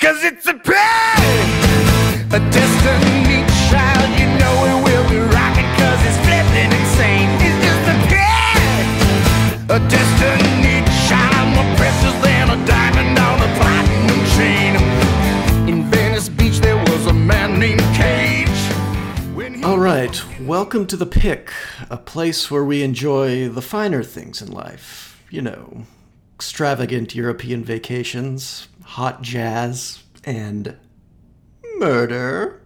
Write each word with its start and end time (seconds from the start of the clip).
Cause 0.00 0.24
it's 0.24 0.46
a 0.46 0.54
pain, 0.54 1.50
a 2.32 2.40
destiny 2.50 3.44
child. 3.68 4.08
You 4.18 4.28
know 4.40 4.54
it 4.64 4.78
will 4.82 5.06
be 5.10 5.18
rocking 5.18 5.68
cause 5.76 6.00
it's 6.08 6.16
flipping 6.24 6.72
insane. 6.72 7.28
It's 7.44 7.60
just 7.60 7.84
a 7.84 7.96
pain, 8.08 9.68
a 9.68 9.78
destiny 9.90 10.80
child. 11.06 11.54
More 11.54 11.76
precious 11.76 12.16
than 12.24 12.48
a 12.48 12.66
diamond 12.66 13.18
on 13.18 13.42
a 13.42 13.50
platinum 13.60 14.24
chain. 14.36 15.68
In 15.68 15.90
Venice 15.90 16.30
Beach 16.30 16.60
there 16.60 16.78
was 16.78 17.06
a 17.06 17.12
man 17.12 17.58
named 17.58 17.82
Cage. 17.94 18.48
All 19.62 19.78
right, 19.78 20.18
welcome 20.40 20.86
to 20.86 20.96
the 20.96 21.04
Pick, 21.04 21.52
a 21.90 21.98
place 21.98 22.50
where 22.50 22.64
we 22.64 22.82
enjoy 22.82 23.50
the 23.50 23.60
finer 23.60 24.02
things 24.02 24.40
in 24.40 24.50
life. 24.50 25.22
You 25.28 25.42
know, 25.42 25.84
extravagant 26.36 27.14
European 27.14 27.62
vacations, 27.62 28.66
hot 28.90 29.22
jazz, 29.22 30.02
and 30.24 30.76
murder. 31.78 32.60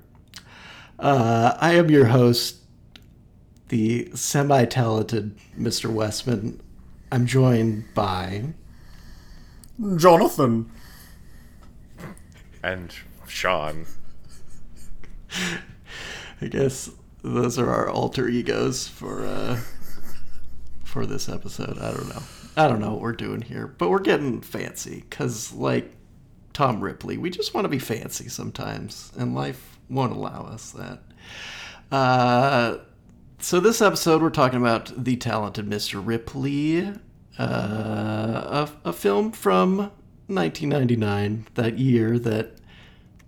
Uh, 0.98 1.54
I 1.60 1.74
am 1.74 1.90
your 1.90 2.06
host, 2.06 2.60
the 3.68 4.10
semi 4.14 4.64
talented 4.64 5.36
Mr. 5.58 5.92
Westman. 5.92 6.62
I'm 7.12 7.26
joined 7.26 7.84
by. 7.94 8.54
Jonathan. 9.96 10.70
and 12.62 12.94
Sean. 13.28 13.84
I 16.40 16.46
guess 16.46 16.90
those 17.22 17.58
are 17.58 17.68
our 17.68 17.90
alter 17.90 18.28
egos 18.28 18.88
for 18.88 19.26
uh, 19.26 19.60
for 20.84 21.04
this 21.04 21.28
episode. 21.28 21.76
I 21.78 21.90
don't 21.90 22.08
know. 22.08 22.22
I 22.56 22.66
don't 22.66 22.80
know 22.80 22.92
what 22.92 23.02
we're 23.02 23.12
doing 23.12 23.42
here, 23.42 23.66
but 23.66 23.90
we're 23.90 23.98
getting 23.98 24.40
fancy 24.40 25.04
because, 25.10 25.52
like 25.52 25.93
Tom 26.54 26.80
Ripley, 26.80 27.18
we 27.18 27.30
just 27.30 27.52
want 27.52 27.64
to 27.64 27.68
be 27.68 27.80
fancy 27.80 28.28
sometimes, 28.28 29.12
and 29.18 29.34
life 29.34 29.78
won't 29.90 30.12
allow 30.12 30.44
us 30.44 30.70
that. 30.70 31.00
Uh, 31.90 32.78
so 33.40 33.58
this 33.58 33.82
episode, 33.82 34.22
we're 34.22 34.30
talking 34.30 34.60
about 34.60 35.04
the 35.04 35.16
talented 35.16 35.68
Mr. 35.68 36.00
Ripley, 36.04 36.92
uh, 37.38 37.42
a, 37.44 38.70
a 38.84 38.92
film 38.92 39.32
from 39.32 39.78
1999, 40.28 41.48
that 41.54 41.76
year 41.76 42.20
that 42.20 42.52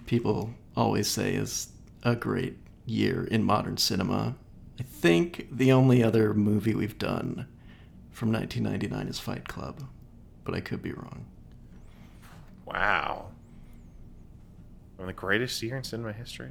people 0.06 0.54
always 0.76 1.08
say 1.08 1.34
is 1.34 1.70
a 2.04 2.14
great 2.14 2.56
year 2.86 3.24
in 3.24 3.42
modern 3.42 3.76
cinema. 3.76 4.36
I 4.78 4.84
think 4.84 5.48
the 5.50 5.72
only 5.72 6.00
other 6.00 6.32
movie 6.32 6.76
we've 6.76 6.98
done 6.98 7.48
from 8.12 8.32
1999 8.32 9.08
is 9.08 9.18
Fight 9.18 9.48
Club, 9.48 9.82
but 10.44 10.54
I 10.54 10.60
could 10.60 10.80
be 10.80 10.92
wrong. 10.92 11.26
Wow. 12.66 13.28
One 14.96 15.08
of 15.08 15.14
the 15.14 15.18
greatest 15.18 15.62
year 15.62 15.76
in 15.76 15.84
cinema 15.84 16.12
history. 16.12 16.50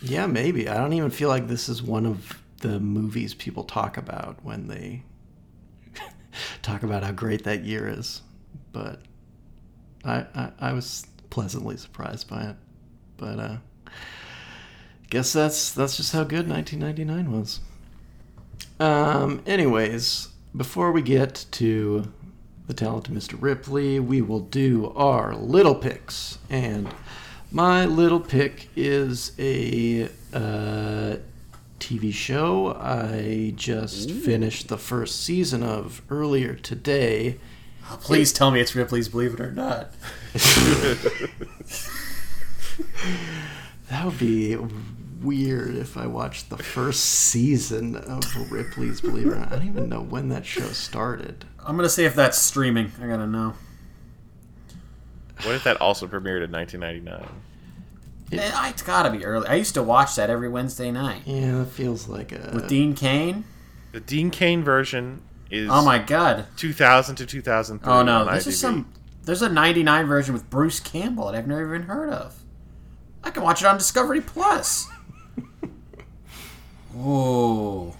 Yeah, 0.00 0.26
maybe. 0.26 0.68
I 0.68 0.76
don't 0.78 0.92
even 0.94 1.10
feel 1.10 1.28
like 1.28 1.46
this 1.46 1.68
is 1.68 1.82
one 1.82 2.06
of 2.06 2.42
the 2.58 2.80
movies 2.80 3.34
people 3.34 3.64
talk 3.64 3.96
about 3.96 4.44
when 4.44 4.66
they 4.66 5.02
talk 6.62 6.82
about 6.82 7.04
how 7.04 7.12
great 7.12 7.44
that 7.44 7.64
year 7.64 7.86
is. 7.88 8.22
But 8.72 9.02
I, 10.04 10.26
I, 10.34 10.50
I 10.58 10.72
was 10.72 11.06
pleasantly 11.30 11.76
surprised 11.76 12.28
by 12.28 12.44
it. 12.44 12.56
But 13.16 13.38
uh, 13.38 13.56
guess 15.10 15.32
that's 15.32 15.72
that's 15.72 15.96
just 15.96 16.12
how 16.12 16.24
good 16.24 16.48
1999 16.48 17.38
was. 17.38 17.60
Um, 18.80 19.42
anyways, 19.46 20.28
before 20.56 20.90
we 20.90 21.02
get 21.02 21.44
to 21.52 22.12
the 22.72 22.84
talented 22.84 23.14
Mr. 23.14 23.36
Ripley, 23.38 24.00
we 24.00 24.22
will 24.22 24.40
do 24.40 24.92
our 24.96 25.34
little 25.34 25.74
picks. 25.74 26.38
And 26.48 26.88
my 27.50 27.84
little 27.84 28.20
pick 28.20 28.70
is 28.74 29.32
a 29.38 30.04
uh, 30.32 31.16
TV 31.78 32.14
show 32.14 32.74
I 32.74 33.52
just 33.56 34.10
finished 34.10 34.68
the 34.68 34.78
first 34.78 35.20
season 35.22 35.62
of 35.62 36.00
earlier 36.08 36.54
today. 36.54 37.36
Please 38.00 38.32
tell 38.32 38.50
me 38.50 38.60
it's 38.60 38.74
Ripley's 38.74 39.10
Believe 39.10 39.34
It 39.34 39.40
or 39.40 39.52
Not. 39.52 39.92
That 43.90 44.06
would 44.06 44.18
be 44.18 44.56
weird 45.20 45.76
if 45.76 45.98
I 45.98 46.06
watched 46.06 46.48
the 46.48 46.56
first 46.56 47.04
season 47.04 47.96
of 47.96 48.50
Ripley's 48.50 49.02
Believe 49.02 49.26
It 49.26 49.32
or 49.32 49.38
Not. 49.40 49.52
I 49.52 49.56
don't 49.56 49.68
even 49.68 49.90
know 49.90 50.00
when 50.00 50.30
that 50.30 50.46
show 50.46 50.68
started. 50.68 51.44
I'm 51.64 51.76
gonna 51.76 51.88
say 51.88 52.04
if 52.04 52.14
that's 52.14 52.38
streaming. 52.38 52.92
I 53.02 53.06
gotta 53.06 53.26
know. 53.26 53.54
What 55.42 55.54
if 55.54 55.64
that 55.64 55.80
also 55.80 56.06
premiered 56.06 56.44
in 56.44 56.50
1999? 56.52 57.28
Eh, 58.32 58.70
It's 58.70 58.82
gotta 58.82 59.10
be 59.10 59.24
early. 59.24 59.46
I 59.48 59.54
used 59.56 59.74
to 59.74 59.82
watch 59.82 60.14
that 60.16 60.30
every 60.30 60.48
Wednesday 60.48 60.90
night 60.90 61.22
Yeah, 61.26 61.58
that 61.58 61.66
feels 61.66 62.08
like 62.08 62.32
a. 62.32 62.50
with 62.54 62.68
Dean 62.68 62.94
Cain. 62.94 63.44
The 63.92 64.00
Dean 64.00 64.30
Cain 64.30 64.62
version 64.64 65.22
is 65.50 65.68
Oh 65.70 65.84
my 65.84 65.98
god. 65.98 66.46
2000 66.56 67.16
to 67.16 67.26
2003. 67.26 67.92
Oh 67.92 68.02
no, 68.02 68.26
on 68.26 68.34
this 68.34 68.46
is 68.46 68.58
some. 68.58 68.90
There's 69.24 69.42
a 69.42 69.48
'99 69.48 70.06
version 70.06 70.32
with 70.34 70.48
Bruce 70.50 70.80
Campbell 70.80 71.26
that 71.26 71.34
I've 71.36 71.46
never 71.46 71.74
even 71.74 71.86
heard 71.88 72.10
of. 72.10 72.42
I 73.22 73.30
can 73.30 73.42
watch 73.42 73.60
it 73.62 73.66
on 73.66 73.76
Discovery 73.78 74.20
Plus. 74.20 74.88
Whoa. 76.92 77.94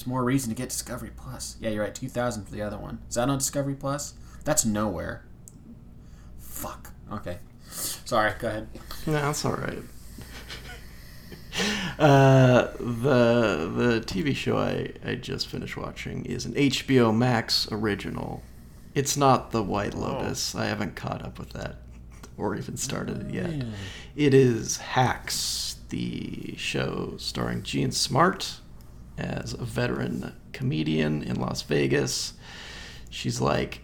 Just 0.00 0.08
more 0.08 0.24
reason 0.24 0.48
to 0.48 0.56
get 0.56 0.70
Discovery 0.70 1.10
Plus. 1.14 1.56
Yeah, 1.60 1.68
you're 1.68 1.84
right. 1.84 1.94
2000 1.94 2.46
for 2.46 2.52
the 2.52 2.62
other 2.62 2.78
one. 2.78 3.00
Is 3.10 3.16
that 3.16 3.28
on 3.28 3.36
Discovery 3.36 3.74
Plus? 3.74 4.14
That's 4.44 4.64
nowhere. 4.64 5.26
Fuck. 6.38 6.92
Okay. 7.12 7.36
Sorry. 7.70 8.32
Go 8.38 8.48
ahead. 8.48 8.68
No, 9.06 9.12
that's 9.12 9.44
all 9.44 9.56
right. 9.56 9.82
Uh, 11.98 12.68
the 12.78 13.70
the 13.76 14.02
TV 14.06 14.34
show 14.34 14.56
I, 14.56 14.92
I 15.04 15.16
just 15.16 15.48
finished 15.48 15.76
watching 15.76 16.24
is 16.24 16.46
an 16.46 16.54
HBO 16.54 17.14
Max 17.14 17.68
original. 17.70 18.42
It's 18.94 19.16
not 19.18 19.50
The 19.50 19.62
White 19.62 19.92
Lotus. 19.94 20.54
I 20.54 20.66
haven't 20.66 20.96
caught 20.96 21.22
up 21.22 21.38
with 21.38 21.50
that 21.50 21.76
or 22.38 22.54
even 22.56 22.78
started 22.78 23.28
it 23.28 23.34
yet. 23.34 23.66
It 24.16 24.32
is 24.32 24.78
Hacks, 24.78 25.76
the 25.90 26.54
show 26.56 27.14
starring 27.18 27.62
Jean 27.64 27.90
Smart 27.90 28.60
as 29.20 29.52
a 29.54 29.64
veteran 29.64 30.32
comedian 30.52 31.22
in 31.22 31.36
Las 31.36 31.62
Vegas. 31.62 32.34
She's 33.10 33.40
like 33.40 33.82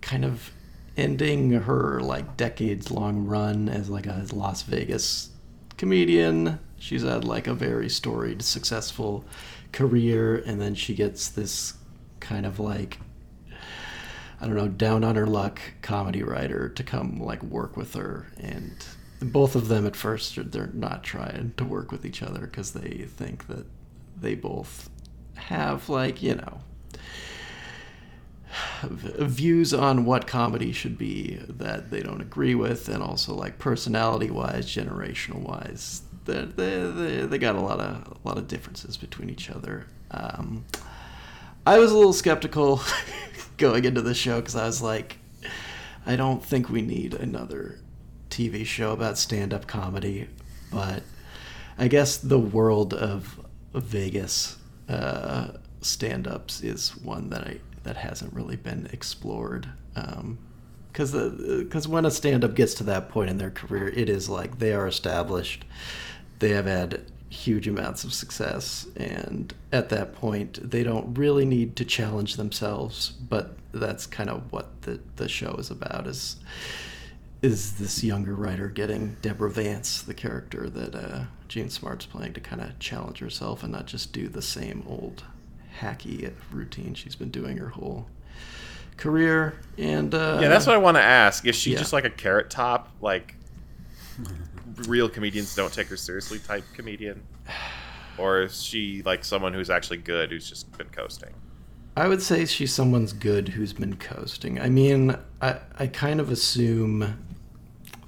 kind 0.00 0.24
of 0.24 0.52
ending 0.96 1.50
her 1.52 2.00
like 2.00 2.36
decades 2.36 2.90
long 2.90 3.26
run 3.26 3.68
as 3.68 3.88
like 3.90 4.06
a 4.06 4.24
Las 4.32 4.62
Vegas 4.62 5.30
comedian. 5.76 6.58
She's 6.78 7.02
had 7.02 7.24
like 7.24 7.46
a 7.46 7.54
very 7.54 7.88
storied, 7.88 8.42
successful 8.42 9.24
career, 9.72 10.36
and 10.36 10.60
then 10.60 10.74
she 10.74 10.94
gets 10.94 11.28
this 11.28 11.74
kind 12.20 12.46
of 12.46 12.58
like 12.58 12.98
I 14.38 14.46
don't 14.46 14.56
know, 14.56 14.68
down 14.68 15.02
on 15.02 15.16
her 15.16 15.26
luck 15.26 15.60
comedy 15.80 16.22
writer 16.22 16.68
to 16.68 16.82
come 16.82 17.18
like 17.20 17.42
work 17.42 17.76
with 17.76 17.94
her, 17.94 18.26
and 18.38 18.72
both 19.20 19.56
of 19.56 19.68
them 19.68 19.86
at 19.86 19.96
first 19.96 20.38
they're 20.52 20.70
not 20.74 21.02
trying 21.02 21.54
to 21.56 21.64
work 21.64 21.90
with 21.90 22.04
each 22.04 22.22
other 22.22 22.40
because 22.40 22.72
they 22.72 23.06
think 23.16 23.46
that 23.46 23.66
they 24.20 24.34
both 24.34 24.90
have 25.34 25.88
like 25.88 26.22
you 26.22 26.34
know 26.34 26.60
views 28.84 29.74
on 29.74 30.04
what 30.04 30.26
comedy 30.26 30.72
should 30.72 30.96
be 30.96 31.38
that 31.48 31.90
they 31.90 32.00
don't 32.00 32.20
agree 32.20 32.54
with, 32.54 32.88
and 32.88 33.02
also 33.02 33.34
like 33.34 33.58
personality 33.58 34.30
wise, 34.30 34.66
generational 34.66 35.40
wise, 35.40 36.02
they 36.24 36.44
they 36.44 37.26
they 37.26 37.38
got 37.38 37.56
a 37.56 37.60
lot 37.60 37.80
of 37.80 38.18
a 38.24 38.28
lot 38.28 38.38
of 38.38 38.48
differences 38.48 38.96
between 38.96 39.30
each 39.30 39.50
other. 39.50 39.86
Um, 40.10 40.64
I 41.66 41.78
was 41.78 41.90
a 41.90 41.96
little 41.96 42.12
skeptical 42.12 42.80
going 43.56 43.84
into 43.84 44.02
the 44.02 44.14
show 44.14 44.40
because 44.40 44.56
I 44.56 44.66
was 44.66 44.82
like, 44.82 45.18
I 46.06 46.16
don't 46.16 46.44
think 46.44 46.70
we 46.70 46.82
need 46.82 47.14
another 47.14 47.78
TV 48.30 48.64
show 48.64 48.92
about 48.92 49.18
stand 49.18 49.52
up 49.52 49.66
comedy, 49.66 50.28
but 50.70 51.02
I 51.78 51.88
guess 51.88 52.16
the 52.16 52.38
world 52.38 52.94
of 52.94 53.40
Vegas 53.80 54.56
uh, 54.88 55.48
stand 55.80 56.26
ups 56.26 56.62
is 56.62 56.96
one 56.96 57.30
that 57.30 57.42
I 57.42 57.60
that 57.82 57.96
hasn't 57.96 58.34
really 58.34 58.56
been 58.56 58.88
explored. 58.92 59.68
Because 59.94 61.12
because 61.12 61.86
when 61.86 62.04
a 62.04 62.10
stand 62.10 62.44
up 62.44 62.54
gets 62.54 62.74
to 62.74 62.84
that 62.84 63.08
point 63.08 63.30
in 63.30 63.38
their 63.38 63.50
career, 63.50 63.88
it 63.88 64.08
is 64.08 64.28
like 64.28 64.58
they 64.58 64.72
are 64.72 64.86
established. 64.86 65.64
They 66.38 66.50
have 66.50 66.66
had 66.66 67.02
huge 67.28 67.66
amounts 67.68 68.04
of 68.04 68.12
success, 68.12 68.86
and 68.96 69.54
at 69.72 69.88
that 69.90 70.14
point, 70.14 70.70
they 70.70 70.82
don't 70.82 71.16
really 71.16 71.44
need 71.44 71.76
to 71.76 71.84
challenge 71.84 72.36
themselves. 72.36 73.10
But 73.10 73.56
that's 73.72 74.06
kind 74.06 74.30
of 74.30 74.52
what 74.52 74.82
the 74.82 75.00
the 75.16 75.28
show 75.28 75.54
is 75.54 75.70
about. 75.70 76.06
Is 76.06 76.36
is 77.46 77.74
this 77.74 78.02
younger 78.02 78.34
writer 78.34 78.68
getting 78.68 79.16
Deborah 79.22 79.50
Vance, 79.50 80.02
the 80.02 80.14
character 80.14 80.68
that 80.68 80.94
uh, 80.94 81.24
Jean 81.46 81.70
Smart's 81.70 82.04
playing, 82.04 82.32
to 82.32 82.40
kind 82.40 82.60
of 82.60 82.76
challenge 82.80 83.20
herself 83.20 83.62
and 83.62 83.70
not 83.70 83.86
just 83.86 84.12
do 84.12 84.28
the 84.28 84.42
same 84.42 84.82
old 84.86 85.22
hacky 85.80 86.32
routine 86.50 86.94
she's 86.94 87.14
been 87.14 87.30
doing 87.30 87.56
her 87.58 87.68
whole 87.68 88.08
career. 88.96 89.60
And 89.78 90.12
uh, 90.12 90.40
Yeah, 90.42 90.48
that's 90.48 90.66
what 90.66 90.74
I 90.74 90.78
want 90.78 90.96
to 90.96 91.02
ask. 91.02 91.46
Is 91.46 91.54
she 91.54 91.72
yeah. 91.72 91.78
just 91.78 91.92
like 91.92 92.04
a 92.04 92.10
carrot 92.10 92.50
top 92.50 92.90
like 93.00 93.36
real 94.88 95.08
comedians 95.08 95.54
don't 95.54 95.72
take 95.72 95.86
her 95.86 95.96
seriously 95.96 96.40
type 96.40 96.64
comedian, 96.74 97.22
or 98.18 98.42
is 98.42 98.60
she 98.60 99.02
like 99.02 99.24
someone 99.24 99.54
who's 99.54 99.70
actually 99.70 99.98
good 99.98 100.30
who's 100.30 100.48
just 100.48 100.76
been 100.76 100.88
coasting? 100.88 101.32
I 101.96 102.08
would 102.08 102.20
say 102.20 102.44
she's 102.44 102.74
someone's 102.74 103.14
good 103.14 103.48
who's 103.48 103.72
been 103.72 103.96
coasting. 103.96 104.60
I 104.60 104.68
mean, 104.68 105.16
I, 105.40 105.60
I 105.78 105.86
kind 105.86 106.20
of 106.20 106.30
assume, 106.30 107.25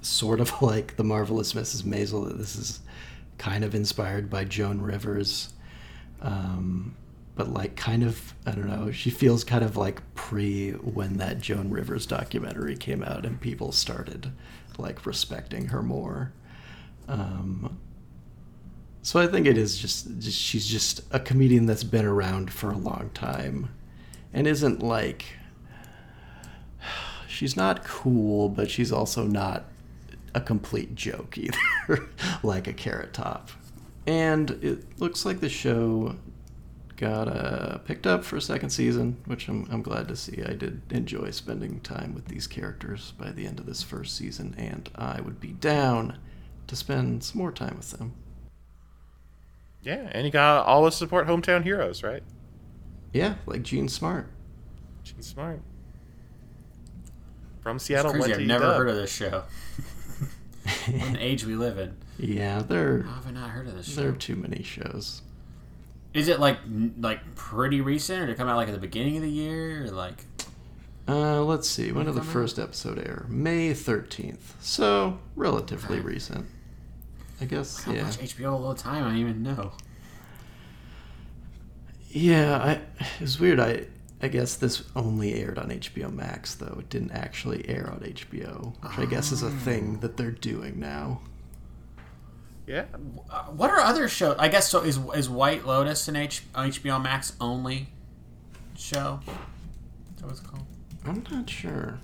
sort 0.01 0.39
of 0.39 0.61
like 0.61 0.95
the 0.95 1.03
marvelous 1.03 1.53
Mrs. 1.53 1.83
Maisel, 1.83 2.27
that 2.27 2.37
this 2.37 2.55
is 2.55 2.79
kind 3.37 3.63
of 3.63 3.73
inspired 3.73 4.29
by 4.29 4.43
Joan 4.43 4.81
Rivers. 4.81 5.53
Um, 6.21 6.95
but 7.35 7.53
like 7.53 7.77
kind 7.77 8.03
of 8.03 8.33
I 8.45 8.51
don't 8.51 8.67
know, 8.67 8.91
she 8.91 9.09
feels 9.09 9.45
kind 9.45 9.63
of 9.63 9.77
like 9.77 10.01
pre 10.13 10.71
when 10.71 11.17
that 11.17 11.39
Joan 11.39 11.69
Rivers 11.69 12.05
documentary 12.05 12.75
came 12.75 13.01
out 13.01 13.25
and 13.25 13.39
people 13.39 13.71
started 13.71 14.33
like 14.77 15.05
respecting 15.05 15.67
her 15.67 15.81
more. 15.81 16.33
Um, 17.07 17.79
so 19.01 19.19
I 19.19 19.27
think 19.27 19.47
it 19.47 19.57
is 19.57 19.77
just, 19.77 20.19
just 20.19 20.37
she's 20.37 20.67
just 20.67 21.01
a 21.11 21.19
comedian 21.19 21.65
that's 21.65 21.85
been 21.85 22.05
around 22.05 22.51
for 22.51 22.71
a 22.71 22.77
long 22.77 23.09
time 23.13 23.69
and 24.33 24.45
isn't 24.45 24.83
like 24.83 25.23
she's 27.29 27.55
not 27.55 27.85
cool, 27.85 28.49
but 28.49 28.69
she's 28.69 28.91
also 28.91 29.23
not 29.25 29.68
a 30.35 30.41
complete 30.41 30.95
joke 30.95 31.37
either, 31.37 32.07
like 32.43 32.67
a 32.67 32.73
carrot 32.73 33.13
top. 33.13 33.49
And 34.07 34.51
it 34.63 34.99
looks 34.99 35.25
like 35.25 35.39
the 35.39 35.49
show 35.49 36.15
got 36.97 37.27
uh, 37.27 37.77
picked 37.79 38.05
up 38.05 38.23
for 38.25 38.35
a 38.35 38.41
second 38.41 38.71
season, 38.71 39.17
which 39.25 39.47
I'm, 39.47 39.67
I'm 39.71 39.81
glad 39.81 40.07
to 40.09 40.15
see. 40.15 40.43
I 40.43 40.53
did 40.53 40.81
enjoy 40.89 41.31
spending 41.31 41.79
time 41.81 42.13
with 42.13 42.25
these 42.25 42.45
characters 42.47 43.13
by 43.17 43.31
the 43.31 43.45
end 43.45 43.59
of 43.59 43.65
this 43.65 43.83
first 43.83 44.15
season, 44.17 44.53
and 44.57 44.89
I 44.95 45.21
would 45.21 45.39
be 45.39 45.53
down 45.53 46.17
to 46.67 46.75
spend 46.75 47.23
some 47.23 47.39
more 47.39 47.51
time 47.51 47.75
with 47.77 47.91
them. 47.91 48.13
Yeah, 49.81 50.09
and 50.11 50.25
you 50.25 50.31
got 50.31 50.65
all 50.65 50.83
the 50.83 50.91
support 50.91 51.25
hometown 51.27 51.63
heroes, 51.63 52.03
right? 52.03 52.21
Yeah, 53.13 53.35
like 53.45 53.63
Jean 53.63 53.87
Smart. 53.87 54.29
Jean 55.03 55.21
Smart. 55.21 55.61
From 57.61 57.77
It's 57.77 57.85
Seattle, 57.85 58.11
crazy. 58.11 58.33
I've 58.33 58.41
never 58.41 58.65
UW. 58.65 58.77
heard 58.77 58.89
of 58.89 58.95
this 58.95 59.11
show. 59.11 59.43
what 60.91 61.07
an 61.09 61.17
age 61.17 61.45
we 61.45 61.55
live 61.55 61.77
in. 61.77 61.95
Yeah, 62.17 62.61
there 62.61 63.03
How 63.03 63.15
have 63.15 63.27
I 63.27 63.31
not 63.31 63.49
heard 63.49 63.67
of 63.67 63.75
this 63.75 63.87
Show? 63.93 64.01
there 64.01 64.09
are 64.09 64.13
too 64.15 64.35
many 64.35 64.63
shows. 64.63 65.21
Is 66.13 66.27
it 66.27 66.39
like 66.39 66.57
like 66.99 67.35
pretty 67.35 67.81
recent, 67.81 68.23
or 68.23 68.25
did 68.27 68.33
it 68.33 68.37
come 68.37 68.47
out 68.49 68.57
like 68.57 68.67
at 68.67 68.73
the 68.73 68.79
beginning 68.79 69.17
of 69.17 69.23
the 69.23 69.29
year, 69.29 69.85
or 69.85 69.91
like? 69.91 70.25
Uh, 71.07 71.41
let's 71.43 71.67
see. 71.69 71.91
When 71.91 72.05
did 72.05 72.13
the 72.13 72.19
come 72.19 72.27
out? 72.29 72.33
first 72.33 72.59
episode 72.59 72.99
air? 72.99 73.25
May 73.29 73.71
13th. 73.71 74.53
So, 74.59 75.17
relatively 75.35 75.99
recent. 75.99 76.45
I 77.41 77.45
guess, 77.45 77.87
I 77.87 77.93
yeah. 77.93 78.03
watch 78.03 78.17
HBO 78.19 78.51
all 78.51 78.73
the 78.73 78.79
time. 78.79 79.03
I 79.03 79.07
don't 79.07 79.17
even 79.17 79.41
know. 79.41 79.71
Yeah, 82.11 82.57
I 82.57 82.81
it's 83.19 83.39
weird. 83.39 83.59
I 83.59 83.85
I 84.21 84.27
guess 84.27 84.55
this 84.55 84.83
only 84.95 85.33
aired 85.35 85.57
on 85.57 85.69
HBO 85.69 86.11
Max 86.13 86.55
though. 86.55 86.77
It 86.79 86.89
didn't 86.89 87.11
actually 87.11 87.67
air 87.69 87.89
on 87.89 87.99
HBO, 88.01 88.73
which 88.83 88.99
I 88.99 89.05
guess 89.09 89.31
is 89.31 89.43
a 89.43 89.49
thing 89.49 89.99
that 89.99 90.17
they're 90.17 90.31
doing 90.31 90.79
now. 90.79 91.21
Yeah, 92.67 92.85
Uh, 93.29 93.43
what 93.45 93.71
are 93.71 93.79
other 93.79 94.07
shows? 94.07 94.35
I 94.37 94.47
guess 94.47 94.69
so. 94.69 94.81
Is 94.81 94.99
is 95.15 95.29
White 95.29 95.65
Lotus 95.65 96.07
an 96.07 96.15
H, 96.15 96.43
HBO 96.53 97.01
Max 97.01 97.33
only 97.41 97.89
show? 98.77 99.21
Is 99.27 100.21
that 100.21 100.25
what 100.25 100.31
it's 100.31 100.39
called? 100.41 100.65
I'm 101.05 101.23
not 101.31 101.49
sure. 101.49 101.99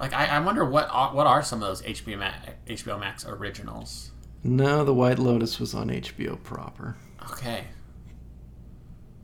Like 0.00 0.12
I, 0.14 0.26
I 0.26 0.40
wonder 0.40 0.64
what 0.64 0.88
are, 0.90 1.12
what 1.12 1.26
are 1.26 1.42
some 1.42 1.60
of 1.62 1.68
those 1.68 1.82
HBO 1.82 2.18
Max, 2.20 2.48
HBO 2.68 2.98
Max 3.00 3.26
originals? 3.26 4.12
No, 4.44 4.84
The 4.84 4.94
White 4.94 5.18
Lotus 5.18 5.58
was 5.58 5.74
on 5.74 5.88
HBO 5.88 6.40
proper. 6.42 6.96
Okay. 7.32 7.64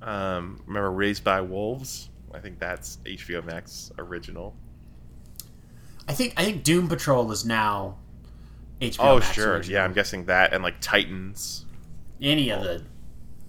Um, 0.05 0.63
remember 0.67 0.91
Raised 0.91 1.25
by 1.25 1.41
Wolves? 1.41 2.11
I 2.33 2.41
think 2.41 2.59
that's 2.59 2.99
HBO 3.05 3.45
Max 3.45 3.91
original. 3.99 4.55
I 6.09 6.13
think 6.13 6.35
I 6.37 6.45
think 6.45 6.63
Doom 6.63 6.89
Patrol 6.89 7.31
is 7.33 7.45
now 7.45 7.97
HBO. 8.81 8.83
Max. 8.83 8.99
Oh, 9.01 9.19
Max 9.19 9.33
sure. 9.33 9.53
original. 9.55 9.75
Yeah, 9.75 9.85
I'm 9.85 9.93
guessing 9.93 10.27
that 10.27 10.53
and 10.53 10.63
like 10.63 10.81
Titans. 10.81 11.65
Any 12.21 12.51
of 12.51 12.63
the 12.63 12.85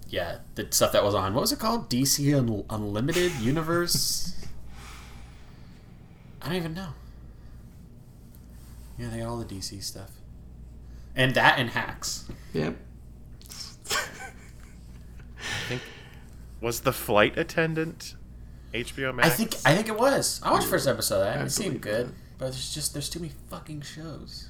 yeah 0.08 0.38
the 0.54 0.68
stuff 0.70 0.92
that 0.92 1.02
was 1.02 1.14
on 1.14 1.34
what 1.34 1.40
was 1.40 1.52
it 1.52 1.58
called? 1.58 1.90
DC 1.90 2.34
Un- 2.36 2.64
Unlimited 2.70 3.32
Universe. 3.34 4.32
I 6.40 6.46
don't 6.46 6.56
even 6.56 6.74
know. 6.74 6.90
Yeah, 8.98 9.08
they 9.08 9.18
got 9.18 9.28
all 9.28 9.36
the 9.36 9.44
DC 9.44 9.82
stuff, 9.82 10.10
and 11.14 11.34
that 11.34 11.58
and 11.58 11.70
hacks. 11.70 12.28
Yep. 12.54 12.76
I 13.90 15.68
think 15.68 15.82
was 16.60 16.80
the 16.80 16.92
flight 16.92 17.36
attendant 17.38 18.14
HBO 18.72 19.14
Max. 19.14 19.28
I 19.28 19.30
think 19.30 19.54
I 19.64 19.74
think 19.74 19.88
it 19.88 19.98
was. 19.98 20.40
I 20.42 20.50
watched 20.50 20.64
the 20.64 20.70
first 20.70 20.88
episode. 20.88 21.20
Of 21.20 21.24
that. 21.34 21.38
I 21.38 21.42
It 21.44 21.50
seemed 21.50 21.80
good, 21.80 22.08
that. 22.08 22.14
but 22.38 22.44
there's 22.46 22.74
just 22.74 22.92
there's 22.92 23.08
too 23.08 23.20
many 23.20 23.32
fucking 23.48 23.82
shows. 23.82 24.48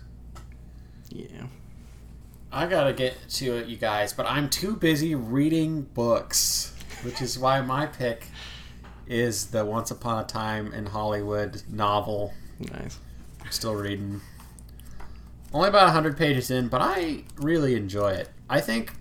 Yeah. 1.11 1.47
I 2.53 2.67
gotta 2.67 2.93
get 2.93 3.17
to 3.31 3.57
it, 3.57 3.67
you 3.67 3.77
guys, 3.77 4.13
but 4.13 4.27
I'm 4.27 4.49
too 4.49 4.77
busy 4.77 5.15
reading 5.15 5.83
books, 5.83 6.75
which 7.03 7.21
is 7.21 7.39
why 7.39 7.61
my 7.61 7.87
pick 7.87 8.27
is 9.07 9.47
the 9.49 9.65
Once 9.65 9.91
Upon 9.91 10.23
a 10.25 10.27
Time 10.27 10.73
in 10.73 10.87
Hollywood 10.87 11.63
novel. 11.69 12.33
Nice. 12.59 12.99
I'm 13.45 13.51
still 13.51 13.75
reading. 13.75 14.21
Only 15.53 15.69
about 15.69 15.85
100 15.85 16.17
pages 16.17 16.51
in, 16.51 16.69
but 16.69 16.81
I 16.81 17.25
really 17.37 17.75
enjoy 17.75 18.11
it. 18.13 18.31
I 18.49 18.61
think. 18.61 18.93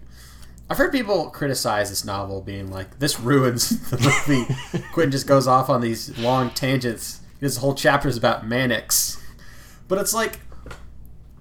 I've 0.69 0.77
heard 0.77 0.91
people 0.91 1.29
criticize 1.29 1.89
this 1.89 2.03
novel 2.03 2.41
being 2.41 2.71
like, 2.71 2.97
this 2.99 3.19
ruins 3.19 3.69
the 3.91 3.97
movie. 3.97 4.81
Quentin 4.93 5.11
just 5.11 5.27
goes 5.27 5.47
off 5.47 5.69
on 5.69 5.81
these 5.81 6.17
long 6.17 6.49
tangents. 6.49 7.21
This 7.39 7.57
whole 7.57 7.75
chapter 7.75 8.07
is 8.07 8.17
about 8.17 8.47
Mannix, 8.47 9.21
But 9.87 9.99
it's 9.99 10.13
like, 10.13 10.39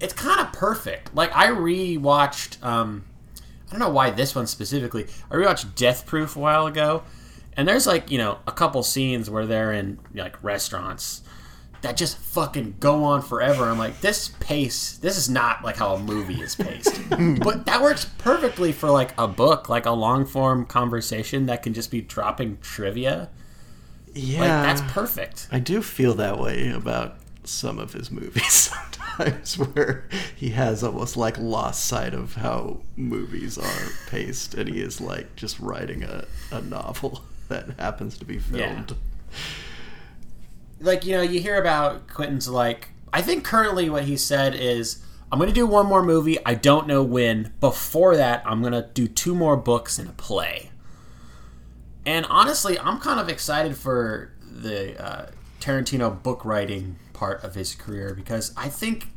it's 0.00 0.12
kind 0.12 0.41
of 0.41 0.53
perfect. 0.53 1.15
Like, 1.15 1.35
I 1.35 1.47
rewatched, 1.47 2.62
um, 2.62 3.05
I 3.69 3.71
don't 3.71 3.81
know 3.81 3.88
why 3.88 4.11
this 4.11 4.35
one 4.35 4.47
specifically. 4.47 5.06
I 5.31 5.37
rewatched 5.37 5.75
Death 5.75 6.05
Proof 6.05 6.37
a 6.37 6.41
while 6.41 6.67
ago. 6.67 7.05
And 7.56 7.67
there's 7.67 7.87
like, 7.87 8.11
you 8.11 8.19
know, 8.19 8.38
a 8.47 8.53
couple 8.53 8.82
scenes 8.82 9.31
where 9.31 9.47
they're 9.47 9.73
in 9.73 10.00
like 10.12 10.43
restaurants 10.43 11.23
that 11.85 11.99
just 11.99 12.17
fucking 12.17 12.77
go 12.81 13.05
on 13.05 13.21
forever. 13.21 13.65
I'm 13.65 13.79
like, 13.79 14.01
this 14.01 14.29
pace, 14.41 14.97
this 14.97 15.19
is 15.19 15.29
not 15.29 15.63
like 15.63 15.77
how 15.77 15.95
a 15.95 15.99
movie 15.99 16.41
is 16.41 16.55
paced. 16.55 16.99
but 17.11 17.67
that 17.67 17.82
works 17.82 18.06
perfectly 18.17 18.73
for 18.73 18.91
like 18.91 19.13
a 19.19 19.29
book, 19.29 19.69
like 19.69 19.85
a 19.85 19.91
long 19.91 20.25
form 20.25 20.65
conversation 20.65 21.44
that 21.47 21.63
can 21.63 21.75
just 21.75 21.91
be 21.91 22.01
dropping 22.01 22.56
trivia. 22.63 23.29
Yeah. 24.15 24.41
Like, 24.41 24.49
that's 24.49 24.93
perfect. 24.93 25.47
I 25.53 25.58
do 25.58 25.82
feel 25.82 26.15
that 26.15 26.39
way 26.39 26.70
about 26.70 27.19
some 27.44 27.79
of 27.79 27.93
his 27.93 28.11
movies 28.11 28.53
sometimes, 28.73 29.58
where 29.58 30.08
he 30.35 30.51
has 30.51 30.82
almost 30.82 31.19
like 31.19 31.37
lost 31.37 31.85
sight 31.85 32.15
of 32.15 32.37
how 32.37 32.81
movies 32.97 33.58
are 33.58 33.89
paced, 34.08 34.55
and 34.55 34.70
he 34.70 34.81
is 34.81 35.03
like 35.03 35.37
just 35.37 35.61
writing 35.61 36.03
a, 36.03 36.25
a 36.51 36.63
novel 36.63 37.25
that 37.49 37.79
happens 37.79 38.17
to 38.19 38.25
be 38.25 38.39
filmed. 38.39 38.97
Like, 40.84 41.05
you 41.05 41.17
know, 41.17 41.22
you 41.22 41.41
hear 41.41 41.60
about 41.60 42.08
Quentin's 42.08 42.48
like, 42.48 42.88
I 43.12 43.22
think 43.22 43.44
currently 43.44 43.88
what 43.88 44.05
he 44.05 44.17
said 44.17 44.55
is, 44.55 45.03
I'm 45.32 45.38
going 45.38 45.48
to 45.48 45.55
do 45.55 45.67
one 45.67 45.86
more 45.86 46.03
movie. 46.03 46.38
I 46.44 46.55
don't 46.55 46.86
know 46.86 47.03
when. 47.03 47.53
Before 47.58 48.17
that, 48.17 48.43
I'm 48.46 48.60
going 48.60 48.72
to 48.72 48.88
do 48.94 49.08
two 49.08 49.34
more 49.34 49.56
books 49.56 49.98
and 49.98 50.08
a 50.08 50.12
play. 50.12 50.70
And 52.06 52.26
honestly, 52.26 52.79
I'm 52.79 53.00
kind 53.00 53.19
of 53.19 53.29
excited 53.29 53.76
for 53.76 54.32
the 54.41 55.03
uh, 55.03 55.31
Tarantino 55.60 56.22
book 56.22 56.44
writing 56.44 56.96
part 57.12 57.43
of 57.43 57.55
his 57.55 57.74
career 57.74 58.14
because 58.14 58.53
I 58.56 58.69
think 58.69 59.08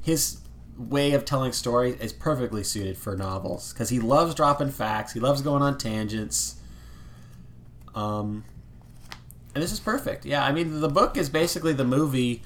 his 0.00 0.40
way 0.78 1.12
of 1.12 1.24
telling 1.24 1.52
stories 1.52 2.00
is 2.00 2.12
perfectly 2.12 2.64
suited 2.64 2.96
for 2.96 3.16
novels 3.16 3.72
because 3.72 3.90
he 3.90 4.00
loves 4.00 4.34
dropping 4.34 4.70
facts, 4.70 5.12
he 5.12 5.20
loves 5.20 5.42
going 5.42 5.62
on 5.62 5.76
tangents. 5.76 6.56
Um, 7.94 8.44
and 9.54 9.62
this 9.62 9.72
is 9.72 9.80
perfect. 9.80 10.24
Yeah, 10.24 10.44
I 10.44 10.52
mean, 10.52 10.80
the 10.80 10.88
book 10.88 11.16
is 11.16 11.28
basically 11.28 11.72
the 11.72 11.84
movie, 11.84 12.42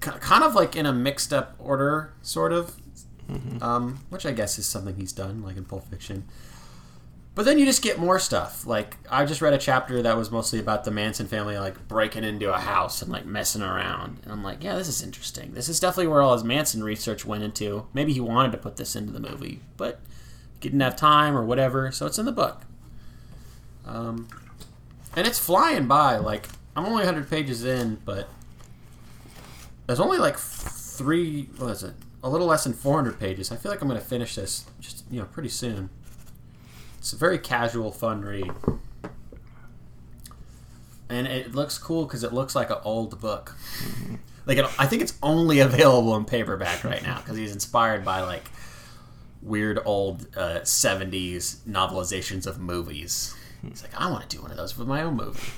kind 0.00 0.44
of 0.44 0.54
like 0.54 0.76
in 0.76 0.86
a 0.86 0.92
mixed 0.92 1.32
up 1.32 1.54
order, 1.58 2.12
sort 2.22 2.52
of, 2.52 2.76
um, 3.62 4.04
which 4.10 4.26
I 4.26 4.32
guess 4.32 4.58
is 4.58 4.66
something 4.66 4.96
he's 4.96 5.12
done, 5.12 5.42
like 5.42 5.56
in 5.56 5.64
Pulp 5.64 5.88
Fiction. 5.88 6.24
But 7.34 7.44
then 7.44 7.58
you 7.58 7.64
just 7.64 7.80
get 7.80 7.98
more 7.98 8.18
stuff. 8.18 8.66
Like 8.66 8.98
I 9.08 9.24
just 9.24 9.40
read 9.40 9.54
a 9.54 9.58
chapter 9.58 10.02
that 10.02 10.16
was 10.16 10.30
mostly 10.30 10.58
about 10.58 10.84
the 10.84 10.90
Manson 10.90 11.26
family 11.26 11.56
like 11.56 11.86
breaking 11.88 12.24
into 12.24 12.52
a 12.52 12.58
house 12.58 13.02
and 13.02 13.10
like 13.10 13.24
messing 13.24 13.62
around. 13.62 14.18
And 14.24 14.32
I'm 14.32 14.42
like, 14.42 14.62
yeah, 14.62 14.74
this 14.74 14.88
is 14.88 15.02
interesting. 15.02 15.52
This 15.54 15.68
is 15.68 15.78
definitely 15.80 16.08
where 16.08 16.22
all 16.22 16.34
his 16.34 16.44
Manson 16.44 16.82
research 16.82 17.24
went 17.24 17.44
into. 17.44 17.86
Maybe 17.94 18.12
he 18.12 18.20
wanted 18.20 18.52
to 18.52 18.58
put 18.58 18.76
this 18.76 18.96
into 18.96 19.12
the 19.12 19.20
movie, 19.20 19.60
but 19.76 20.00
didn't 20.60 20.80
have 20.80 20.96
time 20.96 21.36
or 21.36 21.44
whatever, 21.44 21.90
so 21.92 22.04
it's 22.04 22.18
in 22.18 22.26
the 22.26 22.32
book. 22.32 22.62
Um, 23.86 24.28
and 25.16 25.26
it's 25.26 25.38
flying 25.38 25.86
by. 25.86 26.16
Like 26.16 26.48
I'm 26.76 26.84
only 26.84 27.04
100 27.04 27.28
pages 27.28 27.64
in, 27.64 27.96
but 28.04 28.28
there's 29.86 30.00
only 30.00 30.18
like 30.18 30.38
three. 30.38 31.44
What 31.58 31.70
is 31.70 31.82
it? 31.82 31.94
A 32.22 32.28
little 32.28 32.46
less 32.46 32.64
than 32.64 32.74
400 32.74 33.18
pages. 33.18 33.50
I 33.50 33.56
feel 33.56 33.72
like 33.72 33.80
I'm 33.80 33.88
going 33.88 34.00
to 34.00 34.06
finish 34.06 34.34
this 34.34 34.64
just 34.80 35.04
you 35.10 35.20
know 35.20 35.26
pretty 35.26 35.48
soon. 35.48 35.90
It's 36.98 37.12
a 37.12 37.16
very 37.16 37.38
casual, 37.38 37.92
fun 37.92 38.20
read, 38.20 38.50
and 41.08 41.26
it 41.26 41.54
looks 41.54 41.78
cool 41.78 42.04
because 42.04 42.22
it 42.22 42.32
looks 42.32 42.54
like 42.54 42.70
an 42.70 42.78
old 42.84 43.20
book. 43.20 43.56
Like 44.46 44.56
it, 44.58 44.64
I 44.80 44.86
think 44.86 45.02
it's 45.02 45.16
only 45.22 45.60
available 45.60 46.16
in 46.16 46.24
paperback 46.24 46.82
right 46.82 47.02
now 47.02 47.18
because 47.18 47.36
he's 47.36 47.52
inspired 47.52 48.04
by 48.04 48.22
like 48.22 48.42
weird 49.42 49.78
old 49.84 50.26
uh, 50.36 50.60
70s 50.60 51.58
novelizations 51.68 52.46
of 52.46 52.58
movies. 52.58 53.34
He's 53.68 53.82
like, 53.82 53.94
I 54.00 54.10
want 54.10 54.28
to 54.28 54.36
do 54.36 54.42
one 54.42 54.50
of 54.50 54.56
those 54.56 54.76
with 54.76 54.88
my 54.88 55.02
own 55.02 55.16
movie. 55.16 55.40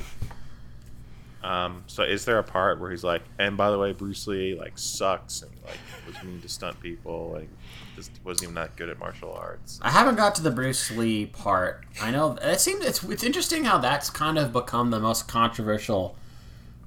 Um, 1.44 1.82
so 1.88 2.04
is 2.04 2.24
there 2.24 2.38
a 2.38 2.44
part 2.44 2.80
where 2.80 2.92
he's 2.92 3.02
like, 3.02 3.22
and 3.36 3.56
by 3.56 3.70
the 3.70 3.78
way, 3.78 3.92
Bruce 3.92 4.28
Lee 4.28 4.54
like 4.54 4.78
sucks 4.78 5.42
and 5.42 5.50
like 5.64 5.76
was 6.06 6.22
mean 6.22 6.40
to 6.40 6.48
stunt 6.48 6.78
people, 6.80 7.30
like 7.32 7.48
just 7.96 8.12
wasn't 8.22 8.44
even 8.44 8.54
that 8.54 8.76
good 8.76 8.88
at 8.88 8.98
martial 8.98 9.32
arts. 9.32 9.80
I 9.82 9.90
haven't 9.90 10.14
got 10.14 10.36
to 10.36 10.42
the 10.42 10.52
Bruce 10.52 10.90
Lee 10.92 11.26
part. 11.26 11.84
I 12.00 12.12
know 12.12 12.38
it 12.40 12.60
seems 12.60 12.84
it's 12.84 13.02
it's 13.02 13.24
interesting 13.24 13.64
how 13.64 13.78
that's 13.78 14.08
kind 14.08 14.38
of 14.38 14.52
become 14.52 14.90
the 14.90 15.00
most 15.00 15.26
controversial 15.26 16.16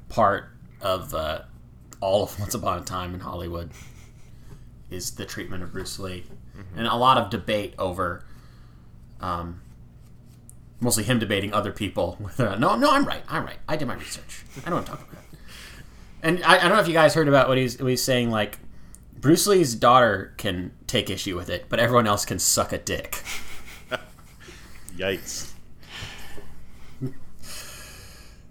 part 0.07 0.45
of 0.79 1.13
uh, 1.13 1.41
all 1.99 2.23
of 2.23 2.39
Once 2.39 2.53
Upon 2.53 2.79
a 2.79 2.81
Time 2.81 3.13
in 3.13 3.19
Hollywood 3.19 3.71
is 4.89 5.11
the 5.11 5.25
treatment 5.25 5.63
of 5.63 5.73
Bruce 5.73 5.99
Lee, 5.99 6.23
and 6.77 6.87
a 6.87 6.95
lot 6.95 7.17
of 7.17 7.29
debate 7.29 7.73
over, 7.77 8.23
um, 9.19 9.61
mostly 10.85 11.03
him 11.03 11.19
debating 11.19 11.53
other 11.53 11.71
people. 11.71 12.17
No, 12.39 12.75
no, 12.75 12.91
I'm 12.91 13.05
right. 13.05 13.23
I'm 13.27 13.43
right. 13.43 13.57
I 13.67 13.75
did 13.75 13.87
my 13.87 13.95
research. 13.95 14.45
I 14.65 14.69
know 14.69 14.77
what 14.77 14.89
I'm 14.89 14.97
talking 14.97 15.07
about. 15.11 15.23
It. 15.33 15.39
And 16.23 16.43
I, 16.43 16.57
I 16.57 16.61
don't 16.61 16.73
know 16.73 16.79
if 16.79 16.87
you 16.87 16.93
guys 16.93 17.13
heard 17.13 17.27
about 17.27 17.49
what 17.49 17.57
he's 17.57 17.79
what 17.79 17.89
he's 17.89 18.03
saying. 18.03 18.29
Like 18.31 18.59
Bruce 19.19 19.47
Lee's 19.47 19.75
daughter 19.75 20.33
can 20.37 20.71
take 20.87 21.09
issue 21.09 21.35
with 21.35 21.49
it, 21.49 21.65
but 21.67 21.79
everyone 21.79 22.07
else 22.07 22.25
can 22.25 22.39
suck 22.39 22.71
a 22.71 22.77
dick. 22.77 23.21
Yikes! 24.97 25.51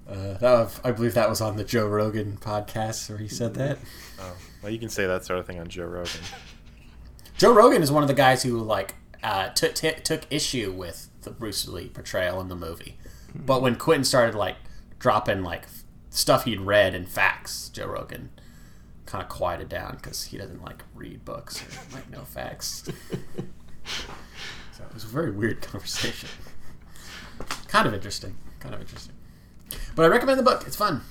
Uh, 0.07 0.35
that 0.35 0.53
was, 0.53 0.81
I 0.85 0.93
believe 0.93 1.15
that 1.15 1.31
was 1.31 1.41
on 1.41 1.57
the 1.57 1.65
Joe 1.65 1.87
Rogan 1.87 2.37
podcast 2.37 3.09
where 3.09 3.17
he 3.17 3.27
said 3.27 3.55
that. 3.55 3.79
Oh, 4.21 4.37
well, 4.63 4.71
you 4.71 4.79
can 4.79 4.91
say 4.91 5.07
that 5.07 5.25
sort 5.25 5.39
of 5.39 5.47
thing 5.47 5.59
on 5.59 5.69
Joe 5.69 5.87
Rogan. 5.87 6.21
Joe 7.39 7.55
Rogan 7.55 7.83
is 7.83 7.91
one 7.91 8.03
of 8.03 8.09
the 8.09 8.15
guys 8.15 8.43
who 8.43 8.59
like 8.61 8.95
uh, 9.23 9.49
took 9.49 9.75
t- 9.75 9.93
took 10.05 10.27
issue 10.31 10.73
with 10.73 11.09
the 11.25 11.31
Bruce 11.31 11.67
Lee 11.69 11.89
portrayal 11.89 12.41
in 12.41 12.49
the 12.49 12.57
movie, 12.57 12.97
but 13.35 13.63
when 13.63 13.77
Quentin 13.77 14.05
started 14.05 14.35
like 14.35 14.57
dropping 14.99 15.43
like 15.43 15.67
stuff 16.11 16.45
he'd 16.45 16.61
read 16.61 16.95
and 16.95 17.09
facts, 17.09 17.69
Joe 17.71 17.87
Rogan 17.87 18.31
kind 19.07 19.23
of 19.23 19.29
quieted 19.29 19.69
down 19.69 19.97
because 19.97 20.25
he 20.25 20.39
doesn't 20.39 20.63
like 20.65 20.83
read 20.95 21.25
books 21.25 21.63
or 21.63 21.97
like 21.97 22.11
know 22.11 22.25
facts. 22.25 22.85
so 24.73 24.85
it 24.85 24.95
was 24.95 25.05
a 25.05 25.09
very 25.09 25.31
weird 25.31 25.61
conversation. 25.63 26.29
Kind 27.69 27.87
of 27.87 27.95
interesting. 27.95 28.37
Kind 28.61 28.75
of 28.75 28.81
interesting. 28.81 29.15
But 29.95 30.05
I 30.05 30.09
recommend 30.09 30.39
the 30.39 30.43
book. 30.45 30.65
It's 30.67 30.77
fun. 30.77 31.03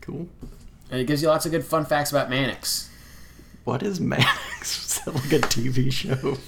Cool. 0.00 0.28
And 0.90 1.00
it 1.00 1.06
gives 1.06 1.20
you 1.20 1.28
lots 1.28 1.44
of 1.44 1.52
good 1.52 1.64
fun 1.64 1.84
facts 1.84 2.10
about 2.10 2.30
Mannix. 2.30 2.90
What 3.64 3.82
is 3.82 4.00
Max? 4.00 4.28
Is 4.62 5.04
that 5.04 5.14
like 5.14 5.32
a 5.32 5.46
TV 5.46 5.92
show? 5.92 6.38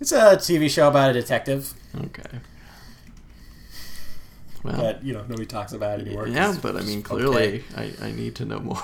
It's 0.00 0.12
a 0.12 0.36
TV 0.36 0.70
show 0.70 0.88
about 0.88 1.10
a 1.10 1.12
detective 1.12 1.74
Okay. 1.94 2.38
Well, 4.62 4.76
that, 4.76 5.04
you 5.04 5.12
know, 5.14 5.22
nobody 5.22 5.46
talks 5.46 5.72
about 5.72 6.00
it 6.00 6.06
anymore. 6.06 6.28
yeah, 6.28 6.56
but 6.60 6.76
I 6.76 6.82
mean, 6.82 7.02
clearly, 7.02 7.64
okay. 7.72 7.94
I, 8.02 8.08
I 8.08 8.12
need 8.12 8.34
to 8.36 8.44
know 8.44 8.60
more. 8.60 8.82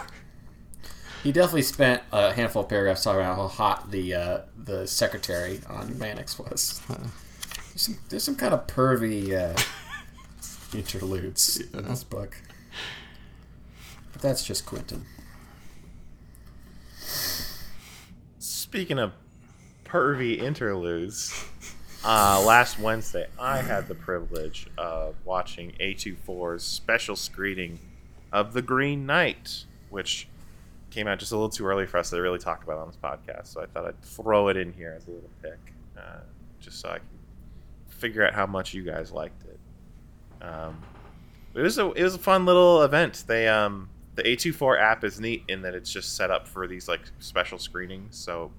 He 1.23 1.33
definitely 1.33 1.63
spent 1.63 2.03
a 2.13 2.33
handful 2.33 2.63
of 2.63 2.69
paragraphs 2.69 3.03
talking 3.03 3.21
about 3.21 3.37
how 3.37 3.49
hot 3.49 3.91
the 3.91 4.15
uh, 4.15 4.39
the 4.57 4.87
secretary 4.87 5.61
on 5.69 5.99
Mannix 5.99 6.39
was. 6.39 6.81
There's 6.89 7.83
some, 7.83 7.99
there's 8.09 8.23
some 8.25 8.37
kind 8.37 8.55
of 8.55 8.67
pervy 8.67 9.33
uh, 9.35 9.61
interludes 10.77 11.59
in 11.59 11.85
this 11.85 12.05
book. 12.05 12.41
But 14.13 14.23
that's 14.23 14.45
just 14.45 14.65
Quentin. 14.65 15.05
Speaking 18.39 18.99
of 18.99 19.13
pervy 19.87 20.39
interludes, 20.39 21.45
uh, 22.05 22.43
last 22.45 22.79
Wednesday 22.79 23.27
I 23.39 23.59
had 23.59 23.89
the 23.89 23.95
privilege 23.95 24.69
of 24.77 25.15
watching 25.25 25.73
A24's 25.81 26.63
special 26.63 27.17
screening 27.17 27.79
of 28.33 28.53
The 28.53 28.63
Green 28.63 29.07
Knight, 29.07 29.65
which 29.91 30.29
came 30.91 31.07
out 31.07 31.19
just 31.19 31.33
a 31.33 31.37
little 31.37 31.49
too 31.49 31.67
early 31.67 31.87
for 31.87 31.99
us 31.99 32.11
to 32.11 32.21
really 32.21 32.39
talk 32.39 32.65
about 32.65 32.79
on 32.79 32.89
this 32.89 32.97
podcast. 33.03 33.47
So 33.47 33.63
I 33.63 33.67
thought 33.67 33.87
I'd 33.87 34.03
throw 34.03 34.49
it 34.49 34.57
in 34.57 34.73
here 34.73 34.95
as 34.97 35.07
a 35.07 35.11
little 35.11 35.31
pick, 35.43 35.59
uh, 35.97 36.21
just 36.61 36.81
so 36.81 36.91
I 36.91 36.99
can 36.99 37.09
figure 37.89 38.27
out 38.27 38.35
how 38.35 38.47
much 38.47 38.75
you 38.75 38.83
guys 38.83 39.13
liked 39.13 39.43
it. 39.45 40.45
Um, 40.45 40.83
it 41.55 41.61
was 41.61 41.79
a 41.79 41.91
it 41.93 42.03
was 42.03 42.15
a 42.15 42.19
fun 42.19 42.45
little 42.45 42.83
event. 42.83 43.25
They 43.27 43.49
um 43.49 43.89
the 44.17 44.23
A24 44.23 44.81
app 44.81 45.05
is 45.05 45.21
neat 45.21 45.45
in 45.49 45.63
that 45.63 45.75
it's 45.75 45.91
just 45.93 46.17
set 46.17 46.31
up 46.31 46.49
for 46.49 46.67
these 46.67 46.89
like 46.89 47.03
special 47.19 47.59
screenings. 47.59 48.17
So 48.17 48.51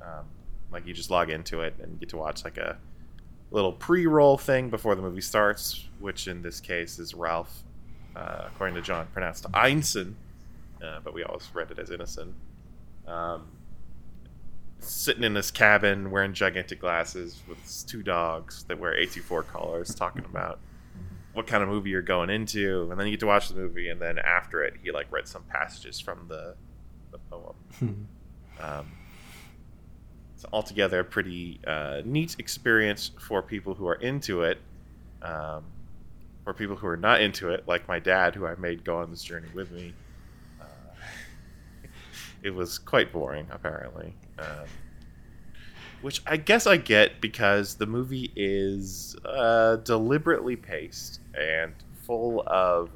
um, 0.00 0.24
like 0.72 0.86
you 0.86 0.94
just 0.94 1.10
log 1.10 1.30
into 1.30 1.60
it 1.60 1.74
and 1.82 1.98
get 2.00 2.08
to 2.10 2.16
watch 2.16 2.44
like 2.44 2.58
a 2.58 2.76
little 3.50 3.72
pre-roll 3.72 4.36
thing 4.36 4.70
before 4.70 4.94
the 4.94 5.02
movie 5.02 5.20
starts, 5.20 5.84
which 6.00 6.28
in 6.28 6.42
this 6.42 6.60
case 6.60 6.98
is 6.98 7.14
Ralph, 7.14 7.62
uh, 8.14 8.44
according 8.46 8.74
to 8.76 8.82
John, 8.82 9.06
pronounced 9.12 9.44
Einson, 9.52 10.14
uh, 10.82 11.00
but 11.04 11.14
we 11.14 11.22
always 11.22 11.48
read 11.54 11.70
it 11.70 11.78
as 11.78 11.90
Innocent. 11.90 12.34
Um, 13.06 13.46
sitting 14.80 15.24
in 15.24 15.34
this 15.34 15.50
cabin 15.50 16.10
wearing 16.10 16.32
gigantic 16.32 16.80
glasses 16.80 17.40
with 17.48 17.84
two 17.86 18.02
dogs 18.02 18.64
that 18.64 18.78
wear 18.78 18.94
A24 18.94 19.46
collars, 19.46 19.94
talking 19.94 20.24
about 20.24 20.58
what 21.32 21.46
kind 21.46 21.62
of 21.62 21.68
movie 21.68 21.90
you're 21.90 22.02
going 22.02 22.30
into, 22.30 22.88
and 22.90 22.98
then 22.98 23.06
you 23.06 23.12
get 23.12 23.20
to 23.20 23.26
watch 23.26 23.48
the 23.48 23.54
movie, 23.54 23.88
and 23.90 24.00
then 24.00 24.18
after 24.18 24.64
it, 24.64 24.74
he 24.82 24.90
like 24.90 25.06
read 25.10 25.28
some 25.28 25.44
passages 25.44 26.00
from 26.00 26.26
the 26.28 26.54
the 27.12 27.18
poem. 27.30 27.54
um, 28.60 28.90
it's 29.05 29.05
altogether 30.52 31.00
a 31.00 31.04
pretty 31.04 31.60
uh, 31.66 32.02
neat 32.04 32.36
experience 32.38 33.10
for 33.18 33.42
people 33.42 33.74
who 33.74 33.86
are 33.86 33.94
into 33.94 34.42
it. 34.42 34.58
Um, 35.22 35.64
for 36.44 36.54
people 36.54 36.76
who 36.76 36.86
are 36.86 36.96
not 36.96 37.20
into 37.20 37.50
it, 37.50 37.66
like 37.66 37.88
my 37.88 37.98
dad, 37.98 38.36
who 38.36 38.46
I 38.46 38.54
made 38.54 38.84
go 38.84 38.98
on 38.98 39.10
this 39.10 39.24
journey 39.24 39.48
with 39.52 39.72
me, 39.72 39.92
uh, 40.60 40.64
it 42.42 42.50
was 42.54 42.78
quite 42.78 43.12
boring, 43.12 43.48
apparently. 43.50 44.14
Um, 44.38 44.66
which 46.02 46.22
I 46.24 46.36
guess 46.36 46.68
I 46.68 46.76
get 46.76 47.20
because 47.20 47.74
the 47.74 47.86
movie 47.86 48.30
is 48.36 49.16
uh, 49.24 49.76
deliberately 49.76 50.54
paced 50.54 51.20
and 51.34 51.74
full 52.04 52.44
of 52.46 52.90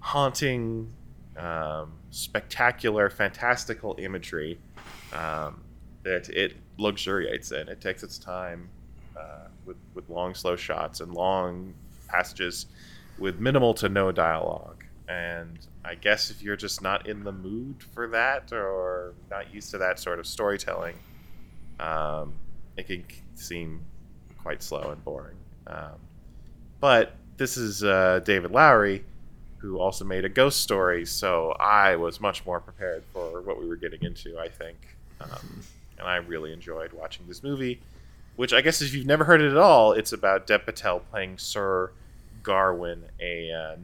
haunting, 0.00 0.92
um, 1.38 1.92
spectacular, 2.10 3.08
fantastical 3.08 3.96
imagery 3.98 4.58
um, 5.14 5.62
that 6.02 6.28
it 6.30 6.56
luxuriates 6.78 7.52
in. 7.52 7.68
It 7.68 7.80
takes 7.80 8.02
its 8.02 8.18
time 8.18 8.68
uh, 9.16 9.48
with, 9.66 9.76
with 9.94 10.08
long, 10.08 10.34
slow 10.34 10.56
shots 10.56 11.00
and 11.00 11.12
long 11.12 11.74
passages 12.08 12.66
with 13.18 13.38
minimal 13.38 13.74
to 13.74 13.88
no 13.88 14.10
dialogue. 14.12 14.84
And 15.08 15.58
I 15.84 15.94
guess 15.96 16.30
if 16.30 16.42
you're 16.42 16.56
just 16.56 16.82
not 16.82 17.08
in 17.08 17.24
the 17.24 17.32
mood 17.32 17.82
for 17.92 18.06
that 18.08 18.52
or 18.52 19.14
not 19.30 19.52
used 19.52 19.70
to 19.72 19.78
that 19.78 19.98
sort 19.98 20.18
of 20.18 20.26
storytelling, 20.26 20.96
um, 21.78 22.32
it 22.76 22.86
can 22.86 23.04
seem 23.34 23.80
quite 24.38 24.62
slow 24.62 24.90
and 24.90 25.04
boring. 25.04 25.36
Um, 25.66 25.98
but 26.80 27.14
this 27.36 27.56
is 27.56 27.84
uh, 27.84 28.20
David 28.24 28.52
Lowery, 28.52 29.04
who 29.58 29.78
also 29.78 30.04
made 30.04 30.24
a 30.24 30.28
ghost 30.28 30.60
story, 30.60 31.04
so 31.04 31.52
I 31.58 31.96
was 31.96 32.20
much 32.20 32.46
more 32.46 32.60
prepared 32.60 33.02
for 33.12 33.42
what 33.42 33.60
we 33.60 33.68
were 33.68 33.76
getting 33.76 34.02
into, 34.02 34.38
I 34.38 34.48
think. 34.48 34.96
Um, 35.20 35.62
and 36.00 36.08
I 36.08 36.16
really 36.16 36.52
enjoyed 36.52 36.92
watching 36.92 37.26
this 37.28 37.42
movie, 37.42 37.80
which 38.36 38.52
I 38.52 38.62
guess 38.62 38.80
if 38.80 38.94
you've 38.94 39.06
never 39.06 39.24
heard 39.24 39.42
it 39.42 39.50
at 39.50 39.56
all, 39.56 39.92
it's 39.92 40.12
about 40.12 40.46
Dev 40.46 40.64
Patel 40.64 41.00
playing 41.00 41.38
Sir 41.38 41.92
Gawain, 42.42 43.04
a 43.20 43.52
uh, 43.52 43.76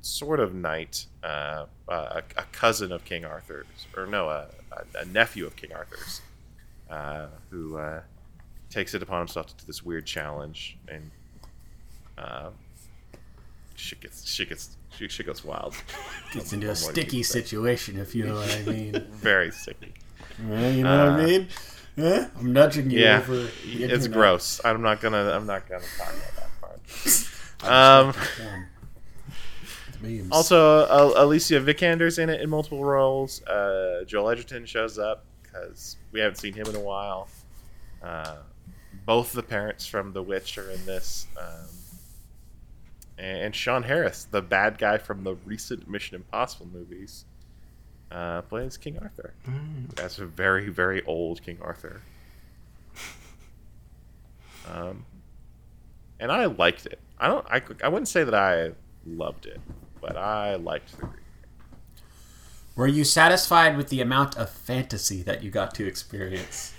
sort 0.00 0.40
of 0.40 0.54
knight, 0.54 1.06
uh, 1.24 1.66
a, 1.88 2.22
a 2.36 2.44
cousin 2.52 2.92
of 2.92 3.04
King 3.04 3.24
Arthur's, 3.24 3.66
or 3.96 4.06
no, 4.06 4.28
a, 4.28 4.46
a, 4.72 5.00
a 5.00 5.04
nephew 5.06 5.44
of 5.44 5.56
King 5.56 5.72
Arthur's 5.72 6.20
uh, 6.88 7.26
who 7.50 7.76
uh, 7.76 8.00
takes 8.70 8.94
it 8.94 9.02
upon 9.02 9.18
himself 9.18 9.48
to 9.48 9.54
do 9.54 9.64
this 9.66 9.84
weird 9.84 10.06
challenge, 10.06 10.78
and 10.88 11.10
uh, 12.16 12.50
shit 13.74 14.00
gets 14.00 14.28
shit 14.30 14.48
gets 14.48 14.76
shit, 14.96 15.26
goes 15.26 15.44
wild. 15.44 15.74
Gets 16.32 16.52
into 16.52 16.70
a 16.70 16.74
From 16.76 16.86
what 16.86 16.96
he 16.96 17.02
sticky 17.02 17.22
situation, 17.24 17.98
if 17.98 18.14
you 18.14 18.24
know 18.24 18.34
what 18.34 18.54
I 18.54 18.62
mean. 18.62 19.06
Very 19.10 19.50
sticky. 19.50 19.94
Yeah, 20.48 20.68
you 20.70 20.82
know 20.84 21.12
what 21.12 21.20
Uh, 21.20 21.22
I 21.22 21.26
mean? 21.26 21.48
Eh? 21.98 22.26
I'm 22.38 22.52
nudging 22.52 22.90
you 22.90 23.00
Yeah, 23.00 23.18
over. 23.18 23.48
it's 23.64 24.06
gross. 24.08 24.60
I'm 24.64 24.80
not 24.82 25.00
gonna 25.00 25.30
I'm 25.32 25.46
not 25.46 25.68
gonna 25.68 25.82
talk 25.98 26.08
about 26.14 26.36
that 26.36 26.60
part. 26.60 26.80
Um, 27.62 28.12
just 28.14 28.18
like 28.18 28.36
the 28.36 28.42
porn. 28.42 28.66
The 30.02 30.08
Memes. 30.08 30.32
Also, 30.32 30.78
uh, 30.86 31.12
Alicia 31.16 31.60
Vikander's 31.60 32.18
in 32.18 32.30
it 32.30 32.40
in 32.40 32.48
multiple 32.48 32.82
roles. 32.84 33.42
Uh, 33.44 34.02
Joel 34.06 34.30
Edgerton 34.30 34.64
shows 34.64 34.98
up 34.98 35.24
because 35.42 35.96
we 36.10 36.20
haven't 36.20 36.36
seen 36.36 36.54
him 36.54 36.66
in 36.68 36.76
a 36.76 36.80
while. 36.80 37.28
Uh, 38.02 38.36
both 39.04 39.32
the 39.32 39.42
parents 39.42 39.84
from 39.86 40.14
The 40.14 40.22
Witch 40.22 40.56
are 40.56 40.70
in 40.70 40.86
this. 40.86 41.26
Um, 41.38 41.66
and 43.18 43.54
Sean 43.54 43.82
Harris, 43.82 44.26
the 44.30 44.40
bad 44.40 44.78
guy 44.78 44.96
from 44.96 45.22
the 45.22 45.34
recent 45.44 45.86
Mission 45.86 46.14
Impossible 46.16 46.68
movies, 46.72 47.26
uh, 48.10 48.42
plays 48.42 48.76
King 48.76 48.98
Arthur. 49.00 49.34
That's 49.94 50.18
a 50.18 50.26
very, 50.26 50.68
very 50.68 51.04
old 51.04 51.42
King 51.42 51.58
Arthur. 51.62 52.02
Um, 54.70 55.04
and 56.18 56.30
I 56.30 56.46
liked 56.46 56.86
it. 56.86 56.98
I 57.18 57.28
don't. 57.28 57.46
I, 57.50 57.62
I 57.82 57.88
wouldn't 57.88 58.08
say 58.08 58.24
that 58.24 58.34
I 58.34 58.72
loved 59.06 59.46
it, 59.46 59.60
but 60.00 60.16
I 60.16 60.56
liked 60.56 60.98
the. 60.98 61.08
Were 62.76 62.86
you 62.86 63.04
satisfied 63.04 63.76
with 63.76 63.88
the 63.88 64.00
amount 64.00 64.36
of 64.36 64.48
fantasy 64.48 65.22
that 65.22 65.42
you 65.42 65.50
got 65.50 65.74
to 65.74 65.86
experience? 65.86 66.72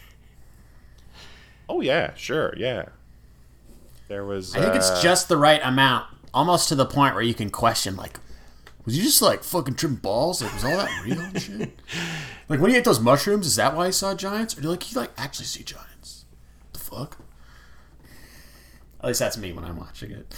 Oh 1.69 1.81
yeah, 1.81 2.13
sure, 2.15 2.53
yeah. 2.57 2.85
There 4.07 4.25
was. 4.25 4.55
I 4.55 4.61
think 4.61 4.73
uh, 4.73 4.77
it's 4.77 5.01
just 5.01 5.27
the 5.27 5.37
right 5.37 5.61
amount, 5.63 6.07
almost 6.33 6.69
to 6.69 6.75
the 6.75 6.85
point 6.85 7.13
where 7.13 7.23
you 7.23 7.33
can 7.33 7.49
question, 7.49 7.95
like, 7.95 8.19
was 8.85 8.97
you 8.97 9.03
just 9.03 9.21
like 9.21 9.43
fucking 9.43 9.75
tripping 9.75 9.97
balls? 9.97 10.41
Like, 10.41 10.53
was 10.53 10.63
all 10.65 10.77
that 10.77 11.03
real 11.05 11.19
and 11.19 11.41
shit? 11.41 11.79
Like, 12.49 12.59
when 12.59 12.71
you 12.71 12.77
ate 12.77 12.83
those 12.83 12.99
mushrooms, 12.99 13.45
is 13.45 13.55
that 13.55 13.75
why 13.75 13.87
you 13.87 13.91
saw 13.91 14.13
giants? 14.13 14.57
Or 14.57 14.61
do 14.61 14.67
you 14.67 14.71
like 14.71 14.91
you 14.91 14.99
like 14.99 15.11
actually 15.17 15.45
see 15.45 15.63
giants? 15.63 16.25
The 16.73 16.79
fuck? 16.79 17.17
At 18.99 19.07
least 19.07 19.19
that's 19.19 19.37
me 19.37 19.51
when 19.53 19.65
I'm 19.65 19.77
watching 19.77 20.11
it. 20.11 20.35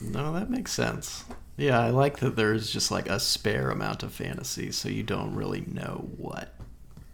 No, 0.00 0.32
that 0.32 0.50
makes 0.50 0.72
sense. 0.72 1.24
Yeah, 1.56 1.78
I 1.80 1.90
like 1.90 2.18
that 2.18 2.36
there's 2.36 2.70
just 2.70 2.90
like 2.90 3.08
a 3.08 3.20
spare 3.20 3.70
amount 3.70 4.02
of 4.02 4.12
fantasy, 4.12 4.72
so 4.72 4.88
you 4.88 5.02
don't 5.02 5.34
really 5.34 5.64
know 5.66 6.08
what 6.16 6.54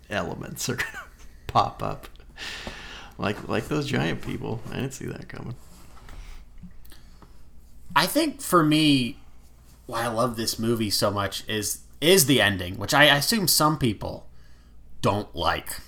elements 0.09 0.69
are 0.69 0.77
gonna 0.77 1.05
pop 1.47 1.83
up. 1.83 2.09
Like 3.19 3.49
like 3.49 3.69
those 3.69 3.87
giant 3.87 4.23
people. 4.23 4.61
I 4.71 4.77
didn't 4.77 4.95
see 4.95 5.07
that 5.07 5.29
coming. 5.29 5.55
I 7.95 8.07
think 8.07 8.41
for 8.41 8.65
me, 8.65 9.20
why 9.91 10.05
I 10.05 10.09
love 10.09 10.37
this 10.37 10.59
movie 10.59 10.91
so 10.91 11.11
much 11.11 11.47
is 11.49 11.81
is 12.01 12.27
the 12.27 12.41
ending, 12.41 12.79
which 12.79 12.95
I 12.95 13.05
assume 13.05 13.47
some 13.47 13.77
people 13.79 14.27
don't 15.03 15.35
like. 15.35 15.81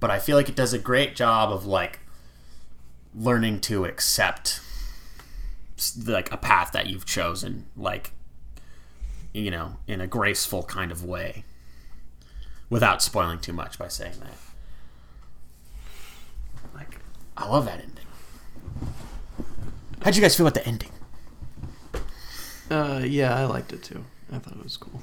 But 0.00 0.10
I 0.10 0.18
feel 0.18 0.36
like 0.36 0.48
it 0.48 0.56
does 0.56 0.74
a 0.74 0.78
great 0.78 1.16
job 1.16 1.50
of 1.50 1.64
like 1.64 2.00
learning 3.14 3.60
to 3.60 3.84
accept 3.84 4.60
like 6.06 6.30
a 6.32 6.36
path 6.36 6.72
that 6.72 6.88
you've 6.88 7.06
chosen, 7.06 7.66
like 7.76 8.12
you 9.32 9.50
know, 9.50 9.76
in 9.86 10.00
a 10.00 10.06
graceful 10.06 10.62
kind 10.62 10.92
of 10.92 11.04
way, 11.04 11.44
without 12.68 13.02
spoiling 13.02 13.38
too 13.38 13.52
much 13.52 13.78
by 13.78 13.88
saying 13.88 14.14
that. 14.20 14.34
Like, 16.74 16.98
I 17.36 17.48
love 17.48 17.64
that 17.66 17.80
ending. 17.80 18.06
How'd 20.02 20.16
you 20.16 20.22
guys 20.22 20.36
feel 20.36 20.46
about 20.46 20.54
the 20.54 20.66
ending? 20.66 20.90
Uh, 22.74 23.02
yeah, 23.04 23.34
I 23.36 23.44
liked 23.44 23.72
it 23.72 23.82
too. 23.84 24.04
I 24.32 24.38
thought 24.38 24.56
it 24.56 24.62
was 24.64 24.76
cool. 24.76 25.00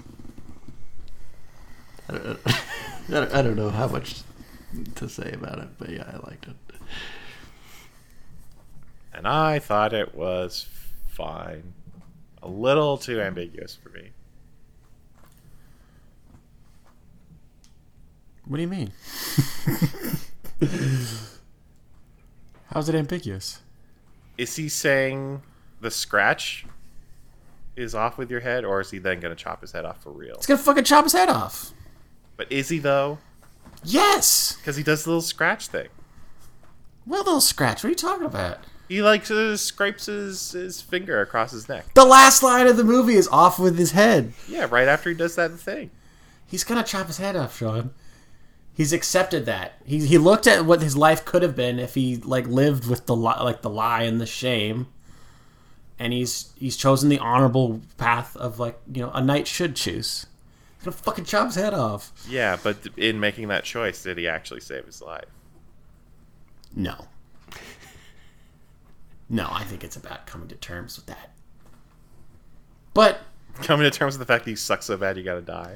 I 2.09 2.13
don't, 2.13 2.39
I 2.45 2.59
don't- 3.09 3.31
I 3.33 3.41
don't 3.41 3.55
know 3.55 3.69
how 3.69 3.87
much 3.87 4.21
to 4.95 5.07
say 5.07 5.31
about 5.31 5.59
it, 5.59 5.69
but 5.77 5.89
yeah, 5.89 6.03
I 6.11 6.17
liked 6.29 6.47
it. 6.47 6.55
and 9.13 9.25
I 9.27 9.59
thought 9.59 9.93
it 9.93 10.13
was 10.15 10.67
fine. 11.07 11.73
A 12.43 12.47
little 12.49 12.97
too 12.97 13.21
ambiguous 13.21 13.75
for 13.75 13.89
me. 13.89 14.09
What 18.45 18.57
do 18.57 18.63
you 18.63 18.67
mean? 18.67 18.91
How's 22.73 22.89
it 22.89 22.95
ambiguous? 22.95 23.61
Is 24.37 24.55
he 24.55 24.67
saying 24.69 25.41
the 25.79 25.91
scratch 25.91 26.65
is 27.75 27.95
off 27.95 28.17
with 28.17 28.29
your 28.29 28.41
head, 28.41 28.65
or 28.65 28.81
is 28.81 28.91
he 28.91 28.99
then 28.99 29.19
going 29.19 29.35
to 29.35 29.41
chop 29.41 29.61
his 29.61 29.71
head 29.71 29.85
off 29.85 30.01
for 30.03 30.11
real? 30.11 30.35
He's 30.37 30.45
gonna 30.45 30.57
fucking 30.57 30.83
chop 30.83 31.05
his 31.05 31.13
head 31.13 31.29
off. 31.29 31.71
But 32.37 32.51
is 32.51 32.69
he 32.69 32.79
though? 32.79 33.19
Yes. 33.83 34.55
Because 34.57 34.75
he 34.75 34.83
does 34.83 35.03
the 35.03 35.09
little 35.09 35.21
scratch 35.21 35.67
thing. 35.67 35.87
What 37.05 37.25
little 37.25 37.41
scratch. 37.41 37.83
What 37.83 37.87
are 37.87 37.89
you 37.89 37.95
talking 37.95 38.25
about? 38.25 38.59
He 38.87 39.01
like 39.01 39.29
uh, 39.31 39.55
scrapes 39.57 40.07
his, 40.07 40.51
his 40.51 40.81
finger 40.81 41.21
across 41.21 41.51
his 41.51 41.69
neck. 41.69 41.93
The 41.93 42.05
last 42.05 42.43
line 42.43 42.67
of 42.67 42.77
the 42.77 42.83
movie 42.83 43.15
is 43.15 43.27
off 43.29 43.57
with 43.57 43.77
his 43.77 43.91
head. 43.91 44.33
Yeah, 44.47 44.67
right 44.69 44.87
after 44.87 45.09
he 45.09 45.15
does 45.15 45.35
that 45.35 45.51
thing. 45.51 45.91
He's 46.45 46.65
gonna 46.65 46.83
chop 46.83 47.07
his 47.07 47.17
head 47.17 47.35
off, 47.37 47.57
Sean. 47.57 47.91
He's 48.73 48.91
accepted 48.93 49.45
that. 49.45 49.73
He 49.85 50.05
he 50.05 50.17
looked 50.17 50.45
at 50.47 50.65
what 50.65 50.81
his 50.81 50.97
life 50.97 51.23
could 51.23 51.41
have 51.41 51.55
been 51.55 51.79
if 51.79 51.95
he 51.95 52.17
like 52.17 52.47
lived 52.47 52.87
with 52.87 53.05
the 53.05 53.15
li- 53.15 53.39
like 53.41 53.61
the 53.61 53.69
lie 53.69 54.03
and 54.03 54.19
the 54.19 54.25
shame, 54.25 54.87
and 56.01 56.11
he's 56.11 56.51
he's 56.57 56.75
chosen 56.75 57.09
the 57.09 57.19
honorable 57.19 57.79
path 57.97 58.35
of 58.35 58.59
like 58.59 58.77
you 58.91 59.01
know 59.03 59.11
a 59.13 59.21
knight 59.21 59.47
should 59.47 59.75
choose. 59.75 60.25
He's 60.77 60.85
gonna 60.85 60.97
fucking 60.97 61.25
chop 61.25 61.45
his 61.45 61.55
head 61.55 61.75
off. 61.75 62.11
Yeah, 62.27 62.57
but 62.61 62.77
in 62.97 63.19
making 63.19 63.49
that 63.49 63.63
choice, 63.63 64.01
did 64.01 64.17
he 64.17 64.27
actually 64.27 64.61
save 64.61 64.85
his 64.85 65.01
life? 65.01 65.25
No. 66.75 67.07
No, 69.29 69.47
I 69.51 69.63
think 69.63 69.83
it's 69.83 69.95
about 69.95 70.25
coming 70.25 70.47
to 70.47 70.55
terms 70.55 70.97
with 70.97 71.05
that. 71.05 71.29
But 72.93 73.21
Coming 73.61 73.83
to 73.89 73.95
terms 73.95 74.17
with 74.17 74.27
the 74.27 74.33
fact 74.33 74.45
that 74.45 74.51
he 74.51 74.55
sucks 74.55 74.85
so 74.85 74.97
bad 74.97 75.17
you 75.17 75.23
gotta 75.23 75.41
die. 75.41 75.75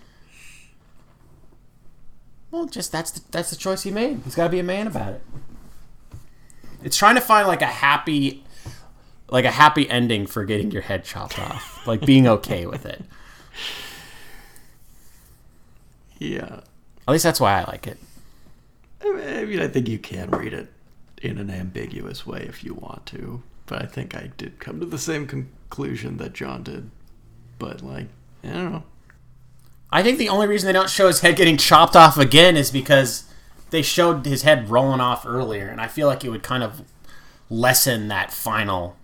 well, 2.52 2.66
just 2.66 2.92
that's 2.92 3.12
the, 3.12 3.22
that's 3.32 3.52
the 3.52 3.56
choice 3.56 3.84
he 3.84 3.92
made. 3.92 4.22
He's 4.24 4.34
got 4.36 4.46
to 4.46 4.50
be 4.50 4.60
a 4.60 4.64
man 4.64 4.88
about 4.88 5.14
it. 5.14 5.22
It's 6.84 6.98
trying 6.98 7.16
to 7.16 7.22
find 7.22 7.48
like 7.48 7.62
a 7.62 7.68
happy 7.68 8.45
like 9.30 9.46
a 9.46 9.52
happy 9.52 9.90
ending 9.90 10.28
for 10.28 10.46
getting 10.46 10.72
your 10.72 10.82
head 10.82 11.04
chopped 11.04 11.40
off, 11.40 11.86
like 11.88 12.06
being 12.06 12.28
okay 12.28 12.66
with 12.66 12.86
it. 12.86 13.04
Yeah. 16.20 16.62
At 17.08 17.12
least 17.12 17.24
that's 17.24 17.40
why 17.40 17.60
I 17.60 17.64
like 17.66 17.88
it. 17.88 17.98
I 19.04 19.46
mean, 19.46 19.60
I 19.60 19.68
think 19.68 19.88
you 19.88 20.00
can 20.00 20.32
read 20.32 20.54
it 20.54 20.72
in 21.22 21.38
an 21.38 21.50
ambiguous 21.50 22.26
way 22.26 22.46
if 22.48 22.64
you 22.64 22.74
want 22.74 23.06
to, 23.08 23.44
but 23.66 23.82
I 23.82 23.86
think 23.86 24.16
I 24.16 24.32
did 24.38 24.60
come 24.60 24.80
to 24.80 24.86
the 24.86 24.98
same 24.98 25.28
conclusion 25.28 26.18
that 26.18 26.34
John 26.34 26.64
did. 26.64 26.90
But 27.60 27.82
like, 27.82 28.08
I 28.44 28.48
don't 28.48 28.72
know. 28.72 28.84
I 29.92 30.04
think 30.04 30.18
the 30.18 30.30
only 30.30 30.48
reason 30.48 30.68
they 30.68 30.74
don't 30.74 30.90
show 30.90 31.08
his 31.08 31.22
head 31.22 31.36
getting 31.36 31.58
chopped 31.58 31.96
off 31.96 32.18
again 32.18 32.58
is 32.58 32.72
because 32.72 33.26
they 33.70 33.82
showed 33.82 34.26
his 34.26 34.42
head 34.42 34.70
rolling 34.70 35.00
off 35.00 35.26
earlier, 35.26 35.68
and 35.68 35.80
I 35.80 35.88
feel 35.88 36.08
like 36.08 36.24
it 36.24 36.30
would 36.30 36.44
kind 36.44 36.64
of 36.64 36.84
lessen 37.50 38.08
that 38.08 38.34
final 38.34 38.98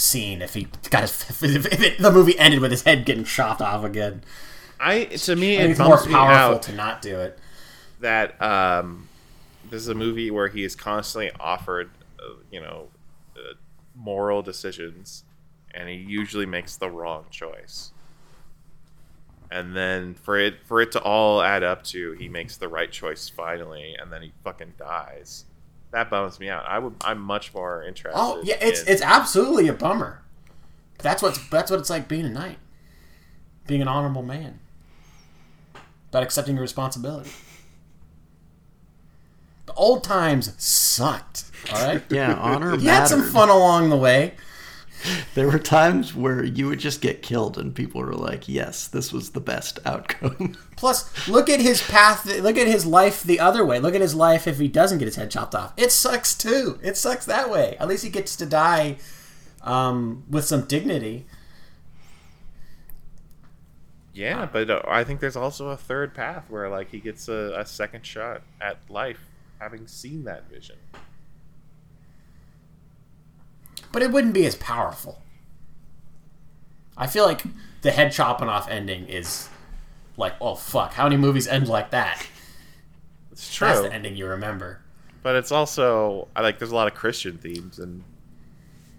scene 0.00 0.42
if 0.42 0.54
he 0.54 0.66
got 0.88 1.02
his, 1.02 1.42
if, 1.42 1.66
it, 1.66 1.98
the 1.98 2.10
movie 2.10 2.38
ended 2.38 2.60
with 2.60 2.70
his 2.70 2.82
head 2.82 3.04
getting 3.04 3.24
chopped 3.24 3.60
off 3.60 3.84
again. 3.84 4.22
I 4.80 5.04
to 5.04 5.36
me 5.36 5.58
I 5.58 5.62
it 5.62 5.70
it's 5.70 5.78
more 5.78 5.98
powerful 5.98 6.58
to 6.60 6.72
not 6.72 7.02
do 7.02 7.20
it. 7.20 7.38
that 8.00 8.40
um, 8.40 9.08
this 9.68 9.82
is 9.82 9.88
a 9.88 9.94
movie 9.94 10.30
where 10.30 10.48
he 10.48 10.64
is 10.64 10.74
constantly 10.74 11.30
offered, 11.38 11.90
uh, 12.18 12.34
you 12.50 12.60
know, 12.60 12.88
uh, 13.36 13.54
moral 13.94 14.42
decisions, 14.42 15.24
and 15.72 15.88
he 15.88 15.96
usually 15.96 16.46
makes 16.46 16.76
the 16.76 16.88
wrong 16.90 17.26
choice. 17.30 17.92
And 19.50 19.76
then 19.76 20.14
for 20.14 20.38
it 20.38 20.64
for 20.64 20.80
it 20.80 20.92
to 20.92 21.00
all 21.02 21.42
add 21.42 21.62
up 21.62 21.82
to 21.84 22.12
he 22.12 22.28
makes 22.28 22.56
the 22.56 22.68
right 22.68 22.90
choice 22.90 23.28
finally, 23.28 23.94
and 24.00 24.10
then 24.10 24.22
he 24.22 24.32
fucking 24.44 24.74
dies. 24.78 25.44
That 25.92 26.08
bums 26.10 26.38
me 26.38 26.48
out. 26.48 26.64
I 26.66 26.78
would. 26.78 26.94
I'm 27.02 27.20
much 27.20 27.52
more 27.52 27.82
interested. 27.82 28.16
Oh 28.18 28.40
yeah, 28.44 28.56
it's 28.60 28.82
in- 28.82 28.92
it's 28.92 29.02
absolutely 29.02 29.66
a 29.68 29.72
bummer. 29.72 30.22
That's 30.98 31.22
what's 31.22 31.38
that's 31.48 31.70
what 31.70 31.80
it's 31.80 31.90
like 31.90 32.06
being 32.08 32.26
a 32.26 32.30
knight, 32.30 32.58
being 33.66 33.82
an 33.82 33.88
honorable 33.88 34.22
man, 34.22 34.60
about 36.10 36.22
accepting 36.22 36.54
your 36.54 36.62
responsibility. 36.62 37.30
The 39.66 39.72
old 39.74 40.04
times 40.04 40.52
sucked. 40.62 41.44
All 41.72 41.84
right, 41.86 42.02
Yeah, 42.10 42.34
honor 42.34 42.74
you 42.76 42.88
had 42.88 43.06
some 43.06 43.22
fun 43.22 43.48
along 43.48 43.90
the 43.90 43.96
way. 43.96 44.34
There 45.34 45.48
were 45.48 45.58
times 45.58 46.14
where 46.14 46.44
you 46.44 46.66
would 46.68 46.80
just 46.80 47.00
get 47.00 47.22
killed, 47.22 47.56
and 47.56 47.74
people 47.74 48.00
were 48.00 48.14
like, 48.14 48.48
"Yes, 48.48 48.88
this 48.88 49.12
was 49.12 49.30
the 49.30 49.40
best 49.40 49.78
outcome." 49.84 50.56
Plus, 50.76 51.28
look 51.28 51.48
at 51.48 51.60
his 51.60 51.82
path. 51.82 52.26
Look 52.26 52.56
at 52.56 52.66
his 52.66 52.84
life 52.86 53.22
the 53.22 53.40
other 53.40 53.64
way. 53.64 53.78
Look 53.78 53.94
at 53.94 54.00
his 54.00 54.14
life 54.14 54.46
if 54.46 54.58
he 54.58 54.68
doesn't 54.68 54.98
get 54.98 55.06
his 55.06 55.16
head 55.16 55.30
chopped 55.30 55.54
off. 55.54 55.72
It 55.76 55.92
sucks 55.92 56.34
too. 56.34 56.78
It 56.82 56.96
sucks 56.96 57.26
that 57.26 57.50
way. 57.50 57.76
At 57.78 57.88
least 57.88 58.04
he 58.04 58.10
gets 58.10 58.36
to 58.36 58.46
die 58.46 58.96
um, 59.62 60.24
with 60.28 60.44
some 60.44 60.62
dignity. 60.62 61.26
Yeah, 64.12 64.48
but 64.52 64.68
uh, 64.68 64.82
I 64.88 65.04
think 65.04 65.20
there's 65.20 65.36
also 65.36 65.68
a 65.68 65.76
third 65.76 66.14
path 66.14 66.44
where 66.48 66.68
like 66.68 66.90
he 66.90 66.98
gets 66.98 67.28
a, 67.28 67.54
a 67.56 67.64
second 67.64 68.04
shot 68.04 68.42
at 68.60 68.78
life, 68.88 69.20
having 69.60 69.86
seen 69.86 70.24
that 70.24 70.48
vision. 70.50 70.76
But 73.92 74.02
it 74.02 74.10
wouldn't 74.12 74.34
be 74.34 74.46
as 74.46 74.54
powerful. 74.56 75.20
I 76.96 77.06
feel 77.06 77.24
like 77.24 77.42
the 77.82 77.90
head 77.90 78.12
chopping 78.12 78.48
off 78.48 78.68
ending 78.68 79.06
is 79.08 79.48
like, 80.16 80.34
oh 80.40 80.54
fuck, 80.54 80.92
how 80.94 81.04
many 81.04 81.16
movies 81.16 81.48
end 81.48 81.66
like 81.68 81.90
that? 81.90 82.26
It's 83.32 83.54
true, 83.54 83.68
That's 83.68 83.80
the 83.80 83.92
ending 83.92 84.16
you 84.16 84.26
remember. 84.26 84.80
but 85.22 85.34
it's 85.36 85.50
also 85.50 86.28
I 86.36 86.42
like 86.42 86.58
there's 86.58 86.72
a 86.72 86.74
lot 86.74 86.88
of 86.88 86.94
Christian 86.94 87.38
themes 87.38 87.78
and 87.78 88.04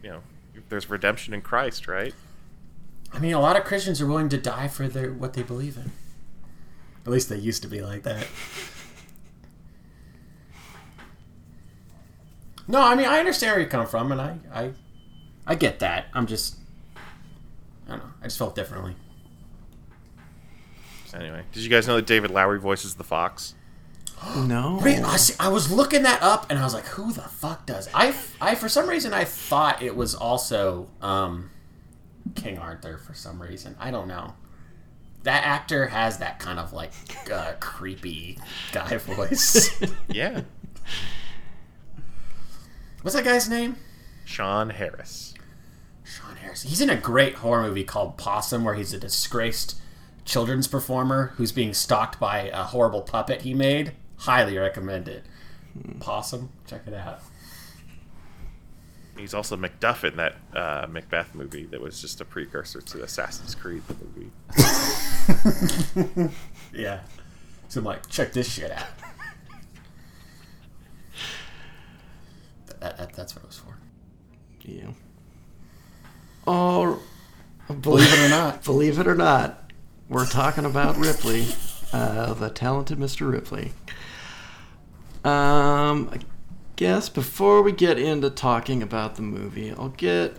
you 0.03 0.09
know 0.09 0.21
there's 0.69 0.89
redemption 0.89 1.33
in 1.33 1.41
Christ, 1.41 1.87
right? 1.87 2.13
I 3.13 3.19
mean, 3.19 3.33
a 3.33 3.39
lot 3.41 3.55
of 3.57 3.65
Christians 3.65 4.01
are 4.01 4.07
willing 4.07 4.29
to 4.29 4.37
die 4.37 4.67
for 4.67 4.87
their 4.87 5.11
what 5.11 5.33
they 5.33 5.43
believe 5.43 5.77
in. 5.77 5.91
At 7.05 7.11
least 7.11 7.29
they 7.29 7.37
used 7.37 7.61
to 7.63 7.67
be 7.67 7.81
like 7.81 8.03
that. 8.03 8.25
No, 12.71 12.81
I 12.81 12.95
mean 12.95 13.05
I 13.05 13.19
understand 13.19 13.51
where 13.51 13.61
you 13.61 13.67
come 13.67 13.85
from, 13.85 14.11
and 14.13 14.21
I, 14.21 14.37
I, 14.53 14.71
I 15.45 15.55
get 15.55 15.79
that. 15.79 16.05
I'm 16.13 16.25
just, 16.25 16.55
I 17.87 17.91
don't 17.91 17.99
know. 17.99 18.11
I 18.21 18.23
just 18.23 18.37
felt 18.37 18.55
differently. 18.55 18.95
Anyway, 21.13 21.43
did 21.51 21.63
you 21.63 21.69
guys 21.69 21.85
know 21.87 21.97
that 21.97 22.05
David 22.05 22.31
Lowery 22.31 22.59
voices 22.59 22.95
the 22.95 23.03
Fox? 23.03 23.55
No. 24.37 24.79
Wait, 24.83 24.99
I, 25.03 25.17
see, 25.17 25.33
I 25.39 25.49
was 25.49 25.71
looking 25.71 26.03
that 26.03 26.21
up, 26.21 26.45
and 26.49 26.59
I 26.59 26.63
was 26.63 26.73
like, 26.75 26.85
"Who 26.85 27.11
the 27.11 27.23
fuck 27.23 27.65
does?" 27.65 27.89
I, 27.93 28.13
I 28.39 28.53
for 28.55 28.69
some 28.69 28.87
reason 28.87 29.13
I 29.13 29.25
thought 29.25 29.81
it 29.81 29.95
was 29.95 30.13
also 30.13 30.87
um, 31.01 31.49
King 32.35 32.57
Arthur. 32.59 32.97
For 32.99 33.13
some 33.15 33.41
reason, 33.41 33.75
I 33.79 33.89
don't 33.91 34.07
know. 34.07 34.35
That 35.23 35.43
actor 35.43 35.87
has 35.87 36.19
that 36.19 36.39
kind 36.39 36.59
of 36.59 36.71
like 36.71 36.91
uh, 37.33 37.53
creepy 37.59 38.37
guy 38.71 38.97
voice. 38.97 39.81
Yeah, 40.07 40.41
What's 43.01 43.15
that 43.15 43.25
guy's 43.25 43.49
name? 43.49 43.75
Sean 44.25 44.69
Harris. 44.69 45.33
Sean 46.03 46.35
Harris. 46.35 46.63
He's 46.63 46.81
in 46.81 46.89
a 46.89 46.95
great 46.95 47.35
horror 47.35 47.63
movie 47.63 47.83
called 47.83 48.17
Possum, 48.17 48.63
where 48.63 48.75
he's 48.75 48.93
a 48.93 48.99
disgraced 48.99 49.79
children's 50.25 50.67
performer 50.67 51.33
who's 51.37 51.51
being 51.51 51.73
stalked 51.73 52.19
by 52.19 52.49
a 52.53 52.63
horrible 52.63 53.01
puppet 53.01 53.41
he 53.41 53.53
made. 53.53 53.93
Highly 54.17 54.57
recommend 54.57 55.07
it. 55.07 55.23
Possum, 55.99 56.49
check 56.67 56.83
it 56.85 56.93
out. 56.93 57.21
He's 59.17 59.33
also 59.33 59.57
Macduff 59.57 60.03
in 60.03 60.17
that 60.17 60.35
uh, 60.53 60.87
Macbeth 60.89 61.33
movie 61.35 61.65
that 61.65 61.81
was 61.81 61.99
just 62.01 62.21
a 62.21 62.25
precursor 62.25 62.81
to 62.81 63.03
Assassin's 63.03 63.55
Creed 63.55 63.83
the 63.87 63.95
movie. 64.05 64.31
Yeah. 66.73 67.01
So 67.67 67.79
I'm 67.79 67.85
like, 67.85 68.07
check 68.09 68.33
this 68.33 68.51
shit 68.51 68.71
out. 68.71 68.85
That, 72.81 72.97
that, 72.97 73.13
that's 73.13 73.35
what 73.35 73.43
it 73.43 73.47
was 73.47 73.57
for. 73.57 73.77
Yeah. 74.63 74.91
Oh, 76.45 76.99
Believe 77.79 78.11
it 78.11 78.25
or 78.25 78.29
not. 78.29 78.63
Believe 78.65 78.99
it 78.99 79.07
or 79.07 79.15
not, 79.15 79.71
we're 80.09 80.25
talking 80.25 80.65
about 80.65 80.97
Ripley, 80.97 81.45
uh, 81.93 82.33
the 82.33 82.49
talented 82.49 82.97
Mr. 82.97 83.31
Ripley. 83.31 83.73
Um, 85.23 86.09
I 86.11 86.19
guess 86.75 87.09
before 87.09 87.61
we 87.61 87.71
get 87.71 87.99
into 87.99 88.29
talking 88.29 88.81
about 88.81 89.15
the 89.15 89.21
movie, 89.21 89.71
I'll 89.71 89.89
get 89.89 90.37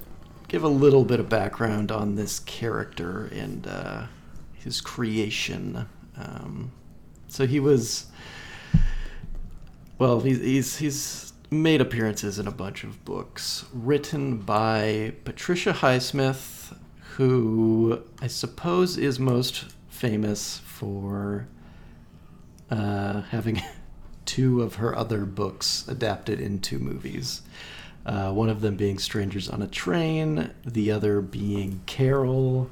give 0.48 0.64
a 0.64 0.68
little 0.68 1.04
bit 1.04 1.18
of 1.20 1.28
background 1.28 1.90
on 1.90 2.16
this 2.16 2.40
character 2.40 3.30
and 3.32 3.66
uh, 3.66 4.06
his 4.54 4.80
creation. 4.80 5.86
Um, 6.16 6.72
so 7.28 7.46
he 7.46 7.60
was, 7.60 8.06
well, 9.98 10.20
he's 10.20 10.40
he's 10.40 10.76
he's 10.76 11.31
made 11.52 11.80
appearances 11.80 12.38
in 12.38 12.46
a 12.46 12.50
bunch 12.50 12.82
of 12.82 13.04
books 13.04 13.66
written 13.72 14.38
by 14.38 15.12
Patricia 15.24 15.72
Highsmith, 15.72 16.76
who 17.16 18.02
I 18.20 18.26
suppose 18.26 18.96
is 18.96 19.20
most 19.20 19.66
famous 19.88 20.58
for 20.58 21.46
uh, 22.70 23.20
having 23.22 23.62
two 24.24 24.62
of 24.62 24.76
her 24.76 24.96
other 24.96 25.26
books 25.26 25.86
adapted 25.88 26.40
into 26.40 26.78
movies. 26.78 27.42
Uh, 28.06 28.32
one 28.32 28.48
of 28.48 28.62
them 28.62 28.76
being 28.76 28.98
Strangers 28.98 29.48
on 29.48 29.62
a 29.62 29.68
Train, 29.68 30.52
the 30.64 30.90
other 30.90 31.20
being 31.20 31.82
Carol. 31.86 32.70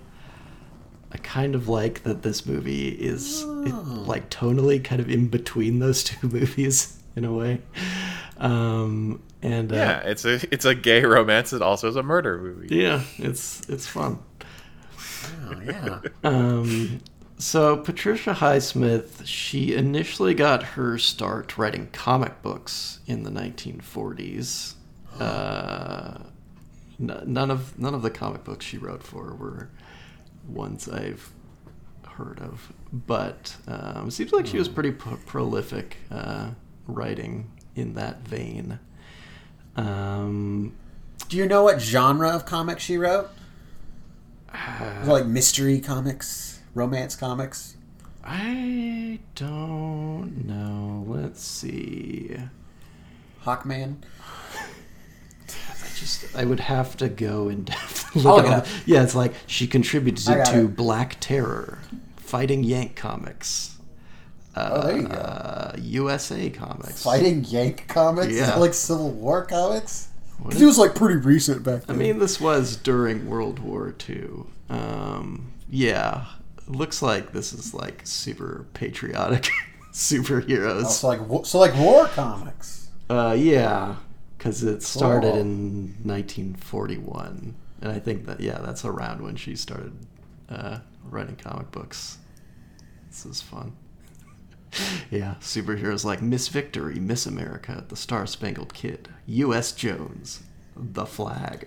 I 1.12 1.18
kind 1.18 1.54
of 1.54 1.68
like 1.68 2.02
that 2.04 2.22
this 2.22 2.46
movie 2.46 2.88
is 2.88 3.42
it, 3.42 3.74
like 3.74 4.30
tonally 4.30 4.82
kind 4.82 5.00
of 5.00 5.10
in 5.10 5.28
between 5.28 5.80
those 5.80 6.02
two 6.02 6.28
movies 6.32 6.99
in 7.20 7.26
a 7.26 7.32
way. 7.32 7.60
Um, 8.38 9.22
and 9.42 9.70
uh, 9.72 9.76
Yeah, 9.76 9.98
it's 10.00 10.24
a 10.24 10.40
it's 10.52 10.64
a 10.64 10.74
gay 10.74 11.04
romance. 11.04 11.52
It 11.52 11.60
also 11.62 11.88
is 11.88 11.96
a 11.96 12.02
murder 12.02 12.38
movie. 12.38 12.74
yeah, 12.74 13.02
it's 13.18 13.68
it's 13.68 13.86
fun. 13.86 14.18
Oh, 15.46 15.60
yeah. 15.64 16.00
Um, 16.24 17.00
so 17.38 17.76
Patricia 17.78 18.32
Highsmith, 18.34 19.24
she 19.26 19.74
initially 19.74 20.34
got 20.34 20.62
her 20.62 20.98
start 20.98 21.56
writing 21.58 21.88
comic 21.92 22.40
books 22.42 23.00
in 23.06 23.22
the 23.22 23.30
1940s. 23.30 24.74
Uh, 25.20 26.22
n- 26.98 27.22
none 27.26 27.50
of 27.50 27.78
none 27.78 27.94
of 27.94 28.00
the 28.00 28.10
comic 28.10 28.42
books 28.44 28.64
she 28.64 28.78
wrote 28.78 29.02
for 29.02 29.34
were 29.34 29.68
ones 30.48 30.88
I've 30.88 31.30
heard 32.06 32.38
of, 32.40 32.72
but 32.92 33.54
um, 33.66 34.08
it 34.08 34.12
seems 34.12 34.32
like 34.32 34.46
she 34.46 34.56
was 34.56 34.68
pretty 34.68 34.92
pro- 34.92 35.18
prolific 35.26 35.98
uh, 36.10 36.50
writing 36.86 37.50
in 37.74 37.94
that 37.94 38.20
vein. 38.26 38.78
Um, 39.76 40.74
Do 41.28 41.36
you 41.36 41.46
know 41.46 41.64
what 41.64 41.80
genre 41.80 42.30
of 42.30 42.44
comics 42.44 42.82
she 42.82 42.96
wrote? 42.98 43.30
It 44.52 45.06
like 45.06 45.26
mystery 45.26 45.80
comics, 45.80 46.60
romance 46.74 47.14
comics. 47.16 47.76
I 48.24 49.20
don't 49.34 50.44
know. 50.46 51.04
Let's 51.06 51.42
see. 51.42 52.36
Hawkman. 53.44 53.96
I 55.48 55.88
just 55.96 56.36
I 56.36 56.44
would 56.44 56.60
have 56.60 56.96
to 56.98 57.08
go 57.08 57.48
and 57.52 57.70
I'll 58.14 58.22
look 58.22 58.44
look 58.44 58.46
at 58.46 58.66
it. 58.66 58.72
Yeah, 58.86 59.02
it's 59.02 59.14
like 59.14 59.34
she 59.46 59.66
contributed 59.66 60.24
to 60.24 60.64
it. 60.64 60.76
Black 60.76 61.16
Terror, 61.20 61.78
Fighting 62.16 62.64
Yank 62.64 62.96
Comics, 62.96 63.76
uh, 64.56 64.70
Oh, 64.72 64.86
there 64.86 64.96
you 64.98 65.06
go. 65.08 65.14
uh, 65.14 65.76
USA 65.80 66.50
Comics. 66.50 67.02
Fighting 67.02 67.44
Yank 67.44 67.86
comics? 67.88 68.32
Yeah. 68.32 68.56
like 68.56 68.74
Civil 68.74 69.10
War 69.10 69.44
comics? 69.44 70.08
What 70.38 70.54
it 70.60 70.64
was 70.64 70.78
like 70.78 70.94
pretty 70.94 71.16
recent 71.16 71.62
back 71.62 71.84
then. 71.84 71.96
I 71.96 71.98
mean, 71.98 72.18
this 72.18 72.40
was 72.40 72.76
during 72.76 73.28
World 73.28 73.58
War 73.58 73.94
II. 74.08 74.44
Um, 74.70 75.52
yeah, 75.68 76.24
looks 76.66 77.02
like 77.02 77.32
this 77.32 77.52
is 77.52 77.74
like 77.74 78.00
super 78.04 78.66
patriotic 78.72 79.48
superheroes. 79.92 80.86
so 80.86 81.08
like 81.08 81.20
so 81.46 81.58
like 81.58 81.76
war 81.76 82.06
comics. 82.08 82.88
Uh, 83.10 83.36
yeah, 83.38 83.96
because 84.38 84.62
it 84.62 84.82
started 84.82 85.34
in 85.34 85.94
1941, 86.04 87.54
and 87.82 87.92
I 87.92 87.98
think 87.98 88.24
that 88.26 88.40
yeah, 88.40 88.58
that's 88.62 88.84
around 88.84 89.22
when 89.22 89.36
she 89.36 89.56
started 89.56 89.92
uh, 90.48 90.78
writing 91.04 91.36
comic 91.36 91.70
books. 91.70 92.18
This 93.08 93.26
is 93.26 93.42
fun. 93.42 93.72
yeah, 95.10 95.34
superheroes 95.40 96.04
like 96.04 96.22
Miss 96.22 96.48
Victory, 96.48 96.96
Miss 96.96 97.26
America, 97.26 97.84
The 97.88 97.96
Star 97.96 98.26
Spangled 98.26 98.72
Kid, 98.74 99.08
U.S. 99.26 99.72
Jones, 99.72 100.40
The 100.76 101.06
Flag, 101.06 101.66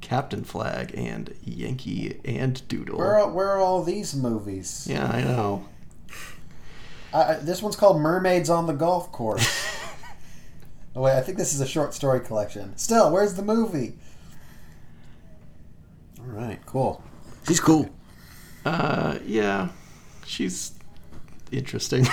Captain 0.00 0.42
Flag, 0.44 0.92
and 0.96 1.34
Yankee 1.44 2.18
and 2.24 2.66
Doodle. 2.68 2.98
Where 2.98 3.18
are, 3.20 3.30
where 3.30 3.48
are 3.50 3.58
all 3.60 3.82
these 3.82 4.14
movies? 4.14 4.86
yeah, 4.90 5.06
I 5.06 5.22
know. 5.22 5.66
I, 7.12 7.22
I- 7.22 7.36
this 7.36 7.62
one's 7.62 7.76
called 7.76 8.00
Mermaids 8.00 8.50
on 8.50 8.66
the 8.66 8.72
Golf 8.72 9.12
Course. 9.12 9.46
oh 10.96 11.02
wait, 11.02 11.16
I 11.16 11.20
think 11.20 11.38
this 11.38 11.54
is 11.54 11.60
a 11.60 11.66
short 11.66 11.94
story 11.94 12.20
collection. 12.20 12.76
Still, 12.76 13.12
where's 13.12 13.34
the 13.34 13.42
movie? 13.42 13.94
All 16.18 16.26
right, 16.26 16.58
cool. 16.66 17.02
She's 17.46 17.60
cool. 17.60 17.88
Uh, 18.64 19.18
yeah, 19.24 19.68
she's 20.26 20.72
interesting. 21.52 22.06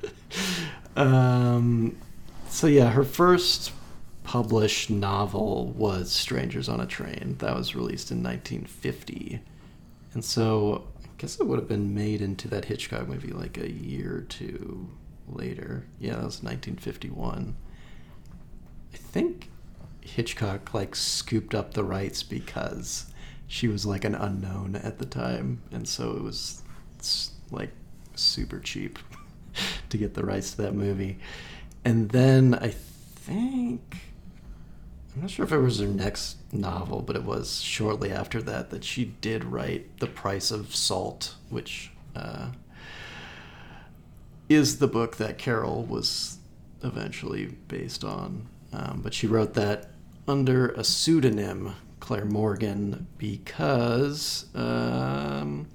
um, 0.96 1.96
so 2.48 2.66
yeah, 2.66 2.90
her 2.90 3.04
first 3.04 3.72
published 4.24 4.90
novel 4.90 5.72
was 5.76 6.12
Strangers 6.12 6.68
on 6.68 6.80
a 6.80 6.86
Train. 6.86 7.36
That 7.38 7.54
was 7.54 7.74
released 7.74 8.10
in 8.10 8.22
1950, 8.22 9.40
and 10.14 10.24
so 10.24 10.86
I 11.02 11.08
guess 11.18 11.40
it 11.40 11.46
would 11.46 11.58
have 11.58 11.68
been 11.68 11.94
made 11.94 12.20
into 12.20 12.48
that 12.48 12.66
Hitchcock 12.66 13.08
movie 13.08 13.32
like 13.32 13.58
a 13.58 13.70
year 13.70 14.16
or 14.16 14.22
two 14.22 14.88
later. 15.28 15.86
Yeah, 15.98 16.12
that 16.12 16.24
was 16.24 16.42
1951. 16.42 17.56
I 18.92 18.96
think 18.96 19.50
Hitchcock 20.00 20.74
like 20.74 20.94
scooped 20.94 21.54
up 21.54 21.74
the 21.74 21.84
rights 21.84 22.22
because 22.22 23.06
she 23.46 23.68
was 23.68 23.86
like 23.86 24.04
an 24.04 24.14
unknown 24.14 24.76
at 24.76 24.98
the 24.98 25.06
time, 25.06 25.62
and 25.70 25.88
so 25.88 26.12
it 26.12 26.22
was 26.22 26.62
like 27.50 27.70
super 28.18 28.58
cheap 28.58 28.98
to 29.88 29.98
get 29.98 30.14
the 30.14 30.24
rights 30.24 30.52
to 30.52 30.62
that 30.62 30.74
movie. 30.74 31.18
And 31.84 32.10
then 32.10 32.54
I 32.54 32.68
think 32.68 33.96
I'm 35.14 35.22
not 35.22 35.30
sure 35.30 35.44
if 35.44 35.52
it 35.52 35.58
was 35.58 35.78
her 35.78 35.86
next 35.86 36.38
novel, 36.52 37.02
but 37.02 37.16
it 37.16 37.24
was 37.24 37.60
shortly 37.60 38.10
after 38.10 38.40
that 38.42 38.70
that 38.70 38.82
she 38.82 39.04
did 39.04 39.44
write 39.44 39.98
The 39.98 40.06
Price 40.06 40.50
of 40.50 40.74
Salt, 40.74 41.34
which 41.50 41.90
uh, 42.16 42.48
is 44.48 44.78
the 44.78 44.86
book 44.86 45.16
that 45.16 45.36
Carol 45.36 45.84
was 45.84 46.38
eventually 46.82 47.46
based 47.68 48.04
on. 48.04 48.46
Um, 48.72 49.00
but 49.02 49.12
she 49.12 49.26
wrote 49.26 49.52
that 49.54 49.90
under 50.26 50.68
a 50.68 50.82
pseudonym, 50.82 51.74
Claire 52.00 52.24
Morgan, 52.24 53.06
because 53.18 54.46
um, 54.54 55.66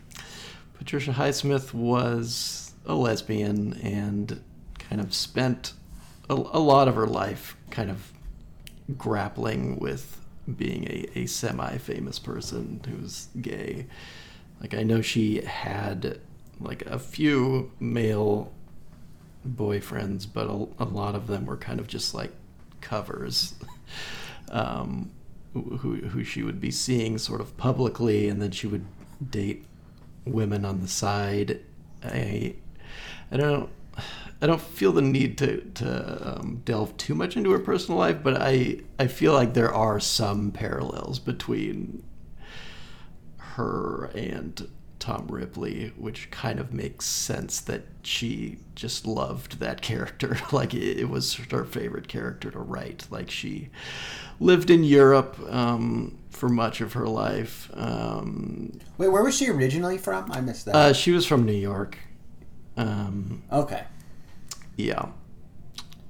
Patricia 0.77 1.11
Highsmith 1.11 1.73
was 1.73 2.73
a 2.85 2.93
lesbian 2.93 3.73
and 3.81 4.41
kind 4.79 5.01
of 5.01 5.13
spent 5.13 5.73
a, 6.29 6.33
a 6.33 6.59
lot 6.59 6.87
of 6.87 6.95
her 6.95 7.07
life 7.07 7.57
kind 7.69 7.89
of 7.89 8.11
grappling 8.97 9.77
with 9.79 10.21
being 10.55 10.85
a, 10.85 11.19
a 11.19 11.25
semi 11.25 11.77
famous 11.77 12.19
person 12.19 12.79
who's 12.87 13.27
gay. 13.41 13.87
Like, 14.61 14.73
I 14.73 14.83
know 14.83 15.01
she 15.01 15.41
had 15.41 16.19
like 16.59 16.85
a 16.85 16.97
few 16.97 17.71
male 17.79 18.51
boyfriends, 19.47 20.25
but 20.31 20.47
a, 20.47 20.83
a 20.83 20.85
lot 20.85 21.15
of 21.15 21.27
them 21.27 21.45
were 21.45 21.57
kind 21.57 21.79
of 21.79 21.87
just 21.87 22.13
like 22.13 22.31
covers. 22.81 23.55
um, 24.51 25.11
who, 25.53 25.95
who 25.95 26.23
she 26.23 26.43
would 26.43 26.61
be 26.61 26.71
seeing 26.71 27.17
sort 27.17 27.41
of 27.41 27.57
publicly, 27.57 28.29
and 28.29 28.41
then 28.41 28.51
she 28.51 28.67
would 28.67 28.85
date 29.31 29.65
women 30.31 30.65
on 30.65 30.81
the 30.81 30.87
side. 30.87 31.61
I, 32.03 32.55
I 33.31 33.37
don't, 33.37 33.69
I 34.41 34.47
don't 34.47 34.61
feel 34.61 34.91
the 34.91 35.01
need 35.01 35.37
to 35.39 35.61
to 35.75 36.39
um, 36.39 36.61
delve 36.63 36.95
too 36.97 37.15
much 37.15 37.35
into 37.35 37.51
her 37.51 37.59
personal 37.59 37.99
life, 37.99 38.17
but 38.21 38.39
I 38.39 38.79
I 38.99 39.07
feel 39.07 39.33
like 39.33 39.53
there 39.53 39.73
are 39.73 39.99
some 39.99 40.51
parallels 40.51 41.17
between 41.17 42.03
her 43.37 44.11
and 44.13 44.69
Tom 45.07 45.25
Ripley, 45.29 45.93
which 45.95 46.29
kind 46.31 46.59
of 46.59 46.73
makes 46.73 47.05
sense 47.05 47.61
that 47.61 47.83
she 48.03 48.57
just 48.75 49.07
loved 49.07 49.59
that 49.61 49.81
character. 49.89 50.37
like 50.51 50.73
it, 50.73 51.07
was 51.09 51.35
her 51.49 51.63
favorite 51.63 52.09
character 52.09 52.51
to 52.51 52.59
write. 52.59 53.07
Like 53.09 53.31
she 53.31 53.69
lived 54.41 54.69
in 54.69 54.83
Europe 54.83 55.39
um, 55.49 56.17
for 56.29 56.49
much 56.49 56.81
of 56.81 56.91
her 56.91 57.07
life. 57.07 57.71
Um, 57.73 58.81
Wait, 58.97 59.07
where 59.07 59.23
was 59.23 59.37
she 59.37 59.49
originally 59.49 59.97
from? 59.97 60.29
I 60.29 60.41
missed 60.41 60.65
that. 60.65 60.75
uh, 60.75 60.91
she 60.91 61.11
was 61.11 61.25
from 61.25 61.45
New 61.45 61.53
York. 61.53 61.97
Um, 62.75 63.43
okay. 63.49 63.85
yeah. 64.75 65.05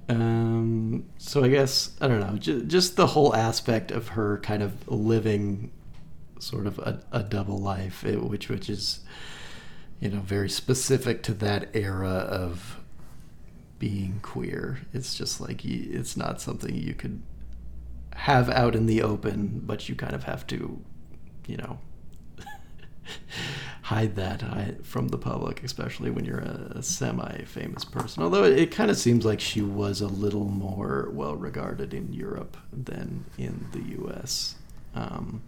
Um, 0.09 1.05
so 1.19 1.43
I 1.43 1.49
guess 1.49 1.91
I 2.01 2.07
don't 2.07 2.21
know, 2.21 2.35
just, 2.39 2.65
just 2.67 2.95
the 2.95 3.05
whole 3.07 3.35
aspect 3.35 3.91
of 3.91 4.07
her 4.09 4.39
kind 4.39 4.63
of 4.63 4.87
living 4.87 5.71
sort 6.39 6.67
of 6.67 6.79
a, 6.79 7.01
a 7.11 7.23
double 7.23 7.57
life, 7.57 8.05
it, 8.05 8.23
which 8.23 8.49
which 8.49 8.69
is 8.69 9.01
you 9.99 10.09
know 10.09 10.19
very 10.19 10.49
specific 10.49 11.23
to 11.23 11.33
that 11.35 11.69
era 11.73 12.09
of 12.09 12.77
being 13.79 14.19
queer. 14.21 14.79
It's 14.93 15.15
just 15.15 15.39
like 15.41 15.63
it's 15.65 16.17
not 16.17 16.41
something 16.41 16.75
you 16.75 16.93
could 16.93 17.21
have 18.15 18.49
out 18.49 18.75
in 18.75 18.87
the 18.87 19.01
open, 19.01 19.61
but 19.63 19.87
you 19.87 19.95
kind 19.95 20.13
of 20.13 20.23
have 20.23 20.45
to, 20.47 20.81
you 21.45 21.57
know, 21.57 21.79
hide 23.83 24.15
that 24.15 24.83
from 24.83 25.09
the 25.09 25.17
public, 25.17 25.63
especially 25.63 26.09
when 26.09 26.25
you're 26.25 26.39
a, 26.39 26.81
semi-famous 26.81 27.85
person. 27.85 28.23
Although 28.23 28.43
it, 28.43 28.57
it 28.57 28.71
kind 28.71 28.89
of 28.89 28.97
seems 28.97 29.23
like 29.23 29.39
she 29.39 29.61
was 29.61 30.01
a 30.01 30.07
little 30.07 30.45
more 30.45 31.09
well 31.11 31.35
regarded 31.35 31.93
in 31.93 32.11
Europe 32.11 32.57
than 32.73 33.25
in 33.37 33.67
the 33.71 33.81
U.S. 33.99 34.55
Um, 34.95 35.43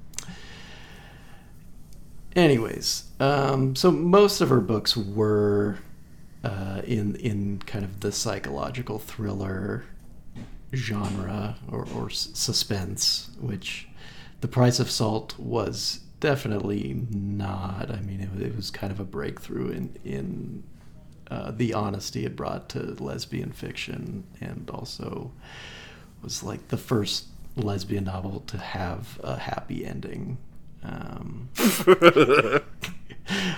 anyways, 2.36 3.04
um, 3.20 3.76
so 3.76 3.92
most 3.92 4.42
of 4.42 4.50
her 4.50 4.62
books 4.62 4.96
were 4.96 5.80
uh, 6.44 6.82
in 6.86 7.16
in 7.16 7.60
kind 7.66 7.84
of 7.84 8.00
the 8.00 8.12
psychological 8.12 9.00
thriller 9.00 9.86
genre 10.74 11.56
or, 11.72 11.88
or 11.96 12.10
suspense, 12.10 13.30
which 13.40 13.88
The 14.42 14.48
Price 14.48 14.80
of 14.80 14.90
Salt 14.90 15.38
was 15.40 16.02
definitely 16.20 17.06
not. 17.10 17.90
I 17.90 18.02
mean, 18.02 18.22
it, 18.22 18.42
it 18.42 18.56
was 18.56 18.70
kind 18.72 18.92
of 18.92 19.00
a 19.00 19.06
breakthrough 19.06 19.70
in 19.72 19.96
in 20.04 20.64
uh, 21.30 21.52
the 21.52 21.74
honesty 21.74 22.26
it 22.26 22.36
brought 22.36 22.70
to 22.70 22.80
lesbian 23.04 23.52
fiction, 23.52 24.24
and 24.42 24.70
also 24.70 25.32
was 26.22 26.44
like 26.44 26.68
the 26.70 26.78
first 26.78 27.26
lesbian 27.56 28.06
novel 28.06 28.42
to 28.48 28.58
have 28.58 29.20
a 29.24 29.38
happy 29.38 29.86
ending. 29.86 30.38
Um, 30.84 31.50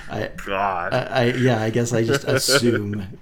I, 0.09 0.31
God. 0.45 0.93
I, 0.93 1.03
I 1.03 1.23
yeah, 1.33 1.61
I 1.61 1.69
guess 1.69 1.93
I 1.93 2.03
just 2.03 2.23
assume 2.27 3.19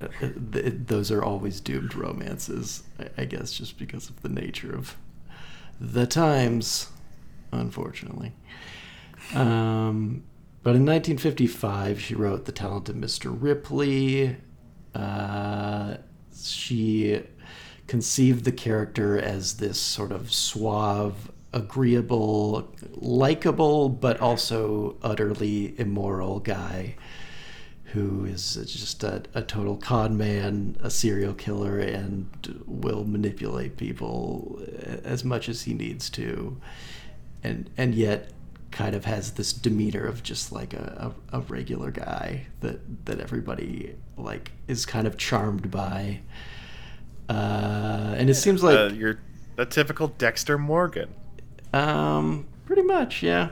uh, 0.00 0.08
th- 0.52 0.74
those 0.86 1.10
are 1.10 1.22
always 1.22 1.60
doomed 1.60 1.94
romances. 1.94 2.82
I, 2.98 3.22
I 3.22 3.24
guess 3.24 3.52
just 3.52 3.78
because 3.78 4.08
of 4.08 4.22
the 4.22 4.28
nature 4.28 4.74
of 4.74 4.96
the 5.80 6.06
times, 6.06 6.90
unfortunately. 7.52 8.32
Um, 9.34 10.24
but 10.62 10.70
in 10.76 10.84
1955, 10.86 12.00
she 12.00 12.14
wrote 12.14 12.44
*The 12.44 12.52
Talented 12.52 12.96
Mr. 12.96 13.34
Ripley*. 13.38 14.36
Uh, 14.94 15.96
she 16.34 17.22
conceived 17.86 18.44
the 18.44 18.52
character 18.52 19.18
as 19.18 19.54
this 19.54 19.78
sort 19.78 20.12
of 20.12 20.32
suave, 20.32 21.30
agreeable, 21.54 22.74
likable, 22.96 23.88
but 23.88 24.20
also 24.20 24.96
utterly 25.02 25.78
immoral 25.78 26.40
guy 26.40 26.96
who 27.94 28.24
is 28.24 28.56
just 28.66 29.04
a, 29.04 29.22
a 29.34 29.42
total 29.42 29.76
con 29.76 30.18
man, 30.18 30.76
a 30.82 30.90
serial 30.90 31.32
killer, 31.32 31.78
and 31.78 32.60
will 32.66 33.04
manipulate 33.04 33.76
people 33.76 34.60
as 35.04 35.24
much 35.24 35.48
as 35.48 35.62
he 35.62 35.72
needs 35.72 36.10
to, 36.10 36.60
and 37.44 37.70
and 37.76 37.94
yet 37.94 38.32
kind 38.72 38.96
of 38.96 39.04
has 39.04 39.34
this 39.34 39.52
demeanor 39.52 40.04
of 40.04 40.24
just 40.24 40.50
like 40.50 40.74
a, 40.74 41.14
a, 41.32 41.38
a 41.38 41.40
regular 41.42 41.92
guy 41.92 42.48
that 42.60 43.06
that 43.06 43.20
everybody 43.20 43.94
like 44.16 44.50
is 44.66 44.84
kind 44.84 45.06
of 45.06 45.16
charmed 45.16 45.70
by. 45.70 46.20
Uh, 47.28 48.16
and 48.18 48.28
it 48.28 48.34
seems 48.34 48.64
like 48.64 48.76
uh, 48.76 48.92
you're 48.92 49.20
a 49.56 49.64
typical 49.64 50.08
Dexter 50.08 50.58
Morgan. 50.58 51.14
Um, 51.74 52.46
pretty 52.66 52.82
much, 52.82 53.22
yeah. 53.22 53.50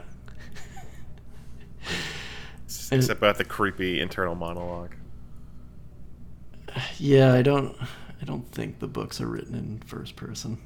And- 2.90 3.00
Except 3.00 3.18
about 3.18 3.38
the 3.38 3.44
creepy 3.44 4.00
internal 4.00 4.34
monologue. 4.34 4.94
Yeah, 6.98 7.32
I 7.34 7.42
don't 7.42 7.76
I 8.20 8.24
don't 8.24 8.48
think 8.52 8.78
the 8.78 8.86
books 8.86 9.20
are 9.20 9.26
written 9.26 9.54
in 9.54 9.80
first 9.84 10.14
person. 10.16 10.58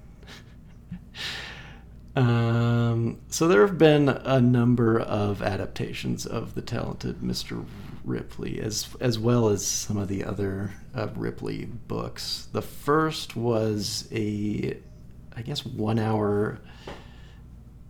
um, 2.16 3.18
so 3.28 3.48
there 3.48 3.66
have 3.66 3.78
been 3.78 4.08
a 4.08 4.40
number 4.40 5.00
of 5.00 5.40
adaptations 5.42 6.26
of 6.26 6.54
the 6.54 6.62
talented 6.62 7.22
Mr. 7.22 7.64
Ripley 8.04 8.60
as 8.60 8.88
as 9.00 9.18
well 9.18 9.48
as 9.48 9.66
some 9.66 9.96
of 9.96 10.08
the 10.08 10.22
other 10.24 10.74
uh, 10.94 11.08
Ripley 11.14 11.64
books. 11.64 12.48
The 12.52 12.62
first 12.62 13.34
was 13.34 14.08
a 14.12 14.76
I 15.34 15.42
guess 15.42 15.64
1 15.66 15.98
hour 15.98 16.58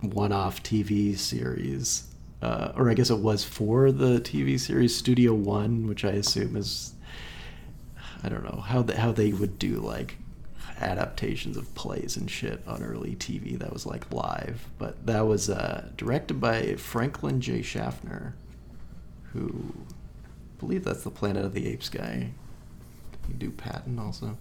one-off 0.01 0.63
TV 0.63 1.17
series. 1.17 2.03
Uh, 2.41 2.71
or 2.75 2.89
I 2.89 2.93
guess 2.93 3.09
it 3.09 3.17
was 3.17 3.43
for 3.43 3.91
the 3.91 4.19
TV 4.19 4.59
series 4.59 4.95
Studio 4.95 5.33
One, 5.33 5.87
which 5.87 6.05
I 6.05 6.11
assume 6.11 6.55
is 6.55 6.93
I 8.23 8.29
don't 8.29 8.43
know 8.43 8.61
how 8.61 8.81
they, 8.81 8.95
how 8.95 9.11
they 9.11 9.31
would 9.31 9.57
do 9.59 9.75
like 9.75 10.17
adaptations 10.79 11.57
of 11.57 11.73
plays 11.75 12.17
and 12.17 12.29
shit 12.29 12.61
on 12.67 12.83
early 12.83 13.15
TV 13.15 13.57
that 13.59 13.73
was 13.73 13.85
like 13.85 14.11
live. 14.11 14.67
But 14.77 15.05
that 15.05 15.21
was 15.21 15.49
uh, 15.49 15.89
directed 15.97 16.39
by 16.39 16.75
Franklin 16.75 17.41
J. 17.41 17.61
Schaffner, 17.61 18.35
who 19.33 19.73
I 20.25 20.59
believe 20.59 20.83
that's 20.83 21.03
the 21.03 21.11
Planet 21.11 21.45
of 21.45 21.53
the 21.53 21.67
Apes 21.67 21.89
guy. 21.89 22.31
You 23.27 23.33
do 23.35 23.51
Patton 23.51 23.99
also. 23.99 24.37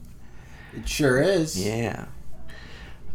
It 0.75 0.89
sure 0.89 1.21
is. 1.21 1.65
Yeah. 1.65 2.07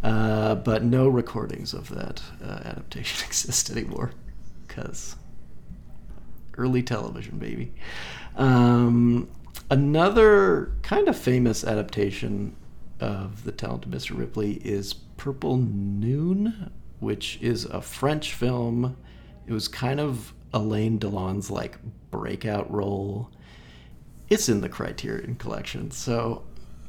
Uh, 0.04 0.56
but 0.56 0.84
no 0.84 1.08
recordings 1.08 1.74
of 1.74 1.90
that 1.90 2.22
uh, 2.44 2.62
adaptation 2.66 3.24
exist 3.28 3.70
anymore 3.70 4.12
because 4.68 5.16
early 6.58 6.82
television, 6.82 7.38
baby. 7.38 7.74
Um, 8.36 9.30
another 9.70 10.74
kind 10.82 11.08
of 11.08 11.18
famous 11.18 11.64
adaptation 11.64 12.56
of 13.00 13.44
The 13.44 13.52
Talented 13.52 13.92
Mr. 13.92 14.18
Ripley 14.18 14.54
is 14.64 14.94
Purple 14.94 15.58
Noon, 15.58 16.72
which 17.00 17.40
is 17.42 17.66
a 17.66 17.82
French 17.82 18.34
film. 18.34 18.96
It 19.48 19.54
was 19.54 19.68
kind 19.68 20.00
of 20.00 20.34
Alain 20.54 20.98
Delon's 20.98 21.50
like 21.50 21.78
breakout 22.12 22.72
role. 22.72 23.30
It's 24.30 24.50
in 24.50 24.62
the 24.62 24.70
Criterion 24.70 25.36
collection, 25.36 25.92
so 25.92 26.44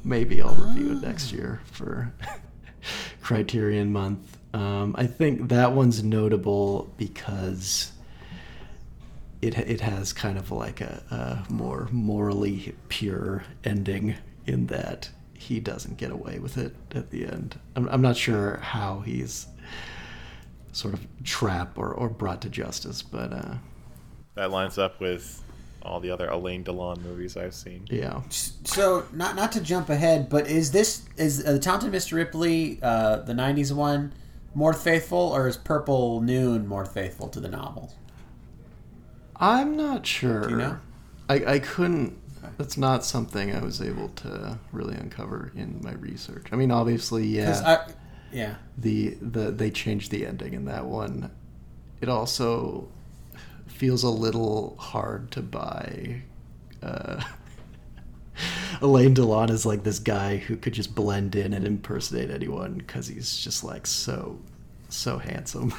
maybe 0.05 0.40
I'll 0.42 0.55
review 0.55 0.92
it 0.92 1.03
next 1.03 1.33
year 1.33 1.61
for 1.64 2.12
Criterion 3.23 3.92
Month. 3.92 4.38
Um, 4.55 4.95
I 4.99 5.07
think 5.07 5.49
that 5.49 5.73
one's 5.73 6.03
notable 6.03 6.92
because 6.99 7.92
it 9.40 9.59
it 9.59 9.81
has 9.81 10.12
kind 10.12 10.38
of 10.38 10.51
like 10.51 10.81
a, 10.81 11.03
a 11.49 11.53
more 11.53 11.88
morally 11.90 12.75
pure 12.88 13.45
ending 13.64 14.16
in 14.47 14.66
that 14.66 15.11
he 15.35 15.59
doesn't 15.59 15.97
get 15.97 16.11
away 16.11 16.38
with 16.38 16.57
it 16.57 16.75
at 16.95 17.11
the 17.11 17.27
end. 17.27 17.59
I'm, 17.75 17.88
I'm 17.88 18.03
not 18.03 18.16
sure 18.16 18.59
how 18.59 19.01
he's 19.01 19.47
sort 20.73 20.95
of 20.95 21.07
trapped 21.25 21.77
or, 21.77 21.92
or 21.92 22.09
brought 22.09 22.40
to 22.42 22.49
justice, 22.49 23.03
but 23.03 23.33
uh, 23.33 23.55
That 24.35 24.51
lines 24.51 24.79
up 24.79 25.01
with 25.01 25.42
all 25.85 26.01
the 26.01 26.11
other 26.11 26.29
Alain 26.29 26.64
Delon 26.64 27.03
movies 27.03 27.37
I've 27.37 27.55
seen. 27.55 27.87
yeah. 27.90 28.23
So 28.31 29.07
not 29.12 29.37
not 29.37 29.53
to 29.53 29.61
jump 29.61 29.88
ahead, 29.88 30.29
but 30.29 30.47
is 30.47 30.73
this 30.73 31.03
is 31.16 31.45
uh, 31.45 31.53
the 31.53 31.59
Talented 31.59 31.92
Mr. 31.92 32.14
Ripley 32.14 32.79
uh, 32.83 33.16
the 33.16 33.33
'90s 33.33 33.73
one 33.73 34.12
more 34.55 34.73
faithful, 34.73 35.18
or 35.18 35.49
is 35.49 35.57
Purple 35.57 36.21
Noon 36.21 36.66
more 36.66 36.85
faithful 36.85 37.29
to 37.29 37.40
the 37.40 37.49
novel? 37.49 37.95
I'm 39.37 39.77
not 39.77 40.07
sure. 40.07 40.49
you 40.49 40.57
know? 40.57 40.79
I, 41.29 41.55
I 41.55 41.59
couldn't. 41.59 42.18
That's 42.59 42.77
not 42.77 43.05
something 43.05 43.55
I 43.55 43.62
was 43.62 43.81
able 43.81 44.11
to 44.11 44.59
really 44.73 44.95
uncover 44.95 45.53
in 45.55 45.81
my 45.83 45.92
research. 45.92 46.47
I 46.53 46.57
mean, 46.57 46.71
obviously, 46.71 47.27
yeah, 47.27 47.62
I, 47.64 47.92
yeah. 48.33 48.55
the 48.77 49.16
the 49.21 49.51
they 49.51 49.71
changed 49.71 50.11
the 50.11 50.27
ending 50.27 50.55
in 50.55 50.66
that 50.66 50.85
one. 50.85 51.31
It 52.01 52.09
also 52.09 52.88
feels 53.83 54.05
a 54.05 54.09
little 54.09 54.77
hard 54.79 55.29
to 55.33 55.42
buy. 55.42 56.23
Uh, 56.85 57.21
Alain 58.81 59.12
Delon 59.12 59.51
is 59.51 59.66
like 59.66 59.83
this 59.83 59.99
guy 59.99 60.37
who 60.37 60.57
could 60.57 60.73
just 60.73 60.95
blend 60.95 61.35
in 61.35 61.53
and 61.53 61.66
impersonate 61.66 62.31
anyone 62.31 62.75
because 62.75 63.09
he's 63.09 63.37
just 63.38 63.64
like 63.64 63.85
so 63.88 64.38
so 64.88 65.18
handsome. 65.18 65.75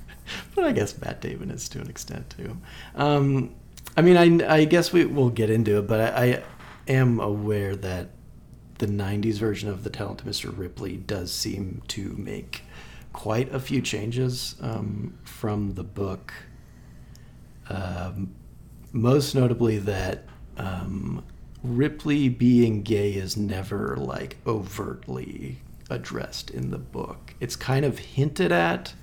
but 0.54 0.64
I 0.64 0.72
guess 0.72 0.98
Matt 0.98 1.20
Damon 1.20 1.50
is 1.50 1.68
to 1.68 1.80
an 1.82 1.90
extent 1.90 2.34
too. 2.38 2.56
Um, 2.94 3.54
I 3.98 4.00
mean, 4.00 4.16
I, 4.16 4.60
I 4.60 4.64
guess 4.64 4.90
we 4.90 5.04
will 5.04 5.28
get 5.28 5.50
into 5.50 5.76
it, 5.76 5.86
but 5.86 6.00
I, 6.00 6.24
I 6.24 6.42
am 6.88 7.20
aware 7.20 7.76
that 7.76 8.12
the 8.78 8.86
90s 8.86 9.34
version 9.34 9.68
of 9.68 9.84
the 9.84 9.90
talented 9.90 10.26
Mr. 10.26 10.56
Ripley 10.56 10.96
does 10.96 11.30
seem 11.30 11.82
to 11.88 12.14
make 12.16 12.62
quite 13.12 13.52
a 13.52 13.60
few 13.60 13.82
changes 13.82 14.56
um, 14.62 15.18
from 15.24 15.74
the 15.74 15.84
book. 15.84 16.32
Um, 17.72 18.34
most 18.92 19.34
notably, 19.34 19.78
that 19.78 20.24
um, 20.58 21.24
Ripley 21.62 22.28
being 22.28 22.82
gay 22.82 23.12
is 23.12 23.36
never 23.36 23.96
like 23.96 24.36
overtly 24.46 25.58
addressed 25.88 26.50
in 26.50 26.70
the 26.70 26.78
book. 26.78 27.34
It's 27.40 27.56
kind 27.56 27.84
of 27.84 27.98
hinted 27.98 28.52
at, 28.52 28.94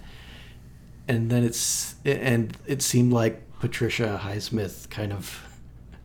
and 1.08 1.32
then 1.32 1.44
it's 1.44 1.96
and 2.06 2.56
it 2.68 2.82
seemed 2.82 3.12
like 3.12 3.42
Patricia 3.60 4.22
Highsmith 4.24 4.90
kind 4.90 5.12
of 5.12 5.44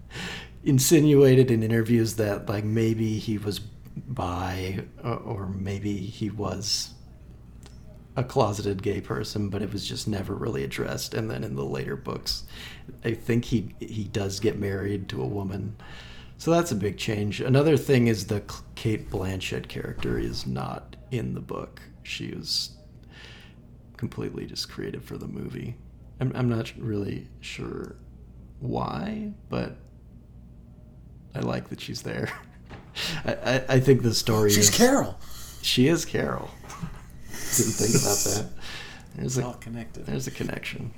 insinuated 0.64 1.50
in 1.50 1.62
interviews 1.62 2.14
that 2.16 2.48
like 2.48 2.64
maybe 2.64 3.18
he 3.18 3.36
was 3.36 3.60
bi 3.96 4.80
or, 5.02 5.16
or 5.16 5.46
maybe 5.48 5.96
he 5.96 6.30
was 6.30 6.93
a 8.16 8.22
closeted 8.24 8.82
gay 8.82 9.00
person, 9.00 9.48
but 9.48 9.62
it 9.62 9.72
was 9.72 9.86
just 9.86 10.06
never 10.06 10.34
really 10.34 10.62
addressed. 10.64 11.14
And 11.14 11.30
then 11.30 11.42
in 11.42 11.56
the 11.56 11.64
later 11.64 11.96
books, 11.96 12.44
I 13.04 13.12
think 13.12 13.46
he 13.46 13.74
he 13.80 14.04
does 14.04 14.40
get 14.40 14.58
married 14.58 15.08
to 15.10 15.22
a 15.22 15.26
woman, 15.26 15.76
so 16.38 16.50
that's 16.50 16.72
a 16.72 16.76
big 16.76 16.96
change. 16.96 17.40
Another 17.40 17.76
thing 17.76 18.06
is 18.06 18.26
the 18.26 18.42
Cate 18.74 19.10
Blanchett 19.10 19.68
character 19.68 20.18
is 20.18 20.46
not 20.46 20.96
in 21.10 21.34
the 21.34 21.40
book. 21.40 21.80
She 22.02 22.32
was 22.32 22.70
completely 23.96 24.46
just 24.46 24.68
created 24.68 25.02
for 25.02 25.16
the 25.16 25.26
movie. 25.28 25.76
I'm 26.20 26.32
I'm 26.34 26.48
not 26.48 26.72
really 26.78 27.28
sure 27.40 27.96
why, 28.60 29.32
but 29.48 29.76
I 31.34 31.40
like 31.40 31.68
that 31.70 31.80
she's 31.80 32.02
there. 32.02 32.30
I, 33.24 33.32
I, 33.34 33.64
I 33.70 33.80
think 33.80 34.02
the 34.02 34.14
story 34.14 34.50
She's 34.50 34.68
is 34.68 34.76
Carol. 34.76 35.18
she 35.62 35.88
is 35.88 36.04
Carol. 36.04 36.48
Didn't 37.56 37.72
think 37.72 37.94
about 38.02 38.18
that. 38.18 38.50
There's 39.16 39.38
All 39.38 39.52
a 39.52 39.56
connected. 39.56 40.06
there's 40.06 40.26
a 40.26 40.30
connection. 40.30 40.92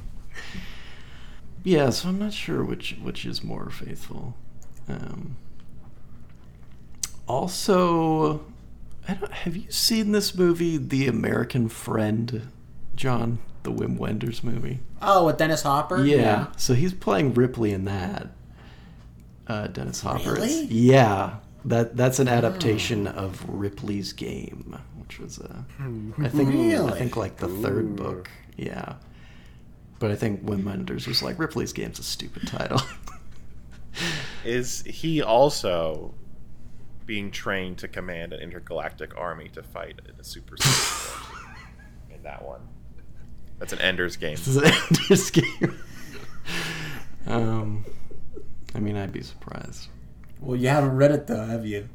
Yeah, 1.65 1.91
so 1.91 2.09
I'm 2.09 2.19
not 2.19 2.33
sure 2.33 2.65
which 2.65 2.97
which 3.03 3.27
is 3.27 3.43
more 3.43 3.71
faithful. 3.71 4.37
Um, 4.89 5.37
also, 7.27 8.45
I 9.09 9.15
don't, 9.15 9.33
have 9.33 9.57
you 9.57 9.71
seen 9.71 10.13
this 10.13 10.35
movie, 10.35 10.77
The 10.77 11.09
American 11.09 11.69
Friend, 11.69 12.49
John? 12.95 13.39
The 13.65 13.73
Wim 13.73 13.97
Wenders 13.99 14.45
movie. 14.45 14.79
Oh, 15.03 15.27
with 15.27 15.39
Dennis 15.39 15.63
Hopper. 15.63 16.05
Yeah. 16.05 16.47
So 16.57 16.75
he's 16.75 16.95
playing 16.95 17.35
Ripley 17.35 17.73
in 17.73 17.85
that. 17.87 18.29
Uh, 19.49 19.67
Dennis 19.67 20.03
Hopper. 20.03 20.35
Really? 20.35 20.67
Yeah. 20.67 21.39
That 21.67 21.97
that's 21.97 22.19
an 22.21 22.29
hmm. 22.29 22.33
adaptation 22.33 23.07
of 23.09 23.45
Ripley's 23.49 24.13
Game, 24.13 24.79
which 24.99 25.19
was 25.19 25.39
a, 25.39 25.65
I 26.19 26.29
think 26.29 26.55
I 26.55 26.91
think 26.93 27.17
like 27.17 27.37
the 27.37 27.49
third 27.49 27.97
book. 27.97 28.31
Yeah. 28.57 28.95
But 29.99 30.11
I 30.11 30.15
think 30.15 30.45
Wim 30.45 30.65
Wenders 30.65 31.07
was 31.07 31.23
like 31.23 31.39
Ripley's 31.39 31.73
Game's 31.73 31.99
a 31.99 32.03
stupid 32.03 32.47
title. 32.47 32.81
Is 34.45 34.83
he 34.83 35.23
also 35.23 36.15
being 37.07 37.31
trained 37.31 37.79
to 37.79 37.89
command 37.89 38.33
an 38.33 38.41
intergalactic 38.41 39.17
army 39.17 39.49
to 39.55 39.63
fight 39.63 40.01
in 40.07 40.21
a 40.21 40.25
super 40.25 40.57
in 42.15 42.23
that 42.23 42.45
one? 42.45 42.61
That's 43.59 43.73
an 43.73 43.81
Ender's 43.81 44.17
game. 44.17 44.37
this 44.37 44.49
is 44.49 44.57
an 44.57 44.65
Ender's 44.91 45.31
Game. 45.31 45.79
um, 47.27 47.85
I 48.75 48.81
mean, 48.81 48.97
I'd 48.97 49.13
be 49.13 49.23
surprised. 49.23 49.89
Well, 50.41 50.57
you 50.57 50.69
haven't 50.69 50.97
read 50.97 51.11
it 51.11 51.27
though, 51.27 51.45
have 51.45 51.67
you? 51.67 51.89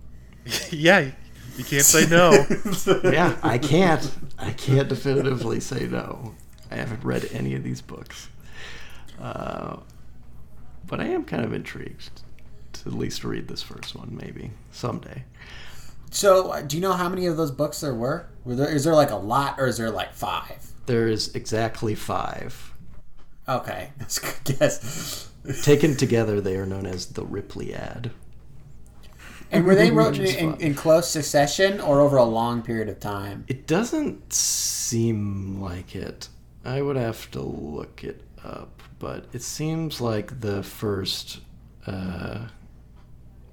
yeah, 0.70 1.10
you 1.56 1.64
can't 1.64 1.84
say 1.84 2.06
no. 2.06 2.46
yeah, 3.10 3.36
I 3.42 3.58
can't. 3.58 4.10
I 4.38 4.52
can't 4.52 4.88
definitively 4.88 5.60
say 5.60 5.86
no. 5.86 6.34
I 6.70 6.76
haven't 6.76 7.04
read 7.04 7.28
any 7.32 7.54
of 7.54 7.64
these 7.64 7.80
books, 7.80 8.28
uh, 9.20 9.76
but 10.86 11.00
I 11.00 11.06
am 11.06 11.24
kind 11.24 11.44
of 11.44 11.52
intrigued 11.52 12.22
to 12.72 12.88
at 12.88 12.94
least 12.94 13.24
read 13.24 13.48
this 13.48 13.62
first 13.62 13.94
one, 13.96 14.16
maybe 14.20 14.52
someday. 14.70 15.24
So, 16.10 16.50
uh, 16.50 16.62
do 16.62 16.76
you 16.76 16.82
know 16.82 16.92
how 16.92 17.08
many 17.08 17.26
of 17.26 17.36
those 17.36 17.50
books 17.50 17.80
there 17.80 17.94
were? 17.94 18.26
Were 18.44 18.54
there 18.56 18.72
is 18.72 18.84
there 18.84 18.94
like 18.94 19.10
a 19.10 19.16
lot, 19.16 19.60
or 19.60 19.66
is 19.66 19.76
there 19.76 19.90
like 19.90 20.12
five? 20.12 20.72
There 20.86 21.08
is 21.08 21.34
exactly 21.34 21.94
five. 21.94 22.72
Okay, 23.48 23.90
that's 23.98 24.18
a 24.18 24.22
good 24.22 24.58
guess. 24.58 25.29
Taken 25.62 25.96
together, 25.96 26.40
they 26.40 26.56
are 26.56 26.66
known 26.66 26.86
as 26.86 27.06
the 27.06 27.24
Ripliad. 27.24 28.10
And 29.50 29.64
were 29.64 29.74
they 29.74 29.90
wrote 29.90 30.18
in, 30.18 30.54
in 30.56 30.74
close 30.74 31.08
succession 31.08 31.80
or 31.80 32.00
over 32.00 32.16
a 32.16 32.24
long 32.24 32.62
period 32.62 32.88
of 32.88 33.00
time? 33.00 33.44
It 33.48 33.66
doesn't 33.66 34.32
seem 34.32 35.60
like 35.60 35.96
it. 35.96 36.28
I 36.64 36.82
would 36.82 36.96
have 36.96 37.30
to 37.32 37.40
look 37.40 38.04
it 38.04 38.22
up, 38.44 38.82
but 38.98 39.26
it 39.32 39.42
seems 39.42 40.00
like 40.00 40.40
the 40.40 40.62
first 40.62 41.40
uh, 41.86 42.46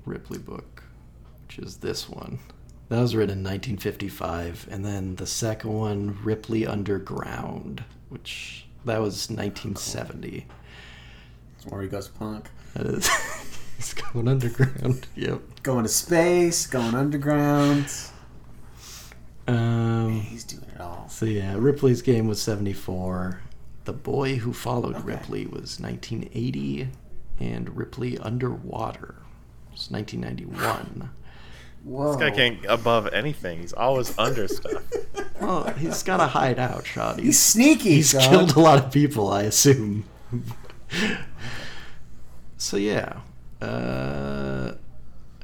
Ripley 0.06 0.40
book, 0.40 0.84
which 1.46 1.60
is 1.60 1.78
this 1.78 2.08
one, 2.08 2.40
that 2.90 3.02
was 3.02 3.16
written 3.16 3.40
in 3.40 3.44
1955, 3.44 4.68
and 4.70 4.86
then 4.86 5.16
the 5.16 5.26
second 5.26 5.74
one, 5.74 6.20
Ripley 6.24 6.68
Underground, 6.68 7.84
which 8.10 8.66
that 8.86 9.00
was 9.02 9.30
1970. 9.30 10.40
That's 10.40 10.52
where 11.70 11.82
he 11.82 11.88
goes 11.88 12.08
punk. 12.08 12.50
That 12.74 12.86
is, 12.88 13.08
he's 13.78 13.94
going 13.94 14.28
underground. 14.28 15.08
Yep. 15.16 15.42
Going 15.64 15.84
to 15.84 15.90
space, 15.90 16.66
going 16.68 16.96
underground. 16.96 17.92
Um, 19.48 20.22
He's 20.22 20.44
doing 20.44 20.66
it 20.76 20.82
all. 20.82 21.08
So 21.10 21.26
yeah, 21.26 21.56
Ripley's 21.58 22.02
game 22.02 22.28
was 22.28 22.42
74. 22.42 23.42
The 23.86 23.94
Boy 23.94 24.36
Who 24.36 24.52
Followed 24.54 24.96
Okay. 24.98 25.06
Ripley 25.06 25.46
was 25.46 25.80
1980, 25.80 26.90
and 27.40 27.76
Ripley 27.78 28.18
Underwater 28.18 29.16
was 29.72 29.90
1991. 29.90 31.10
Whoa. 31.86 32.08
This 32.12 32.20
guy 32.20 32.32
can't 32.32 32.62
get 32.62 32.70
above 32.72 33.08
anything. 33.14 33.60
He's 33.62 33.72
always 33.74 34.18
under 34.18 34.48
stuff. 34.48 34.84
Well, 35.40 35.70
he's 35.78 36.02
got 36.02 36.18
to 36.18 36.26
hide 36.26 36.58
out, 36.58 36.88
Sean. 36.88 37.18
He's 37.18 37.26
He's, 37.26 37.40
sneaky. 37.40 37.92
he's 37.92 38.10
son. 38.10 38.28
killed 38.28 38.56
a 38.56 38.60
lot 38.60 38.84
of 38.84 38.92
people, 38.92 39.32
I 39.32 39.44
assume. 39.44 40.04
so 42.58 42.78
yeah, 42.78 43.22
uh, 43.62 44.74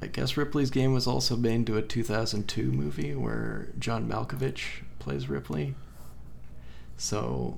I 0.02 0.08
guess 0.08 0.36
Ripley's 0.38 0.70
game 0.70 0.94
was 0.94 1.08
also 1.08 1.36
made 1.36 1.54
into 1.56 1.78
a 1.78 1.82
2002 1.82 2.72
movie 2.72 3.16
where 3.16 3.68
John 3.80 4.08
Malkovich 4.10 4.84
plays 5.00 5.30
Ripley. 5.30 5.76
So 6.98 7.58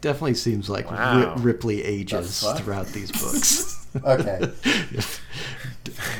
definitely 0.00 0.34
seems 0.34 0.68
like 0.70 0.90
Wow. 0.90 1.34
Ri- 1.36 1.42
Ripley 1.42 1.82
ages 1.84 2.40
throughout 2.58 2.86
these 2.88 3.10
books. 3.12 3.76
Okay. 4.04 4.38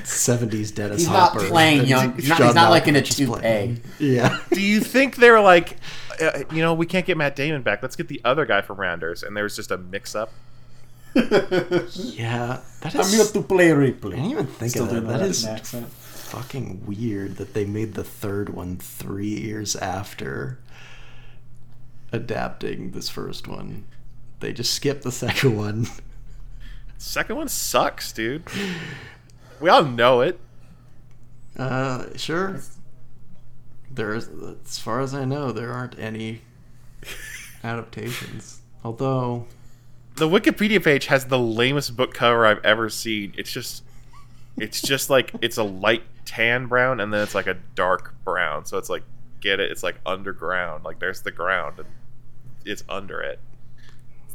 70s 0.02 0.74
Dennis 0.74 0.98
He's 1.02 1.08
not 1.08 1.32
Hopper. 1.32 1.46
playing 1.46 1.80
and 1.80 1.88
young- 1.88 2.12
he's 2.16 2.28
not- 2.28 2.38
John 2.38 2.46
he's 2.48 2.54
not 2.56 2.70
like 2.70 2.88
in 2.88 2.96
a 2.96 3.00
Malkovich 3.00 3.10
is 3.10 3.16
toupee. 3.16 3.80
Yeah. 4.00 4.40
Do 4.52 4.60
you 4.60 4.80
think 4.80 5.16
they're 5.16 5.40
like, 5.40 5.76
uh, 6.20 6.44
you 6.52 6.62
know, 6.62 6.74
we 6.74 6.86
can't 6.86 7.06
get 7.06 7.16
Matt 7.16 7.36
Damon 7.36 7.62
back. 7.62 7.82
Let's 7.82 7.96
get 7.96 8.08
the 8.08 8.20
other 8.24 8.44
guy 8.46 8.60
from 8.60 8.78
Rounders, 8.78 9.22
and 9.22 9.36
there 9.36 9.44
was 9.44 9.56
just 9.56 9.70
a 9.70 9.78
mix-up. 9.78 10.30
Yeah. 11.14 12.60
That 12.82 12.94
I'm 12.94 13.06
here 13.08 13.24
to 13.24 13.42
play 13.42 13.72
Ripley. 13.72 14.12
I 14.14 14.16
didn't 14.16 14.30
even 14.30 14.46
think 14.46 14.70
Still 14.70 14.84
of 14.84 14.90
that. 14.90 15.00
That 15.06 15.18
that 15.18 15.28
is 15.28 15.44
accent. 15.44 15.88
fucking 15.88 16.86
weird 16.86 17.36
that 17.36 17.52
they 17.54 17.64
made 17.64 17.94
the 17.94 18.04
third 18.04 18.50
one 18.50 18.76
three 18.76 19.26
years 19.40 19.74
after 19.76 20.58
adapting 22.12 22.92
this 22.92 23.08
first 23.08 23.48
one. 23.48 23.84
They 24.40 24.52
just 24.52 24.72
skipped 24.72 25.02
the 25.02 25.12
second 25.12 25.56
one. 25.56 25.86
Second 26.98 27.36
one 27.36 27.48
sucks, 27.48 28.12
dude. 28.12 28.42
We 29.58 29.70
all 29.70 29.84
know 29.84 30.20
it. 30.20 30.38
Uh, 31.56 32.04
sure. 32.16 32.60
There's, 33.90 34.28
as 34.64 34.78
far 34.78 35.00
as 35.00 35.14
I 35.14 35.24
know, 35.24 35.52
there 35.52 35.72
aren't 35.72 35.98
any 35.98 36.42
adaptations. 37.64 38.60
Although, 38.84 39.46
The 40.16 40.28
Wikipedia 40.28 40.82
page 40.82 41.06
has 41.06 41.26
the 41.26 41.38
lamest 41.38 41.96
book 41.96 42.14
cover 42.14 42.46
I've 42.46 42.64
ever 42.64 42.88
seen. 42.88 43.34
It's 43.36 43.50
just, 43.50 43.82
it's 44.56 44.80
just 44.80 45.10
like 45.10 45.32
it's 45.42 45.56
a 45.56 45.62
light 45.64 46.02
tan 46.24 46.66
brown, 46.66 47.00
and 47.00 47.12
then 47.12 47.22
it's 47.22 47.34
like 47.34 47.46
a 47.46 47.56
dark 47.74 48.14
brown. 48.24 48.64
So 48.64 48.78
it's 48.78 48.88
like, 48.88 49.02
get 49.40 49.60
it? 49.60 49.70
It's 49.70 49.82
like 49.82 49.96
underground. 50.06 50.84
Like 50.84 50.98
there's 51.00 51.22
the 51.22 51.32
ground, 51.32 51.78
and 51.78 51.88
it's 52.64 52.84
under 52.88 53.20
it. 53.20 53.40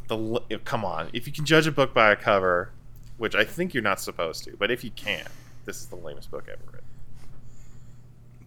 The 0.08 0.40
come 0.64 0.84
on, 0.84 1.08
if 1.12 1.26
you 1.26 1.32
can 1.32 1.44
judge 1.44 1.66
a 1.66 1.72
book 1.72 1.92
by 1.94 2.12
a 2.12 2.16
cover, 2.16 2.70
which 3.16 3.34
I 3.34 3.44
think 3.44 3.74
you're 3.74 3.82
not 3.82 4.00
supposed 4.00 4.44
to, 4.44 4.56
but 4.56 4.70
if 4.70 4.84
you 4.84 4.90
can, 4.90 5.26
this 5.64 5.80
is 5.80 5.86
the 5.86 5.96
lamest 5.96 6.30
book 6.30 6.44
ever 6.48 6.62
written. 6.66 6.85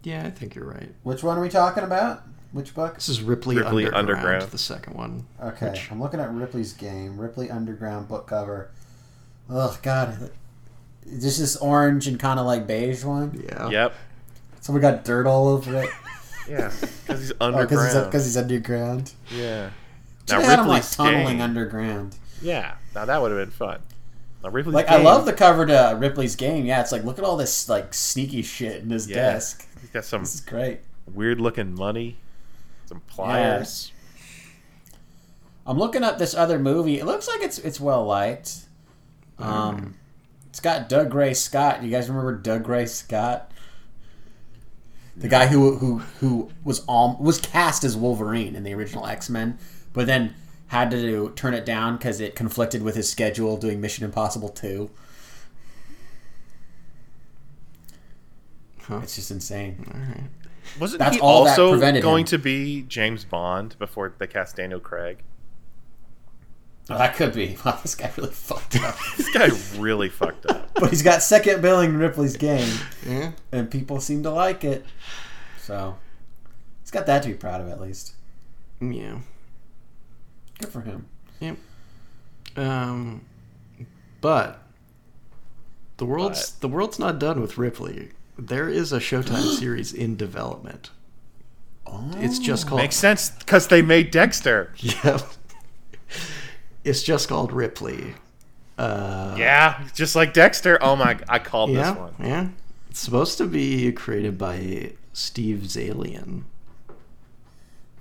Yeah, 0.04 0.26
I 0.26 0.30
think 0.32 0.56
you're 0.56 0.66
right. 0.66 0.90
Which 1.04 1.24
one 1.24 1.38
are 1.38 1.42
we 1.42 1.50
talking 1.50 1.84
about? 1.84 2.24
Which 2.52 2.74
book? 2.74 2.96
This 2.96 3.10
is 3.10 3.22
Ripley, 3.22 3.58
Ripley 3.58 3.86
Underground, 3.86 4.18
Underground. 4.20 4.52
the 4.52 4.58
second 4.58 4.96
one. 4.96 5.26
Okay, 5.42 5.70
Which- 5.70 5.92
I'm 5.92 6.02
looking 6.02 6.20
at 6.20 6.32
Ripley's 6.32 6.74
game. 6.74 7.18
Ripley 7.20 7.52
Underground 7.52 8.08
book 8.08 8.28
cover. 8.28 8.72
Oh 9.50 9.78
God, 9.84 10.32
is 11.06 11.24
this 11.24 11.38
this 11.38 11.56
orange 11.58 12.08
and 12.08 12.20
kind 12.20 12.40
of 12.40 12.46
like 12.46 12.66
beige 12.68 13.04
one? 13.04 13.44
Yeah. 13.48 13.70
Yep. 13.70 13.94
So 14.62 14.74
we 14.74 14.80
got 14.80 15.04
dirt 15.06 15.26
all 15.28 15.48
over 15.48 15.76
it. 15.84 15.90
Yeah, 16.50 16.72
because 17.06 17.20
he's 17.20 17.32
Oh, 17.42 17.52
because 17.52 17.62
underground. 17.62 17.94
he's 17.96 18.04
because 18.06 18.26
he's 18.26 18.38
underground. 18.38 19.14
yeah. 19.30 19.70
Should 20.28 20.30
Now 20.30 20.36
have 20.40 20.46
had 20.50 20.60
him 20.60 20.68
like 20.68 20.78
Ripley's 20.82 20.96
tunneling 20.96 21.28
game- 21.38 21.42
underground. 21.42 22.16
Yeah, 22.42 22.74
now 22.96 23.06
that 23.06 23.22
would 23.22 23.30
have 23.30 23.40
been 23.40 23.52
fun. 23.52 23.82
Now 24.44 24.50
Ripley's 24.50 24.74
Like 24.74 24.88
I 24.90 24.98
love 25.00 25.28
the 25.28 25.34
cover 25.34 25.68
to 25.68 25.90
uh, 25.92 25.94
Ripley's 25.94 26.36
game. 26.36 26.66
Yeah, 26.66 26.82
it's 26.82 26.92
like 26.92 27.04
look 27.04 27.20
at 27.20 27.24
all 27.24 27.38
this 27.38 27.70
like 27.70 27.94
sneaky 27.94 28.42
shit 28.42 28.82
in 28.82 28.90
his 28.90 29.08
Yeah. 29.08 29.18
desk. 29.18 29.68
He's 29.82 29.90
got 29.90 30.06
some 30.06 30.22
This 30.22 30.36
is 30.36 30.42
great. 30.42 30.80
weird 31.14 31.40
looking 31.40 31.74
money, 31.76 32.18
some 32.86 33.02
pliers. 33.02 33.92
I'm 35.66 35.78
looking 35.78 36.04
at 36.04 36.18
this 36.18 36.34
other 36.34 36.58
movie. 36.60 37.00
It 37.00 37.06
looks 37.06 37.28
like 37.28 37.42
it's 37.42 37.60
it's 37.60 37.80
well 37.80 38.06
liked. 38.06 38.66
Um, 39.38 39.96
it's 40.50 40.60
got 40.60 40.90
Dougray 40.90 41.36
Scott. 41.36 41.84
You 41.84 41.92
guys 41.92 42.10
remember 42.10 42.38
Dougray 42.38 42.88
Scott? 42.90 43.52
The 45.16 45.28
guy 45.28 45.48
who 45.48 45.78
who 45.78 46.00
who 46.20 46.50
was 46.64 46.80
all 46.88 47.18
was 47.20 47.40
cast 47.40 47.84
as 47.84 47.96
Wolverine 47.96 48.56
in 48.56 48.64
the 48.64 48.74
original 48.74 49.06
X 49.06 49.30
Men, 49.30 49.58
but 49.94 50.08
then 50.08 50.34
had 50.68 50.92
to 50.92 51.02
do, 51.02 51.32
turn 51.36 51.54
it 51.54 51.66
down 51.66 51.98
because 51.98 52.20
it 52.20 52.36
conflicted 52.36 52.84
with 52.84 52.96
his 52.96 53.10
schedule 53.10 53.58
doing 53.58 53.82
Mission 53.82 54.06
Impossible 54.06 54.50
Two. 54.50 54.90
Huh. 58.84 59.00
It's 59.04 59.16
just 59.16 59.32
insane. 59.32 59.86
All 59.94 60.00
right. 60.00 60.30
Wasn't 60.80 61.00
That's 61.00 61.16
he 61.16 61.22
all 61.22 61.46
that 61.46 61.52
also 61.52 61.72
prevented 61.72 62.04
going 62.04 62.22
him. 62.24 62.28
to 62.28 62.38
be 62.38 62.82
James 62.84 63.26
Bond 63.26 63.76
before 63.80 64.14
they 64.18 64.28
cast 64.28 64.56
Daniel 64.56 64.80
Craig? 64.80 65.20
Oh, 66.92 66.98
that 66.98 67.16
could 67.16 67.34
be. 67.34 67.58
Wow, 67.66 67.80
this 67.82 67.96
guy 67.96 68.12
really 68.18 68.32
fucked 68.32 68.76
up. 68.78 68.96
This 69.18 69.30
guy 69.34 69.50
really 69.80 70.10
fucked 70.10 70.46
up. 70.48 70.74
but 70.80 70.90
he's 70.90 71.02
got 71.04 71.22
second 71.22 71.62
billing 71.62 71.92
in 71.92 71.98
Ripley's 71.98 72.38
game. 72.38 72.72
Yeah. 73.08 73.32
and 73.52 73.70
people 73.70 74.00
seem 74.00 74.24
to 74.24 74.32
like 74.32 74.64
it. 74.64 74.86
So 75.60 75.98
he's 76.82 76.92
got 76.92 77.06
that 77.06 77.24
to 77.24 77.30
be 77.30 77.36
proud 77.36 77.62
of 77.62 77.70
at 77.70 77.80
least. 77.80 78.14
Yeah. 78.82 79.20
Good 80.60 80.70
for 80.70 80.82
him. 80.82 81.08
Yeah. 81.40 81.56
Um, 82.56 83.22
but 84.22 84.62
the 85.98 86.06
world's 86.06 86.52
the 86.54 86.68
world's 86.68 86.98
not 87.00 87.20
done 87.20 87.40
with 87.42 87.58
Ripley. 87.58 88.10
There 88.40 88.70
is 88.70 88.94
a 88.94 89.00
Showtime 89.00 89.56
series 89.60 89.94
in 89.94 90.16
development. 90.16 90.92
Oh, 91.86 92.12
It's 92.18 92.40
just 92.40 92.68
called 92.68 92.82
Makes 92.82 92.96
sense 92.96 93.30
because 93.32 93.68
they 93.68 93.82
made 93.82 94.12
Dexter. 94.12 94.74
yeah. 94.78 95.20
It's 96.84 97.04
just 97.04 97.28
called 97.28 97.52
Ripley. 97.52 98.16
Uh, 98.78 99.36
Yeah, 99.38 99.84
just 99.94 100.16
like 100.16 100.34
Dexter. 100.34 100.78
Oh 100.82 100.96
my! 100.96 101.20
I 101.28 101.40
called 101.40 101.72
yeah, 101.72 101.92
this 101.92 102.00
one. 102.00 102.14
yeah. 102.20 102.48
It's 102.90 103.00
supposed 103.02 103.38
to 103.40 103.46
be 103.46 103.92
created 103.92 104.38
by 104.38 104.94
Steve 105.14 105.60
Zaillian. 105.66 106.44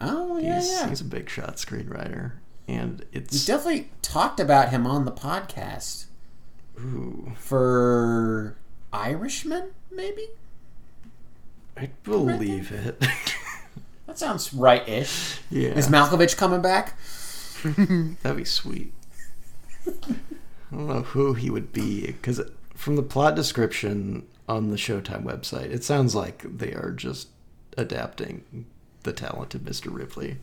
oh 0.01 0.39
yeah, 0.39 0.57
He's 0.61 0.70
yeah. 0.70 0.89
he's 0.89 1.01
a 1.01 1.05
big 1.05 1.28
shot 1.28 1.57
screenwriter, 1.57 2.32
and 2.68 3.01
We 3.12 3.18
it's 3.20 3.45
definitely 3.45 3.91
talked 4.03 4.39
about 4.39 4.68
him 4.68 4.86
on 4.86 5.05
the 5.05 5.12
podcast 5.12 6.05
ooh, 6.80 7.32
for 7.36 8.57
Irishman, 8.93 9.70
maybe. 9.91 10.28
I 11.76 11.91
believe 12.05 12.72
it. 12.72 13.05
That 14.07 14.18
sounds 14.18 14.55
right-ish. 14.55 15.39
yeah, 15.51 15.68
Is 15.72 15.89
Malkovich 15.89 16.34
coming 16.34 16.62
back? 16.62 16.99
That'd 18.22 18.39
be 18.39 18.45
sweet. 18.47 18.95
I 19.86 19.93
don't 20.72 20.89
know 20.89 21.03
who 21.03 21.34
he 21.34 21.51
would 21.51 21.74
be 21.74 22.07
because 22.07 22.41
from 22.74 22.97
the 22.97 23.03
plot 23.03 23.34
description 23.36 24.26
on 24.49 24.70
the 24.70 24.76
Showtime 24.76 25.24
website, 25.24 25.70
it 25.70 25.84
sounds 25.84 26.14
like 26.14 26.43
they 26.57 26.72
are 26.72 26.91
just 26.91 27.28
adapting 27.76 28.64
the 29.03 29.12
talented 29.12 29.66
Mr. 29.66 29.95
Ripley. 29.95 30.39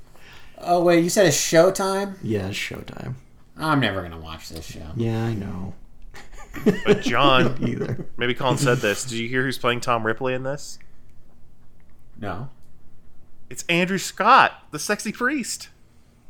Oh 0.59 0.83
wait, 0.83 1.03
you 1.03 1.09
said 1.09 1.25
it's 1.25 1.35
Showtime. 1.35 2.17
Yeah, 2.21 2.49
it's 2.49 2.57
Showtime. 2.57 3.15
I'm 3.57 3.79
never 3.79 4.03
gonna 4.03 4.19
watch 4.19 4.49
this 4.49 4.65
show. 4.67 4.91
Yeah, 4.95 5.23
I 5.25 5.33
know. 5.33 5.73
But 6.85 7.01
John, 7.01 7.57
Either. 7.67 8.05
maybe 8.17 8.33
Colin 8.33 8.57
said 8.57 8.77
this. 8.79 9.03
Did 9.03 9.17
you 9.19 9.27
hear 9.27 9.43
who's 9.43 9.57
playing 9.57 9.81
Tom 9.81 10.05
Ripley 10.05 10.33
in 10.33 10.43
this? 10.43 10.79
No, 12.19 12.49
It's 13.49 13.63
Andrew 13.67 13.97
Scott, 13.97 14.53
the 14.71 14.79
sexy 14.79 15.11
priest. 15.11 15.69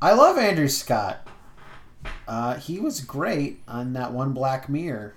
I 0.01 0.13
love 0.13 0.37
Andrew 0.37 0.67
Scott. 0.67 1.27
Uh, 2.27 2.55
he 2.55 2.79
was 2.79 3.01
great 3.01 3.61
on 3.67 3.93
that 3.93 4.11
one 4.11 4.33
Black 4.33 4.67
Mirror. 4.67 5.15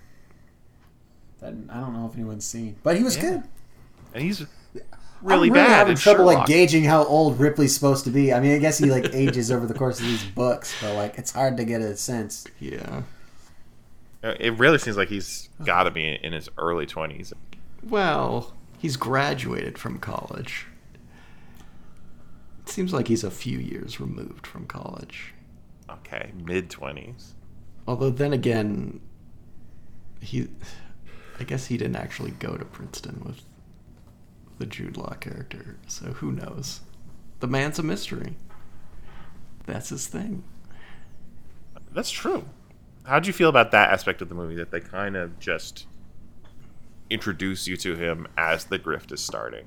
That 1.41 1.55
I 1.71 1.81
don't 1.81 1.95
know 1.95 2.07
if 2.07 2.15
anyone's 2.15 2.45
seen, 2.45 2.77
but 2.83 2.97
he 2.97 3.03
was 3.03 3.17
Yeah. 3.17 3.23
good. 3.23 3.43
And 4.15 4.23
he's 4.25 4.45
really 5.23 5.49
I'm 5.49 5.55
bad. 5.55 5.69
having 5.69 5.93
in 5.93 5.99
trouble 5.99 6.25
like 6.27 6.47
gauging 6.47 6.85
how 6.85 7.05
old 7.05 7.39
Ripley's 7.41 7.75
supposed 7.75 8.05
to 8.05 8.11
be. 8.11 8.33
I 8.33 8.41
mean, 8.41 8.55
I 8.55 8.59
guess 8.59 8.79
he 8.79 8.87
like 8.87 9.11
ages 9.15 9.51
over 9.51 9.67
the 9.67 9.75
course 9.75 10.01
of 10.01 10.07
these 10.07 10.25
books, 10.25 10.75
but 10.81 10.95
like 10.95 11.19
it's 11.19 11.31
hard 11.33 11.57
to 11.57 11.65
get 11.65 11.81
a 11.81 11.97
sense. 11.97 12.47
Yeah. 12.61 13.03
Uh, 14.23 14.35
It 14.41 14.59
really 14.59 14.79
seems 14.79 14.97
like 14.97 15.09
he's 15.09 15.49
got 15.65 15.85
to 15.85 15.91
be 15.91 16.05
in 16.23 16.33
his 16.33 16.49
early 16.59 16.87
20s. 16.87 17.33
Well, 17.83 18.55
he's 18.79 18.97
graduated 18.97 19.79
from 19.79 19.99
college. 19.99 20.67
It 22.61 22.69
seems 22.69 22.93
like 22.93 23.09
he's 23.09 23.25
a 23.25 23.31
few 23.31 23.59
years 23.59 24.01
removed 24.01 24.47
from 24.47 24.67
college. 24.67 25.33
Okay, 25.89 26.33
mid 26.45 26.69
20s. 26.69 27.33
Although 27.87 28.11
then 28.11 28.33
again, 28.33 29.01
he, 30.21 30.49
I 31.41 31.45
guess 31.45 31.67
he 31.67 31.79
didn't 31.79 31.97
actually 31.97 32.33
go 32.33 32.57
to 32.57 32.65
Princeton 32.65 33.23
with 33.25 33.41
the 34.59 34.67
Jude 34.67 34.97
Law 34.99 35.15
character, 35.15 35.77
so 35.87 36.07
who 36.07 36.33
knows? 36.33 36.81
The 37.41 37.47
man's 37.47 37.79
a 37.79 37.83
mystery. 37.83 38.37
That's 39.65 39.89
his 39.91 40.07
thing. 40.09 40.43
That's 41.93 42.11
true. 42.11 42.45
How'd 43.09 43.27
you 43.27 43.33
feel 43.33 43.49
about 43.49 43.71
that 43.71 43.91
aspect 43.91 44.21
of 44.21 44.29
the 44.29 44.35
movie 44.35 44.57
that 44.57 44.71
they 44.71 44.81
kind 44.81 45.17
of 45.17 45.39
just 45.39 45.87
introduce 47.09 47.67
you 47.67 47.75
to 47.79 47.97
him 47.97 48.29
as 48.37 48.67
the 48.67 48.79
grift 48.79 49.13
is 49.13 49.23
starting? 49.23 49.67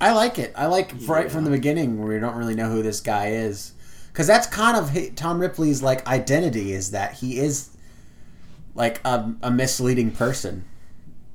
I 0.00 0.12
like 0.14 0.40
it. 0.40 0.52
I 0.56 0.66
like 0.66 0.90
right 1.06 1.30
from 1.30 1.44
the 1.44 1.50
beginning 1.50 2.02
where 2.02 2.12
you 2.12 2.18
don't 2.18 2.34
really 2.34 2.56
know 2.56 2.68
who 2.68 2.82
this 2.82 3.00
guy 3.00 3.28
is, 3.28 3.72
because 4.08 4.26
that's 4.26 4.48
kind 4.48 4.76
of 4.76 5.14
Tom 5.14 5.38
Ripley's 5.38 5.80
like 5.80 6.04
identity 6.08 6.72
is 6.72 6.90
that 6.90 7.12
he 7.12 7.38
is 7.38 7.70
like 8.74 9.00
a, 9.04 9.32
a 9.40 9.50
misleading 9.52 10.10
person. 10.10 10.64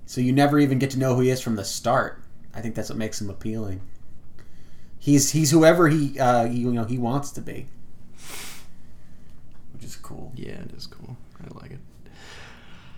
So 0.05 0.19
you 0.19 0.33
never 0.33 0.59
even 0.59 0.79
get 0.79 0.91
to 0.91 0.99
know 0.99 1.15
who 1.15 1.21
he 1.21 1.29
is 1.29 1.39
from 1.39 1.55
the 1.55 1.63
start. 1.63 2.21
I 2.53 2.59
think 2.59 2.75
that's 2.75 2.89
what 2.89 2.97
makes 2.97 3.21
him 3.21 3.29
appealing. 3.29 3.79
He's 4.99 5.31
he's 5.31 5.51
whoever 5.51 5.87
he 5.87 6.19
uh, 6.19 6.43
you 6.43 6.73
know 6.73 6.83
he 6.83 6.97
wants 6.97 7.31
to 7.31 7.41
be, 7.41 7.53
which 7.53 7.82
is 9.93 9.99
cool. 10.01 10.31
Yeah, 10.35 10.51
it 10.61 10.71
is 10.75 10.87
cool. 10.87 11.15
I 11.39 11.59
like 11.59 11.71
it. 11.71 11.79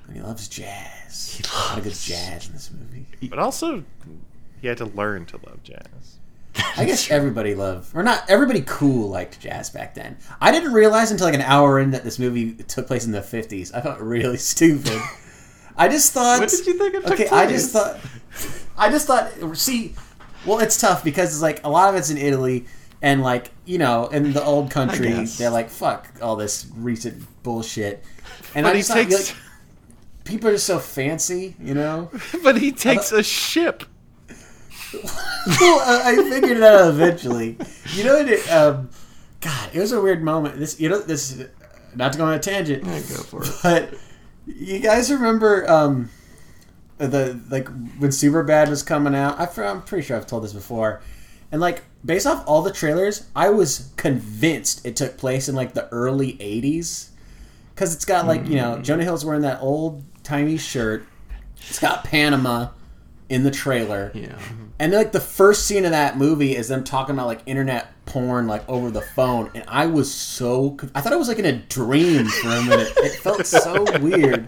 and 0.07 0.15
he 0.15 0.21
loves 0.21 0.47
jazz. 0.47 1.35
He 1.35 1.43
loves 1.43 1.55
a 1.55 1.69
lot 1.69 1.77
of 1.79 1.83
good 1.83 1.93
jazz 1.93 2.47
in 2.47 2.53
this 2.53 2.71
movie. 2.71 3.05
But 3.29 3.39
also, 3.39 3.83
he 4.61 4.67
had 4.67 4.77
to 4.77 4.85
learn 4.85 5.25
to 5.27 5.37
love 5.45 5.63
jazz. 5.63 6.17
I 6.77 6.85
guess 6.85 7.11
everybody 7.11 7.53
loved, 7.53 7.93
or 7.93 8.01
not 8.01 8.23
everybody 8.29 8.63
cool 8.65 9.09
liked 9.09 9.41
jazz 9.41 9.69
back 9.69 9.93
then. 9.93 10.17
I 10.39 10.51
didn't 10.51 10.71
realize 10.71 11.11
until 11.11 11.25
like 11.27 11.35
an 11.35 11.41
hour 11.41 11.79
in 11.79 11.91
that 11.91 12.05
this 12.05 12.17
movie 12.17 12.53
took 12.53 12.87
place 12.87 13.05
in 13.05 13.11
the 13.11 13.19
50s. 13.19 13.73
I 13.75 13.81
felt 13.81 13.99
really 13.99 14.37
stupid. 14.53 15.01
I 15.75 15.89
just 15.89 16.13
thought. 16.13 16.39
When 16.39 16.47
did 16.47 16.65
you 16.65 16.77
think 16.77 16.95
it 16.95 17.03
took 17.03 17.13
Okay, 17.13 17.27
I 17.27 17.47
just 17.47 17.71
thought. 17.71 17.99
I 18.77 18.89
just 18.89 19.05
thought. 19.07 19.31
See, 19.57 19.95
well, 20.45 20.59
it's 20.59 20.79
tough 20.79 21.03
because 21.03 21.33
it's 21.33 21.41
like 21.41 21.61
a 21.65 21.69
lot 21.69 21.89
of 21.89 21.95
it's 21.95 22.09
in 22.09 22.17
Italy, 22.17 22.65
and 23.01 23.21
like 23.21 23.51
you 23.65 23.77
know, 23.77 24.07
in 24.07 24.33
the 24.33 24.43
old 24.43 24.71
country, 24.71 25.25
they're 25.25 25.49
like, 25.49 25.69
"Fuck 25.69 26.07
all 26.21 26.35
this 26.35 26.67
recent 26.75 27.23
bullshit," 27.43 28.03
and 28.53 28.63
But 28.63 28.73
I 28.73 28.77
he 28.77 28.83
takes, 28.83 29.29
like, 29.29 29.37
people 30.23 30.49
are 30.49 30.53
just 30.53 30.65
so 30.67 30.79
fancy, 30.79 31.55
you 31.59 31.73
know. 31.73 32.11
but 32.43 32.57
he 32.57 32.71
takes 32.71 33.11
a 33.11 33.23
ship. 33.23 33.83
well, 34.93 35.79
I 35.85 36.15
I 36.17 36.29
figured 36.29 36.57
it 36.57 36.63
out 36.63 36.89
eventually. 36.89 37.57
You 37.93 38.03
know, 38.03 38.15
it, 38.17 38.51
um, 38.51 38.89
God, 39.41 39.69
it 39.73 39.79
was 39.79 39.91
a 39.91 40.01
weird 40.01 40.23
moment. 40.23 40.57
This, 40.57 40.79
you 40.79 40.89
know, 40.89 40.99
this, 40.99 41.43
not 41.95 42.13
to 42.13 42.17
go 42.17 42.25
on 42.25 42.33
a 42.33 42.39
tangent, 42.39 42.83
Yeah, 42.83 42.99
go 42.99 43.23
for 43.23 43.43
it. 43.43 43.51
but 43.61 43.93
you 44.47 44.79
guys 44.79 45.11
remember 45.11 45.69
um, 45.69 46.09
the 46.97 47.39
like 47.49 47.67
when 47.97 48.11
Superbad 48.11 48.69
was 48.69 48.83
coming 48.83 49.15
out? 49.15 49.39
I, 49.39 49.63
I'm 49.63 49.81
pretty 49.81 50.05
sure 50.05 50.17
I've 50.17 50.27
told 50.27 50.43
this 50.43 50.53
before, 50.53 51.01
and 51.51 51.59
like 51.61 51.83
based 52.05 52.27
off 52.27 52.43
all 52.47 52.61
the 52.61 52.71
trailers, 52.71 53.27
I 53.35 53.49
was 53.49 53.91
convinced 53.97 54.85
it 54.85 54.95
took 54.95 55.17
place 55.17 55.49
in 55.49 55.55
like 55.55 55.73
the 55.73 55.87
early 55.89 56.33
'80s 56.33 57.09
because 57.73 57.93
it's 57.93 58.05
got 58.05 58.27
like 58.27 58.45
you 58.47 58.55
know 58.55 58.75
hmm. 58.75 58.83
Jonah 58.83 59.03
Hill's 59.03 59.25
wearing 59.25 59.41
that 59.41 59.61
old 59.61 60.03
timey 60.23 60.57
shirt. 60.57 61.05
It's 61.57 61.79
got 61.79 62.03
Panama 62.03 62.69
in 63.29 63.43
the 63.43 63.51
trailer. 63.51 64.11
Yeah. 64.13 64.37
And 64.77 64.91
like 64.91 65.11
the 65.11 65.19
first 65.19 65.65
scene 65.65 65.85
of 65.85 65.91
that 65.91 66.17
movie 66.17 66.55
is 66.55 66.67
them 66.67 66.83
talking 66.83 67.15
about 67.15 67.27
like 67.27 67.41
internet 67.45 67.91
porn 68.05 68.45
like 68.45 68.67
over 68.69 68.91
the 68.91 69.01
phone, 69.01 69.49
and 69.55 69.63
I 69.67 69.87
was 69.87 70.13
so 70.13 70.77
I 70.93 71.01
thought 71.01 71.13
I 71.13 71.15
was 71.15 71.27
like 71.27 71.39
in 71.39 71.45
a 71.45 71.53
dream 71.53 72.25
for 72.25 72.49
a 72.49 72.63
minute. 72.63 72.93
It 72.97 73.13
felt 73.19 73.45
so 73.45 73.85
weird. 73.99 74.47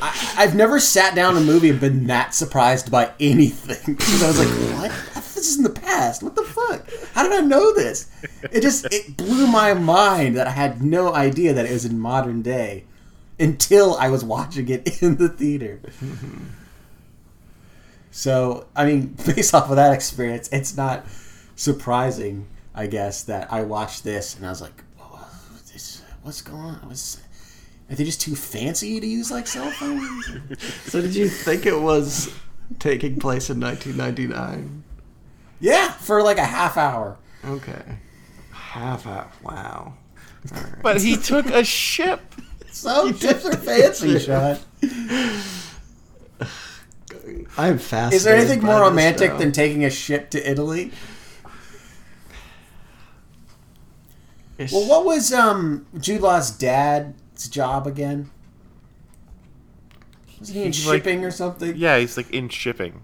I, 0.00 0.34
I've 0.36 0.54
never 0.54 0.80
sat 0.80 1.14
down 1.14 1.36
in 1.36 1.42
a 1.42 1.46
movie 1.46 1.70
and 1.70 1.80
been 1.80 2.06
that 2.08 2.34
surprised 2.34 2.90
by 2.90 3.12
anything 3.20 3.94
because 3.96 4.22
I 4.22 4.26
was 4.26 4.38
like, 4.38 4.90
"What? 4.90 5.17
This 5.38 5.50
is 5.50 5.56
in 5.58 5.62
the 5.62 5.70
past. 5.70 6.22
What 6.22 6.34
the 6.34 6.42
fuck? 6.42 6.90
How 7.14 7.22
did 7.22 7.32
I 7.32 7.40
know 7.40 7.72
this?" 7.74 8.10
It 8.42 8.60
just 8.60 8.86
it 8.92 9.16
blew 9.16 9.46
my 9.46 9.72
mind 9.72 10.36
that 10.36 10.48
I 10.48 10.50
had 10.50 10.82
no 10.82 11.14
idea 11.14 11.54
that 11.54 11.64
it 11.64 11.72
was 11.72 11.84
in 11.84 11.98
modern 11.98 12.42
day 12.42 12.84
until 13.38 13.94
I 13.94 14.08
was 14.08 14.24
watching 14.24 14.68
it 14.68 15.00
in 15.02 15.16
the 15.16 15.28
theater. 15.28 15.80
So, 18.10 18.66
I 18.74 18.84
mean, 18.84 19.16
based 19.26 19.54
off 19.54 19.70
of 19.70 19.76
that 19.76 19.92
experience, 19.92 20.48
it's 20.50 20.76
not 20.76 21.04
surprising, 21.54 22.48
I 22.74 22.88
guess, 22.88 23.22
that 23.24 23.52
I 23.52 23.62
watched 23.62 24.02
this 24.02 24.34
and 24.36 24.44
I 24.44 24.50
was 24.50 24.60
like, 24.60 24.82
"Whoa, 24.98 25.20
this, 25.72 26.02
what's 26.22 26.42
going 26.42 26.60
on? 26.60 26.80
What's, 26.88 27.18
are 27.88 27.94
they 27.94 28.04
just 28.04 28.20
too 28.20 28.34
fancy 28.34 28.98
to 28.98 29.06
use 29.06 29.30
like 29.30 29.46
cell 29.46 29.70
phones? 29.70 30.30
So 30.86 31.00
did 31.00 31.14
you 31.14 31.28
think 31.28 31.64
it 31.64 31.80
was 31.80 32.34
taking 32.80 33.20
place 33.20 33.50
in 33.50 33.60
1999? 33.60 34.82
Yeah, 35.60 35.90
for 35.92 36.22
like 36.22 36.38
a 36.38 36.44
half 36.44 36.76
hour. 36.76 37.16
Okay. 37.44 37.82
Half 38.52 39.06
hour. 39.06 39.28
Wow. 39.42 39.94
All 40.54 40.60
right. 40.62 40.72
But 40.82 41.00
he 41.00 41.16
took 41.16 41.46
a 41.46 41.64
ship. 41.64 42.20
So 42.70 43.10
different 43.10 43.64
fancy, 43.64 44.18
Sean. 44.20 44.56
I'm 47.56 47.76
fascinated. 47.78 48.12
Is 48.14 48.22
there 48.24 48.36
anything 48.36 48.62
more 48.62 48.82
romantic 48.82 49.32
now. 49.32 49.38
than 49.38 49.50
taking 49.52 49.84
a 49.84 49.90
ship 49.90 50.30
to 50.30 50.48
Italy? 50.50 50.92
It's- 54.58 54.72
Well, 54.72 54.86
what 54.88 55.04
was 55.04 55.32
um 55.32 55.86
Jude 55.98 56.20
Law's 56.20 56.50
dad's 56.52 57.48
job 57.48 57.86
again? 57.86 58.30
Was 60.38 60.48
he 60.50 60.60
in 60.62 60.66
He's 60.72 60.86
like- 60.86 60.98
shipping 61.04 61.24
or 61.24 61.30
something? 61.32 61.74
Yeah, 61.76 61.98
he's 61.98 62.16
like 62.16 62.30
in 62.30 62.48
shipping. 62.48 63.00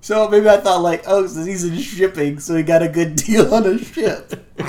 So 0.00 0.28
maybe 0.28 0.48
I 0.48 0.58
thought 0.58 0.82
like, 0.82 1.02
oh, 1.06 1.26
so 1.26 1.44
he's 1.44 1.64
in 1.64 1.76
shipping, 1.78 2.38
so 2.38 2.54
he 2.54 2.62
got 2.62 2.82
a 2.82 2.88
good 2.88 3.16
deal 3.26 3.52
on 3.52 3.66
a 3.66 3.78
ship. 3.78 4.32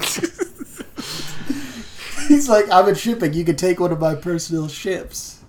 he's 2.27 2.49
like, 2.49 2.65
I'm 2.71 2.87
in 2.89 2.95
shipping. 2.95 3.33
You 3.33 3.45
can 3.45 3.55
take 3.55 3.79
one 3.79 3.91
of 3.91 3.99
my 3.99 4.15
personal 4.15 4.67
ships 4.67 5.43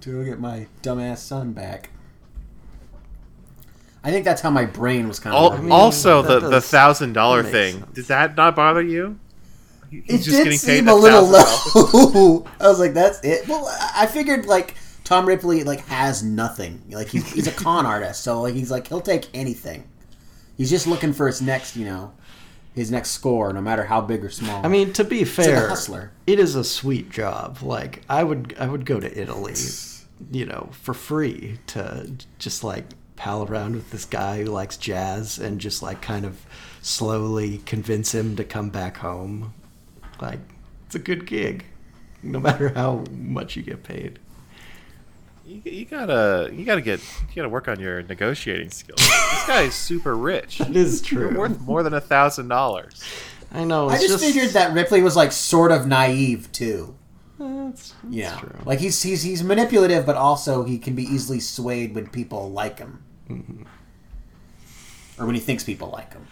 to 0.00 0.12
go 0.12 0.24
get 0.24 0.38
my 0.38 0.66
dumbass 0.82 1.18
son 1.18 1.52
back. 1.52 1.90
I 4.04 4.12
think 4.12 4.24
that's 4.24 4.40
how 4.40 4.50
my 4.50 4.66
brain 4.66 5.08
was 5.08 5.18
kind 5.18 5.34
of. 5.34 5.42
Al- 5.42 5.50
working. 5.50 5.64
mean, 5.64 5.72
also, 5.72 6.22
the 6.22 6.38
the 6.38 6.60
thousand 6.60 7.14
dollar 7.14 7.42
thing. 7.42 7.80
sense. 7.80 7.92
Did 7.92 8.04
that 8.06 8.36
not 8.36 8.54
bother 8.54 8.82
you? 8.82 9.18
He- 9.90 9.98
it 9.98 10.10
He's 10.16 10.26
did 10.26 10.60
seem 10.60 10.86
a 10.86 10.94
little 10.94 11.24
low. 11.24 12.46
I 12.60 12.68
was 12.68 12.78
like, 12.78 12.94
"That's 12.94 13.18
it." 13.24 13.48
Well, 13.48 13.66
I 13.66 14.02
I 14.02 14.06
figured 14.06 14.46
like 14.46 14.76
Tom 15.06 15.24
Ripley 15.24 15.62
like 15.62 15.86
has 15.86 16.24
nothing. 16.24 16.82
Like 16.90 17.06
he's 17.06 17.32
he's 17.32 17.46
a 17.46 17.52
con 17.52 17.86
artist, 17.94 18.24
so 18.24 18.42
like 18.42 18.54
he's 18.54 18.72
like 18.72 18.88
he'll 18.88 19.00
take 19.00 19.28
anything. 19.32 19.84
He's 20.56 20.68
just 20.68 20.88
looking 20.88 21.12
for 21.12 21.28
his 21.28 21.40
next, 21.40 21.76
you 21.76 21.84
know, 21.84 22.12
his 22.74 22.90
next 22.90 23.10
score, 23.10 23.52
no 23.52 23.60
matter 23.60 23.84
how 23.84 24.00
big 24.00 24.24
or 24.24 24.30
small. 24.30 24.66
I 24.66 24.68
mean, 24.68 24.92
to 24.94 25.04
be 25.04 25.20
like 25.20 25.28
a 25.28 25.30
fair, 25.30 25.68
hustler. 25.68 26.10
it 26.26 26.40
is 26.40 26.56
a 26.56 26.64
sweet 26.64 27.08
job. 27.08 27.58
Like 27.62 28.02
I 28.10 28.24
would, 28.24 28.56
I 28.58 28.66
would 28.66 28.84
go 28.84 28.98
to 28.98 29.20
Italy, 29.20 29.54
you 30.32 30.44
know, 30.44 30.70
for 30.72 30.92
free 30.92 31.60
to 31.68 32.10
just 32.40 32.64
like 32.64 32.86
pal 33.14 33.44
around 33.44 33.76
with 33.76 33.92
this 33.92 34.06
guy 34.06 34.42
who 34.42 34.46
likes 34.46 34.76
jazz 34.76 35.38
and 35.38 35.60
just 35.60 35.84
like 35.84 36.02
kind 36.02 36.26
of 36.26 36.44
slowly 36.82 37.58
convince 37.58 38.12
him 38.12 38.34
to 38.34 38.42
come 38.42 38.70
back 38.70 38.96
home. 38.96 39.54
Like 40.20 40.40
it's 40.86 40.96
a 40.96 40.98
good 40.98 41.26
gig, 41.26 41.64
no 42.24 42.40
matter 42.48 42.70
how 42.70 43.04
much 43.12 43.54
you 43.54 43.62
get 43.62 43.84
paid. 43.84 44.18
You, 45.46 45.62
you 45.64 45.84
gotta 45.84 46.50
you 46.52 46.64
gotta 46.64 46.80
get 46.80 47.00
you 47.00 47.36
gotta 47.36 47.48
work 47.48 47.68
on 47.68 47.78
your 47.78 48.02
negotiating 48.02 48.70
skills. 48.70 48.98
this 48.98 49.46
guy 49.46 49.62
is 49.62 49.74
super 49.74 50.16
rich. 50.16 50.60
It 50.68 50.74
is 50.76 51.10
You're 51.12 51.28
true. 51.30 51.38
worth 51.38 51.60
more 51.60 51.82
than 51.84 51.94
a 51.94 52.00
thousand 52.00 52.48
dollars. 52.48 53.02
I 53.52 53.62
know. 53.64 53.88
I 53.88 53.94
It's 53.94 54.08
just, 54.08 54.24
figured 54.24 54.50
that 54.50 54.74
Ripley 54.74 55.02
was 55.02 55.14
like 55.14 55.30
sort 55.30 55.70
of 55.70 55.86
naive 55.86 56.50
too. 56.50 56.96
That's, 57.38 57.90
that's 57.90 58.14
Yeah, 58.14 58.36
true. 58.40 58.58
like 58.64 58.80
he's 58.80 59.00
he's 59.02 59.22
he's 59.22 59.44
manipulative, 59.44 60.04
but 60.04 60.16
also 60.16 60.64
he 60.64 60.78
can 60.78 60.94
be 60.96 61.04
easily 61.04 61.38
swayed 61.38 61.94
when 61.94 62.08
people 62.08 62.50
like 62.50 62.78
him, 62.80 63.04
Mm-hmm. 63.30 63.62
or 65.20 65.26
when 65.26 65.34
he 65.36 65.40
thinks 65.40 65.62
people 65.62 65.90
like 65.90 66.12
him, 66.12 66.26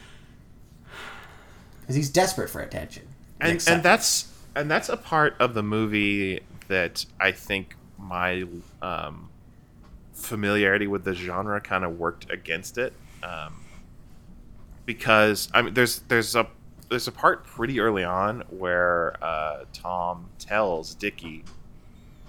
because 1.83 1.95
he's 1.95 2.11
desperate 2.11 2.51
for 2.51 2.61
attention. 2.61 3.05
and 3.41 3.53
acceptance. 3.53 3.69
and 3.77 3.83
that's 3.85 4.33
and 4.57 4.71
that's 4.71 4.89
a 4.89 4.97
part 4.97 5.37
of 5.39 5.55
the 5.55 5.63
movie 5.63 6.41
that 6.69 7.05
I 7.21 7.31
think 7.33 7.77
my 8.05 8.45
um, 8.83 9.29
familiarity 10.13 10.87
with 10.87 11.05
the 11.05 11.15
genre 11.15 11.61
kind 11.61 11.85
of 11.85 11.99
worked 11.99 12.31
against 12.31 12.79
it, 12.79 12.93
um, 13.23 13.55
because 14.87 15.49
I 15.55 15.63
mean, 15.63 15.75
there's 15.75 16.01
there's 16.01 16.37
a 16.37 16.47
there's 16.91 17.09
a 17.09 17.13
part 17.13 17.45
pretty 17.45 17.81
early 17.81 18.05
on 18.05 18.43
where 18.51 19.17
uh, 19.23 19.65
Tom 19.73 20.29
tells 20.39 20.95
Dickie 20.95 21.45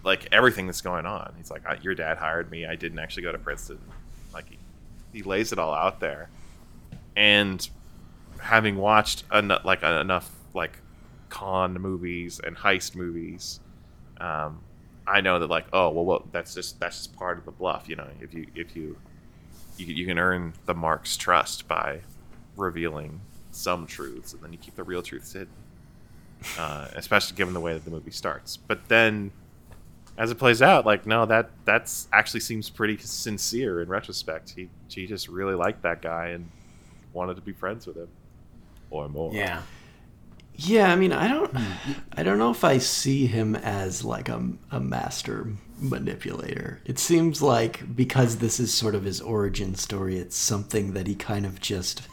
like 0.04 0.28
everything 0.32 0.66
that's 0.66 0.82
going 0.82 1.06
on. 1.06 1.34
He's 1.38 1.52
like, 1.52 1.64
"Your 1.84 1.96
dad 1.96 2.18
hired 2.18 2.50
me. 2.50 2.66
I 2.66 2.76
didn't 2.76 3.00
actually 3.00 3.24
go 3.24 3.32
to 3.32 3.38
Princeton." 3.38 3.80
Like 4.34 4.50
he, 4.50 4.58
he 5.14 5.24
lays 5.24 5.52
it 5.52 5.60
all 5.60 5.74
out 5.74 6.00
there, 6.00 6.30
and 7.16 7.68
having 8.40 8.78
watched 8.78 9.24
en- 9.32 9.52
like 9.64 9.84
enough 9.84 10.32
like 10.54 10.80
con 11.30 11.74
movies 11.74 12.40
and 12.42 12.56
heist 12.56 12.96
movies, 12.96 13.60
um, 14.20 14.62
I 15.08 15.22
know 15.22 15.40
that 15.40 15.50
like 15.50 15.68
oh 15.74 15.90
well, 15.90 16.06
well 16.06 16.28
that's 16.32 16.54
just 16.54 16.80
that's 16.80 16.98
just 16.98 17.16
part 17.16 17.38
of 17.38 17.46
the 17.46 17.52
bluff. 17.52 17.88
You 17.88 17.96
know, 17.98 18.08
if 18.22 18.34
you 18.34 18.48
if 18.56 18.76
you 18.76 18.98
you, 19.78 19.88
you 19.88 20.06
can 20.06 20.18
earn 20.18 20.54
the 20.66 20.74
mark's 20.74 21.18
trust 21.18 21.68
by 21.68 22.02
revealing 22.56 23.22
some 23.52 23.86
truths, 23.86 24.34
and 24.34 24.42
then 24.42 24.52
you 24.52 24.58
keep 24.58 24.76
the 24.76 24.84
real 24.84 25.02
truths 25.02 25.34
hidden. 25.34 25.50
Uh, 26.60 26.88
especially 26.96 27.36
given 27.36 27.54
the 27.54 27.60
way 27.60 27.74
that 27.74 27.86
the 27.86 27.90
movie 27.90 28.12
starts, 28.12 28.58
but 28.58 28.88
then 28.88 29.32
as 30.18 30.32
it 30.32 30.36
plays 30.36 30.62
out, 30.62 30.86
like 30.86 31.06
no, 31.06 31.26
that 31.26 31.50
that's 31.66 32.08
actually 32.14 32.40
seems 32.40 32.70
pretty 32.70 32.98
sincere 32.98 33.82
in 33.82 33.90
retrospect. 33.90 34.52
He 34.52 34.70
he 34.88 35.08
just 35.08 35.28
really 35.28 35.56
liked 35.56 35.82
that 35.84 36.02
guy 36.02 36.28
and 36.28 36.50
wanted 37.14 37.36
to 37.36 37.42
be 37.42 37.54
friends 37.54 37.88
with 37.88 37.98
him, 37.98 38.08
or 38.90 39.10
more. 39.10 39.34
yeah. 39.34 39.62
Yeah, 40.58 40.92
I 40.92 40.96
mean, 40.96 41.12
I 41.12 41.28
don't, 41.28 41.52
I 42.14 42.24
don't 42.24 42.38
know 42.38 42.52
if 42.52 42.64
I 42.64 42.78
see 42.78 43.28
him 43.28 43.56
as 43.56 44.04
like 44.06 44.30
a, 44.30 44.42
a 44.72 44.80
master 44.80 45.50
manipulator. 45.80 46.82
It 46.86 46.98
seems 46.98 47.42
like 47.42 47.96
because 47.96 48.38
this 48.38 48.60
is 48.60 48.74
sort 48.74 48.96
of 48.96 49.04
his 49.04 49.20
origin 49.20 49.76
story, 49.76 50.18
it's 50.18 50.36
something 50.38 50.94
that 50.94 51.08
he 51.08 51.16
kind 51.16 51.46
of 51.46 51.60
just 51.60 52.04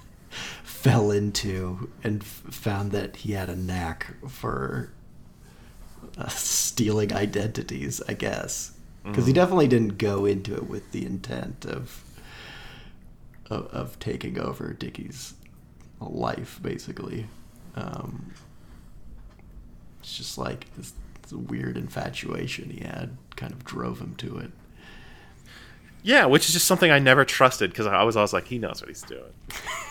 fell 0.65 1.11
into 1.13 1.91
and 2.03 2.23
f- 2.23 2.43
found 2.51 2.91
that 2.93 3.17
he 3.17 3.33
had 3.33 3.49
a 3.49 3.55
knack 3.57 4.15
for 4.29 4.93
uh, 6.19 6.27
stealing 6.29 7.13
identities, 7.13 8.03
I 8.09 8.15
guess, 8.15 8.73
because 9.05 9.27
he 9.27 9.33
definitely 9.33 9.69
didn't 9.69 9.99
go 9.99 10.25
into 10.25 10.55
it 10.55 10.69
with 10.69 10.91
the 10.93 11.05
intent 11.07 11.65
of 11.65 12.03
of, 13.51 13.67
of 13.69 13.99
taking 13.99 14.39
over 14.39 14.73
Dickie's 14.73 15.35
life, 16.01 16.59
basically. 16.63 17.27
Um, 17.75 18.33
it's 20.01 20.17
just 20.17 20.37
like 20.39 20.75
this, 20.77 20.93
this 21.23 21.33
weird 21.33 21.77
infatuation 21.77 22.71
he 22.71 22.85
had 22.85 23.17
kind 23.37 23.53
of 23.53 23.65
drove 23.65 24.01
him 24.01 24.15
to 24.17 24.39
it. 24.39 24.51
Yeah, 26.03 26.27
which 26.27 26.47
is 26.47 26.53
just 26.53 26.67
something 26.67 26.91
I 26.91 26.99
never 26.99 27.25
trusted 27.25 27.71
because 27.71 27.87
I 27.87 28.03
was 28.03 28.17
always 28.17 28.33
like, 28.33 28.47
he 28.47 28.59
knows 28.59 28.81
what 28.81 28.89
he's 28.89 29.03
doing. 29.03 29.33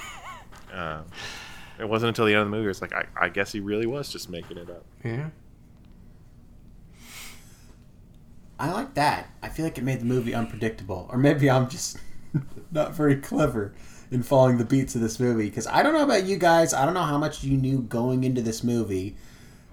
um, 0.73 1.05
it 1.79 1.87
wasn't 1.87 2.09
until 2.09 2.25
the 2.25 2.33
end 2.33 2.41
of 2.41 2.51
the 2.51 2.55
movie 2.55 2.69
it's 2.69 2.81
like, 2.81 2.93
I, 2.93 3.05
I 3.19 3.29
guess 3.29 3.51
he 3.51 3.61
really 3.61 3.85
was 3.85 4.11
just 4.11 4.29
making 4.29 4.57
it 4.57 4.69
up. 4.69 4.83
Yeah. 5.03 5.29
I 8.59 8.71
like 8.71 8.93
that. 8.93 9.29
I 9.41 9.49
feel 9.49 9.65
like 9.65 9.77
it 9.77 9.83
made 9.83 10.01
the 10.01 10.05
movie 10.05 10.35
unpredictable, 10.35 11.09
or 11.11 11.17
maybe 11.17 11.49
I'm 11.49 11.67
just 11.67 11.97
not 12.71 12.93
very 12.93 13.15
clever 13.15 13.73
in 14.11 14.21
following 14.21 14.57
the 14.57 14.65
beats 14.65 14.93
of 14.93 15.01
this 15.01 15.19
movie. 15.19 15.49
Because 15.49 15.65
I 15.67 15.81
don't 15.81 15.93
know 15.93 16.03
about 16.03 16.25
you 16.25 16.37
guys. 16.37 16.73
I 16.73 16.85
don't 16.85 16.93
know 16.93 17.03
how 17.03 17.17
much 17.17 17.43
you 17.43 17.57
knew 17.57 17.79
going 17.79 18.23
into 18.23 18.41
this 18.41 18.63
movie, 18.63 19.15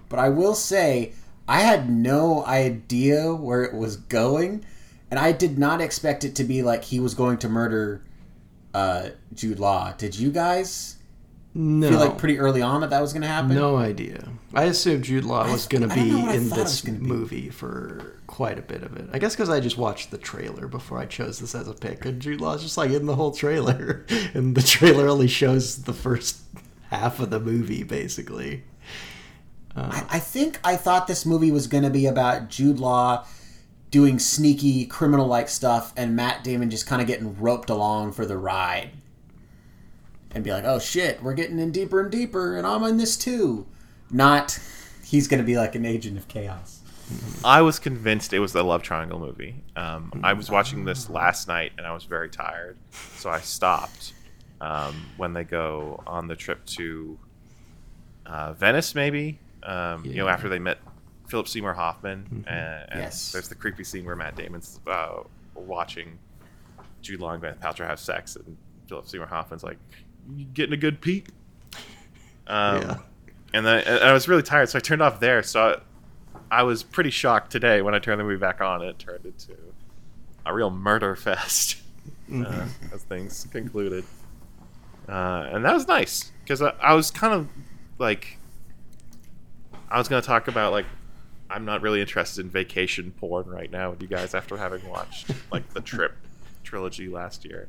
but 0.09 0.19
I 0.19 0.29
will 0.29 0.55
say 0.55 1.13
I 1.49 1.61
had 1.61 1.91
no 1.91 2.45
idea 2.47 3.35
where 3.35 3.65
it 3.65 3.75
was 3.75 3.97
going, 3.97 4.65
and 5.11 5.19
I 5.19 5.33
did 5.33 5.59
not 5.59 5.81
expect 5.81 6.25
it 6.25 6.37
to 6.37 6.45
be 6.45 6.63
like 6.63 6.85
he 6.85 7.01
was 7.01 7.15
going 7.15 7.39
to 7.39 7.49
murder 7.49 8.03
uh, 8.73 9.11
Jude 9.35 9.59
Law. 9.59 9.93
Did 9.93 10.17
you 10.17 10.31
guys 10.31 10.98
No. 11.61 11.91
feel 11.91 11.99
like 11.99 12.19
pretty 12.19 12.39
early 12.39 12.63
on 12.63 12.83
that 12.83 12.91
that 12.91 13.03
was 13.03 13.13
going 13.13 13.23
to 13.23 13.29
happen? 13.29 13.53
No 13.53 13.77
idea. 13.77 14.29
I 14.55 14.65
assumed 14.65 15.03
Jude 15.03 15.25
Law 15.25 15.51
was 15.51 15.67
going 15.67 15.89
to 15.89 15.93
be 15.93 16.05
know 16.05 16.21
what 16.21 16.29
I 16.29 16.35
in 16.35 16.49
this 16.51 16.87
movie 16.87 17.51
for 17.51 18.15
quite 18.29 18.61
a 18.61 18.63
bit 18.63 18.85
of 18.85 18.97
it. 18.97 19.09
I 19.13 19.19
guess 19.19 19.35
because 19.35 19.51
I 19.51 19.59
just 19.59 19.77
watched 19.77 20.13
the 20.13 20.19
trailer 20.19 20.69
before 20.69 20.99
I 20.99 21.07
chose 21.07 21.41
this 21.41 21.57
as 21.57 21.67
a 21.67 21.75
pick, 21.75 22.05
and 22.05 22.23
Jude 22.23 22.41
Law's 22.41 22.63
just 22.63 22.77
like 22.79 22.93
in 22.93 23.07
the 23.07 23.17
whole 23.17 23.33
trailer, 23.33 24.07
and 24.35 24.55
the 24.55 24.63
trailer 24.63 25.09
only 25.09 25.27
shows 25.27 25.83
the 25.83 25.93
first 25.93 26.43
half 26.91 27.19
of 27.19 27.31
the 27.31 27.41
movie, 27.41 27.83
basically. 27.83 28.63
Uh, 29.75 29.89
I, 29.91 30.17
I 30.17 30.19
think 30.21 30.61
I 30.63 30.77
thought 30.77 31.09
this 31.09 31.27
movie 31.27 31.51
was 31.51 31.67
going 31.67 31.83
to 31.83 31.91
be 31.91 32.07
about 32.07 32.51
Jude 32.51 32.79
Law 32.79 33.27
doing 33.91 34.21
sneaky 34.21 34.87
criminal 34.87 35.27
like 35.27 35.49
stuff 35.49 35.93
and 35.97 36.15
Matt 36.15 36.45
Damon 36.45 36.71
just 36.71 36.87
kind 36.87 37.03
of 37.03 37.09
getting 37.09 37.37
roped 37.41 37.69
along 37.69 38.13
for 38.13 38.25
the 38.25 38.37
ride. 38.37 38.91
And 40.35 40.45
be 40.45 40.51
like, 40.53 40.65
oh 40.65 40.79
shit, 40.79 41.23
we're 41.23 41.35
getting 41.35 41.59
in 41.59 41.73
deeper 41.73 42.01
and 42.01 42.11
deeper, 42.11 42.57
and 42.57 42.67
I'm 42.67 42.83
in 42.85 42.97
this 42.99 43.17
too. 43.17 43.67
Not, 44.11 44.59
he's 45.05 45.27
going 45.29 45.39
to 45.41 45.47
be 45.47 45.57
like 45.57 45.75
an 45.75 45.87
agent 45.87 46.19
of 46.19 46.29
chaos. 46.29 46.81
I 47.43 47.63
was 47.63 47.79
convinced 47.79 48.35
it 48.35 48.39
was 48.39 48.53
the 48.53 48.63
love 48.63 48.83
triangle 48.83 49.19
movie. 49.19 49.55
Um, 49.77 50.21
I 50.23 50.35
was 50.35 50.51
watching 50.51 50.85
this 50.85 51.09
last 51.09 51.49
night 51.49 51.73
and 51.79 51.87
I 51.87 51.93
was 51.95 52.05
very 52.05 52.29
tired, 52.29 52.77
so 53.17 53.31
I 53.31 53.41
stopped 53.41 54.13
um, 54.61 54.95
when 55.17 55.33
they 55.33 55.45
go 55.45 56.03
on 56.07 56.27
the 56.29 56.37
trip 56.37 56.65
to 56.67 57.19
uh, 58.27 58.53
Venice, 58.53 58.95
maybe. 58.95 59.39
Um, 59.63 60.05
You 60.05 60.17
know, 60.17 60.29
after 60.29 60.51
they 60.51 60.59
met 60.59 60.79
Philip 61.29 61.49
Seymour 61.49 61.73
Hoffman, 61.73 62.45
and, 62.47 62.91
and 62.91 63.01
Yes. 63.01 63.33
there's 63.33 63.49
the 63.49 63.55
creepy 63.55 63.85
scene 63.85 64.05
where 64.05 64.17
Matt 64.17 64.37
Damon's 64.37 64.79
uh, 64.87 65.21
watching 65.55 66.19
Jude 67.01 67.21
Law 67.21 67.33
and 67.33 67.43
Gwyneth 67.43 67.59
Paltrow 67.61 67.87
have 67.87 68.01
sex, 68.01 68.37
and 68.37 68.57
Philip 68.89 69.07
Seymour 69.09 69.27
Hoffman's 69.29 69.63
like, 69.65 69.79
"You 69.91 69.97
getting 70.55 70.73
a 70.73 70.77
good 70.79 71.01
peek?" 71.01 71.29
Um, 72.47 72.83
Yeah. 72.83 72.99
And 73.55 73.65
then 73.65 73.83
and 73.85 74.05
I 74.05 74.13
was 74.13 74.29
really 74.29 74.43
tired, 74.43 74.69
so 74.69 74.79
I 74.79 74.81
turned 74.81 75.01
off 75.03 75.21
there. 75.21 75.43
So 75.43 75.81
I, 76.51 76.61
I 76.61 76.63
was 76.65 76.83
pretty 76.83 77.11
shocked 77.11 77.51
today 77.51 77.81
when 77.83 77.95
I 77.95 77.99
turned 77.99 78.21
the 78.21 78.25
movie 78.25 78.37
back 78.37 78.61
on. 78.61 78.83
It 78.83 78.99
turned 78.99 79.25
into 79.25 79.57
a 80.45 80.53
real 80.55 80.71
murder 80.71 81.17
fest 81.17 81.79
uh, 82.35 82.67
as 82.93 83.03
things 83.05 83.47
concluded, 83.51 84.05
uh, 85.09 85.49
and 85.51 85.65
that 85.65 85.73
was 85.73 85.89
nice 85.89 86.31
because 86.43 86.61
I, 86.61 86.75
I 86.81 86.95
was 86.95 87.11
kind 87.11 87.33
of 87.33 87.49
like 87.99 88.39
I 89.91 89.99
was 89.99 90.09
going 90.09 90.21
to 90.21 90.27
talk 90.27 90.49
about 90.49 90.73
like 90.73 90.87
I'm 91.51 91.65
not 91.65 91.81
really 91.81 92.01
interested 92.03 92.45
in 92.45 92.51
vacation 92.51 93.13
porn 93.13 93.47
right 93.47 93.71
now 93.71 93.91
with 93.91 94.03
you 94.03 94.09
guys 94.09 94.35
after 94.35 94.59
having 94.59 94.87
watched 94.89 95.31
like 95.51 95.73
the 95.73 95.81
Trip 95.81 96.15
trilogy 96.65 97.09
last 97.09 97.45
year. 97.47 97.69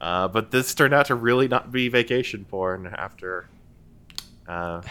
Uh, 0.00 0.28
but 0.28 0.50
this 0.50 0.74
turned 0.74 0.94
out 0.94 1.06
to 1.06 1.14
really 1.14 1.48
not 1.48 1.72
be 1.72 1.88
vacation 1.88 2.44
porn 2.44 2.86
after 2.86 3.48
uh, 4.46 4.82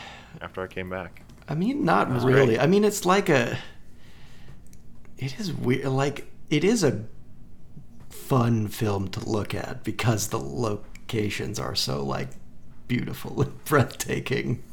after 0.42 0.62
I 0.62 0.68
came 0.68 0.90
back. 0.90 1.22
I 1.48 1.56
mean, 1.56 1.86
not 1.86 2.10
really. 2.10 2.46
great. 2.48 2.60
I 2.60 2.68
mean, 2.68 2.84
it's 2.84 3.06
like 3.06 3.30
a. 3.30 3.58
It 5.18 5.40
is 5.40 5.54
weird. 5.54 5.86
Like 5.86 6.28
it 6.50 6.64
is 6.64 6.84
a 6.84 7.04
fun 8.10 8.68
film 8.68 9.08
to 9.10 9.30
look 9.30 9.54
at 9.54 9.84
because 9.84 10.30
the 10.30 10.40
locations 10.40 11.60
are 11.60 11.76
so 11.76 12.04
like 12.04 12.30
beautiful 12.88 13.42
and 13.42 13.64
breathtaking, 13.66 14.64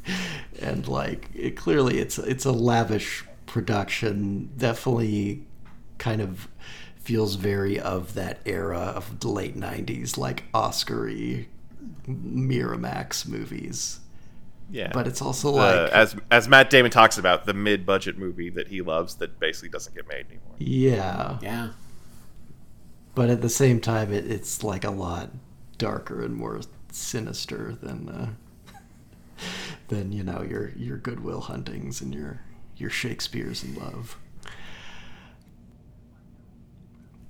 and 0.60 0.88
like 0.88 1.28
it 1.34 1.56
clearly 1.56 1.98
it's 1.98 2.18
it's 2.18 2.44
a 2.44 2.52
lavish 2.52 3.24
production. 3.46 4.50
Definitely, 4.56 5.44
kind 5.98 6.22
of 6.22 6.48
feels 7.02 7.34
very 7.34 7.78
of 7.80 8.14
that 8.14 8.38
era 8.46 8.78
of 8.78 9.20
the 9.20 9.28
late 9.28 9.56
'90s, 9.56 10.16
like 10.16 10.44
Oscar-y 10.54 11.46
Miramax 12.08 13.26
movies. 13.26 14.00
Yeah, 14.70 14.90
But 14.94 15.06
it's 15.06 15.20
also 15.20 15.50
The- 15.52 15.56
like 15.58 15.90
as 15.92 16.16
as 16.30 16.48
Matt 16.48 16.70
Damon 16.70 16.90
talks 16.90 17.18
about 17.18 17.44
the 17.44 17.52
mid 17.52 17.84
budget 17.84 18.16
movie 18.18 18.48
that 18.50 18.68
he 18.68 18.80
loves 18.80 19.16
that 19.16 19.38
basically 19.38 19.68
doesn't 19.68 19.94
get 19.94 20.08
made 20.08 20.26
anymore. 20.26 20.54
yeah. 20.58 21.38
Yeah. 21.42 21.68
but 23.14 23.28
at 23.28 23.42
the 23.42 23.50
same 23.50 23.80
time 23.80 24.10
it, 24.12 24.30
it's 24.30 24.62
like 24.64 24.84
a 24.84 24.90
lot 24.90 25.30
darker 25.76 26.22
and 26.24 26.34
more 26.34 26.60
sinister 26.90 27.76
than 27.82 28.08
uh, 28.08 28.30
than 29.88 30.12
you 30.12 30.22
know 30.22 30.40
your 30.42 30.70
your 30.70 30.96
goodwill 30.96 31.42
huntings 31.42 32.00
and 32.00 32.14
your 32.14 32.40
your 32.78 32.88
shakespeare's 32.88 33.62
in 33.62 33.74
love 33.74 34.16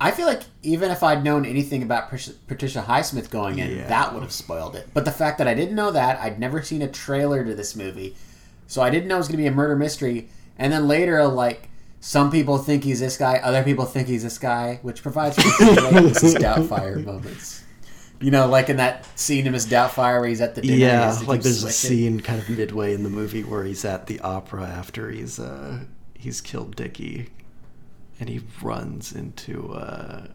I 0.03 0.11
feel 0.11 0.27
like 0.27 0.43
even 0.63 0.91
if 0.91 1.03
I'd 1.03 1.23
known 1.23 1.45
anything 1.47 1.83
about 1.83 2.11
Patricia- 2.11 2.83
Highsmith 2.89 3.31
going 3.31 3.59
in, 3.59 3.71
Yeah. 3.77 3.87
that 3.89 4.13
would 4.13 4.23
have 4.23 4.33
spoiled 4.33 4.75
it. 4.77 4.89
But 4.93 5.05
the 5.05 5.13
fact 5.13 5.39
that 5.39 5.47
I 5.49 5.55
didn't 5.55 5.75
know 5.77 5.91
that, 5.93 6.19
I'd 6.21 6.39
never 6.41 6.61
seen 6.63 6.83
a 6.83 6.89
trailer 6.89 7.45
to 7.45 7.55
this 7.55 7.77
movie, 7.77 8.17
so 8.67 8.83
I 8.83 8.91
didn't 8.91 9.09
know 9.09 9.15
it 9.17 9.19
was 9.19 9.29
going 9.29 9.39
to 9.39 9.43
be 9.43 9.47
a 9.47 9.53
murder 9.53 9.77
mystery. 9.77 10.29
And 10.59 10.73
then 10.73 10.89
later, 10.89 11.27
like 11.29 11.69
some 12.01 12.31
people 12.31 12.59
think 12.59 12.85
he's 12.85 13.01
this 13.01 13.17
guy, 13.17 13.35
other 13.43 13.63
people 13.63 13.85
think 13.85 14.09
he's 14.09 14.23
this 14.25 14.39
guy, 14.39 14.81
which 14.83 15.03
provides 15.03 15.37
for. 15.37 15.43
Doubtfire 16.41 17.05
moments. 17.05 17.63
You 18.21 18.31
know, 18.31 18.47
like 18.47 18.69
in 18.69 18.77
that 18.77 19.07
scene 19.19 19.47
in 19.47 19.53
Miss 19.53 19.67
Doubtfire 19.67 20.21
where 20.21 20.29
he's 20.29 20.41
at 20.41 20.55
the 20.55 20.63
dinner. 20.63 20.77
yeah 20.77 21.21
like 21.27 21.43
there's 21.43 21.65
a 21.65 21.71
scene 21.71 22.21
kind 22.21 22.41
of 22.41 22.49
midway 22.49 22.95
in 22.95 23.03
the 23.03 23.11
movie 23.11 23.43
where 23.43 23.65
he's 23.65 23.85
at 23.85 24.07
the 24.07 24.21
opera 24.21 24.65
after 24.65 25.11
he's 25.11 25.41
uh 25.41 25.81
he's 26.17 26.41
killed 26.41 26.77
dickie 26.77 27.29
and 28.23 28.29
he 28.31 28.41
runs 28.63 29.13
into 29.13 29.73
uh 29.73 30.29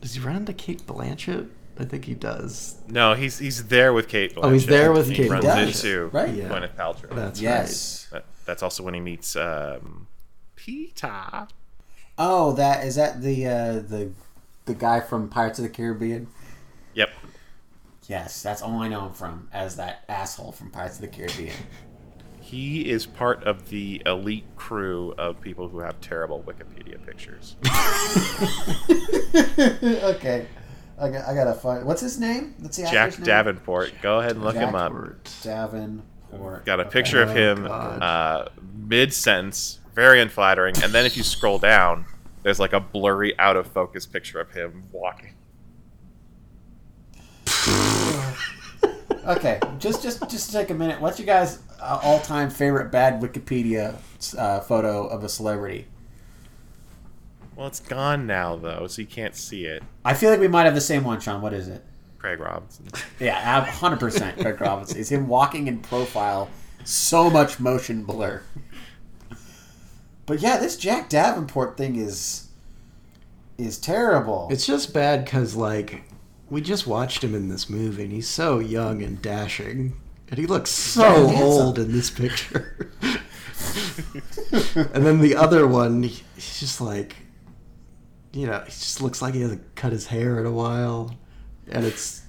does 0.00 0.14
he 0.14 0.20
run 0.20 0.36
into 0.36 0.54
cate 0.54 0.86
blanchett 0.86 1.48
i 1.78 1.84
think 1.84 2.06
he 2.06 2.14
does 2.14 2.76
No, 2.88 3.12
he's 3.14 3.38
he's 3.38 3.66
there 3.68 3.92
with 3.92 4.08
Kate. 4.08 4.34
Blanchett. 4.34 4.44
Oh, 4.44 4.50
he's 4.50 4.66
there 4.66 4.90
with 4.92 5.08
He 5.10 5.14
Kate 5.16 5.30
runs 5.30 5.44
Blanchett. 5.44 5.66
into 5.84 6.06
Right. 6.06 6.34
Yeah. 6.34 6.48
Gwyneth 6.48 6.74
Paltrow. 6.76 7.14
that's 7.14 7.40
Yes. 7.40 8.08
That- 8.10 8.24
that's 8.46 8.62
also 8.62 8.82
when 8.82 8.94
he 8.94 9.00
meets 9.00 9.36
um, 9.36 10.06
Peter. 10.56 11.46
Oh, 12.16 12.52
that 12.54 12.86
is 12.86 12.94
that 12.96 13.20
the 13.20 13.46
uh, 13.46 13.72
the 13.74 14.10
the 14.64 14.72
guy 14.74 15.00
from 15.00 15.28
Pirates 15.28 15.58
of 15.58 15.64
the 15.64 15.68
Caribbean. 15.68 16.28
Yep. 16.94 17.10
Yes, 18.08 18.42
that's 18.42 18.62
all 18.62 18.80
I 18.80 18.88
know 18.88 19.04
him 19.06 19.12
from 19.12 19.48
as 19.52 19.76
that 19.76 20.04
asshole 20.08 20.52
from 20.52 20.70
Pirates 20.70 20.94
of 20.96 21.02
the 21.02 21.08
Caribbean. 21.08 21.54
He 22.48 22.88
is 22.88 23.04
part 23.04 23.44
of 23.44 23.68
the 23.68 24.00
elite 24.06 24.46
crew 24.56 25.12
of 25.18 25.38
people 25.38 25.68
who 25.68 25.80
have 25.80 26.00
terrible 26.00 26.42
Wikipedia 26.46 26.96
pictures. 27.04 27.56
okay, 30.16 30.46
I, 30.98 31.10
got, 31.10 31.28
I 31.28 31.34
gotta 31.34 31.52
find. 31.52 31.84
What's 31.84 32.00
his 32.00 32.18
name? 32.18 32.54
What's 32.60 32.78
the 32.78 32.84
Jack 32.84 33.18
name? 33.18 33.26
Davenport. 33.26 33.92
Go 34.00 34.20
ahead 34.20 34.36
and 34.36 34.44
look 34.46 34.54
him 34.56 34.74
up. 34.74 34.94
Davenport. 35.42 36.64
Got 36.64 36.80
a 36.80 36.84
Okay. 36.84 36.90
picture 36.90 37.20
of 37.22 37.36
him 37.36 37.64
God. 37.64 38.02
uh, 38.02 38.48
mid 38.78 39.12
sentence, 39.12 39.80
very 39.94 40.18
unflattering. 40.22 40.74
And 40.82 40.90
then 40.94 41.04
if 41.04 41.18
you 41.18 41.24
scroll 41.24 41.58
down, 41.58 42.06
there's 42.44 42.58
like 42.58 42.72
a 42.72 42.80
blurry, 42.80 43.38
out 43.38 43.58
of 43.58 43.66
focus 43.66 44.06
picture 44.06 44.40
of 44.40 44.52
him 44.52 44.84
walking. 44.90 45.34
Okay, 49.28 49.60
just 49.78 50.02
just 50.02 50.26
just 50.30 50.46
to 50.46 50.52
take 50.56 50.70
a 50.70 50.74
minute. 50.74 51.02
What's 51.02 51.18
your 51.18 51.26
guys' 51.26 51.58
uh, 51.80 52.00
all-time 52.02 52.48
favorite 52.48 52.90
bad 52.90 53.20
Wikipedia 53.20 53.96
uh, 54.38 54.60
photo 54.60 55.06
of 55.06 55.22
a 55.22 55.28
celebrity? 55.28 55.86
Well, 57.54 57.66
it's 57.66 57.80
gone 57.80 58.26
now 58.26 58.56
though, 58.56 58.86
so 58.86 59.02
you 59.02 59.06
can't 59.06 59.34
see 59.34 59.66
it. 59.66 59.82
I 60.02 60.14
feel 60.14 60.30
like 60.30 60.40
we 60.40 60.48
might 60.48 60.64
have 60.64 60.74
the 60.74 60.80
same 60.80 61.04
one, 61.04 61.20
Sean. 61.20 61.42
What 61.42 61.52
is 61.52 61.68
it? 61.68 61.84
Craig 62.16 62.40
Robinson. 62.40 62.88
Yeah, 63.20 63.64
hundred 63.66 64.00
percent. 64.00 64.38
Craig 64.38 64.60
Robinson 64.60 64.96
is 64.96 65.12
him 65.12 65.28
walking 65.28 65.66
in 65.66 65.80
profile 65.80 66.48
so 66.84 67.28
much 67.28 67.60
motion 67.60 68.04
blur. 68.04 68.42
But 70.24 70.40
yeah, 70.40 70.56
this 70.56 70.76
Jack 70.76 71.10
Davenport 71.10 71.76
thing 71.76 71.96
is 71.96 72.48
is 73.58 73.76
terrible. 73.78 74.48
It's 74.50 74.66
just 74.66 74.94
bad 74.94 75.24
because, 75.24 75.54
like, 75.54 76.04
we 76.50 76.60
just 76.60 76.86
watched 76.86 77.22
him 77.22 77.34
in 77.34 77.48
this 77.48 77.68
movie, 77.68 78.04
and 78.04 78.12
he's 78.12 78.28
so 78.28 78.58
young 78.58 79.02
and 79.02 79.20
dashing, 79.20 79.94
and 80.28 80.38
he 80.38 80.46
looks 80.46 80.70
so 80.94 81.30
Yeah, 81.30 81.42
old 81.42 81.78
in 81.78 81.92
this 81.92 82.10
picture. 82.10 82.90
and 84.74 85.04
then 85.06 85.20
the 85.20 85.34
other 85.36 85.66
one, 85.66 86.02
he's 86.02 86.60
just 86.60 86.80
like, 86.80 87.16
you 88.32 88.46
know, 88.46 88.60
he 88.60 88.70
just 88.70 89.02
looks 89.02 89.20
like 89.22 89.34
he 89.34 89.40
hasn't 89.40 89.74
cut 89.74 89.92
his 89.92 90.06
hair 90.06 90.38
in 90.40 90.46
a 90.46 90.52
while, 90.52 91.14
and 91.70 91.84
it's, 91.84 92.22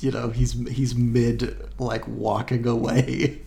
you 0.00 0.10
know, 0.10 0.30
he's 0.30 0.52
he's 0.68 0.94
mid 0.94 1.56
like 1.78 2.06
walking 2.08 2.66
away, 2.66 3.42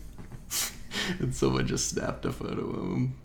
and 1.20 1.34
someone 1.36 1.68
just 1.68 1.90
snapped 1.90 2.26
a 2.26 2.32
photo 2.32 2.70
of 2.70 2.76
him. 2.76 3.16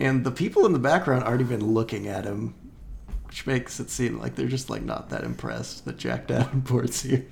And 0.00 0.24
the 0.24 0.30
people 0.30 0.64
in 0.64 0.72
the 0.72 0.78
background 0.78 1.24
aren't 1.24 1.40
even 1.40 1.74
looking 1.74 2.06
at 2.06 2.24
him, 2.24 2.54
which 3.28 3.46
makes 3.46 3.78
it 3.78 3.90
seem 3.90 4.18
like 4.18 4.34
they're 4.34 4.48
just 4.48 4.70
like 4.70 4.82
not 4.82 5.10
that 5.10 5.22
impressed 5.22 5.84
that 5.84 5.98
Jack 5.98 6.26
Davenport's 6.26 7.02
here. 7.02 7.26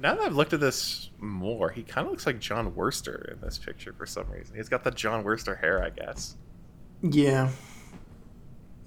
Now 0.00 0.16
that 0.16 0.24
I've 0.24 0.36
looked 0.36 0.52
at 0.52 0.60
this 0.60 1.08
more, 1.18 1.70
he 1.70 1.82
kind 1.82 2.06
of 2.06 2.10
looks 2.10 2.26
like 2.26 2.38
John 2.38 2.74
Worster 2.74 3.32
in 3.32 3.40
this 3.40 3.56
picture 3.56 3.94
for 3.94 4.04
some 4.04 4.28
reason. 4.30 4.54
He's 4.56 4.68
got 4.68 4.84
the 4.84 4.90
John 4.90 5.24
Worster 5.24 5.54
hair, 5.54 5.82
I 5.82 5.90
guess. 5.90 6.34
Yeah. 7.00 7.48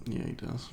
Yeah, 0.05 0.25
he 0.25 0.33
does. 0.33 0.69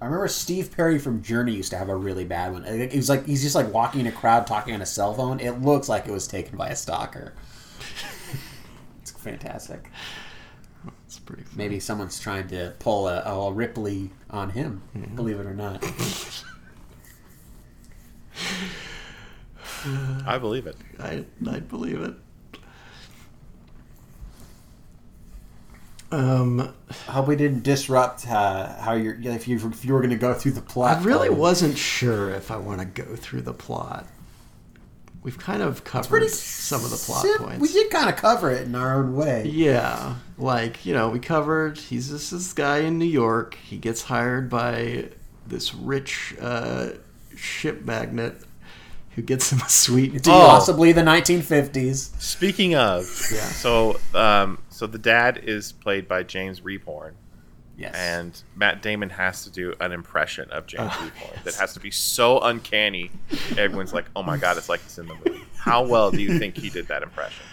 I 0.00 0.04
remember 0.04 0.28
Steve 0.28 0.76
Perry 0.76 0.98
from 0.98 1.22
Journey 1.22 1.52
used 1.52 1.70
to 1.70 1.78
have 1.78 1.88
a 1.88 1.96
really 1.96 2.24
bad 2.24 2.52
one. 2.52 2.64
It 2.66 2.94
was 2.94 3.08
like 3.08 3.24
he's 3.26 3.42
just 3.42 3.54
like 3.54 3.72
walking 3.72 4.02
in 4.02 4.06
a 4.06 4.12
crowd 4.12 4.46
talking 4.46 4.74
on 4.74 4.82
a 4.82 4.86
cell 4.86 5.14
phone. 5.14 5.40
It 5.40 5.62
looks 5.62 5.88
like 5.88 6.06
it 6.06 6.12
was 6.12 6.28
taken 6.28 6.56
by 6.56 6.68
a 6.68 6.76
stalker. 6.76 7.32
It's 9.26 9.42
fantastic. 9.42 9.90
It's 11.06 11.18
pretty 11.18 11.42
funny. 11.42 11.56
Maybe 11.56 11.80
someone's 11.80 12.20
trying 12.20 12.48
to 12.48 12.74
pull 12.78 13.08
a, 13.08 13.22
a 13.22 13.52
Ripley 13.52 14.10
on 14.30 14.50
him. 14.50 14.82
Believe 15.14 15.40
it 15.40 15.46
or 15.46 15.54
not. 15.54 15.82
I 20.26 20.38
believe 20.38 20.66
it. 20.66 20.76
I 20.98 21.24
I'd 21.48 21.68
believe 21.68 22.00
it. 22.00 22.14
Um, 26.12 26.72
I 27.08 27.12
hope 27.12 27.26
we 27.26 27.36
didn't 27.36 27.64
disrupt 27.64 28.28
uh, 28.28 28.80
how 28.80 28.94
you're 28.94 29.16
if 29.20 29.48
you 29.48 29.56
if 29.68 29.84
you 29.84 29.92
were 29.92 30.00
going 30.00 30.10
to 30.10 30.16
go 30.16 30.34
through 30.34 30.52
the 30.52 30.60
plot. 30.60 30.98
I 30.98 31.02
really 31.02 31.28
forward. 31.28 31.40
wasn't 31.40 31.78
sure 31.78 32.30
if 32.30 32.50
I 32.50 32.56
want 32.56 32.80
to 32.80 32.86
go 32.86 33.16
through 33.16 33.42
the 33.42 33.54
plot. 33.54 34.06
We've 35.26 35.36
kind 35.38 35.60
of 35.60 35.82
covered 35.82 36.30
some 36.30 36.84
of 36.84 36.90
the 36.90 36.96
plot 36.96 37.22
sim- 37.22 37.38
points. 37.38 37.60
We 37.60 37.66
did 37.72 37.90
kind 37.90 38.08
of 38.08 38.14
cover 38.14 38.48
it 38.52 38.62
in 38.62 38.76
our 38.76 38.94
own 38.94 39.16
way. 39.16 39.44
Yeah, 39.46 40.14
like 40.38 40.86
you 40.86 40.94
know, 40.94 41.08
we 41.08 41.18
covered. 41.18 41.78
He's 41.78 42.10
just 42.10 42.30
this 42.30 42.52
guy 42.52 42.78
in 42.78 42.96
New 42.98 43.04
York. 43.06 43.56
He 43.56 43.76
gets 43.76 44.02
hired 44.02 44.48
by 44.48 45.08
this 45.44 45.74
rich 45.74 46.36
uh, 46.40 46.90
ship 47.36 47.84
magnate 47.84 48.34
who 49.16 49.22
gets 49.22 49.50
him 49.50 49.58
a 49.60 49.68
sweet 49.68 50.14
It's 50.14 50.22
deal. 50.28 50.34
possibly 50.34 50.92
the 50.92 51.00
1950s. 51.02 52.20
Speaking 52.20 52.76
of, 52.76 53.00
Yeah. 53.32 53.40
so 53.40 53.98
um, 54.14 54.58
so 54.70 54.86
the 54.86 54.98
dad 54.98 55.38
is 55.42 55.72
played 55.72 56.06
by 56.06 56.22
James 56.22 56.60
Rebhorn, 56.60 57.14
Yes. 57.78 57.94
and 57.94 58.42
Matt 58.56 58.80
Damon 58.80 59.10
has 59.10 59.44
to 59.44 59.50
do 59.50 59.74
an 59.80 59.92
impression 59.92 60.50
of 60.50 60.66
James 60.66 60.92
Oh, 60.94 61.04
Reborn 61.04 61.32
yes. 61.34 61.44
that 61.44 61.54
has 61.56 61.74
to 61.74 61.80
be 61.80 61.90
so 61.90 62.40
uncanny. 62.40 63.10
Everyone's 63.58 63.92
like, 63.92 64.06
"Oh 64.16 64.22
my 64.22 64.38
god, 64.38 64.56
it's 64.56 64.68
like 64.70 64.80
it's 64.86 64.96
in 64.98 65.06
the 65.08 65.14
movie." 65.14 65.44
How 65.58 65.84
well 65.84 66.10
do 66.10 66.22
you 66.22 66.38
think 66.38 66.56
he 66.56 66.70
did 66.70 66.88
that 66.88 67.02
impression? 67.02 67.44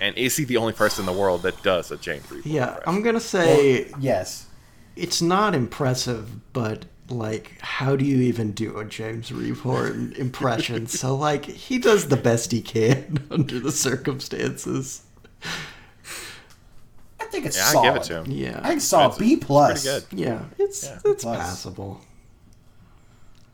And 0.00 0.16
is 0.16 0.36
he 0.36 0.44
the 0.44 0.56
only 0.56 0.72
person 0.72 1.02
in 1.02 1.06
the 1.14 1.18
world 1.20 1.42
that 1.42 1.62
does 1.62 1.90
a 1.90 1.96
James 1.98 2.24
Rebhorn? 2.26 2.42
Yeah, 2.44 2.68
impression? 2.68 2.82
I'm 2.86 3.02
gonna 3.02 3.20
say 3.20 3.90
yes. 4.00 4.46
it's 4.96 5.20
not 5.22 5.54
impressive, 5.54 6.52
but 6.52 6.86
like, 7.10 7.58
how 7.60 7.94
do 7.94 8.04
you 8.04 8.22
even 8.22 8.52
do 8.52 8.78
a 8.78 8.84
James 8.84 9.30
Rebhorn 9.30 10.16
impression? 10.16 10.86
so 10.88 11.14
like, 11.14 11.44
he 11.44 11.78
does 11.78 12.08
the 12.08 12.16
best 12.16 12.52
he 12.52 12.62
can 12.62 13.24
under 13.30 13.60
the 13.60 13.70
circumstances. 13.72 15.02
I 17.38 17.40
think 17.40 17.46
it's 17.46 17.56
Yeah, 17.56 17.64
solid. 17.72 17.88
I 17.88 17.92
give 17.92 18.02
it 18.02 18.06
to 18.06 18.14
him. 18.22 18.30
Yeah, 18.32 18.60
I 18.62 18.68
think 18.70 18.80
solid. 18.80 19.08
That's 19.10 19.18
B 19.18 19.36
plus. 19.36 19.84
Pretty 19.84 20.06
good. 20.16 20.18
Yeah, 20.18 20.42
it's 20.58 20.84
Yeah. 20.84 20.98
it's 21.04 21.22
Plus. 21.24 21.38
passable. 21.38 22.00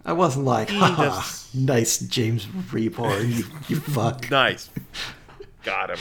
I 0.06 0.12
wasn't 0.12 0.44
like, 0.46 0.70
He 0.70 0.78
ha, 0.78 0.96
does- 0.96 1.48
nice 1.54 1.98
James 1.98 2.46
Rebhorn, 2.46 3.28
you, 3.36 3.44
you 3.68 3.80
fuck. 3.80 4.30
Nice. 4.30 4.68
Got 5.62 5.90
him. 5.90 5.98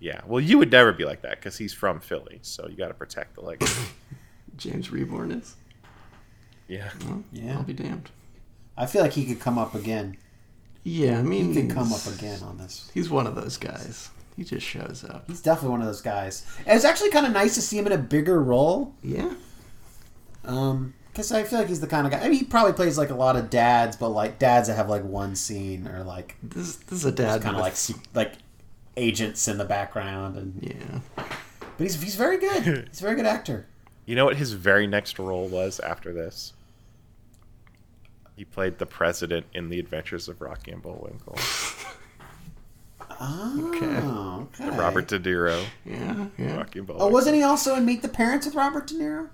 Yeah, 0.00 0.20
well, 0.26 0.40
you 0.40 0.58
would 0.58 0.70
never 0.72 0.92
be 0.92 1.04
like 1.04 1.22
that 1.22 1.36
because 1.38 1.58
he's 1.58 1.72
from 1.72 2.00
Philly, 2.00 2.40
so 2.42 2.66
you 2.68 2.76
got 2.76 2.88
to 2.88 2.94
protect 2.94 3.34
the 3.36 3.40
legacy. 3.40 3.82
James 4.56 4.88
Rebhorn 4.88 5.40
is. 5.40 5.54
yeah. 6.68 6.90
Well, 7.04 7.22
Yeah. 7.32 7.56
I'll 7.56 7.62
be 7.62 7.72
damned. 7.72 8.10
I 8.76 8.86
feel 8.86 9.02
like 9.02 9.12
he 9.12 9.24
could 9.24 9.40
come 9.40 9.58
up 9.58 9.74
again. 9.74 10.16
Yeah, 10.84 11.18
I 11.20 11.22
mean, 11.22 11.52
He 11.54 11.62
could 11.62 11.70
come 11.70 11.92
up 11.92 12.04
again 12.06 12.42
on 12.42 12.58
this. 12.58 12.90
He's 12.92 13.08
one 13.10 13.26
of 13.28 13.34
those 13.36 13.56
guys. 13.56 14.10
He 14.36 14.44
just 14.44 14.66
shows 14.66 15.04
up. 15.08 15.24
He's 15.28 15.42
definitely 15.42 15.70
one 15.72 15.80
of 15.80 15.86
those 15.86 16.00
guys. 16.00 16.46
And 16.66 16.74
it's 16.76 16.84
actually 16.84 17.10
kind 17.10 17.26
of 17.26 17.32
nice 17.32 17.54
to 17.56 17.60
see 17.62 17.78
him 17.78 17.86
in 17.86 17.92
a 17.92 17.98
bigger 17.98 18.42
role. 18.42 18.94
Yeah. 19.02 19.34
Um, 20.44 20.94
because 21.08 21.30
I 21.30 21.44
feel 21.44 21.58
like 21.58 21.68
he's 21.68 21.80
the 21.80 21.86
kind 21.86 22.06
of 22.06 22.12
guy. 22.12 22.20
I 22.20 22.28
mean, 22.30 22.38
he 22.38 22.44
probably 22.44 22.72
plays 22.72 22.96
like 22.96 23.10
a 23.10 23.14
lot 23.14 23.36
of 23.36 23.50
dads, 23.50 23.96
but 23.96 24.08
like 24.08 24.38
dads 24.38 24.68
that 24.68 24.76
have 24.76 24.88
like 24.88 25.04
one 25.04 25.34
scene 25.36 25.86
or 25.86 26.02
like 26.02 26.36
This, 26.42 26.76
this 26.76 27.00
is 27.00 27.04
a 27.04 27.12
dad. 27.12 27.42
kind 27.42 27.54
of 27.56 27.60
like 27.60 27.74
like 28.14 28.32
agents 28.96 29.46
in 29.48 29.58
the 29.58 29.64
background. 29.66 30.36
And 30.38 30.58
Yeah. 30.62 31.00
but 31.16 31.78
he's 31.78 32.02
he's 32.02 32.14
very 32.16 32.38
good. 32.38 32.88
He's 32.88 33.00
a 33.00 33.04
very 33.04 33.16
good 33.16 33.26
actor. 33.26 33.66
You 34.04 34.16
know 34.16 34.24
what 34.24 34.36
his 34.36 34.52
very 34.52 34.88
next 34.88 35.16
role 35.20 35.46
was 35.46 35.78
after 35.78 36.12
this? 36.12 36.54
He 38.34 38.44
played 38.44 38.78
the 38.78 38.84
president 38.86 39.46
in 39.54 39.68
The 39.68 39.78
Adventures 39.78 40.26
of 40.28 40.40
Rocky 40.40 40.72
and 40.72 40.82
Bullwinkle. 40.82 41.36
Oh, 43.20 44.46
Okay. 44.54 44.66
okay. 44.66 44.76
Robert 44.78 45.08
De 45.08 45.18
Niro, 45.20 45.62
Yeah. 45.84 46.26
Yeah. 46.38 46.56
Rocky 46.56 46.78
and 46.80 46.90
Oh, 46.94 47.08
wasn't 47.08 47.36
he 47.36 47.42
also 47.42 47.74
in 47.76 47.84
Meet 47.84 48.02
the 48.02 48.08
Parents 48.08 48.46
with 48.46 48.54
Robert 48.54 48.86
De 48.86 48.94
Niro? 48.94 49.28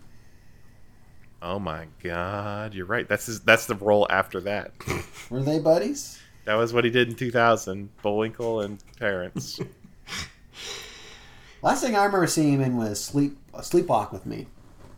Oh 1.41 1.59
my 1.59 1.87
God, 2.03 2.75
you're 2.75 2.87
right. 2.87 3.09
That's 3.09 3.27
his, 3.27 3.41
that's 3.41 3.67
the 3.67 3.77
role 3.77 4.07
after 4.11 4.41
that. 4.41 4.73
Were 5.31 5.43
they 5.43 5.59
buddies? 5.61 6.19
That 6.47 6.55
was 6.55 6.73
what 6.73 6.85
he 6.85 6.91
did 6.91 7.09
in 7.09 7.15
2000. 7.15 7.91
Bullwinkle 8.03 8.61
and 8.61 8.83
Parents. 8.99 9.61
Last 11.63 11.83
thing 11.83 11.95
I 11.97 12.05
remember 12.05 12.27
seeing 12.27 12.55
him 12.55 12.61
in 12.61 12.77
was 12.77 13.03
Sleep 13.05 13.37
Sleepwalk 13.55 14.13
with 14.13 14.27
Me, 14.27 14.47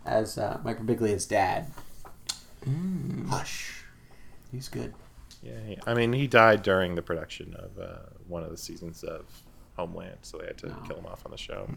as 0.04 0.36
uh, 0.38 0.60
Mike 0.62 0.78
Birbiglia's 0.78 1.24
dad. 1.26 1.70
Hush, 3.28 3.82
he's 4.52 4.68
good. 4.68 4.92
Yeah, 5.42 5.76
I 5.86 5.94
mean, 5.94 6.12
he 6.12 6.26
died 6.26 6.62
during 6.62 6.94
the 6.96 7.02
production 7.02 7.54
of 7.54 7.78
uh, 7.82 7.96
one 8.30 8.42
of 8.42 8.50
the 8.50 8.56
seasons 8.56 9.02
of 9.04 9.24
Homeland, 9.76 10.18
so 10.22 10.38
they 10.38 10.46
had 10.46 10.58
to 10.58 10.74
kill 10.86 10.96
him 10.98 11.06
off 11.06 11.24
on 11.26 11.32
the 11.32 11.38
show. 11.38 11.68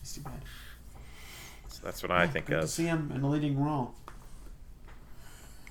He's 0.00 0.14
too 0.14 0.22
bad. 0.22 0.40
So 1.68 1.80
that's 1.84 2.02
what 2.02 2.10
I 2.10 2.26
think 2.26 2.46
Good 2.46 2.56
to 2.56 2.62
of. 2.62 2.70
see 2.70 2.86
him 2.86 3.12
in 3.14 3.22
a 3.22 3.28
leading 3.28 3.62
role. 3.62 3.94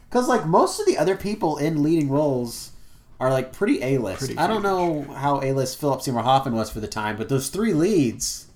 Because 0.09 0.27
like 0.27 0.45
most 0.45 0.79
of 0.79 0.85
the 0.85 0.97
other 0.97 1.15
people 1.15 1.57
in 1.57 1.83
leading 1.83 2.09
roles 2.09 2.71
are 3.19 3.31
like 3.31 3.51
pretty 3.53 3.83
A 3.83 3.97
list. 3.97 4.31
I 4.37 4.47
don't 4.47 4.63
know 4.63 5.03
how 5.03 5.41
A 5.41 5.51
list 5.53 5.79
Philip 5.79 6.01
Seymour 6.01 6.23
Hoffman 6.23 6.55
was 6.55 6.69
for 6.69 6.79
the 6.79 6.87
time, 6.87 7.17
but 7.17 7.29
those 7.29 7.49
three 7.49 7.73
leads. 7.73 8.47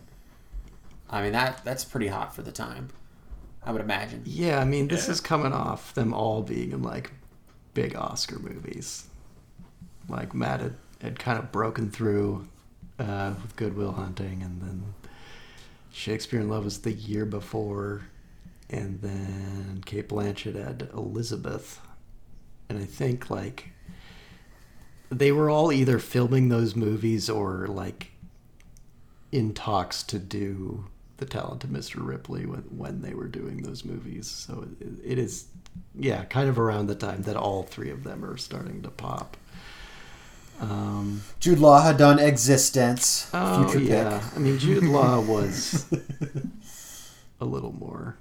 I 1.10 1.22
mean 1.22 1.34
that 1.34 1.62
that's 1.64 1.84
pretty 1.86 2.08
hot 2.08 2.34
for 2.36 2.42
the 2.42 2.52
time. 2.52 2.90
I 3.66 3.72
would 3.72 3.82
imagine. 3.82 4.24
Yeah, 4.26 4.60
I 4.60 4.66
mean, 4.66 4.88
this 4.88 5.06
Yeah. 5.08 5.12
is 5.14 5.22
coming 5.22 5.54
off 5.54 5.94
them 5.94 6.14
all 6.14 6.42
being 6.42 6.72
in 6.72 6.82
like 6.82 7.12
big 7.74 7.96
Oscar 7.96 8.40
movies. 8.40 9.06
Like 10.10 10.34
Matt 10.34 10.62
had, 11.04 11.20
kind 11.20 11.38
of 11.38 11.52
broken 11.52 11.92
through 11.92 12.48
uh, 12.98 13.34
with 13.42 13.56
Good 13.56 13.76
Will 13.76 13.92
Hunting, 13.92 14.42
and 14.42 14.62
then 14.62 14.94
Shakespeare 15.92 16.40
in 16.40 16.50
Love 16.50 16.64
was 16.64 16.80
the 16.80 16.94
year 16.94 17.26
before, 17.26 18.08
and 18.70 19.02
then 19.02 19.84
Cate 19.86 20.10
Blanchett 20.10 20.56
had 20.56 20.90
Elizabeth, 20.94 21.80
and 22.70 22.80
I 22.80 22.86
think 22.86 23.30
like 23.30 23.70
they 25.10 25.32
were 25.32 25.50
all 25.50 25.72
either 25.72 26.00
filming 26.00 26.50
those 26.50 26.76
movies 26.76 27.30
or 27.30 27.68
like 27.68 28.12
in 29.32 29.54
talks 29.54 30.04
to 30.04 30.20
do 30.20 30.86
the 31.18 31.26
talented 31.26 31.70
Mr. 31.70 32.06
Ripley 32.06 32.46
when, 32.46 32.62
when 32.62 33.02
they 33.02 33.14
were 33.14 33.28
doing 33.28 33.62
those 33.62 33.86
movies. 33.86 34.30
So 34.30 34.68
it, 34.80 34.88
it 35.04 35.18
is, 35.18 35.46
yeah, 35.96 36.26
kind 36.26 36.50
of 36.50 36.60
around 36.60 36.88
the 36.88 36.96
time 36.96 37.24
that 37.24 37.36
all 37.36 37.64
three 37.64 37.90
of 37.90 38.04
them 38.04 38.26
are 38.26 38.38
starting 38.38 38.82
to 38.82 38.90
pop. 38.90 39.38
Um, 40.62 41.22
Jude 41.40 41.60
Law 41.60 41.82
had 41.82 41.98
done 41.98 42.18
eXistenZ. 42.20 43.30
oh 43.34 43.68
future 43.70 43.84
yeah, 43.84 44.20
pick. 44.20 44.36
I 44.38 44.40
mean 44.40 44.58
Jude 44.60 44.84
Law 44.84 45.20
was 45.34 45.86
a 47.42 47.46
little 47.46 47.74
more, 47.74 48.18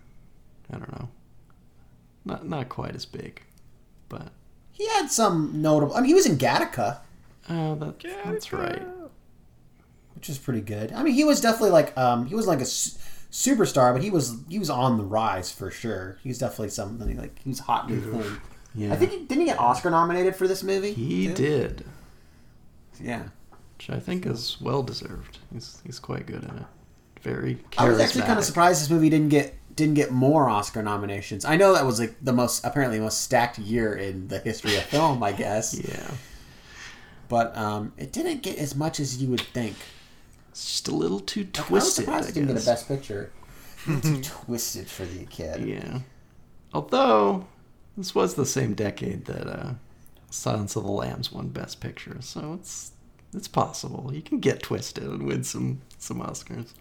I 0.72 0.78
don't 0.78 0.90
know, 0.92 1.08
Not 2.24 2.46
not 2.48 2.68
quite 2.68 2.94
as 2.96 3.06
big, 3.06 3.42
but 4.08 4.28
He 4.72 4.88
had 4.88 5.10
some 5.10 5.62
notable. 5.62 5.94
I 5.94 6.00
mean, 6.00 6.08
he 6.08 6.14
was 6.14 6.26
in 6.26 6.36
Gattaca, 6.38 6.98
oh, 7.48 7.74
that, 7.76 8.00
that's 8.24 8.52
right. 8.52 8.82
which 10.14 10.28
is 10.28 10.38
pretty 10.38 10.62
good. 10.62 10.92
I 10.92 11.02
mean, 11.02 11.14
he 11.14 11.24
was 11.24 11.40
definitely 11.40 11.70
like 11.70 11.96
um, 11.96 12.26
he 12.26 12.34
was 12.34 12.46
like 12.48 12.58
a 12.58 12.62
s- 12.62 12.98
superstar, 13.30 13.92
but 13.92 14.02
he 14.02 14.10
was 14.10 14.36
he 14.48 14.58
was 14.58 14.70
on 14.70 14.96
the 14.96 15.04
rise 15.04 15.52
for 15.52 15.70
sure. 15.70 16.18
He 16.22 16.28
was 16.30 16.38
definitely 16.38 16.70
something 16.70 17.16
like 17.16 17.38
he 17.42 17.50
was 17.50 17.60
hot 17.60 17.88
new 17.88 18.00
thing. 18.00 18.38
Yeah, 18.74 18.92
I 18.94 18.96
think 18.96 19.10
he, 19.12 19.18
didn't 19.18 19.40
he 19.40 19.44
get 19.44 19.60
Oscar 19.60 19.90
nominated 19.90 20.34
for 20.34 20.48
this 20.48 20.62
movie? 20.62 20.92
he 20.94 21.28
too? 21.28 21.34
did, 21.34 21.84
Yeah. 23.00 23.24
which 23.76 23.90
I 23.90 23.98
think 23.98 24.26
is 24.26 24.56
well 24.60 24.82
deserved. 24.82 25.38
He's 25.52 25.80
he's 25.84 25.98
quite 25.98 26.26
good 26.26 26.42
in 26.44 26.50
it. 26.58 26.66
Very 27.22 27.54
charismatic. 27.70 27.78
I 27.78 27.88
was 27.88 28.00
actually 28.00 28.22
kind 28.22 28.38
of 28.38 28.44
surprised 28.44 28.82
this 28.82 28.90
movie 28.90 29.10
didn't 29.10 29.28
get 29.30 29.54
didn't 29.76 29.94
get 29.94 30.10
more 30.10 30.48
Oscar 30.48 30.82
nominations. 30.82 31.44
I 31.44 31.56
know 31.56 31.72
that 31.72 31.86
was 31.86 31.98
like 32.00 32.14
the 32.22 32.32
most 32.32 32.64
apparently 32.64 32.98
the 32.98 33.04
most 33.04 33.20
stacked 33.22 33.58
year 33.58 33.94
in 33.94 34.28
the 34.28 34.38
history 34.38 34.76
of 34.76 34.82
film, 34.84 35.22
I 35.22 35.32
guess. 35.32 35.74
Yeah, 35.88 36.10
But 37.28 37.56
um, 37.56 37.92
it 37.96 38.12
didn't 38.12 38.42
get 38.42 38.58
as 38.58 38.74
much 38.74 39.00
as 39.00 39.22
you 39.22 39.28
would 39.28 39.40
think. 39.40 39.76
it's 40.50 40.66
just 40.66 40.88
a 40.88 40.94
little 40.94 41.20
too 41.20 41.44
twisted. 41.44 41.70
I 41.70 41.74
was 41.74 41.94
surprised 41.94 42.26
I 42.26 42.28
it 42.30 42.34
didn't 42.34 42.48
get 42.54 42.62
a. 42.62 42.66
Best 42.66 42.88
Picture. 42.88 43.32
Too 44.02 44.20
twisted 44.22 44.86
for 44.88 45.04
the 45.04 45.24
kid. 45.24 45.66
Yeah. 45.66 46.00
Although 46.72 47.46
this 47.96 48.14
was 48.14 48.34
the 48.34 48.46
same 48.46 48.74
decade 48.74 49.24
that 49.24 49.46
uh, 49.48 49.72
Silence 50.32 50.76
of 50.76 50.84
the 50.84 50.90
Lambs 50.90 51.30
won 51.30 51.48
Best 51.48 51.80
Picture, 51.80 52.16
so 52.20 52.54
it's 52.58 52.92
it's 53.34 53.48
possible 53.48 54.10
you 54.14 54.22
can 54.22 54.40
get 54.40 54.62
twisted 54.62 55.04
and 55.04 55.26
win 55.26 55.44
some 55.44 55.82
some 55.98 56.20
Oscars. 56.20 56.72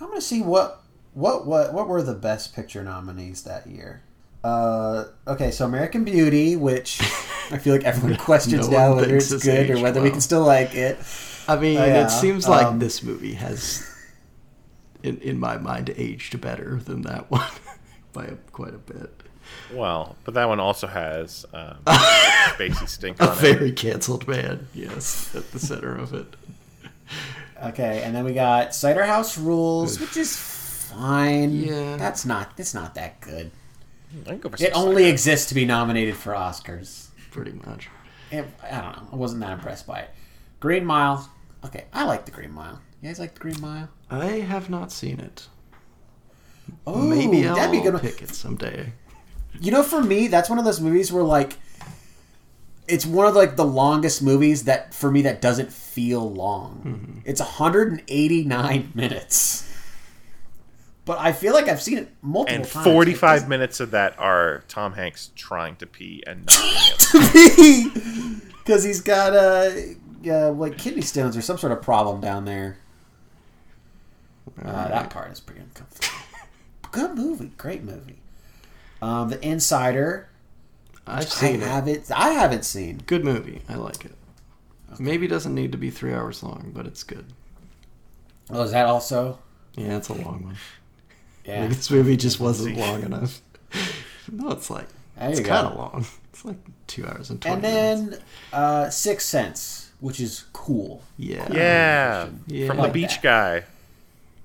I'm 0.00 0.08
gonna 0.08 0.20
see 0.20 0.42
what 0.42 0.82
what 1.14 1.46
what 1.46 1.72
what 1.72 1.88
were 1.88 2.02
the 2.02 2.14
Best 2.14 2.54
Picture 2.54 2.84
nominees 2.84 3.42
that 3.42 3.66
year. 3.66 4.02
Uh, 4.44 5.06
okay, 5.26 5.50
so 5.50 5.64
American 5.64 6.04
Beauty, 6.04 6.56
which 6.56 7.00
I 7.50 7.58
feel 7.58 7.74
like 7.74 7.84
everyone 7.84 8.16
questions 8.18 8.68
No 8.68 8.76
now 8.76 8.94
whether 8.94 9.16
it's 9.16 9.32
good 9.42 9.70
or 9.70 9.80
whether 9.80 10.00
we 10.00 10.10
can 10.10 10.20
still 10.20 10.44
like 10.44 10.74
it. 10.74 10.98
I 11.48 11.56
mean, 11.56 11.78
Oh, 11.78 11.84
yeah, 11.84 12.06
it 12.06 12.10
seems 12.10 12.48
like 12.48 12.66
um, 12.66 12.78
this 12.78 13.02
movie 13.02 13.34
has, 13.34 13.88
in 15.02 15.16
in 15.18 15.40
my 15.40 15.56
mind, 15.56 15.92
aged 15.96 16.40
better 16.40 16.80
than 16.84 17.02
that 17.02 17.30
one 17.30 17.48
by 18.12 18.26
a, 18.26 18.34
quite 18.52 18.74
a 18.74 18.78
bit. 18.78 19.22
Well, 19.72 20.16
but 20.24 20.34
that 20.34 20.48
one 20.48 20.60
also 20.60 20.86
has 20.86 21.44
um, 21.52 21.76
Spacey 21.86 22.88
stink 22.88 23.20
A 23.20 23.30
on 23.30 23.32
it. 23.36 23.40
very 23.40 23.72
canceled 23.72 24.26
man, 24.28 24.68
yes, 24.74 25.34
at 25.34 25.50
the 25.52 25.58
center 25.58 25.96
of 25.96 26.14
it. 26.14 26.26
Okay, 27.64 28.02
and 28.04 28.14
then 28.14 28.24
we 28.24 28.32
got 28.34 28.74
Cider 28.74 29.04
House 29.04 29.36
Rules, 29.38 29.98
which 30.00 30.16
is 30.16 30.36
fine. 30.36 31.52
Yeah. 31.52 31.96
that's 31.96 32.24
not 32.26 32.52
it's 32.58 32.74
not 32.74 32.94
that 32.94 33.20
good. 33.20 33.50
Go 34.24 34.50
It 34.60 34.70
only 34.74 35.02
cider. 35.02 35.12
exists 35.12 35.48
to 35.48 35.54
be 35.54 35.64
nominated 35.64 36.16
for 36.16 36.32
Oscars. 36.32 37.08
Pretty 37.30 37.52
much. 37.66 37.88
It, 38.30 38.44
I 38.62 38.80
don't 38.80 38.96
know. 38.96 39.08
I 39.12 39.16
wasn't 39.16 39.40
that 39.40 39.52
impressed 39.52 39.86
by 39.86 40.00
it. 40.00 40.10
Green 40.60 40.84
Mile. 40.84 41.28
Okay, 41.64 41.84
I 41.92 42.04
like 42.04 42.24
the 42.24 42.30
Green 42.30 42.52
Mile. 42.52 42.80
You 43.02 43.08
guys 43.08 43.18
like 43.18 43.34
the 43.34 43.40
Green 43.40 43.60
Mile? 43.60 43.88
I 44.10 44.26
have 44.26 44.70
not 44.70 44.90
seen 44.92 45.18
it. 45.20 45.48
Oh, 46.86 46.96
Maybe 47.00 47.46
I'll 47.46 47.56
that'd 47.56 47.70
be 47.72 47.78
a 47.78 47.82
good. 47.82 47.94
one. 47.94 48.02
pick 48.02 48.22
it 48.22 48.30
someday. 48.34 48.92
You 49.60 49.70
know, 49.70 49.82
for 49.82 50.02
me, 50.02 50.28
that's 50.28 50.48
one 50.48 50.58
of 50.58 50.64
those 50.64 50.80
movies 50.80 51.12
where 51.12 51.24
like 51.24 51.56
it's 52.88 53.06
one 53.06 53.26
of 53.26 53.34
like 53.34 53.56
the 53.56 53.64
longest 53.64 54.22
movies 54.22 54.64
that 54.64 54.94
for 54.94 55.10
me 55.10 55.22
that 55.22 55.40
doesn't 55.40 55.72
feel 55.72 56.30
long. 56.30 56.82
Mm-hmm. 56.84 57.18
It's 57.24 57.40
189 57.40 58.92
minutes. 58.94 59.62
But 61.04 61.18
I 61.18 61.32
feel 61.32 61.54
like 61.54 61.68
I've 61.68 61.80
seen 61.80 61.98
it 61.98 62.12
multiple 62.20 62.64
times. 62.64 62.74
And 62.74 62.84
times. 62.84 62.94
45 62.94 63.48
minutes 63.48 63.78
of 63.78 63.92
that 63.92 64.18
are 64.18 64.64
Tom 64.66 64.92
Hanks 64.92 65.30
trying 65.36 65.76
to 65.76 65.86
pee 65.86 66.22
and 66.26 66.46
not 66.46 66.56
to. 66.98 68.40
because 68.58 68.82
he's 68.82 69.00
got 69.00 69.32
uh, 69.32 69.70
uh, 70.28 70.50
like 70.50 70.76
kidney 70.76 71.02
stones 71.02 71.36
or 71.36 71.42
some 71.42 71.58
sort 71.58 71.72
of 71.72 71.80
problem 71.80 72.20
down 72.20 72.44
there. 72.44 72.78
Uh, 74.60 74.88
that 74.88 75.10
part 75.10 75.30
is 75.30 75.40
pretty 75.40 75.60
uncomfortable. 75.60 76.16
Good 76.90 77.14
movie, 77.14 77.52
great 77.56 77.84
movie. 77.84 78.18
Um, 79.02 79.28
the 79.28 79.44
Insider. 79.46 80.28
I've 81.06 81.18
I 81.20 81.24
seen 81.24 81.62
it. 81.62 81.68
haven't. 81.68 82.10
I 82.10 82.30
haven't 82.30 82.64
seen. 82.64 83.02
Good 83.06 83.24
movie. 83.24 83.62
I 83.68 83.74
like 83.76 84.04
it. 84.04 84.14
Maybe 84.98 85.28
doesn't 85.28 85.54
need 85.54 85.72
to 85.72 85.78
be 85.78 85.90
three 85.90 86.12
hours 86.14 86.42
long, 86.42 86.72
but 86.74 86.86
it's 86.86 87.02
good. 87.04 87.26
Oh, 88.50 88.62
is 88.62 88.70
that 88.72 88.86
also? 88.86 89.38
Yeah, 89.76 89.98
it's 89.98 90.08
a 90.08 90.14
long 90.14 90.42
one. 90.44 90.56
Yeah. 91.44 91.60
Maybe 91.62 91.74
this 91.74 91.90
movie 91.90 92.16
just 92.16 92.40
wasn't 92.40 92.76
long 92.78 93.02
enough. 93.02 93.40
no, 94.32 94.50
it's 94.50 94.70
like 94.70 94.86
it's 95.18 95.40
kind 95.40 95.66
of 95.66 95.76
long. 95.76 96.06
It's 96.32 96.44
like 96.44 96.56
two 96.86 97.06
hours 97.06 97.30
and 97.30 97.40
twenty 97.40 97.66
And 97.66 98.00
minutes. 98.06 98.18
then 98.52 98.60
uh, 98.60 98.90
Sixth 98.90 99.26
Sense, 99.28 99.90
which 100.00 100.18
is 100.20 100.44
cool. 100.52 101.02
Yeah, 101.18 101.46
Yeah, 101.52 102.28
Yeah. 102.46 102.66
from 102.68 102.78
Like 102.78 102.92
the 102.92 103.00
beach 103.00 103.20
that. 103.20 103.62
guy. 103.62 103.64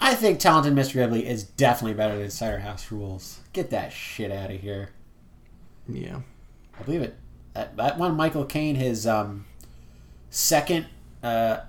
I 0.04 0.16
think 0.16 0.40
Talented 0.40 0.74
Mr. 0.74 0.96
Ripley 0.96 1.28
is 1.28 1.44
definitely 1.44 1.94
better 1.94 2.18
than 2.18 2.30
Cider 2.32 2.60
House 2.60 2.92
Rules. 2.92 3.40
Get 3.54 3.70
that 3.70 3.94
shit 3.94 4.32
out 4.32 4.50
of 4.52 4.60
here. 4.60 4.90
yeah. 5.88 6.22
I 6.80 6.84
believe 6.84 7.02
it. 7.04 7.16
That, 7.54 7.78
that 7.78 7.98
won 8.00 8.16
Michael 8.16 8.46
Caine 8.46 8.76
his 8.76 9.06
um, 9.06 9.46
second 10.32 10.88
uh, 11.22 11.60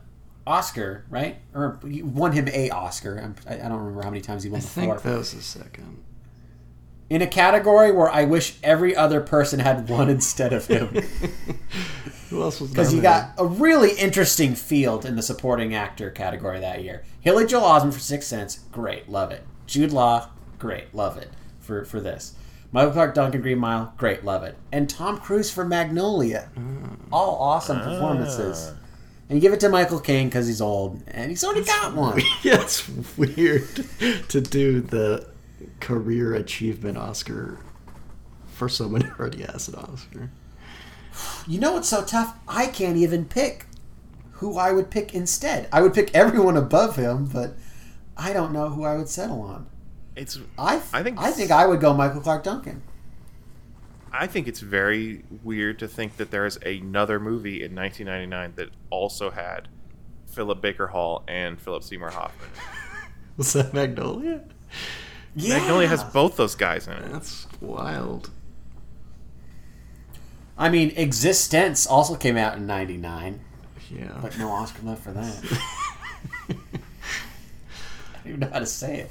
Oscar, 0.46 1.04
right? 1.10 1.36
Or 1.54 1.78
you 1.86 2.06
won 2.06 2.32
him 2.32 2.48
a 2.48 2.70
Oscar. 2.70 3.18
I'm, 3.18 3.34
I, 3.46 3.54
I 3.56 3.68
don't 3.68 3.78
remember 3.78 4.02
how 4.02 4.10
many 4.10 4.22
times 4.22 4.44
he 4.44 4.48
won 4.48 4.60
I 4.60 4.64
won 4.64 4.68
think 4.70 4.94
before. 4.94 5.10
that 5.12 5.18
was 5.18 5.32
the 5.34 5.42
second. 5.42 6.01
In 7.12 7.20
a 7.20 7.26
category 7.26 7.92
where 7.92 8.08
I 8.08 8.24
wish 8.24 8.54
every 8.62 8.96
other 8.96 9.20
person 9.20 9.60
had 9.60 9.86
won 9.86 10.08
instead 10.08 10.54
of 10.54 10.66
him. 10.66 10.88
Who 12.30 12.40
else 12.40 12.58
was? 12.58 12.70
Because 12.70 12.94
you 12.94 13.02
got 13.02 13.32
a 13.36 13.44
really 13.44 13.90
interesting 13.98 14.54
field 14.54 15.04
in 15.04 15.14
the 15.16 15.22
supporting 15.22 15.74
actor 15.74 16.08
category 16.08 16.58
that 16.60 16.82
year. 16.82 17.04
Haley 17.20 17.44
Joel 17.44 17.64
Osment 17.64 17.92
for 17.92 17.98
Six 17.98 18.26
Sense, 18.26 18.60
great, 18.72 19.10
love 19.10 19.30
it. 19.30 19.44
Jude 19.66 19.92
Law, 19.92 20.30
great, 20.58 20.94
love 20.94 21.18
it 21.18 21.28
for 21.60 21.84
for 21.84 22.00
this. 22.00 22.34
Michael 22.72 22.92
Clarke 22.92 23.14
Duncan 23.14 23.42
Green 23.42 23.58
Mile, 23.58 23.92
great, 23.98 24.24
love 24.24 24.42
it. 24.42 24.56
And 24.72 24.88
Tom 24.88 25.18
Cruise 25.18 25.50
for 25.50 25.66
Magnolia, 25.66 26.48
mm. 26.56 26.96
all 27.12 27.36
awesome 27.36 27.76
ah. 27.82 27.84
performances. 27.84 28.72
And 29.28 29.36
you 29.36 29.42
give 29.42 29.52
it 29.52 29.60
to 29.60 29.68
Michael 29.68 30.00
Caine 30.00 30.28
because 30.28 30.46
he's 30.46 30.62
old, 30.62 31.02
and 31.08 31.28
he's 31.28 31.44
already 31.44 31.66
got 31.66 31.94
one. 31.94 32.18
yeah, 32.42 32.62
it's 32.62 32.88
weird 33.18 33.66
to 34.30 34.40
do 34.40 34.80
the 34.80 35.30
career 35.82 36.34
achievement 36.34 36.96
Oscar 36.96 37.58
for 38.46 38.68
someone 38.68 39.00
who 39.02 39.20
already 39.20 39.42
has 39.42 39.68
an 39.68 39.74
Oscar. 39.74 40.30
You 41.46 41.60
know 41.60 41.72
what's 41.72 41.88
so 41.88 42.04
tough? 42.04 42.38
I 42.48 42.68
can't 42.68 42.96
even 42.96 43.26
pick 43.26 43.66
who 44.32 44.56
I 44.56 44.72
would 44.72 44.90
pick 44.90 45.14
instead. 45.14 45.68
I 45.70 45.82
would 45.82 45.92
pick 45.92 46.14
everyone 46.14 46.56
above 46.56 46.96
him, 46.96 47.26
but 47.26 47.54
I 48.16 48.32
don't 48.32 48.52
know 48.52 48.70
who 48.70 48.84
I 48.84 48.96
would 48.96 49.08
settle 49.08 49.42
on. 49.42 49.66
It's. 50.16 50.38
I 50.58 50.80
I 50.92 51.02
think 51.02 51.18
I 51.18 51.30
think 51.30 51.50
I 51.50 51.66
would 51.66 51.80
go 51.80 51.92
Michael 51.92 52.20
Clarke 52.20 52.44
Duncan. 52.44 52.82
I 54.12 54.26
think 54.26 54.46
it's 54.46 54.60
very 54.60 55.24
weird 55.42 55.78
to 55.78 55.88
think 55.88 56.18
that 56.18 56.30
there's 56.30 56.56
another 56.58 57.18
movie 57.18 57.62
in 57.62 57.74
1999 57.74 58.52
that 58.56 58.68
also 58.90 59.30
had 59.30 59.68
Philip 60.26 60.60
Baker 60.60 60.88
Hall 60.88 61.24
and 61.26 61.58
Philip 61.58 61.82
Seymour 61.82 62.10
Hoffman. 62.10 62.50
Was 63.38 63.54
that 63.54 63.72
Magnolia? 63.72 64.42
Yeah. 65.34 65.58
Magnolia 65.58 65.88
has 65.88 66.04
both 66.04 66.36
those 66.36 66.54
guys 66.54 66.86
in 66.86 66.92
it. 66.94 67.10
That's 67.12 67.46
wild. 67.60 68.30
I 70.58 70.68
mean, 70.68 70.90
eXistenZ 70.94 71.88
also 71.90 72.14
came 72.16 72.36
out 72.36 72.56
in 72.56 72.66
'99, 72.66 73.40
Yeah. 73.90 74.18
but 74.20 74.38
no 74.38 74.50
Oscar 74.50 74.82
left 74.82 75.02
for 75.02 75.12
that. 75.12 75.58
I 76.50 76.54
don't 78.24 78.26
even 78.26 78.40
know 78.40 78.50
how 78.52 78.58
to 78.60 78.66
say 78.66 79.00
it. 79.00 79.10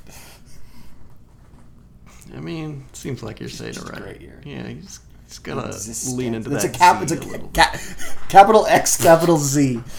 I 2.36 2.40
mean, 2.40 2.86
it 2.90 2.96
seems 2.96 3.22
like 3.24 3.40
you're 3.40 3.50
saying 3.50 3.72
it 3.76 3.82
right. 3.90 4.02
great 4.02 4.22
year. 4.22 4.40
Yeah, 4.46 4.68
he's, 4.68 5.00
he's 5.28 5.40
gonna 5.40 5.64
eXistenZ. 5.64 6.16
lean 6.16 6.36
into 6.36 6.54
it's 6.54 6.64
that. 6.64 6.76
A 6.76 6.78
cap, 6.80 7.02
it's 7.02 7.12
a, 7.12 7.16
little 7.16 7.50
ca- 7.54 7.78
capital 8.30 8.66
X, 8.68 9.02
capital 9.02 9.38
Z. 9.38 9.82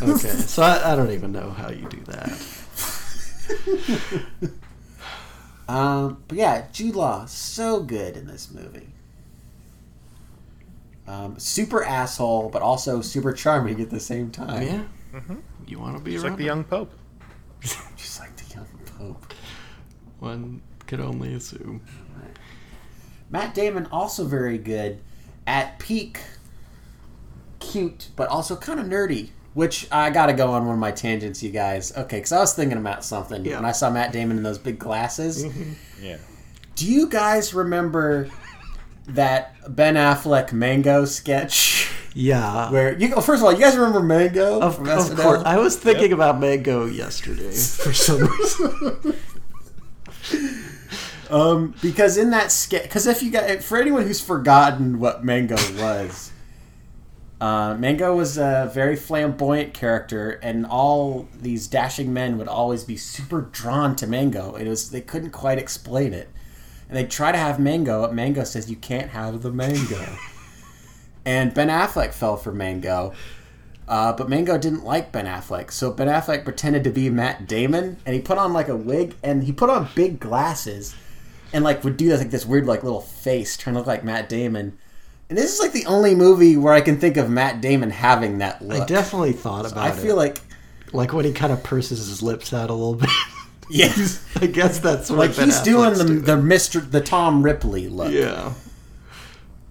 Okay, 0.00 0.28
so 0.28 0.62
I, 0.62 0.92
I 0.92 0.96
don't 0.96 1.10
even 1.10 1.32
know 1.32 1.50
how 1.50 1.68
you 1.70 1.88
do 1.88 2.00
that. 2.06 2.30
Um, 5.68 6.22
but 6.28 6.36
yeah, 6.38 6.66
Jude 6.72 6.94
Law, 6.96 7.24
so 7.26 7.82
good 7.82 8.16
in 8.16 8.26
this 8.26 8.50
movie. 8.50 8.88
Um, 11.06 11.38
super 11.38 11.82
asshole, 11.84 12.48
but 12.50 12.62
also 12.62 13.00
super 13.00 13.32
charming 13.32 13.80
at 13.80 13.90
the 13.90 14.00
same 14.00 14.30
time. 14.30 14.62
Yeah. 15.12 15.20
You 15.66 15.78
want 15.78 15.96
to 15.96 16.02
be 16.02 16.14
It's 16.14 16.22
around 16.22 16.32
like 16.32 16.38
the 16.38 16.44
him? 16.44 16.46
young 16.48 16.64
Pope. 16.64 16.92
Just 17.60 18.20
like 18.20 18.34
the 18.36 18.54
young 18.54 18.66
Pope. 18.98 19.32
One 20.20 20.62
could 20.86 21.00
only 21.00 21.34
assume. 21.34 21.82
Matt 23.30 23.54
Damon 23.54 23.86
also 23.90 24.24
very 24.24 24.58
good 24.58 25.00
at 25.46 25.78
peak 25.78 26.20
cute, 27.60 28.08
but 28.16 28.28
also 28.28 28.56
kind 28.56 28.78
of 28.78 28.86
nerdy 28.86 29.30
Which 29.54 29.86
I 29.92 30.08
gotta 30.10 30.32
go 30.32 30.52
on 30.52 30.64
one 30.64 30.74
of 30.74 30.80
my 30.80 30.92
tangents, 30.92 31.42
you 31.42 31.50
guys. 31.50 31.92
Okay, 31.96 32.16
because 32.18 32.32
I 32.32 32.38
was 32.40 32.54
thinking 32.54 32.78
about 32.78 33.04
something 33.04 33.44
Yeah. 33.44 33.56
when 33.56 33.64
I 33.66 33.72
saw 33.72 33.90
Matt 33.90 34.10
Damon 34.12 34.38
in 34.38 34.42
those 34.42 34.58
big 34.58 34.78
glasses. 34.78 35.44
Yeah. 36.00 36.16
Do 36.74 36.86
you 36.90 37.06
guys 37.08 37.52
remember 37.52 38.28
that 39.08 39.54
Ben 39.76 39.96
Affleck 39.96 40.52
Mango 40.54 41.04
sketch? 41.04 41.90
Yeah. 42.14 42.70
Where 42.70 42.96
you 42.98 43.08
go? 43.08 43.20
First 43.20 43.40
of 43.42 43.46
all, 43.46 43.52
you 43.52 43.60
guys 43.60 43.76
remember 43.76 44.00
Mango? 44.02 44.60
of, 44.60 44.76
from 44.76 44.88
of 44.88 45.16
course. 45.16 45.42
I 45.44 45.58
was 45.58 45.76
thinking 45.76 46.12
about 46.14 46.40
Mango 46.40 46.86
yesterday 46.86 47.50
for 47.52 47.92
some 47.92 48.20
reason. 48.26 49.16
Um, 51.30 51.74
because 51.80 52.18
in 52.18 52.30
that 52.30 52.52
sketch, 52.52 52.82
because 52.82 53.06
if 53.06 53.22
you 53.22 53.30
got 53.30 53.62
for 53.62 53.78
anyone 53.80 54.06
who's 54.06 54.20
forgotten 54.20 54.98
what 54.98 55.24
Mango 55.24 55.56
was, 55.80 56.31
uh, 57.42 57.74
Mango 57.76 58.14
was 58.14 58.38
a 58.38 58.70
very 58.72 58.94
flamboyant 58.94 59.74
character, 59.74 60.38
and 60.44 60.64
all 60.64 61.26
these 61.36 61.66
dashing 61.66 62.12
men 62.12 62.38
would 62.38 62.46
always 62.46 62.84
be 62.84 62.96
super 62.96 63.40
drawn 63.40 63.96
to 63.96 64.06
Mango. 64.06 64.54
It 64.54 64.68
was 64.68 64.90
they 64.90 65.00
couldn't 65.00 65.32
quite 65.32 65.58
explain 65.58 66.14
it, 66.14 66.28
and 66.88 66.96
they 66.96 67.04
try 67.04 67.32
to 67.32 67.38
have 67.38 67.58
Mango, 67.58 68.02
but 68.02 68.14
Mango 68.14 68.44
says 68.44 68.70
you 68.70 68.76
can't 68.76 69.10
have 69.10 69.42
the 69.42 69.50
Mango. 69.50 70.06
and 71.24 71.52
Ben 71.52 71.66
Affleck 71.66 72.12
fell 72.12 72.36
for 72.36 72.52
Mango. 72.52 73.12
Uh, 73.88 74.12
but 74.12 74.28
Mango 74.28 74.56
didn't 74.56 74.84
like 74.84 75.10
Ben 75.10 75.26
Affleck, 75.26 75.72
so 75.72 75.90
Ben 75.90 76.06
Affleck 76.06 76.44
pretended 76.44 76.84
to 76.84 76.90
be 76.90 77.10
Matt 77.10 77.48
Damon, 77.48 77.96
and 78.06 78.14
he 78.14 78.20
put 78.20 78.38
on 78.38 78.52
like 78.52 78.68
a 78.68 78.76
wig, 78.76 79.16
and 79.20 79.42
he 79.42 79.50
put 79.50 79.68
on 79.68 79.88
big 79.96 80.20
glasses, 80.20 80.94
and 81.52 81.64
like 81.64 81.82
would 81.82 81.96
do 81.96 82.08
this 82.08 82.20
like 82.20 82.30
this 82.30 82.46
weird 82.46 82.66
like 82.66 82.84
little 82.84 83.00
face, 83.00 83.56
trying 83.56 83.74
to 83.74 83.80
look 83.80 83.88
like 83.88 84.04
Matt 84.04 84.28
Damon. 84.28 84.78
And 85.28 85.38
this 85.38 85.54
is 85.54 85.60
like 85.60 85.72
the 85.72 85.86
only 85.86 86.14
movie 86.14 86.56
where 86.56 86.74
I 86.74 86.80
can 86.80 86.98
think 86.98 87.16
of 87.16 87.30
Matt 87.30 87.60
Damon 87.60 87.90
having 87.90 88.38
that 88.38 88.62
look. 88.62 88.82
I 88.82 88.86
definitely 88.86 89.32
thought 89.32 89.70
about 89.70 89.84
I 89.84 89.88
it. 89.88 89.92
I 89.92 89.96
feel 89.96 90.16
like 90.16 90.38
like 90.92 91.12
when 91.12 91.24
he 91.24 91.32
kind 91.32 91.52
of 91.52 91.62
purses 91.62 92.06
his 92.06 92.22
lips 92.22 92.52
out 92.52 92.68
a 92.68 92.74
little 92.74 92.94
bit. 92.94 93.10
yes, 93.70 94.24
I 94.36 94.46
guess 94.46 94.78
that's 94.78 95.08
what 95.08 95.18
like 95.18 95.36
Ben 95.36 95.46
he's 95.46 95.60
doing 95.60 95.92
Affleck's 95.92 96.04
the 96.04 96.14
the 96.14 96.36
Mister 96.36 96.80
the 96.80 97.00
Tom 97.00 97.42
Ripley 97.42 97.88
look. 97.88 98.12
Yeah. 98.12 98.52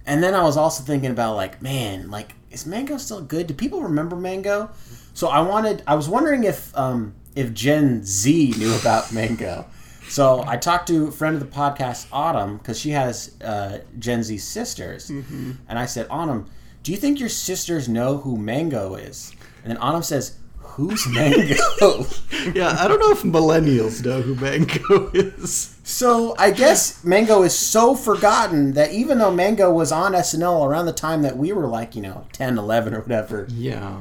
And 0.04 0.20
then 0.20 0.34
I 0.34 0.42
was 0.42 0.56
also 0.56 0.82
thinking 0.82 1.12
about 1.12 1.36
like, 1.36 1.62
man, 1.62 2.10
like 2.10 2.34
is 2.50 2.66
Mango 2.66 2.98
still 2.98 3.22
good? 3.22 3.46
Do 3.46 3.54
people 3.54 3.82
remember 3.82 4.16
Mango? 4.16 4.70
So 5.14 5.28
I 5.28 5.40
wanted, 5.40 5.82
I 5.86 5.94
was 5.94 6.08
wondering 6.08 6.44
if 6.44 6.76
um, 6.76 7.14
if 7.34 7.52
Gen 7.54 8.04
Z 8.04 8.54
knew 8.58 8.74
about 8.74 9.12
Mango. 9.14 9.66
So 10.12 10.44
I 10.46 10.58
talked 10.58 10.88
to 10.88 11.06
a 11.08 11.10
friend 11.10 11.34
of 11.34 11.40
the 11.40 11.46
podcast, 11.56 12.06
Autumn, 12.12 12.58
because 12.58 12.78
she 12.78 12.90
has 12.90 13.32
uh, 13.42 13.78
Gen 13.98 14.22
Z 14.22 14.36
sisters, 14.38 15.08
and 15.08 15.56
I 15.68 15.86
said, 15.86 16.06
Autumn, 16.10 16.50
do 16.82 16.92
you 16.92 16.98
think 16.98 17.18
your 17.18 17.30
sisters 17.30 17.88
know 17.88 18.18
who 18.18 18.36
Mango 18.36 18.94
is? 18.94 19.32
And 19.62 19.70
then 19.70 19.78
Autumn 19.78 20.02
says, 20.02 20.36
Who's 20.58 21.06
Mango? 21.08 22.04
Yeah, 22.54 22.76
I 22.80 22.88
don't 22.88 22.98
know 22.98 23.12
if 23.12 23.22
millennials 23.22 24.04
know 24.04 24.20
who 24.20 24.34
Mango 24.34 25.10
is. 25.14 25.78
So 25.84 26.34
I 26.38 26.50
guess 26.50 27.04
Mango 27.04 27.42
is 27.42 27.56
so 27.56 27.94
forgotten 27.94 28.72
that 28.72 28.90
even 28.92 29.18
though 29.18 29.30
Mango 29.30 29.72
was 29.72 29.92
on 29.92 30.12
SNL 30.12 30.66
around 30.66 30.86
the 30.86 30.92
time 30.92 31.22
that 31.22 31.36
we 31.36 31.52
were 31.52 31.68
like, 31.68 31.94
you 31.94 32.02
know, 32.02 32.26
10, 32.32 32.58
11 32.58 32.94
or 32.94 33.00
whatever, 33.00 33.46
Yeah. 33.50 33.98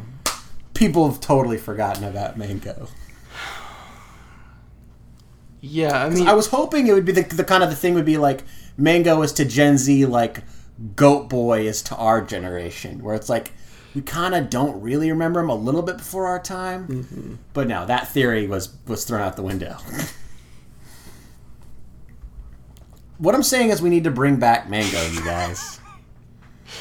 people 0.74 1.08
have 1.10 1.22
totally 1.22 1.58
forgotten 1.58 2.04
about 2.04 2.36
Mango. 2.38 2.88
Yeah, 5.62 6.04
I 6.04 6.10
mean, 6.10 6.28
I 6.28 6.34
was 6.34 6.48
hoping 6.48 6.88
it 6.88 6.94
would 6.94 7.06
be 7.06 7.12
the, 7.12 7.22
the 7.22 7.44
kind 7.44 7.64
of 7.64 7.70
the 7.70 7.76
thing 7.76 7.94
would 7.94 8.06
be 8.06 8.18
like 8.18 8.44
Mango 8.78 9.22
is 9.22 9.32
to 9.34 9.46
Gen 9.46 9.78
Z 9.78 10.06
like 10.08 10.44
Goat 10.96 11.30
Boy 11.30 11.68
is 11.68 11.84
to 11.84 11.96
our 11.96 12.22
generation, 12.22 13.04
where 13.04 13.14
it's 13.14 13.30
like 13.30 13.52
we 13.94 14.02
kind 14.02 14.34
of 14.34 14.50
don't 14.50 14.82
really 14.82 15.12
remember 15.12 15.40
him 15.40 15.50
a 15.50 15.56
little 15.56 15.84
bit 15.84 15.98
before 15.98 16.26
our 16.26 16.40
time. 16.42 17.38
But 17.54 17.68
no, 17.68 17.86
that 17.86 18.08
theory 18.08 18.48
was 18.48 18.76
was 18.88 19.06
thrown 19.06 19.22
out 19.22 19.36
the 19.36 19.44
window. 19.44 19.78
what 23.20 23.36
I'm 23.36 23.44
saying 23.44 23.70
is 23.70 23.82
we 23.82 23.90
need 23.90 24.06
to 24.06 24.12
bring 24.12 24.38
back 24.38 24.68
Mango, 24.70 25.00
you 25.12 25.24
guys. 25.24 25.80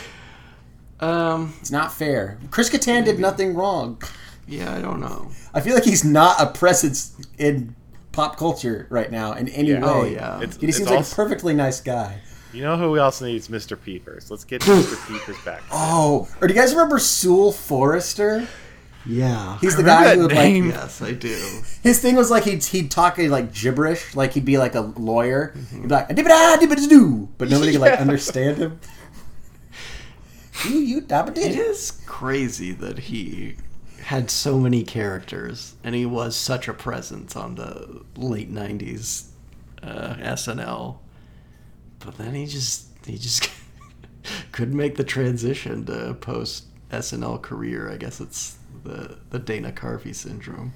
um, 1.01 1.53
It's 1.61 1.70
not 1.70 1.93
fair. 1.93 2.39
Chris 2.51 2.70
Kattan 2.70 3.05
did 3.05 3.18
nothing 3.18 3.55
wrong. 3.55 4.01
yeah, 4.47 4.74
I 4.74 4.81
don't 4.81 5.01
know. 5.01 5.31
I 5.53 5.61
feel 5.61 5.74
like 5.74 5.85
he's 5.85 6.05
not 6.05 6.41
a 6.41 6.47
presence 6.47 7.14
in 7.37 7.74
pop 8.13 8.37
culture 8.37 8.87
right 8.91 9.11
now 9.11 9.33
in 9.33 9.49
any 9.49 9.71
Yeah. 9.71 9.81
way. 9.81 9.89
Oh, 9.89 10.05
yeah. 10.05 10.41
It's, 10.41 10.57
He 10.57 10.67
it's 10.69 10.77
seems 10.79 10.91
like 10.91 11.07
a 11.07 11.15
perfectly 11.15 11.55
nice 11.55 11.81
guy. 11.81 12.21
you 12.53 12.63
know 12.63 12.77
who 12.77 12.91
we 12.91 12.99
else 12.99 13.21
needs 13.21 13.49
Mr. 13.49 13.81
Peepers? 13.81 14.31
Let's 14.31 14.45
get 14.45 14.63
Mr. 14.63 15.09
Peepers 15.09 15.39
back. 15.45 15.63
Oh, 15.73 16.29
or 16.41 16.49
do 16.49 16.55
you 16.55 16.61
guys 16.61 16.73
remember 16.73 16.99
Sewell 16.99 17.53
Forrester? 17.53 18.47
Yeah. 19.07 19.57
He's 19.61 19.77
the 19.77 19.83
remember 19.83 20.05
guy 20.05 20.09
that 20.11 20.17
who 20.17 20.23
would 20.25 20.35
name. 20.35 20.67
like 20.67 20.75
yes, 20.75 21.01
I 21.01 21.13
do. 21.13 21.63
his 21.83 22.01
thing 22.01 22.17
was 22.17 22.31
like 22.31 22.45
he'd 22.45 22.63
he'd 22.65 22.91
talk 22.91 23.17
like 23.17 23.55
gibberish, 23.55 24.15
like 24.15 24.33
he'd 24.35 24.45
be 24.45 24.59
like 24.59 24.75
a 24.75 24.81
lawyer. 24.83 25.55
Mm-hmm. 25.57 25.77
He'd 25.77 25.89
be 25.89 25.95
like 25.95 26.09
"Dibba-da, 26.11 26.57
dibba-da-doo," 26.59 27.29
but 27.39 27.49
nobody 27.49 27.73
could 27.73 27.81
like 27.81 27.99
understand 28.07 28.59
him. 28.59 28.81
You 30.69 30.79
you 30.79 31.01
dabba 31.01 31.31
It 31.31 31.53
did. 31.55 31.93
crazy 32.05 32.73
that 32.73 32.99
he 32.99 33.57
had 34.11 34.29
so 34.29 34.59
many 34.59 34.83
characters 34.83 35.77
and 35.85 35.95
he 35.95 36.05
was 36.05 36.35
such 36.35 36.67
a 36.67 36.75
presence 36.75 37.37
on 37.37 37.55
the 37.55 38.03
late 38.17 38.53
90s 38.53 39.29
uh, 39.85 40.15
SNL. 40.15 40.99
But 42.01 42.19
then 42.19 42.35
he 42.35 42.47
just 42.47 42.89
he 43.07 43.17
just 43.17 43.49
couldn't 44.53 44.77
make 44.77 44.97
the 44.97 45.05
transition 45.05 45.87
to 45.87 46.15
post 46.15 46.65
SNL 46.91 47.41
career. 47.41 47.89
I 47.89 47.99
guess 47.99 48.21
it's 48.21 48.59
the 48.83 49.17
the 49.31 49.39
Dana 49.39 49.71
Carvey 49.71 50.13
syndrome. 50.13 50.73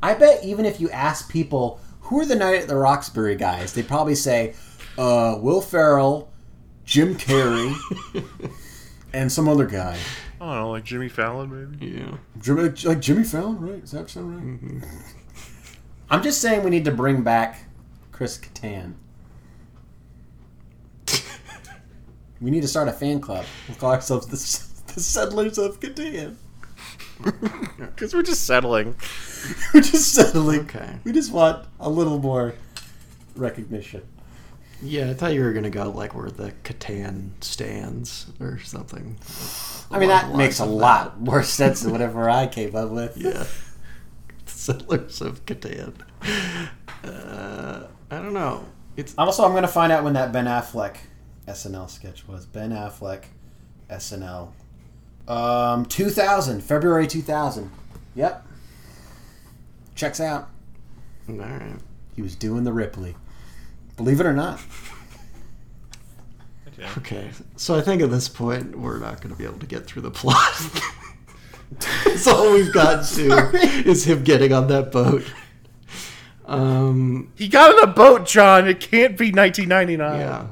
I 0.00 0.14
bet 0.14 0.44
even 0.44 0.64
if 0.64 0.78
you 0.78 0.88
ask 0.90 1.28
people 1.28 1.80
who 2.02 2.20
are 2.20 2.24
the 2.24 2.36
Night 2.36 2.62
at 2.62 2.68
the 2.68 2.76
Roxbury 2.76 3.34
guys, 3.34 3.72
they'd 3.72 3.88
probably 3.88 4.14
say 4.14 4.54
uh, 4.96 5.38
Will 5.40 5.60
Ferrell, 5.60 6.30
Jim 6.84 7.16
Carrey, 7.16 7.74
and 9.12 9.32
some 9.32 9.48
other 9.48 9.66
guy. 9.66 9.98
I 10.40 10.44
don't 10.44 10.54
know, 10.56 10.70
like 10.70 10.84
Jimmy 10.84 11.08
Fallon, 11.08 11.70
maybe? 11.70 11.98
Yeah. 11.98 12.18
Jimmy, 12.40 12.68
like 12.84 13.00
Jimmy 13.00 13.24
Fallon, 13.24 13.58
right? 13.60 13.82
Is 13.82 13.92
that 13.92 14.10
sound 14.10 14.36
right? 14.36 14.44
Mm-hmm. 14.44 14.80
I'm 16.10 16.22
just 16.22 16.40
saying 16.40 16.62
we 16.62 16.70
need 16.70 16.84
to 16.84 16.90
bring 16.90 17.22
back 17.22 17.64
Chris 18.12 18.38
Kattan. 18.38 18.94
we 22.40 22.50
need 22.50 22.62
to 22.62 22.68
start 22.68 22.88
a 22.88 22.92
fan 22.92 23.20
club. 23.20 23.44
We'll 23.66 23.78
call 23.78 23.92
ourselves 23.92 24.26
the, 24.26 24.92
the 24.94 25.00
Settlers 25.00 25.58
of 25.58 25.80
Catan. 25.80 26.36
Because 27.78 28.14
we're 28.14 28.22
just 28.22 28.44
settling. 28.44 28.94
We're 29.72 29.80
just 29.80 30.14
settling. 30.14 30.60
Okay. 30.60 30.98
We 31.04 31.12
just 31.12 31.32
want 31.32 31.66
a 31.80 31.88
little 31.88 32.18
more 32.18 32.54
recognition. 33.34 34.02
Yeah, 34.82 35.10
I 35.10 35.14
thought 35.14 35.32
you 35.32 35.42
were 35.42 35.52
gonna 35.52 35.70
go 35.70 35.90
like 35.90 36.14
where 36.14 36.30
the 36.30 36.52
Catan 36.62 37.30
stands 37.40 38.26
or 38.38 38.58
something. 38.60 39.16
I 39.90 39.98
mean, 39.98 40.08
that 40.08 40.34
makes 40.34 40.58
a 40.58 40.64
lot 40.64 41.20
more 41.20 41.42
sense 41.42 41.80
than 41.82 41.92
whatever 41.92 42.28
I 42.28 42.46
came 42.46 42.74
up 42.74 42.90
with. 42.90 43.16
Yeah. 43.22 43.44
Settlers 44.46 45.20
of 45.20 45.44
Catan. 45.46 45.94
Uh, 47.04 47.86
I 48.10 48.16
don't 48.16 48.32
know. 48.32 48.64
It's 48.96 49.14
Also, 49.18 49.44
I'm 49.44 49.50
going 49.52 49.62
to 49.62 49.68
find 49.68 49.92
out 49.92 50.02
when 50.02 50.14
that 50.14 50.32
Ben 50.32 50.46
Affleck 50.46 50.96
SNL 51.46 51.88
sketch 51.90 52.26
was. 52.26 52.46
Ben 52.46 52.70
Affleck 52.70 53.24
SNL. 53.90 54.50
Um, 55.28 55.84
2000, 55.86 56.62
February 56.62 57.06
2000. 57.06 57.70
Yep. 58.14 58.46
Checks 59.94 60.20
out. 60.20 60.48
all 61.28 61.34
right. 61.36 61.76
He 62.14 62.22
was 62.22 62.34
doing 62.34 62.64
the 62.64 62.72
Ripley. 62.72 63.14
Believe 63.96 64.20
it 64.20 64.26
or 64.26 64.32
not. 64.32 64.60
Yeah. 66.78 66.92
Okay, 66.98 67.30
so 67.56 67.74
I 67.76 67.80
think 67.80 68.02
at 68.02 68.10
this 68.10 68.28
point 68.28 68.78
we're 68.78 68.98
not 68.98 69.20
going 69.22 69.32
to 69.34 69.38
be 69.38 69.44
able 69.44 69.58
to 69.60 69.66
get 69.66 69.86
through 69.86 70.02
the 70.02 70.10
plot. 70.10 70.54
That's 72.04 72.26
all 72.26 72.52
we've 72.52 72.72
got 72.72 73.04
to 73.14 73.50
is 73.88 74.04
him 74.06 74.22
getting 74.24 74.52
on 74.52 74.66
that 74.68 74.92
boat. 74.92 75.24
Um, 76.44 77.32
He 77.34 77.48
got 77.48 77.74
on 77.76 77.88
a 77.88 77.92
boat, 77.92 78.26
John. 78.26 78.68
It 78.68 78.80
can't 78.80 79.16
be 79.16 79.32
1999. 79.32 80.20
yeah. 80.20 80.46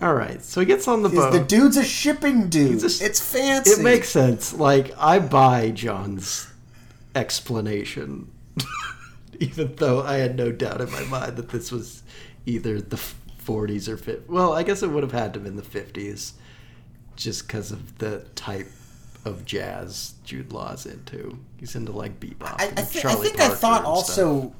All 0.00 0.14
right, 0.14 0.40
so 0.40 0.60
he 0.60 0.66
gets 0.66 0.86
on 0.86 1.02
the 1.02 1.08
Is 1.08 1.14
boat. 1.16 1.32
the 1.32 1.40
dude's 1.40 1.76
a 1.76 1.82
shipping 1.84 2.48
dude. 2.48 2.70
He's 2.80 3.00
a- 3.00 3.04
it's 3.04 3.20
fancy. 3.20 3.72
It 3.72 3.80
makes 3.82 4.08
sense. 4.08 4.54
Like 4.54 4.92
I 4.96 5.18
buy 5.18 5.72
John's 5.72 6.46
explanation, 7.16 8.30
even 9.40 9.74
though 9.76 10.02
I 10.02 10.18
had 10.18 10.36
no 10.36 10.52
doubt 10.52 10.80
in 10.80 10.90
my 10.92 11.02
mind 11.02 11.36
that 11.36 11.48
this 11.48 11.72
was 11.72 12.04
either 12.46 12.80
the 12.80 13.00
40s 13.48 13.88
or 13.88 13.96
50s. 13.96 14.28
Well, 14.28 14.52
I 14.52 14.62
guess 14.62 14.82
it 14.82 14.88
would 14.90 15.02
have 15.02 15.12
had 15.12 15.32
to 15.34 15.40
have 15.40 15.44
been 15.44 15.56
the 15.56 15.62
50s, 15.62 16.32
just 17.16 17.46
because 17.46 17.72
of 17.72 17.98
the 17.98 18.20
type 18.34 18.68
of 19.24 19.44
jazz 19.44 20.14
Jude 20.24 20.52
Law's 20.52 20.86
into. 20.86 21.38
He's 21.58 21.74
into 21.74 21.92
like 21.92 22.20
bebop. 22.20 22.54
I, 22.60 22.64
I, 22.76 22.82
thi- 22.82 23.08
I 23.08 23.14
think 23.14 23.40
I 23.40 23.48
thought 23.48 23.84
also, 23.84 24.40
stuff. 24.40 24.52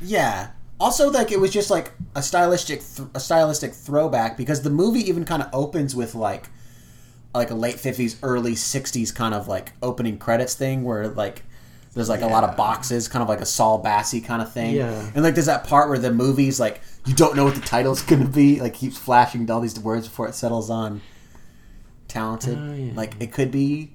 yeah. 0.00 0.50
Also, 0.78 1.10
like 1.10 1.30
it 1.30 1.38
was 1.38 1.52
just 1.52 1.70
like 1.70 1.92
a 2.16 2.22
stylistic, 2.22 2.80
th- 2.80 3.08
a 3.14 3.20
stylistic 3.20 3.72
throwback 3.74 4.36
because 4.36 4.62
the 4.62 4.70
movie 4.70 5.00
even 5.00 5.24
kind 5.24 5.42
of 5.42 5.50
opens 5.52 5.94
with 5.94 6.14
like 6.14 6.46
like 7.34 7.50
a 7.50 7.54
late 7.54 7.78
fifties, 7.78 8.18
early 8.22 8.54
sixties 8.56 9.12
kind 9.12 9.34
of 9.34 9.46
like 9.46 9.72
opening 9.82 10.18
credits 10.18 10.54
thing 10.54 10.82
where 10.82 11.06
like 11.08 11.42
there's 11.94 12.08
like 12.08 12.22
a 12.22 12.26
lot 12.26 12.44
of 12.44 12.56
boxes, 12.56 13.08
kind 13.08 13.22
of 13.22 13.28
like 13.28 13.40
a 13.40 13.46
Saul 13.46 13.82
Bassey 13.82 14.24
kind 14.24 14.40
of 14.40 14.52
thing. 14.52 14.76
Yeah. 14.76 15.10
And 15.14 15.22
like 15.22 15.34
there's 15.34 15.46
that 15.46 15.64
part 15.64 15.88
where 15.88 15.98
the 15.98 16.12
movie's 16.12 16.60
like 16.60 16.80
you 17.06 17.14
don't 17.14 17.34
know 17.34 17.44
what 17.44 17.54
the 17.54 17.60
title's 17.60 18.02
gonna 18.02 18.28
be, 18.28 18.60
like 18.60 18.74
keeps 18.74 18.96
flashing 18.96 19.50
all 19.50 19.60
these 19.60 19.78
words 19.78 20.06
before 20.06 20.28
it 20.28 20.34
settles 20.34 20.70
on 20.70 21.00
talented. 22.08 22.58
Oh, 22.58 22.74
yeah. 22.74 22.92
Like 22.94 23.14
it 23.20 23.32
could 23.32 23.50
be 23.50 23.92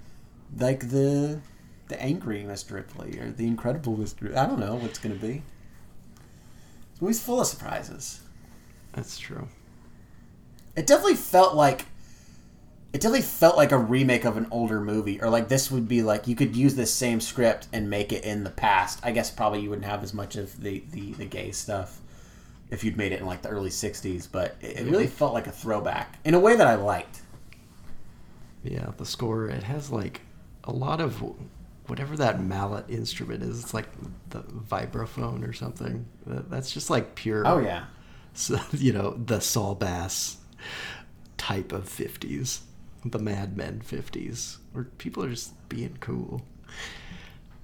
like 0.57 0.89
the 0.89 1.39
the 1.87 2.01
angry 2.01 2.43
Mr. 2.43 2.71
Ripley 2.71 3.19
or 3.19 3.31
the 3.31 3.47
incredible 3.47 3.95
Mr. 3.95 4.35
I 4.35 4.45
don't 4.45 4.59
know 4.59 4.75
what's 4.75 4.99
gonna 4.99 5.15
be. 5.15 5.43
This 6.91 7.01
movie's 7.01 7.21
full 7.21 7.41
of 7.41 7.47
surprises. 7.47 8.21
That's 8.93 9.17
true. 9.17 9.47
It 10.75 10.87
definitely 10.87 11.15
felt 11.15 11.55
like 11.55 11.85
it 12.95 13.01
definitely 13.01 13.23
felt 13.23 13.57
like 13.57 13.73
a 13.73 13.77
remake 13.77 14.23
of 14.23 14.37
an 14.37 14.47
older 14.51 14.79
movie, 14.79 15.21
or 15.21 15.29
like 15.29 15.49
this 15.49 15.69
would 15.69 15.85
be 15.85 16.01
like 16.01 16.29
you 16.29 16.35
could 16.35 16.55
use 16.55 16.75
this 16.75 16.93
same 16.93 17.19
script 17.19 17.67
and 17.73 17.89
make 17.89 18.13
it 18.13 18.23
in 18.23 18.45
the 18.45 18.49
past. 18.49 19.01
I 19.03 19.11
guess 19.11 19.29
probably 19.29 19.59
you 19.59 19.69
wouldn't 19.69 19.85
have 19.85 20.01
as 20.01 20.13
much 20.13 20.37
of 20.37 20.61
the 20.61 20.81
the, 20.91 21.11
the 21.11 21.25
gay 21.25 21.51
stuff 21.51 21.99
if 22.71 22.85
you'd 22.85 22.95
made 22.95 23.11
it 23.11 23.19
in 23.19 23.25
like 23.25 23.41
the 23.41 23.49
early 23.49 23.69
'60s, 23.69 24.29
but 24.31 24.55
it, 24.61 24.79
it 24.79 24.85
really 24.85 25.07
felt 25.07 25.33
like 25.33 25.45
a 25.45 25.51
throwback 25.51 26.19
in 26.23 26.35
a 26.35 26.39
way 26.39 26.55
that 26.55 26.67
I 26.67 26.75
liked. 26.75 27.21
Yeah, 28.63 28.91
the 28.95 29.05
score 29.05 29.49
it 29.49 29.63
has 29.63 29.91
like 29.91 30.21
a 30.63 30.71
lot 30.71 31.01
of 31.01 31.21
whatever 31.87 32.15
that 32.15 32.41
mallet 32.41 32.89
instrument 32.89 33.43
is. 33.43 33.61
It's 33.61 33.73
like 33.73 33.89
the 34.29 34.39
vibraphone 34.39 35.45
or 35.45 35.51
something. 35.51 36.05
That's 36.25 36.71
just 36.71 36.89
like 36.89 37.15
pure. 37.15 37.45
Oh 37.45 37.57
yeah, 37.57 37.87
so, 38.33 38.57
you 38.71 38.93
know 38.93 39.19
the 39.25 39.41
Saul 39.41 39.75
Bass 39.75 40.37
type 41.35 41.73
of 41.73 41.89
fifties, 41.89 42.61
the 43.11 43.19
Mad 43.19 43.55
Men 43.55 43.81
fifties, 43.81 44.57
where 44.73 44.85
people 44.97 45.23
are 45.23 45.29
just 45.29 45.53
being 45.69 45.97
cool. 45.99 46.41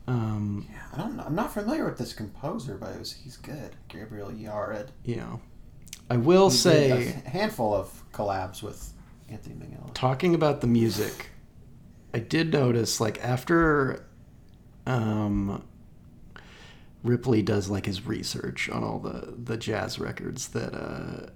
Um, 0.07 0.67
I 0.93 0.97
don't 0.97 1.15
know. 1.17 1.23
I'm 1.25 1.35
not 1.35 1.53
familiar 1.53 1.85
with 1.85 1.97
this 1.97 2.13
composer, 2.13 2.75
but 2.77 2.97
was, 2.97 3.13
he's 3.13 3.37
good. 3.37 3.75
Gabriel 3.87 4.29
Yared. 4.31 4.87
you 5.05 5.15
know, 5.17 5.39
I 6.09 6.17
will 6.17 6.49
He 6.49 6.55
say. 6.57 7.07
a 7.25 7.29
handful 7.29 7.73
of 7.73 8.03
collabs 8.11 8.61
with 8.63 8.93
Anthony 9.29 9.55
Minghella. 9.55 9.93
talking 9.93 10.35
about 10.35 10.61
the 10.61 10.67
music, 10.67 11.29
I 12.13 12.19
did 12.19 12.51
notice 12.51 12.99
like 12.99 13.23
after 13.23 14.05
um 14.87 15.63
Ripley 17.03 17.41
does 17.41 17.69
like 17.69 17.85
his 17.85 18.05
research 18.05 18.69
on 18.69 18.83
all 18.83 18.99
the 18.99 19.33
the 19.37 19.57
jazz 19.57 19.99
records 19.99 20.49
that 20.49 20.73
uh 20.73 21.29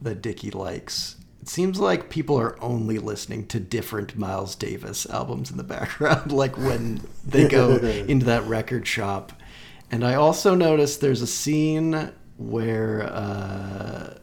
that 0.00 0.20
Dickie 0.22 0.50
likes. 0.50 1.16
It 1.46 1.50
seems 1.50 1.78
like 1.78 2.10
people 2.10 2.36
are 2.40 2.60
only 2.60 2.98
listening 2.98 3.46
to 3.46 3.60
different 3.60 4.18
Miles 4.18 4.56
Davis 4.56 5.06
albums 5.08 5.48
in 5.48 5.56
the 5.56 5.62
background 5.76 6.32
like 6.32 6.58
when 6.58 7.00
they 7.24 7.46
go 7.46 7.76
into 8.08 8.26
that 8.26 8.42
record 8.46 8.84
shop. 8.84 9.32
And 9.88 10.04
I 10.04 10.16
also 10.16 10.56
noticed 10.56 11.00
there's 11.00 11.22
a 11.22 11.26
scene 11.26 12.10
where 12.36 13.04
uh 13.04 14.18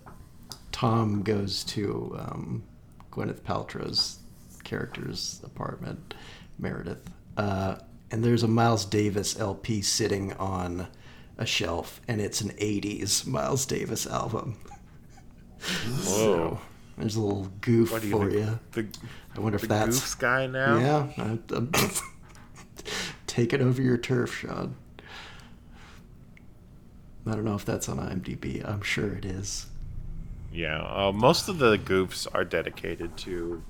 Tom 0.73 1.23
goes 1.23 1.63
to 1.63 2.13
um, 2.19 2.63
Gwyneth 3.09 3.39
Paltrow's 3.39 4.19
character's 4.65 5.39
apartment, 5.45 6.15
Meredith, 6.59 7.09
uh, 7.37 7.75
and 8.11 8.21
there's 8.21 8.43
a 8.43 8.49
Miles 8.49 8.83
Davis 8.83 9.39
LP 9.39 9.81
sitting 9.81 10.33
on 10.33 10.87
a 11.37 11.45
shelf, 11.45 12.01
and 12.09 12.19
it's 12.19 12.41
an 12.41 12.49
'80s 12.49 13.25
Miles 13.25 13.65
Davis 13.65 14.05
album. 14.05 14.57
Whoa. 16.03 16.59
There's 16.97 17.15
a 17.15 17.21
little 17.21 17.51
goof 17.61 17.91
you 18.03 18.11
for 18.11 18.29
think? 18.29 18.33
you. 18.33 18.59
The, 18.71 18.87
I 19.35 19.39
wonder 19.39 19.55
if 19.55 19.63
that's 19.63 19.99
goofs 19.99 20.19
guy 20.19 20.47
now? 20.47 20.77
yeah. 20.77 21.07
I, 21.17 21.39
I'm 21.55 21.71
take 23.27 23.53
it 23.53 23.61
over 23.61 23.81
your 23.81 23.97
turf, 23.97 24.33
Sean. 24.35 24.75
I 27.25 27.31
don't 27.31 27.45
know 27.45 27.55
if 27.55 27.65
that's 27.65 27.87
on 27.89 27.97
IMDb. 27.97 28.67
I'm 28.67 28.81
sure 28.81 29.13
it 29.13 29.25
is. 29.25 29.67
Yeah, 30.51 30.81
uh, 30.81 31.11
most 31.11 31.49
of 31.49 31.57
the 31.57 31.77
goofs 31.77 32.27
are 32.33 32.43
dedicated 32.43 33.17
to 33.17 33.63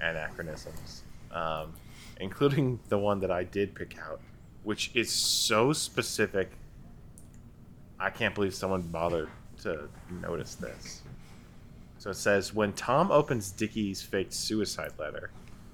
anachronisms, 0.00 1.02
um, 1.32 1.74
including 2.18 2.80
the 2.88 2.96
one 2.96 3.20
that 3.20 3.30
I 3.30 3.44
did 3.44 3.74
pick 3.74 3.98
out, 3.98 4.20
which 4.62 4.90
is 4.94 5.10
so 5.10 5.72
specific. 5.74 6.52
I 7.98 8.08
can't 8.08 8.34
believe 8.34 8.54
someone 8.54 8.80
bothered 8.82 9.28
to 9.62 9.88
notice 10.22 10.54
this. 10.54 10.99
So 12.00 12.08
it 12.08 12.16
says 12.16 12.54
when 12.54 12.72
Tom 12.72 13.12
opens 13.12 13.52
Dickie's 13.52 14.00
fake 14.00 14.32
suicide 14.32 14.92
letter, 14.98 15.32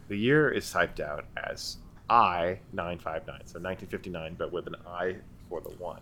the 0.08 0.16
year 0.16 0.50
is 0.50 0.68
typed 0.68 0.98
out 0.98 1.24
as 1.36 1.76
I 2.10 2.58
nine 2.72 2.98
five 2.98 3.24
nine, 3.28 3.46
so 3.46 3.60
1959, 3.60 4.34
but 4.36 4.52
with 4.52 4.66
an 4.66 4.74
I 4.84 5.18
for 5.48 5.60
the 5.60 5.68
one, 5.68 6.00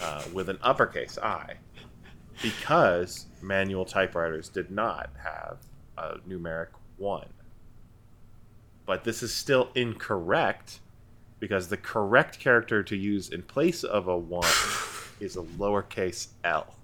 uh, 0.00 0.22
with 0.32 0.48
an 0.48 0.58
uppercase 0.62 1.18
I 1.18 1.56
because 2.40 3.26
manual 3.42 3.84
typewriters 3.84 4.48
did 4.48 4.70
not 4.70 5.10
have 5.22 5.58
a 5.98 6.16
numeric 6.26 6.68
1. 6.96 7.26
But 8.86 9.04
this 9.04 9.22
is 9.22 9.34
still 9.34 9.68
incorrect 9.74 10.80
because 11.38 11.68
the 11.68 11.76
correct 11.76 12.38
character 12.38 12.82
to 12.82 12.96
use 12.96 13.28
in 13.28 13.42
place 13.42 13.84
of 13.84 14.08
a 14.08 14.16
1 14.16 14.42
is 15.20 15.36
a 15.36 15.42
lowercase 15.42 16.28
l. 16.44 16.74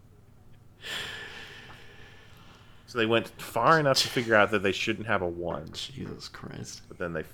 So 2.95 3.01
they 3.01 3.07
went 3.07 3.27
far 3.43 3.81
enough 3.81 3.99
to 4.03 4.09
figure 4.09 4.37
out 4.37 4.53
that 4.53 4.63
they 4.63 4.71
shouldn't 4.71 5.09
have 5.09 5.21
a 5.21 5.27
1, 5.27 5.73
Jesus 5.73 6.29
Christ. 6.29 6.83
but 6.87 6.97
then 6.97 7.13
they 7.13 7.25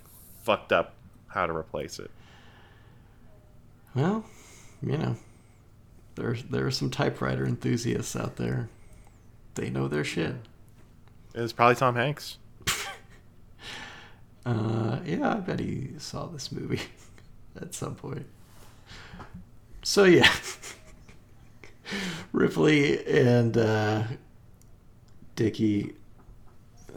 fucked 0.42 0.72
up 0.72 0.94
how 1.26 1.44
to 1.44 1.54
replace 1.54 1.98
it. 1.98 2.10
Well, 3.94 4.24
you 4.82 4.96
know, 4.96 5.16
there 6.14 6.34
there 6.48 6.66
are 6.66 6.70
some 6.70 6.88
typewriter 6.88 7.44
enthusiasts 7.44 8.16
out 8.16 8.36
there. 8.36 8.70
They 9.54 9.68
know 9.68 9.86
their 9.86 10.02
shit. 10.02 10.36
It's 11.34 11.52
probably 11.52 11.74
Tom 11.76 11.94
Hanks. 11.94 12.38
Uh, 14.46 15.00
yeah, 15.04 15.34
I 15.34 15.40
bet 15.40 15.60
he 15.60 15.90
saw 15.98 16.24
this 16.24 16.50
movie 16.50 16.80
at 17.60 17.74
some 17.74 17.94
point. 17.94 18.24
So 19.82 20.04
yeah, 20.04 20.32
Ripley 22.32 23.06
and 23.06 23.58
uh, 23.58 24.04
Dickie. 25.40 25.94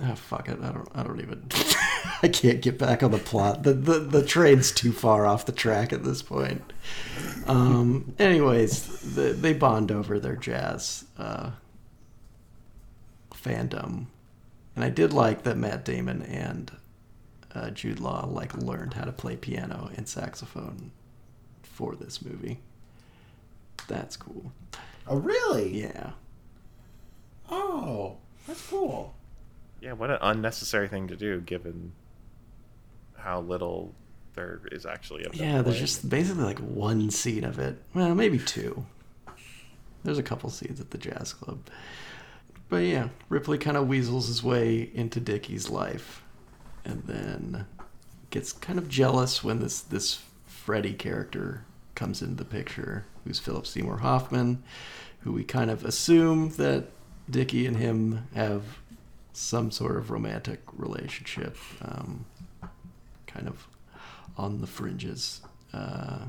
Oh, 0.01 0.15
fuck 0.15 0.49
it. 0.49 0.59
I 0.61 0.73
don't. 0.73 0.89
I 0.93 1.01
don't 1.01 1.21
even. 1.21 1.47
I 2.21 2.27
can't 2.27 2.61
get 2.61 2.77
back 2.77 3.01
on 3.01 3.11
the 3.11 3.17
plot. 3.17 3.63
The, 3.63 3.71
the 3.71 3.99
the 3.99 4.25
train's 4.25 4.73
too 4.73 4.91
far 4.91 5.25
off 5.25 5.45
the 5.45 5.53
track 5.53 5.93
at 5.93 6.03
this 6.03 6.21
point. 6.21 6.73
Um. 7.47 8.13
Anyways, 8.19 9.15
the, 9.15 9.31
they 9.31 9.53
bond 9.53 9.93
over 9.93 10.19
their 10.19 10.35
jazz 10.35 11.05
uh, 11.17 11.51
fandom, 13.33 14.07
and 14.75 14.83
I 14.83 14.89
did 14.89 15.13
like 15.13 15.43
that 15.43 15.55
Matt 15.55 15.85
Damon 15.85 16.21
and 16.23 16.69
uh, 17.55 17.69
Jude 17.69 18.01
Law 18.01 18.25
like 18.29 18.57
learned 18.57 18.95
how 18.95 19.05
to 19.05 19.13
play 19.13 19.37
piano 19.37 19.89
and 19.95 20.05
saxophone 20.05 20.91
for 21.61 21.95
this 21.95 22.21
movie. 22.21 22.59
That's 23.87 24.17
cool. 24.17 24.51
Oh 25.07 25.15
really? 25.15 25.79
Yeah. 25.79 26.11
Oh, 27.49 28.17
that's 28.47 28.61
cool. 28.67 29.13
Yeah, 29.81 29.93
what 29.93 30.09
an 30.09 30.19
unnecessary 30.21 30.87
thing 30.87 31.07
to 31.07 31.15
do 31.15 31.41
given 31.41 31.91
how 33.17 33.41
little 33.41 33.93
there 34.33 34.61
is 34.71 34.85
actually 34.85 35.23
of 35.25 35.37
them 35.37 35.47
Yeah, 35.47 35.61
there's 35.61 35.79
just 35.79 36.09
basically 36.09 36.43
like 36.43 36.59
one 36.59 37.09
scene 37.11 37.43
of 37.43 37.59
it. 37.59 37.81
Well, 37.93 38.15
maybe 38.15 38.39
two. 38.39 38.85
There's 40.03 40.17
a 40.17 40.23
couple 40.23 40.49
scenes 40.49 40.79
at 40.81 40.91
the 40.91 40.97
jazz 40.97 41.33
club. 41.33 41.59
But 42.69 42.77
yeah, 42.77 43.09
Ripley 43.29 43.57
kind 43.57 43.77
of 43.77 43.87
weasels 43.87 44.27
his 44.27 44.43
way 44.43 44.89
into 44.93 45.19
Dickie's 45.19 45.69
life 45.69 46.23
and 46.83 47.03
then 47.03 47.65
gets 48.29 48.51
kind 48.51 48.79
of 48.79 48.89
jealous 48.89 49.43
when 49.43 49.59
this 49.59 49.79
this 49.81 50.21
Freddy 50.45 50.93
character 50.93 51.65
comes 51.95 52.21
into 52.21 52.35
the 52.35 52.45
picture, 52.45 53.05
who's 53.23 53.39
Philip 53.39 53.67
Seymour 53.67 53.97
Hoffman, 53.97 54.63
who 55.19 55.31
we 55.31 55.43
kind 55.43 55.69
of 55.69 55.85
assume 55.85 56.49
that 56.51 56.85
Dickie 57.29 57.65
and 57.65 57.77
him 57.77 58.27
have 58.35 58.63
some 59.33 59.71
sort 59.71 59.95
of 59.97 60.11
romantic 60.11 60.59
relationship, 60.73 61.57
um, 61.81 62.25
kind 63.27 63.47
of 63.47 63.67
on 64.37 64.61
the 64.61 64.67
fringes. 64.67 65.41
Uh, 65.73 66.25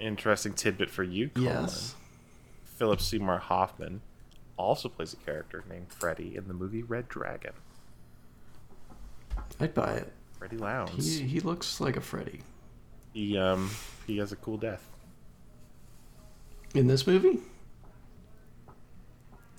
Interesting 0.00 0.52
tidbit 0.54 0.90
for 0.90 1.02
you, 1.02 1.28
Colin. 1.30 1.48
yes. 1.48 1.94
Philip 2.64 3.00
Seymour 3.00 3.38
Hoffman 3.38 4.00
also 4.56 4.88
plays 4.88 5.12
a 5.12 5.16
character 5.16 5.64
named 5.68 5.88
Freddy 5.92 6.36
in 6.36 6.46
the 6.46 6.54
movie 6.54 6.82
Red 6.82 7.08
Dragon. 7.08 7.52
I'd 9.60 9.74
buy 9.74 9.94
it. 9.94 10.12
Freddy 10.38 10.56
Lounds. 10.56 11.18
He, 11.18 11.26
he 11.26 11.40
looks 11.40 11.80
like 11.80 11.96
a 11.96 12.00
Freddy. 12.00 12.40
He 13.12 13.36
um 13.36 13.70
he 14.06 14.18
has 14.18 14.30
a 14.30 14.36
cool 14.36 14.56
death. 14.56 14.86
In 16.74 16.86
this 16.86 17.06
movie? 17.06 17.40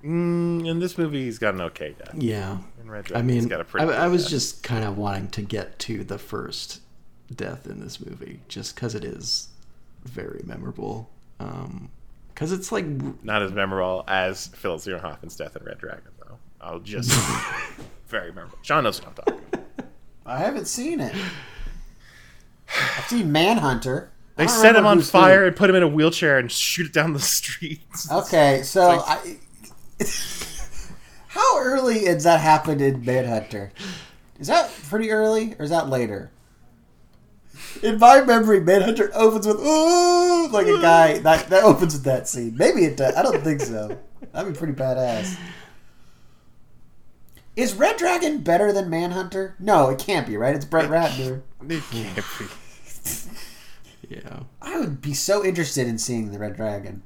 Mm, 0.04 0.68
in 0.68 0.80
this 0.80 0.98
movie, 0.98 1.26
he's 1.26 1.40
got 1.40 1.54
an 1.54 1.62
okay 1.62 1.96
death. 1.98 2.16
Yeah. 2.16 2.60
In 2.82 2.90
Red 2.90 3.06
I 3.06 3.22
Dragon's 3.22 3.28
mean, 3.28 3.48
got 3.48 3.62
a 3.62 3.66
pretty. 3.66 3.92
I 3.92 4.06
good 4.06 4.12
was 4.12 4.24
death. 4.24 4.32
just 4.32 4.64
kind 4.64 4.84
of 4.86 4.98
wanting 4.98 5.28
to 5.30 5.42
get 5.42 5.78
to 5.80 6.04
the 6.04 6.18
first 6.18 6.82
death 7.36 7.66
in 7.68 7.80
this 7.80 8.00
movie, 8.04 8.40
just 8.48 8.76
because 8.76 8.96
it 8.96 9.04
is 9.04 9.50
very 10.06 10.42
memorable. 10.46 11.10
Because 11.38 12.52
it's 12.52 12.72
like, 12.72 12.86
not 13.24 13.42
as 13.42 13.52
memorable 13.52 14.04
as 14.08 14.48
Philip 14.48 14.82
Seymour 14.82 15.00
Hoffman's 15.02 15.36
death 15.36 15.56
in 15.56 15.64
Red 15.64 15.78
Dragon, 15.80 16.12
though. 16.20 16.38
I'll 16.62 16.80
just 16.80 17.12
very 18.08 18.32
memorable. 18.32 18.58
Sean 18.62 18.84
knows 18.86 19.02
what 19.02 19.10
I'm 19.10 19.16
talking 19.16 19.42
about. 19.54 19.66
I 20.26 20.38
haven't 20.40 20.68
seen 20.68 21.00
it. 21.00 21.14
I've 22.98 23.06
seen 23.06 23.32
Manhunter. 23.32 24.12
They 24.36 24.48
set 24.48 24.76
him 24.76 24.86
on 24.86 24.98
who's 24.98 25.12
doing 25.12 25.24
fire 25.24 25.46
and 25.46 25.56
put 25.56 25.70
him 25.70 25.76
in 25.76 25.84
a 25.84 25.88
wheelchair 25.88 26.38
and 26.38 26.50
shoot 26.50 26.88
it 26.88 26.94
down 26.94 27.12
the 27.14 27.20
streets. 27.20 28.10
Okay, 28.12 28.62
so 28.64 28.94
It's 28.94 29.04
I. 29.08 29.38
How 31.30 31.60
early 31.60 32.06
has 32.06 32.24
that 32.24 32.40
happened 32.42 32.82
in 32.82 33.06
Manhunter? 33.06 33.72
Is 34.40 34.48
that 34.48 34.72
pretty 34.90 35.12
early 35.12 35.56
or 35.60 35.64
is 35.64 35.70
that 35.70 35.90
later? 35.90 36.32
In 37.84 38.00
my 38.00 38.22
memory, 38.22 38.60
Manhunter 38.60 39.12
opens 39.14 39.46
with 39.46 39.60
"ooh" 39.60 40.48
like 40.48 40.68
a 40.68 40.82
guy. 40.82 41.20
That 41.24 41.50
that 41.50 41.64
opens 41.64 41.94
with 41.94 42.04
that 42.06 42.28
scene. 42.28 42.56
Maybe 42.58 42.84
it 42.86 42.98
does. 42.98 43.16
I 43.16 43.22
don't 43.22 43.44
think 43.44 43.62
so. 43.62 44.00
That'd 44.34 44.54
be 44.54 44.58
pretty 44.58 44.74
badass. 44.74 45.38
Is 47.56 47.74
Red 47.74 47.98
Dragon 47.98 48.40
better 48.40 48.72
than 48.72 48.90
Manhunter? 48.90 49.56
No, 49.60 49.90
it 49.90 50.00
can't 50.00 50.26
be. 50.26 50.38
Right? 50.38 50.56
It's 50.56 50.66
Brett 50.66 50.90
Ratner. 50.90 51.42
It 51.70 51.84
can't 51.92 52.26
be. 52.40 52.46
yeah. 54.16 54.40
I 54.62 54.80
would 54.80 55.02
be 55.02 55.14
so 55.14 55.44
interested 55.46 55.86
in 55.88 55.98
seeing 55.98 56.32
the 56.32 56.40
Red 56.40 56.56
Dragon. 56.56 57.04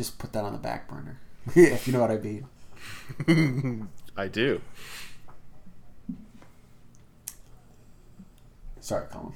Just 0.00 0.18
put 0.18 0.32
that 0.32 0.44
on 0.44 0.52
the 0.52 0.58
back 0.58 0.88
burner, 0.88 1.20
if 1.54 1.86
you 1.86 1.92
know 1.92 2.00
what 2.00 2.10
I 2.10 2.16
mean. 2.16 3.88
I 4.16 4.28
do. 4.28 4.62
Sorry, 8.80 9.06
Colin. 9.10 9.34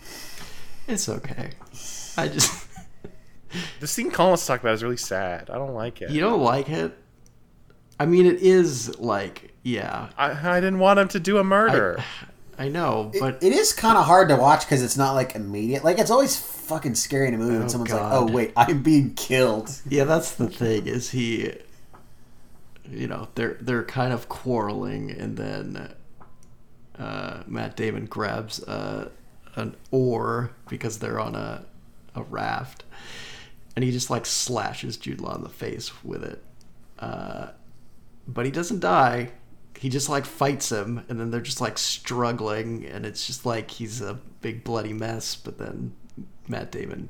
It's 0.88 1.06
okay. 1.08 1.50
I 2.16 2.28
just. 2.28 2.66
The 3.78 3.86
scene 3.86 4.10
Colin's 4.10 4.44
talking 4.44 4.64
about 4.66 4.74
is 4.74 4.82
really 4.82 4.96
sad. 4.96 5.48
I 5.50 5.54
don't 5.54 5.74
like 5.74 6.00
it. 6.02 6.10
You 6.10 6.20
don't 6.22 6.40
like 6.42 6.68
it? 6.70 6.92
I 8.00 8.06
mean, 8.06 8.26
it 8.26 8.40
is 8.40 8.98
like, 8.98 9.52
yeah, 9.62 10.08
I, 10.18 10.56
I 10.56 10.60
didn't 10.60 10.80
want 10.80 10.98
him 10.98 11.06
to 11.08 11.20
do 11.20 11.38
a 11.38 11.44
murder. 11.44 12.02
I 12.58 12.68
know, 12.68 13.12
It- 13.14 13.20
but 13.20 13.40
it 13.44 13.52
is 13.52 13.72
kind 13.72 13.96
of 13.96 14.06
hard 14.06 14.28
to 14.30 14.36
watch 14.36 14.64
because 14.64 14.82
it's 14.82 14.96
not 14.96 15.12
like 15.12 15.36
immediate. 15.36 15.84
Like 15.84 15.98
it's 16.00 16.10
always 16.10 16.34
fucking 16.64 16.94
scary 16.94 17.28
in 17.28 17.34
a 17.34 17.38
movie 17.38 17.56
Oh, 17.56 17.60
when 17.60 17.68
someone's 17.68 17.92
like, 17.92 18.00
God. 18.00 18.28
"Oh 18.30 18.32
wait, 18.32 18.52
I'm 18.56 18.82
being 18.82 19.14
killed." 19.14 19.70
yeah, 19.88 20.04
that's 20.04 20.32
the 20.32 20.48
thing. 20.48 20.86
Is 20.86 21.10
he? 21.10 21.52
You 22.90 23.06
know, 23.08 23.28
they're 23.34 23.56
they're 23.60 23.84
kind 23.84 24.12
of 24.12 24.28
quarreling, 24.28 25.10
and 25.10 25.36
then 25.36 25.94
uh, 26.98 27.42
Matt 27.46 27.76
Damon 27.76 28.06
grabs 28.06 28.62
uh, 28.64 29.08
an 29.56 29.74
oar 29.90 30.50
because 30.68 30.98
they're 30.98 31.18
on 31.20 31.34
a 31.34 31.64
a 32.14 32.22
raft, 32.22 32.84
and 33.74 33.84
he 33.84 33.90
just 33.90 34.10
like 34.10 34.26
slashes 34.26 34.96
Jude 34.96 35.20
Law 35.20 35.34
in 35.34 35.42
the 35.42 35.48
face 35.48 36.04
with 36.04 36.22
it. 36.22 36.42
Uh, 36.98 37.48
but 38.28 38.44
he 38.44 38.50
doesn't 38.52 38.80
die. 38.80 39.30
He 39.78 39.88
just 39.88 40.08
like 40.08 40.24
fights 40.26 40.70
him, 40.70 41.04
and 41.08 41.18
then 41.18 41.30
they're 41.30 41.40
just 41.40 41.60
like 41.60 41.78
struggling, 41.78 42.84
and 42.86 43.04
it's 43.06 43.26
just 43.26 43.44
like 43.46 43.70
he's 43.70 44.00
a 44.02 44.14
big 44.42 44.62
bloody 44.62 44.92
mess. 44.92 45.34
But 45.36 45.58
then 45.58 45.94
Matt 46.48 46.70
Damon 46.70 47.08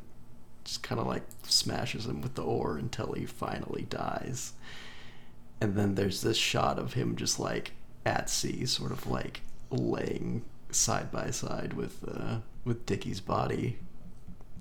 just 0.64 0.82
kind 0.82 1.00
of 1.00 1.06
like 1.06 1.22
smashes 1.42 2.06
him 2.06 2.22
with 2.22 2.34
the 2.34 2.42
oar 2.42 2.78
until 2.78 3.12
he 3.12 3.26
finally 3.26 3.86
dies. 3.88 4.54
And 5.60 5.76
then 5.76 5.94
there's 5.94 6.22
this 6.22 6.36
shot 6.36 6.78
of 6.78 6.94
him 6.94 7.16
just 7.16 7.38
like 7.38 7.72
at 8.04 8.28
sea, 8.30 8.66
sort 8.66 8.92
of 8.92 9.06
like 9.06 9.42
laying 9.70 10.42
side 10.70 11.10
by 11.10 11.30
side 11.30 11.74
with 11.74 12.04
uh, 12.06 12.38
with 12.64 12.86
Dickie's 12.86 13.20
body, 13.20 13.78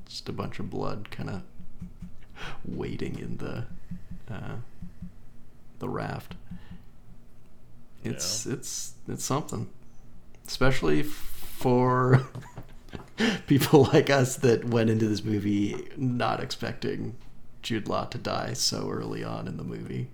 just 0.06 0.30
a 0.30 0.34
bunch 0.34 0.60
of 0.60 0.70
blood, 0.70 1.10
kind 1.12 1.30
of 1.30 1.42
waiting 2.66 3.18
in 3.20 3.38
the 3.38 3.66
uh, 4.32 4.56
the 5.80 5.90
raft. 5.90 6.36
It's 8.04 8.46
it's 8.46 8.94
it's 9.08 9.24
something, 9.24 9.70
especially 10.48 11.04
for 11.04 12.28
people 13.48 13.90
like 13.94 14.10
us 14.10 14.36
that 14.38 14.66
went 14.66 14.90
into 14.90 15.08
this 15.08 15.24
movie 15.24 15.88
not 15.98 16.40
expecting 16.42 17.16
Jude 17.62 17.88
Law 17.88 18.06
to 18.06 18.18
die 18.18 18.54
so 18.54 18.90
early 18.90 19.24
on 19.24 19.48
in 19.48 19.58
the 19.58 19.64
movie. 19.64 20.10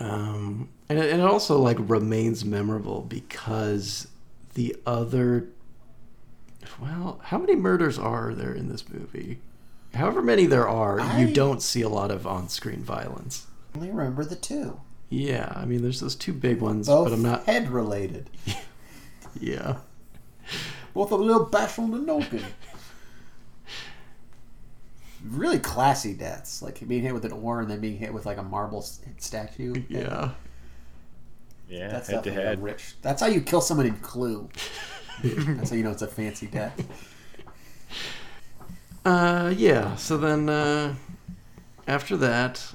Um, 0.00 0.68
and, 0.88 0.98
it, 0.98 1.10
and 1.12 1.20
it 1.20 1.24
also 1.24 1.58
like 1.58 1.76
remains 1.80 2.44
memorable 2.44 3.02
because 3.02 4.08
the 4.54 4.76
other 4.86 5.48
well, 6.80 7.20
how 7.24 7.38
many 7.38 7.54
murders 7.56 7.98
are 7.98 8.34
there 8.34 8.52
in 8.54 8.68
this 8.68 8.88
movie? 8.88 9.38
However 9.94 10.22
many 10.22 10.46
there 10.46 10.68
are, 10.68 11.00
I- 11.00 11.20
you 11.20 11.32
don't 11.32 11.60
see 11.62 11.82
a 11.82 11.88
lot 11.88 12.10
of 12.10 12.26
on-screen 12.26 12.82
violence. 12.82 13.46
I 13.74 13.78
only 13.78 13.90
remember 13.90 14.24
the 14.24 14.36
two. 14.36 14.80
Yeah, 15.10 15.52
I 15.54 15.64
mean, 15.66 15.82
there's 15.82 16.00
those 16.00 16.14
two 16.14 16.32
big 16.32 16.60
ones, 16.60 16.86
Both 16.86 17.08
but 17.08 17.12
I'm 17.14 17.22
not. 17.22 17.44
head 17.44 17.70
related. 17.70 18.30
Yeah, 19.40 19.76
Both 20.94 21.10
a 21.10 21.16
little 21.16 21.44
bash 21.46 21.78
and 21.78 21.92
the 21.92 21.98
noggin. 21.98 22.44
Really 25.24 25.58
classy 25.60 26.14
deaths, 26.14 26.62
like 26.62 26.86
being 26.88 27.02
hit 27.02 27.14
with 27.14 27.24
an 27.24 27.32
oar 27.32 27.60
and 27.60 27.70
then 27.70 27.80
being 27.80 27.96
hit 27.96 28.12
with 28.12 28.26
like 28.26 28.38
a 28.38 28.42
marble 28.42 28.82
statue. 29.18 29.74
yeah. 29.88 30.30
yeah, 31.68 31.88
That's 31.88 32.08
head 32.08 32.24
to 32.24 32.30
definitely 32.30 32.42
a 32.44 32.48
head. 32.48 32.62
rich. 32.62 32.94
That's 33.02 33.20
how 33.20 33.28
you 33.28 33.40
kill 33.40 33.60
someone 33.60 33.86
in 33.86 33.96
Clue. 33.96 34.48
That's 35.22 35.70
how 35.70 35.76
you 35.76 35.84
know 35.84 35.92
it's 35.92 36.02
a 36.02 36.08
fancy 36.08 36.46
death. 36.48 36.74
Uh, 39.04 39.52
yeah. 39.56 39.94
So 39.96 40.16
then, 40.16 40.48
uh, 40.48 40.94
after 41.86 42.16
that, 42.16 42.74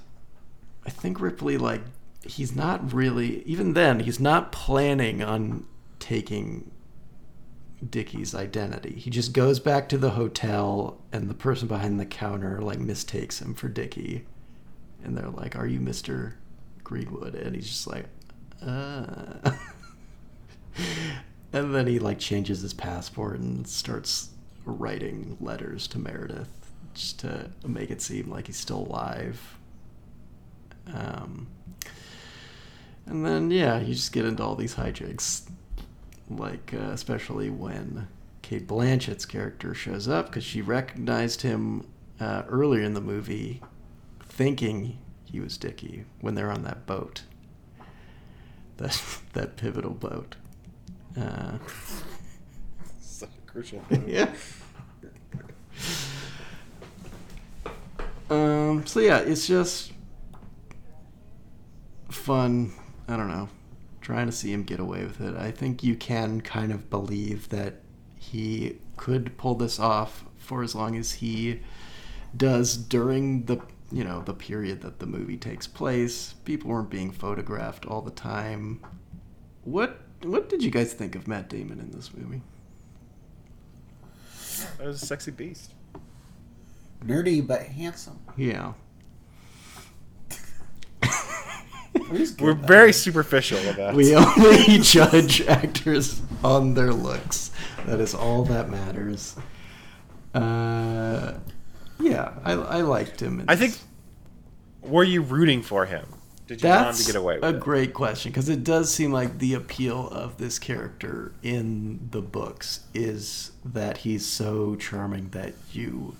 I 0.85 0.89
think 0.89 1.19
Ripley 1.19 1.57
like 1.57 1.81
he's 2.25 2.55
not 2.55 2.93
really 2.93 3.41
even 3.43 3.73
then 3.73 4.01
he's 4.01 4.19
not 4.19 4.51
planning 4.51 5.23
on 5.23 5.65
taking 5.99 6.71
Dickie's 7.87 8.33
identity. 8.33 8.93
He 8.93 9.09
just 9.09 9.33
goes 9.33 9.59
back 9.59 9.87
to 9.89 9.97
the 9.97 10.11
hotel, 10.11 10.99
and 11.11 11.29
the 11.29 11.33
person 11.33 11.67
behind 11.67 11.99
the 11.99 12.05
counter 12.05 12.61
like 12.61 12.79
mistakes 12.79 13.41
him 13.41 13.53
for 13.53 13.67
Dickie, 13.67 14.25
and 15.03 15.17
they're 15.17 15.29
like, 15.29 15.55
"Are 15.55 15.67
you 15.67 15.79
Mister 15.79 16.37
Greenwood?" 16.83 17.35
And 17.35 17.55
he's 17.55 17.67
just 17.67 17.87
like, 17.87 18.05
"Uh." 18.61 19.51
and 21.53 21.73
then 21.73 21.87
he 21.87 21.99
like 21.99 22.19
changes 22.19 22.61
his 22.61 22.73
passport 22.73 23.39
and 23.39 23.67
starts 23.67 24.29
writing 24.65 25.37
letters 25.39 25.87
to 25.87 25.99
Meredith 25.99 26.49
just 26.93 27.19
to 27.19 27.49
make 27.65 27.91
it 27.91 28.01
seem 28.01 28.29
like 28.29 28.47
he's 28.47 28.57
still 28.57 28.79
alive. 28.79 29.57
Um, 30.93 31.47
and 33.05 33.25
then 33.25 33.51
yeah, 33.51 33.79
you 33.79 33.93
just 33.93 34.11
get 34.11 34.25
into 34.25 34.43
all 34.43 34.55
these 34.55 34.75
hijinks, 34.75 35.49
like 36.29 36.73
uh, 36.73 36.91
especially 36.91 37.49
when 37.49 38.07
Cate 38.41 38.67
Blanchett's 38.67 39.25
character 39.25 39.73
shows 39.73 40.07
up 40.07 40.27
because 40.27 40.43
she 40.43 40.61
recognized 40.61 41.41
him 41.41 41.85
uh, 42.19 42.43
earlier 42.47 42.81
in 42.81 42.93
the 42.93 43.01
movie, 43.01 43.61
thinking 44.23 44.97
he 45.25 45.39
was 45.39 45.57
Dickie 45.57 46.05
when 46.21 46.35
they're 46.35 46.51
on 46.51 46.63
that 46.63 46.85
boat. 46.85 47.23
That 48.77 49.01
that 49.33 49.57
pivotal 49.57 49.91
boat. 49.91 50.35
Uh, 51.19 51.57
Such 53.01 53.29
a 53.29 53.51
crucial. 53.51 53.83
yeah. 54.07 54.31
Um. 58.29 58.85
So 58.85 58.99
yeah, 58.99 59.19
it's 59.19 59.47
just 59.47 59.93
fun. 62.09 62.73
I 63.07 63.15
don't 63.17 63.29
know. 63.29 63.49
Trying 64.07 64.27
to 64.27 64.31
see 64.31 64.53
him 64.53 64.63
get 64.63 64.79
away 64.79 65.03
with 65.03 65.19
it. 65.19 65.35
I 65.35 65.51
think 65.51 65.83
you 65.83 65.93
can 65.93 66.39
kind 66.39 66.71
of 66.71 66.89
believe 66.89 67.49
that 67.49 67.81
he 68.17 68.77
could 68.95 69.37
pull 69.37 69.55
this 69.55 69.81
off 69.81 70.23
for 70.37 70.63
as 70.63 70.73
long 70.73 70.95
as 70.95 71.11
he 71.11 71.59
does 72.37 72.77
during 72.77 73.43
the 73.47 73.59
you 73.91 74.05
know 74.05 74.21
the 74.21 74.33
period 74.33 74.79
that 74.83 74.99
the 74.99 75.05
movie 75.05 75.35
takes 75.35 75.67
place. 75.67 76.35
People 76.45 76.69
weren't 76.69 76.89
being 76.89 77.11
photographed 77.11 77.85
all 77.85 78.01
the 78.01 78.11
time. 78.11 78.79
What 79.65 79.99
what 80.23 80.47
did 80.47 80.63
you 80.63 80.71
guys 80.71 80.93
think 80.93 81.13
of 81.13 81.27
Matt 81.27 81.49
Damon 81.49 81.81
in 81.81 81.91
this 81.91 82.13
movie? 82.15 82.41
That 84.77 84.87
was 84.87 85.03
a 85.03 85.05
sexy 85.05 85.31
beast. 85.31 85.73
Nerdy 87.03 87.45
but 87.45 87.63
handsome. 87.63 88.21
Yeah. 88.37 88.71
He's 90.29 90.39
good, 91.89 91.96
We're 92.09 92.53
though. 92.53 92.67
very 92.67 92.93
superficial 92.93 93.59
about 93.69 93.95
We 93.95 94.15
only 94.15 94.79
judge 94.81 95.41
actors 95.41 96.21
on 96.43 96.73
their 96.73 96.93
looks. 96.93 97.51
That 97.85 97.99
is 97.99 98.13
all 98.13 98.43
that 98.45 98.69
matters. 98.69 99.35
Uh, 100.33 101.33
yeah, 101.99 102.33
I, 102.43 102.53
I 102.53 102.81
liked 102.81 103.19
him. 103.21 103.39
in 103.41 103.45
I 103.49 103.55
think. 103.55 103.77
Were 104.81 105.03
you 105.03 105.21
rooting 105.21 105.61
for 105.63 105.85
him? 105.85 106.05
did 106.47 106.61
you 106.63 106.69
want 106.69 106.87
him 106.91 106.95
to 106.95 107.03
get 107.05 107.15
away 107.17 107.35
with 107.35 107.43
a 107.43 107.57
it? 107.57 107.59
great 107.59 107.93
question 107.93 108.31
because 108.31 108.47
it 108.47 108.63
does 108.63 108.93
seem 108.93 109.11
like 109.11 109.39
the 109.39 109.53
appeal 109.53 110.07
of 110.09 110.37
this 110.37 110.57
character 110.59 111.33
in 111.43 112.07
the 112.11 112.21
books 112.21 112.81
is 112.93 113.51
that 113.65 113.97
he's 113.97 114.25
so 114.25 114.75
charming 114.77 115.29
that 115.31 115.53
you 115.73 116.15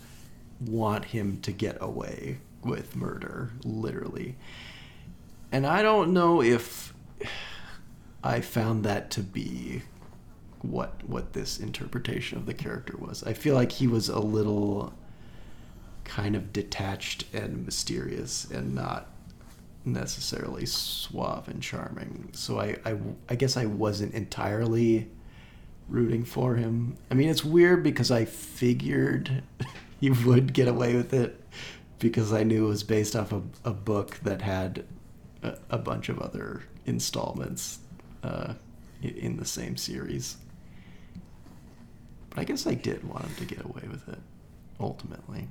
want 0.59 1.05
him 1.05 1.39
to 1.41 1.51
get 1.53 1.77
away 1.79 2.39
with 2.61 2.93
murder, 2.95 3.51
literally. 3.63 4.35
And 5.51 5.65
I 5.65 5.81
don't 5.81 6.13
know 6.13 6.41
if 6.41 6.93
I 8.23 8.41
found 8.41 8.83
that 8.83 9.09
to 9.11 9.21
be 9.21 9.83
what 10.61 11.07
what 11.07 11.33
this 11.33 11.59
interpretation 11.59 12.37
of 12.37 12.45
the 12.45 12.53
character 12.53 12.97
was. 12.97 13.23
I 13.23 13.33
feel 13.33 13.55
like 13.55 13.71
he 13.71 13.87
was 13.87 14.09
a 14.09 14.19
little 14.19 14.93
kind 16.03 16.35
of 16.35 16.51
detached 16.53 17.25
and 17.33 17.65
mysterious 17.65 18.45
and 18.49 18.73
not 18.73 19.07
necessarily 19.85 20.65
suave 20.65 21.47
and 21.47 21.61
charming. 21.61 22.29
So 22.33 22.59
I, 22.59 22.77
I, 22.85 22.97
I 23.29 23.35
guess 23.35 23.57
I 23.57 23.65
wasn't 23.65 24.13
entirely 24.13 25.09
rooting 25.89 26.25
for 26.25 26.55
him. 26.55 26.97
I 27.09 27.13
mean, 27.13 27.29
it's 27.29 27.45
weird 27.45 27.83
because 27.83 28.11
I 28.11 28.25
figured 28.25 29.43
he 29.99 30.09
would 30.09 30.53
get 30.53 30.67
away 30.67 30.95
with 30.95 31.13
it 31.13 31.41
because 31.99 32.33
I 32.33 32.43
knew 32.43 32.65
it 32.65 32.69
was 32.69 32.83
based 32.83 33.15
off 33.15 33.31
of 33.31 33.45
a 33.63 33.71
book 33.71 34.19
that 34.23 34.41
had 34.41 34.85
a, 35.43 35.77
bunch 35.77 36.09
of 36.09 36.19
other 36.19 36.63
installments 36.85 37.79
uh, 38.23 38.53
in 39.01 39.37
the 39.37 39.45
same 39.45 39.77
series. 39.77 40.37
But 42.29 42.39
I 42.39 42.43
guess 42.43 42.67
I 42.67 42.73
did 42.73 43.03
want 43.03 43.25
him 43.25 43.35
to 43.35 43.45
get 43.45 43.63
away 43.63 43.83
with 43.89 44.07
it, 44.09 44.19
ultimately. 44.79 45.47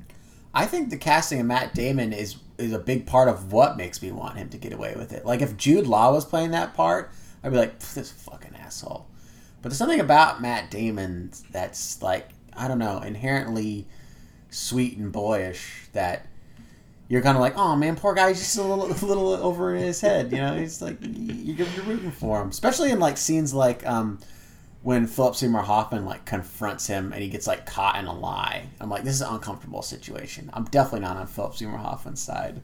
I 0.54 0.66
think 0.66 0.90
the 0.90 0.96
casting 0.96 1.40
of 1.40 1.46
Matt 1.46 1.74
Damon 1.74 2.12
is 2.12 2.36
is 2.58 2.72
a 2.72 2.78
big 2.78 3.06
part 3.06 3.28
of 3.28 3.52
what 3.52 3.76
makes 3.76 4.00
me 4.00 4.10
want 4.10 4.38
him 4.38 4.48
to 4.48 4.56
get 4.56 4.72
away 4.72 4.94
with 4.96 5.12
it. 5.12 5.26
Like 5.26 5.42
if 5.42 5.56
Jude 5.58 5.86
Law 5.86 6.12
was 6.12 6.24
playing 6.24 6.52
that 6.52 6.72
part, 6.72 7.12
I'd 7.44 7.52
be 7.52 7.58
like, 7.58 7.78
this 7.78 8.10
fucking 8.10 8.56
asshole. 8.56 9.06
But 9.60 9.68
there's 9.68 9.78
something 9.78 10.00
about 10.00 10.40
Matt 10.40 10.70
Damon 10.70 11.32
that's 11.50 12.00
like, 12.00 12.30
I 12.56 12.68
don't 12.68 12.78
know, 12.78 13.00
inherently 13.00 13.86
sweet 14.48 14.96
and 14.96 15.12
boyish 15.12 15.88
that 15.92 16.26
you're 17.08 17.22
kind 17.22 17.36
of 17.36 17.40
like, 17.40 17.56
oh 17.56 17.76
man, 17.76 17.96
poor 17.96 18.14
guy, 18.14 18.28
he's 18.28 18.38
just 18.38 18.58
a 18.58 18.62
little, 18.62 18.86
a 18.90 19.06
little 19.06 19.28
over 19.34 19.74
his 19.74 20.00
head. 20.00 20.32
You 20.32 20.38
know, 20.38 20.56
he's 20.56 20.82
like, 20.82 20.98
you're, 21.00 21.66
you're 21.66 21.84
rooting 21.84 22.10
for 22.10 22.40
him, 22.42 22.48
especially 22.48 22.90
in 22.90 22.98
like 22.98 23.16
scenes 23.16 23.54
like 23.54 23.86
um, 23.86 24.18
when 24.82 25.06
Philip 25.06 25.36
Seymour 25.36 25.62
Hoffman 25.62 26.04
like 26.04 26.24
confronts 26.24 26.86
him 26.86 27.12
and 27.12 27.22
he 27.22 27.28
gets 27.28 27.46
like 27.46 27.66
caught 27.66 27.96
in 27.96 28.06
a 28.06 28.14
lie. 28.14 28.66
I'm 28.80 28.90
like, 28.90 29.04
this 29.04 29.14
is 29.14 29.20
an 29.22 29.34
uncomfortable 29.34 29.82
situation. 29.82 30.50
I'm 30.52 30.64
definitely 30.64 31.00
not 31.00 31.16
on 31.16 31.26
Philip 31.26 31.54
Seymour 31.56 31.78
Hoffman's 31.78 32.20
side. 32.20 32.60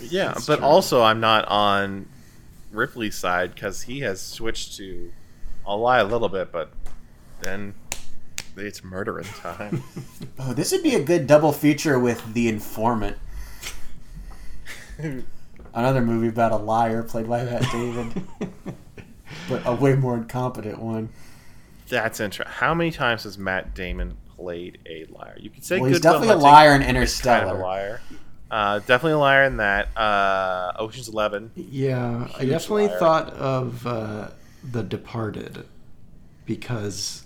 Yeah, 0.00 0.28
That's 0.28 0.46
but 0.46 0.56
true. 0.56 0.64
also 0.66 1.02
I'm 1.02 1.20
not 1.20 1.46
on 1.48 2.06
Ripley's 2.72 3.16
side 3.16 3.54
because 3.54 3.82
he 3.82 4.00
has 4.00 4.20
switched 4.20 4.76
to. 4.78 5.12
I'll 5.66 5.78
lie 5.80 5.98
a 5.98 6.04
little 6.04 6.28
bit, 6.30 6.50
but 6.50 6.72
then 7.40 7.74
it's 8.56 8.82
murdering 8.84 9.26
time. 9.26 9.82
Oh, 10.38 10.54
this 10.54 10.72
would 10.72 10.82
be 10.82 10.94
a 10.94 11.02
good 11.02 11.26
double 11.26 11.52
feature 11.52 11.98
with 11.98 12.32
The 12.32 12.48
Informant. 12.48 13.18
Another 15.74 16.00
movie 16.02 16.28
about 16.28 16.52
a 16.52 16.56
liar 16.56 17.02
played 17.02 17.28
by 17.28 17.44
Matt 17.44 17.62
Damon, 17.70 18.26
but 19.48 19.62
a 19.64 19.74
way 19.74 19.94
more 19.94 20.16
incompetent 20.16 20.80
one. 20.80 21.10
That's 21.88 22.18
interesting. 22.20 22.52
How 22.58 22.74
many 22.74 22.90
times 22.90 23.22
has 23.24 23.38
Matt 23.38 23.74
Damon 23.74 24.16
played 24.36 24.78
a 24.86 25.06
liar? 25.10 25.36
You 25.38 25.50
could 25.50 25.64
say 25.64 25.78
Well, 25.80 25.88
he's 25.90 26.00
Good 26.00 26.08
Will 26.08 26.12
definitely 26.20 26.28
a 26.28 26.38
Hunting 26.48 26.52
liar 26.52 26.74
in 26.74 26.80
is 26.82 26.86
kind 26.86 26.96
Interstellar. 26.96 27.52
of 27.54 27.58
a 27.58 27.62
liar. 27.62 28.00
Uh, 28.50 28.78
definitely 28.80 29.12
a 29.12 29.18
liar 29.18 29.44
in 29.44 29.56
that. 29.58 29.96
Uh, 29.96 30.72
Ocean's 30.78 31.08
Eleven. 31.08 31.52
Yeah, 31.54 32.26
I 32.36 32.44
definitely 32.46 32.88
liar. 32.88 32.98
thought 32.98 33.30
of 33.34 33.86
uh, 33.86 34.28
The 34.72 34.82
Departed 34.82 35.66
because 36.46 37.24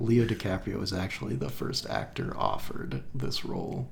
Leo 0.00 0.24
DiCaprio 0.24 0.78
was 0.78 0.92
actually 0.94 1.36
the 1.36 1.50
first 1.50 1.86
actor 1.90 2.34
offered 2.38 3.02
this 3.14 3.44
role. 3.44 3.88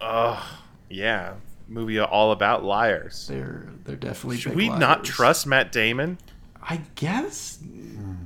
Oh, 0.00 0.58
yeah. 0.88 1.34
Movie 1.68 1.98
all 1.98 2.32
about 2.32 2.64
liars. 2.64 3.26
They're 3.28 3.68
they're 3.84 3.96
definitely 3.96 4.38
Should 4.38 4.54
we 4.54 4.68
not 4.68 5.04
trust 5.04 5.46
Matt 5.46 5.72
Damon? 5.72 6.18
I 6.62 6.80
guess 6.94 7.58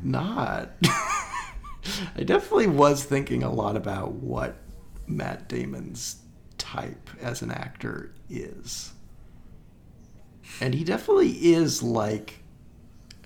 not. 0.02 0.70
I 2.16 2.24
definitely 2.24 2.66
was 2.66 3.04
thinking 3.04 3.42
a 3.42 3.50
lot 3.50 3.76
about 3.76 4.12
what 4.12 4.56
Matt 5.06 5.48
Damon's 5.48 6.16
type 6.58 7.10
as 7.20 7.42
an 7.42 7.50
actor 7.50 8.12
is. 8.28 8.92
And 10.60 10.74
he 10.74 10.84
definitely 10.84 11.30
is 11.30 11.82
like 11.82 12.42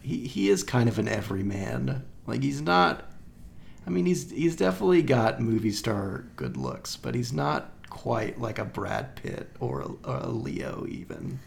he 0.03 0.27
he 0.27 0.49
is 0.49 0.63
kind 0.63 0.89
of 0.89 0.99
an 0.99 1.09
everyman. 1.09 2.05
Like 2.27 2.43
he's 2.43 2.61
not 2.61 3.11
I 3.87 3.91
mean 3.91 4.07
he's 4.07 4.31
he's 4.31 4.57
definitely 4.57 5.03
got 5.03 5.41
movie 5.41 5.73
star 5.73 6.27
good 6.37 6.57
looks, 6.57 6.97
but 6.97 7.15
he's 7.15 7.33
not 7.33 7.73
quite 7.91 8.41
like 8.41 8.59
a 8.59 8.65
Brad 8.65 9.17
Pitt 9.17 9.51
or 9.61 9.81
a, 9.83 9.89
or 10.09 10.17
a 10.19 10.29
Leo 10.29 10.87
even. 10.89 11.41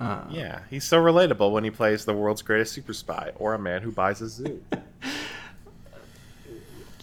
Uh, 0.00 0.24
Yeah, 0.30 0.60
he's 0.68 0.84
so 0.84 1.00
relatable 1.00 1.52
when 1.52 1.62
he 1.62 1.70
plays 1.70 2.04
the 2.04 2.14
world's 2.14 2.42
greatest 2.42 2.72
super 2.72 2.92
spy 2.92 3.30
or 3.36 3.54
a 3.54 3.58
man 3.58 3.82
who 3.82 3.92
buys 3.92 4.20
a 4.20 4.28
zoo. 4.28 4.62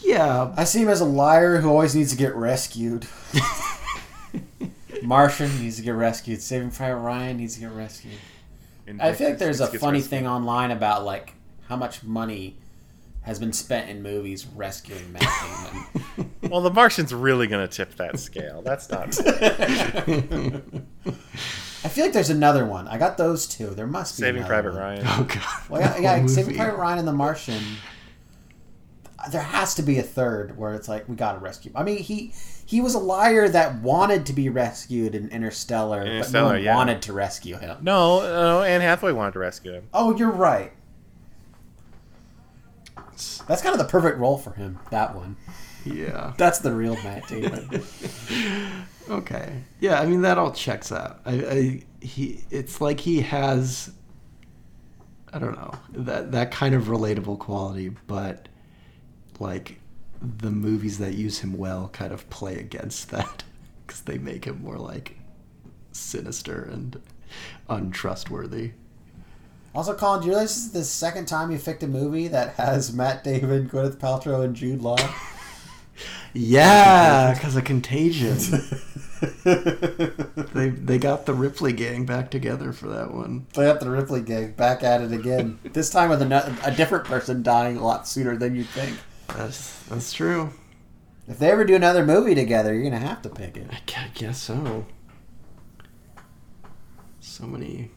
yeah, 0.02 0.54
I 0.58 0.66
see 0.66 0.82
him 0.82 0.90
as 0.90 1.00
a 1.00 1.06
liar 1.06 1.62
who 1.62 1.70
always 1.70 1.96
needs 1.96 2.12
to 2.12 2.18
get 2.18 2.36
rescued. 2.36 3.08
Martian 5.04 5.50
needs 5.62 5.78
to 5.78 5.82
get 5.82 5.92
rescued. 5.92 6.42
Saving 6.42 6.72
Private 6.72 6.98
Ryan 6.98 7.38
needs 7.38 7.56
to 7.56 7.62
get 7.62 7.72
rescued. 7.72 8.20
I 9.00 9.14
feel 9.14 9.30
like 9.30 9.38
there's 9.38 9.62
a 9.62 9.68
funny 9.68 10.00
rescued. 10.00 10.10
thing 10.10 10.28
online 10.28 10.72
about 10.72 11.06
like 11.06 11.36
how 11.68 11.76
much 11.76 12.04
money 12.04 12.58
has 13.30 13.40
been 13.40 13.54
spent 13.54 13.90
in 13.90 14.02
movies 14.02 14.48
rescuing 14.48 15.14
Matt 15.14 15.22
Damon. 15.22 15.86
Well, 16.50 16.62
the 16.62 16.72
Martian's 16.72 17.14
really 17.14 17.46
going 17.46 17.68
to 17.68 17.72
tip 17.72 17.96
that 17.98 18.18
scale. 18.18 18.64
That's 18.64 18.90
not. 18.90 19.10
I 21.84 21.90
feel 21.90 22.06
like 22.06 22.14
there's 22.14 22.32
another 22.32 22.66
one. 22.66 22.88
I 22.88 22.98
got 22.98 23.18
those 23.18 23.46
two. 23.46 23.68
There 23.68 23.86
must 23.86 24.18
be 24.18 24.22
Saving 24.22 24.42
another 24.44 24.72
Private 24.72 24.74
one. 24.74 24.82
Ryan. 24.82 25.04
Oh 25.06 25.24
god. 25.26 25.70
Well, 25.70 25.82
yeah, 25.82 25.98
yeah 26.20 26.26
Saving. 26.26 26.56
Private 26.56 26.78
Ryan 26.78 27.00
and 27.00 27.08
The 27.08 27.14
Martian. 27.14 27.62
There 29.32 29.44
has 29.44 29.76
to 29.76 29.84
be 29.84 30.00
a 30.00 30.04
third 30.04 30.58
where 30.58 30.74
it's 30.74 30.88
like 30.88 31.08
we 31.08 31.16
got 31.16 31.34
to 31.34 31.40
rescue. 31.40 31.72
I 31.76 31.84
mean, 31.84 31.98
he 31.98 32.34
he 32.66 32.82
was 32.82 32.96
a 32.96 33.00
liar 33.00 33.48
that 33.48 33.76
wanted 33.82 34.26
to 34.28 34.34
be 34.34 34.50
rescued 34.50 35.14
in 35.14 35.30
Interstellar, 35.30 36.04
but 36.22 36.32
no 36.32 36.46
one 36.46 36.64
yeah. 36.64 36.76
wanted 36.76 37.04
to 37.04 37.14
rescue 37.14 37.58
him. 37.58 37.78
No, 37.82 38.22
no, 38.22 38.64
Anne 38.64 38.82
Hathaway 38.82 39.12
wanted 39.12 39.34
to 39.34 39.40
rescue 39.40 39.74
him. 39.74 39.90
Oh, 39.94 40.16
you're 40.18 40.32
right. 40.32 40.72
That's 43.48 43.62
kind 43.62 43.74
of 43.74 43.80
the 43.80 43.90
perfect 43.90 44.18
role 44.18 44.38
for 44.38 44.52
him. 44.52 44.80
That 44.92 45.16
one. 45.16 45.36
Yeah. 45.86 46.34
That's 46.38 46.60
the 46.60 46.72
real 46.72 46.96
Matt 46.96 47.28
Damon. 47.28 47.84
Okay. 49.10 49.64
Yeah, 49.80 50.00
I 50.00 50.06
mean 50.06 50.22
that 50.22 50.38
all 50.38 50.52
checks 50.52 50.92
out. 50.92 51.20
I, 51.26 51.32
I 51.34 51.84
he 52.00 52.44
it's 52.52 52.80
like 52.80 53.00
he 53.00 53.22
has 53.22 53.92
I 55.34 55.40
don't 55.40 55.56
know, 55.56 55.74
that 55.94 56.32
that 56.32 56.52
kind 56.52 56.76
of 56.76 56.84
relatable 56.86 57.40
quality, 57.40 57.90
but 58.06 58.48
like 59.40 59.80
the 60.22 60.52
movies 60.52 61.00
that 61.00 61.16
use 61.16 61.40
him 61.40 61.58
well 61.58 61.90
kind 61.92 62.12
of 62.12 62.30
play 62.30 62.60
against 62.60 63.10
that 63.10 63.44
cuz 63.88 64.02
they 64.02 64.20
make 64.20 64.46
him 64.46 64.62
more 64.62 64.78
like 64.78 65.18
sinister 65.92 66.62
and 66.72 67.02
untrustworthy. 67.68 68.74
Also, 69.76 69.94
Colin, 69.96 70.22
do 70.22 70.28
you 70.28 70.32
realize 70.32 70.56
this 70.56 70.66
is 70.66 70.72
the 70.72 70.84
second 70.84 71.28
time 71.28 71.52
you 71.52 71.60
picked 71.60 71.84
a 71.84 71.88
movie 71.88 72.28
that 72.28 72.56
has 72.56 72.94
Matt 72.94 73.24
Damon, 73.24 73.70
Gwyneth 73.70 73.98
Paltrow, 73.98 74.44
and 74.44 74.56
Jude 74.56 74.82
Law? 74.82 74.98
Yeah, 76.34 77.38
cuz 77.40 77.56
of 77.56 77.64
Contagion. 77.64 78.38
they 80.54 80.70
they 80.70 80.98
got 80.98 81.26
the 81.26 81.34
Ripley 81.34 81.74
gang 81.74 82.06
back 82.06 82.30
together 82.32 82.72
for 82.72 82.88
that 82.90 83.14
one. 83.14 83.48
They 83.54 83.66
got 83.66 83.80
the 83.80 83.90
Ripley 83.90 84.22
gang, 84.22 84.52
back 84.54 84.84
at 84.84 85.02
it 85.02 85.12
again. 85.12 85.60
This 85.74 85.90
time 85.90 86.10
with 86.10 86.22
a, 86.22 86.58
a 86.64 86.72
different 86.72 87.06
person 87.06 87.44
dying 87.44 87.78
a 87.78 87.86
lot 87.86 88.08
sooner 88.08 88.38
than 88.38 88.56
you'd 88.56 88.70
think. 88.70 88.98
That's 89.36 89.80
that's 89.84 90.14
true. 90.14 90.52
If 91.28 91.40
they 91.40 91.52
ever 91.52 91.64
do 91.66 91.76
another 91.76 92.06
movie 92.06 92.34
together, 92.36 92.74
you're 92.74 92.84
gonna 92.84 92.98
have 92.98 93.22
to 93.24 93.30
pick 93.30 93.58
it. 93.58 93.68
I 93.72 94.08
guess 94.14 94.42
so. 94.42 94.86
So 97.20 97.46
many, 97.46 97.92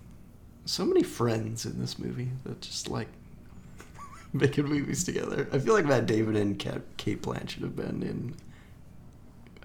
so 0.65 0.85
many 0.85 1.03
friends 1.03 1.67
in 1.67 1.81
this 1.81 1.99
movie 1.99 2.31
that 2.45 2.61
just 2.61 2.89
like 2.89 3.09
making 4.33 4.67
movies 4.67 5.05
together. 5.05 5.49
I 5.53 5.59
feel 5.59 5.75
like 5.75 5.85
Matt 5.85 6.07
David 6.07 6.37
and 6.37 6.59
Cate, 6.59 6.83
Cate 6.97 7.23
Blanchett 7.23 7.63
have 7.63 7.77
been 7.77 8.03
in 8.03 8.35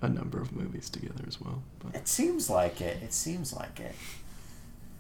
a 0.01 0.09
number 0.09 0.39
of 0.41 0.51
movies 0.55 0.89
together 0.89 1.23
as 1.27 1.39
well. 1.41 1.61
But 1.79 1.95
It 1.95 2.07
seems 2.07 2.49
like 2.49 2.81
it. 2.81 3.01
It 3.01 3.13
seems 3.13 3.53
like 3.53 3.79
it. 3.79 3.95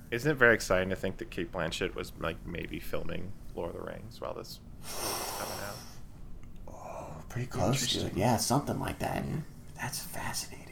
Isn't 0.09 0.31
it 0.31 0.35
very 0.35 0.53
exciting 0.55 0.89
to 0.89 0.95
think 0.95 1.17
that 1.17 1.29
Cate 1.29 1.51
Blanchett 1.51 1.93
was 1.95 2.13
like 2.19 2.37
maybe 2.45 2.79
filming 2.79 3.31
Lord 3.55 3.75
of 3.75 3.81
the 3.81 3.91
Rings 3.91 4.21
while 4.21 4.33
this 4.33 4.59
was 4.83 5.33
coming 5.37 5.63
out? 5.67 5.75
Oh, 6.73 7.23
pretty 7.29 7.47
close 7.47 7.85
to 7.93 8.05
it. 8.07 8.13
Yeah, 8.15 8.37
something 8.37 8.79
like 8.79 8.99
that. 8.99 9.23
That's 9.75 9.99
fascinating. 9.99 10.63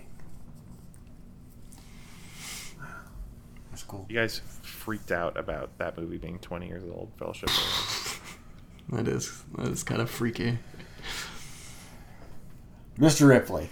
Wow, 2.80 2.86
that's 3.72 3.84
cool. 3.84 4.06
You 4.10 4.16
guys 4.20 4.42
freaked 4.86 5.12
out 5.12 5.36
about 5.36 5.76
that 5.80 5.98
movie 5.98 6.18
being 6.20 6.38
20 6.38 6.68
years 6.68 6.84
old, 6.84 7.12
Fellowship. 7.18 7.50
of. 7.50 8.12
That 8.92 9.08
is 9.08 9.42
that 9.58 9.70
is 9.70 9.82
kind 9.82 10.00
of 10.00 10.12
freaky. 10.12 10.60
Mr. 13.00 13.28
Ripley. 13.28 13.68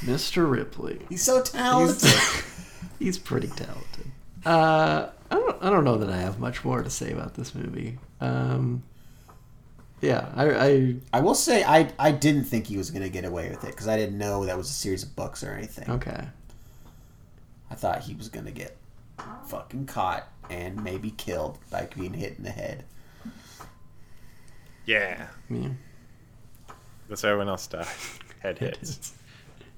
Mr. 0.00 0.48
Ripley. 0.50 1.00
He's 1.08 1.22
so 1.22 1.40
talented. 1.40 2.10
He's 2.98 3.16
pretty 3.18 3.48
talented. 3.48 4.04
Uh, 4.44 5.08
I 5.30 5.34
don't, 5.34 5.62
I 5.62 5.70
don't 5.70 5.84
know 5.84 5.96
that 5.96 6.10
I 6.10 6.18
have 6.18 6.38
much 6.38 6.62
more 6.62 6.82
to 6.82 6.90
say 6.90 7.10
about 7.10 7.32
this 7.36 7.54
movie. 7.54 7.98
Um, 8.20 8.82
yeah, 10.02 10.28
I, 10.36 10.50
I 10.50 10.94
I 11.14 11.20
will 11.20 11.34
say 11.34 11.64
I 11.64 11.90
I 11.98 12.12
didn't 12.12 12.44
think 12.44 12.66
he 12.66 12.76
was 12.76 12.90
going 12.90 13.02
to 13.02 13.08
get 13.08 13.24
away 13.24 13.48
with 13.48 13.64
it 13.64 13.70
because 13.70 13.88
I 13.88 13.96
didn't 13.96 14.18
know 14.18 14.44
that 14.44 14.58
was 14.58 14.68
a 14.68 14.74
series 14.74 15.02
of 15.04 15.16
books 15.16 15.42
or 15.42 15.52
anything. 15.54 15.88
okay. 15.90 16.28
I 17.70 17.74
thought 17.74 18.02
he 18.02 18.14
was 18.14 18.28
going 18.28 18.44
to 18.44 18.52
get 18.52 18.76
fucking 19.48 19.86
caught 19.86 20.28
and 20.50 20.82
maybe 20.82 21.10
killed 21.10 21.58
by 21.70 21.88
being 21.96 22.14
hit 22.14 22.36
in 22.38 22.44
the 22.44 22.50
head. 22.50 22.84
Yeah. 24.86 25.28
Yeah. 25.48 25.70
That's 27.08 27.22
how 27.22 27.28
everyone 27.28 27.48
else 27.48 27.66
died. 27.66 27.86
Head 28.40 28.58
hits. 28.58 29.14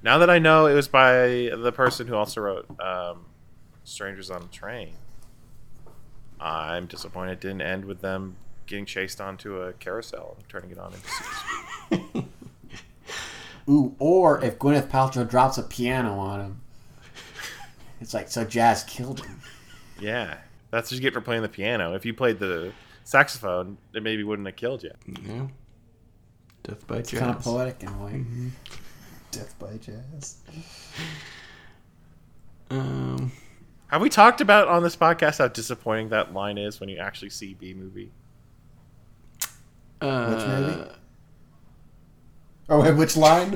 Now 0.03 0.19
that 0.19 0.31
I 0.31 0.39
know 0.39 0.67
it 0.67 0.75
was 0.75 0.89
by 0.89 1.51
the 1.57 1.73
person 1.75 2.07
who 2.07 2.15
also 2.15 2.41
wrote 2.41 2.81
um, 2.81 3.27
Strangers 3.85 4.31
on 4.31 4.43
a 4.43 4.47
Train, 4.47 4.95
I'm 6.41 6.87
disappointed 6.87 7.33
it 7.33 7.41
didn't 7.41 7.63
end 7.63 7.85
with 7.85 8.01
them 8.01 8.37
getting 8.67 8.85
chased 8.85 9.21
onto 9.21 9.63
a 9.63 9.73
carousel 9.75 10.35
and 10.39 10.49
turning 10.49 10.71
it 10.71 10.79
on 10.79 10.93
into 10.93 11.09
super 11.09 12.05
speed. 12.11 12.25
Ooh, 13.69 13.95
or 13.99 14.43
if 14.45 14.59
Gwyneth 14.59 14.89
Paltrow 14.89 15.29
drops 15.29 15.59
a 15.59 15.63
piano 15.63 16.15
on 16.15 16.41
him, 16.41 16.61
it's 18.01 18.15
like 18.15 18.29
so 18.29 18.45
Jazz 18.45 18.85
killed 18.85 19.25
him. 19.25 19.41
Yeah, 20.01 20.39
that's 20.77 20.91
what 20.91 20.97
you 20.97 21.01
get 21.01 21.15
for 21.15 21.21
playing 21.21 21.43
the 21.43 21.49
piano. 21.49 21.95
If 21.95 22.05
you 22.05 22.13
played 22.15 22.39
the 22.39 22.73
saxophone, 23.05 23.79
it 23.95 24.03
maybe 24.03 24.23
wouldn't 24.25 24.47
have 24.47 24.57
killed 24.57 24.83
you. 24.83 24.91
Yeah. 25.27 25.47
Death 26.63 26.87
by 26.87 26.97
It's 26.99 27.11
kind 27.13 27.31
of 27.31 27.37
jazz. 27.37 27.45
poetic 27.45 27.83
in 27.83 27.89
a 27.89 28.05
way. 28.05 28.25
Death 29.31 29.55
by 29.59 29.77
Jazz. 29.79 30.37
Um, 32.71 33.33
Have 33.89 34.03
we 34.03 34.09
talked 34.09 34.41
about 34.41 34.69
on 34.69 34.83
this 34.83 34.97
podcast 34.97 35.39
how 35.39 35.49
disappointing 35.49 36.09
that 36.11 36.35
line 36.35 36.59
is 36.59 36.81
when 36.81 36.89
you 36.89 36.99
actually 36.99 37.31
see 37.31 37.55
Bee 37.55 37.73
Movie? 37.75 38.11
uh, 40.01 40.61
movie? 40.61 40.91
Oh, 42.69 42.83
wait, 42.83 42.97
which 42.97 43.17
line? 43.17 43.53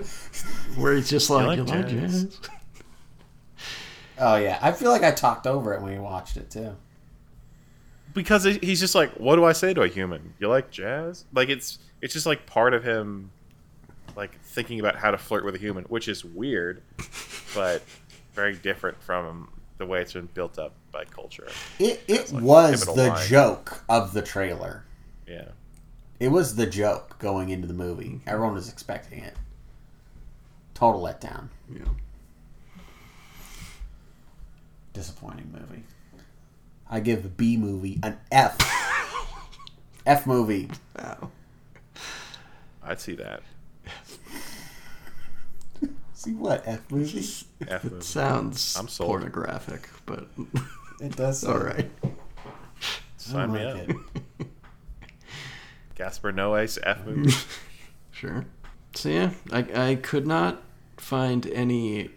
Where 0.76 0.94
he's 0.94 1.10
just 1.10 1.28
like, 1.30 1.46
like 1.46 1.56
you 1.58 1.64
like 1.64 1.88
jazz?" 1.88 2.24
jazz? 2.24 2.38
Oh 4.18 4.36
yeah, 4.36 4.58
I 4.62 4.70
feel 4.72 4.90
like 4.90 5.02
I 5.02 5.10
talked 5.10 5.46
over 5.46 5.74
it 5.74 5.80
when 5.82 5.92
we 5.94 5.98
watched 5.98 6.36
it 6.36 6.50
too. 6.50 6.76
Because 8.14 8.44
he's 8.44 8.80
just 8.80 8.94
like, 8.94 9.12
what 9.12 9.36
do 9.36 9.44
I 9.44 9.52
say 9.52 9.72
to 9.74 9.82
a 9.82 9.88
human? 9.88 10.34
You 10.38 10.48
like 10.48 10.70
jazz? 10.70 11.24
Like 11.32 11.48
it's 11.48 11.78
it's 12.00 12.12
just 12.14 12.26
like 12.26 12.46
part 12.46 12.74
of 12.74 12.82
him, 12.84 13.30
like 14.16 14.40
thinking 14.42 14.80
about 14.80 14.96
how 14.96 15.10
to 15.10 15.18
flirt 15.18 15.44
with 15.44 15.54
a 15.54 15.58
human, 15.58 15.84
which 15.84 16.08
is 16.08 16.24
weird, 16.24 16.82
but 17.54 17.82
very 18.34 18.54
different 18.56 19.00
from 19.02 19.48
the 19.78 19.86
way 19.86 20.00
it's 20.02 20.12
been 20.12 20.28
built 20.34 20.58
up 20.58 20.72
by 20.92 21.04
culture. 21.04 21.48
It 21.78 22.02
it 22.08 22.32
like 22.32 22.42
was 22.42 22.84
the 22.86 23.08
line. 23.08 23.26
joke 23.28 23.84
of 23.88 24.12
the 24.12 24.22
trailer. 24.22 24.84
Yeah, 25.26 25.48
It 26.18 26.28
was 26.28 26.56
the 26.56 26.66
joke 26.66 27.16
going 27.20 27.50
into 27.50 27.68
the 27.68 27.74
movie. 27.74 28.20
Everyone 28.26 28.54
was 28.54 28.68
expecting 28.68 29.20
it. 29.22 29.34
Total 30.74 31.00
letdown. 31.00 31.48
Yeah. 31.72 31.84
Disappointing 34.92 35.52
movie. 35.52 35.84
I 36.90 37.00
give 37.00 37.36
Bee 37.36 37.56
Movie 37.56 38.00
an 38.02 38.18
F. 38.32 38.56
F 40.06 40.26
movie. 40.26 40.70
Wow. 40.98 41.30
I'd 42.82 43.00
see 43.00 43.14
that. 43.16 43.42
See 46.14 46.34
what 46.34 46.62
F 46.66 46.90
movie? 46.90 47.24
F 47.66 47.84
It 47.84 47.92
movie. 47.92 48.04
sounds 48.04 48.76
I'm 48.76 48.88
sold. 48.88 49.08
pornographic, 49.08 49.88
but 50.04 50.26
It 51.00 51.16
does. 51.16 51.44
all 51.44 51.58
right. 51.58 51.90
Sign 53.16 53.52
me 53.52 53.64
like 53.64 53.90
up. 53.90 53.96
it. 54.40 54.46
Gaspar 55.94 56.32
Noé's 56.32 56.78
F 56.82 57.06
movie. 57.06 57.32
Sure. 58.10 58.44
So 58.94 59.08
yeah, 59.08 59.30
I 59.52 59.90
I 59.90 59.94
could 59.94 60.26
not 60.26 60.62
find 60.98 61.46
any 61.46 62.10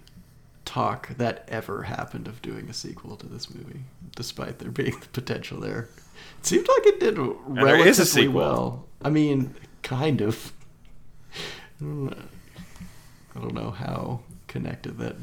talk 0.66 1.10
that 1.18 1.46
ever 1.48 1.84
happened 1.84 2.28
of 2.28 2.42
doing 2.42 2.70
a 2.70 2.74
sequel 2.74 3.16
to 3.18 3.28
this 3.28 3.54
movie, 3.54 3.82
despite 4.16 4.60
there 4.60 4.72
being 4.72 5.00
the 5.00 5.08
potential 5.08 5.60
there. 5.60 5.90
It 6.40 6.46
seemed 6.46 6.68
like 6.68 6.86
it 6.88 7.00
did 7.00 7.18
relatively 7.18 8.26
a 8.26 8.32
well. 8.32 8.86
I 9.02 9.10
mean, 9.10 9.56
kind 9.82 10.22
of. 10.22 10.54
I 11.36 11.84
don't 11.84 12.06
know- 12.06 12.18
I 13.36 13.40
don't 13.40 13.56
know 13.56 13.72
how 13.72 14.20
connected 14.48 15.00
that 15.00 15.16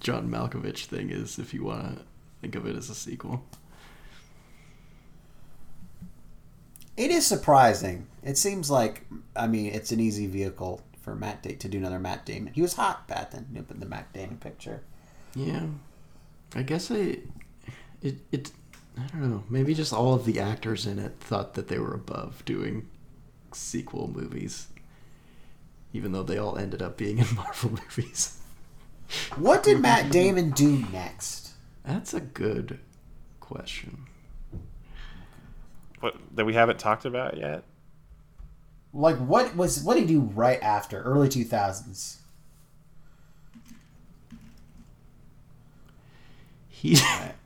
John 0.00 0.28
Malkovich 0.30 0.84
thing 0.84 1.08
is, 1.10 1.38
if 1.38 1.54
you 1.54 1.64
want 1.64 1.96
to 1.96 2.04
think 2.42 2.54
of 2.54 2.66
it 2.66 2.76
as 2.76 2.90
a 2.90 2.94
sequel. 2.94 3.42
It 6.96 7.10
is 7.10 7.26
surprising. 7.26 8.06
It 8.22 8.38
seems 8.38 8.70
like, 8.70 9.06
I 9.34 9.46
mean, 9.46 9.72
it's 9.72 9.90
an 9.90 10.00
easy 10.00 10.26
vehicle 10.26 10.82
for 11.04 11.14
Matt 11.14 11.42
da- 11.42 11.56
to 11.56 11.68
do 11.68 11.78
another 11.78 11.98
Matt 11.98 12.24
Damon. 12.24 12.54
He 12.54 12.62
was 12.62 12.72
hot 12.74 13.06
back 13.06 13.30
then, 13.32 13.46
in 13.70 13.80
the 13.80 13.86
Matt 13.86 14.12
Damon 14.14 14.38
picture. 14.38 14.82
Yeah, 15.34 15.66
I 16.54 16.62
guess 16.62 16.90
I, 16.90 17.18
it 18.00 18.16
it, 18.32 18.52
I 18.96 19.06
don't 19.08 19.30
know. 19.30 19.44
Maybe 19.50 19.74
just 19.74 19.92
all 19.92 20.14
of 20.14 20.24
the 20.24 20.40
actors 20.40 20.86
in 20.86 20.98
it 20.98 21.16
thought 21.20 21.54
that 21.54 21.68
they 21.68 21.78
were 21.78 21.94
above 21.94 22.44
doing 22.44 22.88
sequel 23.52 24.08
movies, 24.08 24.68
even 25.92 26.12
though 26.12 26.22
they 26.22 26.38
all 26.38 26.56
ended 26.56 26.80
up 26.80 26.96
being 26.96 27.18
in 27.24 27.26
Marvel 27.34 27.70
movies. 27.70 28.38
What 29.36 29.62
did 29.62 29.80
Matt 29.82 30.10
Damon 30.10 30.50
do 30.52 30.84
next? 30.90 31.50
That's 31.84 32.14
a 32.14 32.20
good 32.20 32.78
question. 33.40 34.06
what 36.00 36.16
that 36.34 36.46
we 36.46 36.54
haven't 36.54 36.78
talked 36.78 37.04
about 37.04 37.36
yet. 37.36 37.64
Like, 38.94 39.16
what 39.16 39.56
was 39.56 39.82
what 39.82 39.94
did 39.94 40.08
he 40.08 40.14
do 40.14 40.20
right 40.20 40.62
after 40.62 41.02
early 41.02 41.28
two 41.28 41.44
thousands? 41.44 42.18
He 46.68 46.96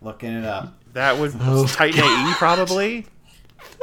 Looking 0.02 0.32
it 0.32 0.44
up. 0.44 0.74
That 0.94 1.18
would 1.18 1.32
Oh, 1.40 1.66
Titan 1.68 2.00
AE 2.02 2.32
probably. 2.38 3.06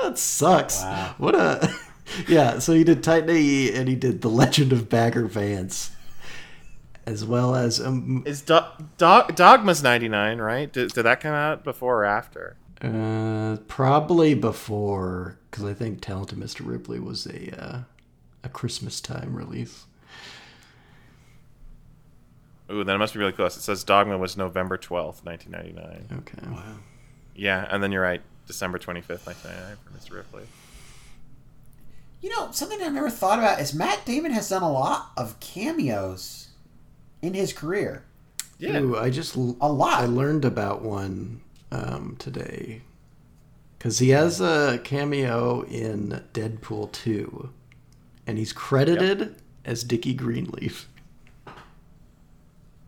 that 0.01 0.17
sucks. 0.17 0.81
Wow. 0.81 1.15
What 1.17 1.35
a 1.35 1.73
yeah. 2.27 2.59
So 2.59 2.73
he 2.73 2.83
did 2.83 3.03
Titan 3.03 3.29
AE 3.29 3.73
and 3.73 3.87
he 3.87 3.95
did 3.95 4.21
The 4.21 4.27
Legend 4.27 4.73
of 4.73 4.89
Bagger 4.89 5.25
Vance, 5.27 5.91
as 7.05 7.23
well 7.23 7.55
as 7.55 7.79
um, 7.79 8.23
Is 8.25 8.41
Do- 8.41 8.59
Do- 8.97 9.27
Dogma's 9.33 9.81
ninety 9.83 10.09
nine 10.09 10.39
right? 10.39 10.73
Did, 10.73 10.93
did 10.93 11.03
that 11.03 11.21
come 11.21 11.33
out 11.33 11.63
before 11.63 12.01
or 12.01 12.05
after? 12.05 12.57
Uh, 12.81 13.57
probably 13.67 14.33
before, 14.33 15.37
because 15.49 15.63
I 15.63 15.73
think 15.73 16.01
Talented 16.01 16.37
Mr. 16.37 16.65
Ripley 16.65 16.99
was 16.99 17.25
a 17.25 17.61
uh, 17.61 17.79
a 18.43 18.49
Christmas 18.49 18.99
time 18.99 19.35
release. 19.35 19.85
Ooh, 22.71 22.83
then 22.83 22.95
it 22.95 22.99
must 22.99 23.13
be 23.13 23.19
really 23.19 23.31
close. 23.31 23.55
It 23.55 23.61
says 23.61 23.83
Dogma 23.83 24.17
was 24.17 24.35
November 24.35 24.77
twelfth, 24.77 25.23
nineteen 25.23 25.51
ninety 25.51 25.71
nine. 25.71 26.07
Okay. 26.19 26.47
Wow. 26.49 26.75
Yeah, 27.35 27.67
and 27.69 27.81
then 27.81 27.91
you're 27.91 28.01
right, 28.01 28.21
December 28.47 28.77
twenty 28.77 29.01
fifth, 29.01 29.25
nineteen 29.25 29.51
ninety 29.51 29.67
nine 29.67 29.77
for 29.83 29.91
Mr. 29.97 30.15
Ripley. 30.17 30.43
You 32.21 32.29
know, 32.29 32.51
something 32.51 32.81
I've 32.81 32.93
never 32.93 33.09
thought 33.09 33.39
about 33.39 33.59
is 33.59 33.73
Matt 33.73 34.03
Damon 34.05 34.31
has 34.31 34.49
done 34.49 34.63
a 34.63 34.71
lot 34.71 35.11
of 35.15 35.39
cameos 35.39 36.49
in 37.21 37.35
his 37.35 37.53
career. 37.53 38.03
Yeah, 38.57 38.79
Ooh, 38.79 38.97
I 38.97 39.09
just 39.09 39.35
a 39.35 39.39
lot. 39.39 40.01
I 40.01 40.05
learned 40.05 40.43
about 40.43 40.81
one 40.81 41.41
um, 41.71 42.15
today, 42.19 42.81
because 43.77 43.99
he 43.99 44.09
has 44.09 44.41
a 44.41 44.79
cameo 44.83 45.61
in 45.63 46.23
Deadpool 46.33 46.91
two, 46.91 47.49
and 48.27 48.37
he's 48.37 48.53
credited 48.53 49.35
as 49.63 49.83
Dickie 49.83 50.13
Greenleaf. 50.13 50.87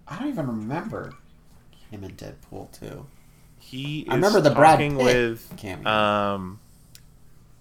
I 0.08 0.20
don't 0.20 0.30
even 0.30 0.48
remember 0.48 1.14
him 1.91 2.04
in 2.04 2.12
Deadpool 2.12 2.72
2. 2.80 3.06
he. 3.60 3.99
Is 4.02 4.10
I 4.10 4.16
remember 4.16 4.40
the 4.41 4.52
Brad 4.52 4.80
talking 4.80 4.98
Pitt 4.98 5.06
with 5.06 5.54
cameo. 5.58 5.90
um, 5.90 6.60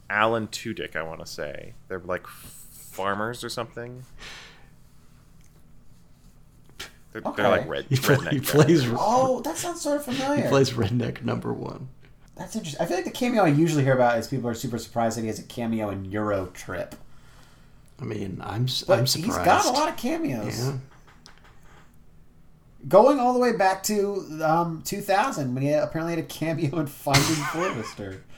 Alan 0.09 0.47
Tudyk. 0.49 0.95
I 0.95 1.03
want 1.03 1.21
to 1.21 1.27
say 1.27 1.75
they're 1.89 1.99
like 2.01 2.27
farmers 2.27 3.43
or 3.43 3.49
something. 3.49 4.05
They're, 7.23 7.33
they're 7.35 7.49
like 7.49 7.61
Okay. 7.63 7.69
red. 7.69 7.87
He, 7.89 7.97
play, 7.97 8.17
redneck 8.17 8.33
he 8.33 8.41
plays 8.41 8.83
guys. 8.85 8.97
Oh, 9.01 9.41
that 9.41 9.57
sounds 9.57 9.81
sort 9.81 9.97
of 9.99 10.05
familiar. 10.05 10.43
he 10.43 10.49
plays 10.49 10.71
redneck 10.73 11.23
number 11.25 11.53
one. 11.53 11.89
That's 12.37 12.55
interesting. 12.55 12.83
I 12.83 12.87
feel 12.87 12.97
like 12.99 13.07
the 13.07 13.11
cameo 13.11 13.45
I 13.45 13.49
usually 13.49 13.83
hear 13.85 13.95
about 13.95 14.19
is 14.19 14.27
people 14.29 14.51
are 14.51 14.55
super 14.55 14.77
surprised 14.79 15.17
that 15.17 15.23
he 15.23 15.29
has 15.29 15.39
a 15.39 15.43
cameo 15.45 15.89
in 15.91 16.11
EuroTrip. 16.11 16.93
I 18.01 18.05
mean, 18.05 18.43
I'm 18.45 18.67
But 18.87 18.91
I'm 18.99 19.01
he's 19.01 19.13
surprised. 19.13 19.45
got 19.47 19.65
a 19.65 19.71
lot 19.71 19.89
of 19.89 19.97
cameos. 19.97 20.59
Yeah. 20.67 20.73
Going 22.89 23.19
all 23.19 23.33
the 23.33 23.41
way 23.41 23.53
back 23.57 23.83
to 23.85 24.39
um, 24.45 24.83
2000 24.85 25.55
when 25.55 25.63
he 25.63 25.73
apparently 25.73 26.15
had 26.15 26.23
a 26.25 26.27
cameo 26.29 26.79
in 26.79 26.87
Finding 26.87 27.23
Forrester. 27.23 28.23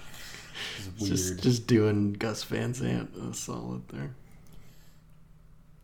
It's 0.79 0.89
weird. 1.01 1.11
Just 1.13 1.39
just 1.41 1.67
doing 1.69 2.15
Gus 2.15 2.43
Van 2.45 2.75
Sant 2.75 3.11
a 3.17 3.33
solid 3.33 3.83
there. 3.91 4.11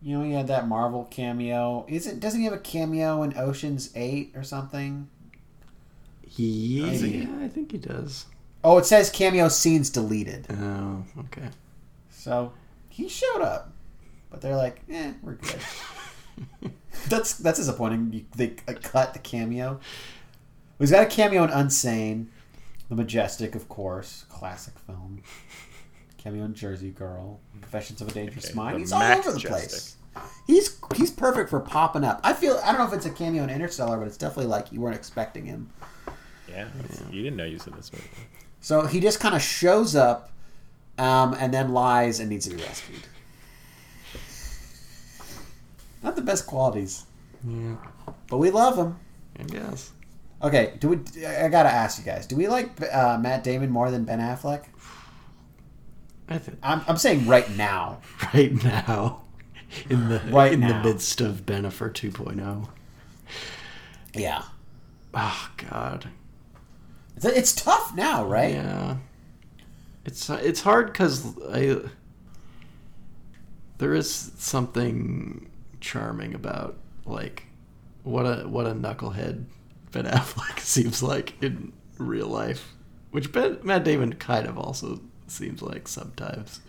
You 0.05 0.19
know, 0.19 0.25
he 0.25 0.33
had 0.33 0.49
that 0.49 0.69
Marvel 0.69 1.09
cameo. 1.11 1.87
Is 1.89 2.07
it? 2.07 2.21
Doesn't 2.21 2.39
he 2.39 2.45
have 2.45 2.53
a 2.53 2.59
cameo 2.59 3.23
in 3.23 3.39
Ocean's 3.39 3.91
Eight 3.95 4.33
or 4.37 4.43
something? 4.43 5.09
Yeah, 6.37 6.91
he? 6.91 7.29
I 7.43 7.49
think 7.49 7.73
he 7.73 7.79
does. 7.79 8.27
Oh, 8.63 8.77
it 8.77 8.85
says 8.85 9.09
cameo 9.09 9.49
scenes 9.49 9.89
deleted. 9.89 10.47
Oh, 10.51 11.05
okay. 11.21 11.49
So 12.11 12.53
he 12.91 13.09
showed 13.09 13.41
up, 13.41 13.73
but 14.31 14.43
they're 14.43 14.57
like, 14.57 14.83
"Eh, 14.91 15.13
we're 15.23 15.37
good." 15.37 15.61
that's 17.09 17.35
that's 17.35 17.59
disappointing. 17.59 18.13
You, 18.13 18.25
they 18.37 18.57
uh, 18.69 18.75
cut 18.83 19.15
the 19.15 19.21
cameo. 19.21 19.81
He's 20.79 20.91
got 20.91 21.05
a 21.05 21.07
cameo 21.07 21.45
in 21.45 21.51
Unsane, 21.51 22.27
The 22.91 22.97
Majestic, 22.97 23.55
of 23.55 23.71
course, 23.71 24.27
classic 24.29 24.79
film. 24.81 25.23
Cameo 26.25 26.45
in 26.47 26.55
Jersey 26.55 26.91
Girl, 26.91 27.39
Confessions 27.61 28.01
of 28.01 28.09
a 28.09 28.13
Dangerous 28.13 28.47
Okay, 28.47 28.55
Mind. 28.55 28.79
He's 28.79 28.93
all 28.93 29.03
over 29.03 29.31
the 29.33 29.41
place. 29.41 29.97
He's 30.47 30.79
he's 30.97 31.11
perfect 31.11 31.51
for 31.51 31.61
popping 31.61 32.03
up. 32.05 32.21
I 32.25 32.33
feel 32.33 32.59
I 32.65 32.69
don't 32.73 32.79
know 32.81 32.87
if 32.87 32.93
it's 32.95 33.05
a 33.07 33.11
cameo 33.11 33.43
in 33.45 33.51
Interstellar, 33.51 33.99
but 33.99 34.07
it's 34.07 34.17
definitely 34.17 34.47
like 34.47 34.73
you 34.73 34.81
weren't 34.81 34.97
expecting 34.97 35.45
him. 35.45 35.71
Yeah, 36.49 36.69
that's- 36.77 37.03
you 37.11 37.23
didn't 37.23 37.37
know 37.37 37.45
you 37.45 37.55
was 37.55 37.67
in 37.67 37.75
this 37.75 37.93
movie. 37.93 38.05
So 38.61 38.87
he 38.87 39.01
just 39.01 39.21
kind 39.21 39.35
of 39.35 39.43
shows 39.43 39.95
up, 39.95 40.31
um, 40.99 41.35
and 41.39 41.53
then 41.53 41.73
lies 41.75 42.21
and 42.21 42.31
needs 42.31 42.49
to 42.49 42.55
be 42.57 42.63
rescued. 42.63 43.03
Not 46.03 46.17
the 46.17 46.23
best 46.23 46.47
qualities, 46.47 47.05
Yeah, 47.47 47.77
but 48.29 48.39
we 48.39 48.51
love 48.51 48.77
him. 48.79 48.97
I 49.39 49.43
guess. 49.45 49.91
Okay, 50.43 50.75
do 50.79 50.89
we? 50.91 51.27
I 51.27 51.49
gotta 51.49 51.71
ask 51.71 51.99
you 51.99 52.05
guys: 52.05 52.27
Do 52.27 52.37
we 52.37 52.47
like 52.49 52.71
uh, 52.93 53.19
Matt 53.21 53.43
Damon 53.45 53.71
more 53.71 53.91
than 53.91 54.05
Ben 54.05 54.21
Affleck? 54.21 54.65
I 56.29 56.39
think 56.39 56.59
I'm, 56.63 56.83
I'm 56.89 56.97
saying 56.97 57.27
right 57.27 57.49
now. 57.57 58.01
right 58.35 58.53
now, 58.65 59.23
in 59.91 60.09
the 60.09 60.21
Right 60.31 60.53
in 60.53 60.61
now. 60.61 60.83
the 60.83 60.89
midst 60.89 61.21
of 61.21 61.45
Bennifer 61.47 61.91
2.0. 61.93 62.69
Yeah, 64.15 64.43
Oh 65.13 65.51
God. 65.57 66.09
it's, 67.17 67.25
it's 67.25 67.55
tough 67.55 67.95
now, 67.95 68.25
right? 68.25 68.55
Yeah. 68.55 68.97
It's 70.05 70.29
it's 70.29 70.61
hard 70.61 70.89
because 70.93 71.35
I 71.51 71.79
there 73.79 73.95
is 73.95 74.33
something 74.37 75.51
charming 75.81 76.35
about 76.35 76.77
like 77.07 77.45
what 78.03 78.23
a 78.25 78.47
what 78.49 78.67
a 78.67 78.73
knucklehead 78.73 79.45
Ben 79.93 80.05
Affleck 80.05 80.59
seems 80.61 81.03
like 81.03 81.35
in 81.43 81.73
real 81.99 82.29
life, 82.29 82.73
which 83.11 83.33
ben, 83.33 83.59
Matt 83.63 83.85
Damon 83.85 84.13
kind 84.15 84.47
of 84.47 84.59
also 84.59 85.01
seems 85.27 85.63
like 85.63 85.89
sometimes. 85.89 86.61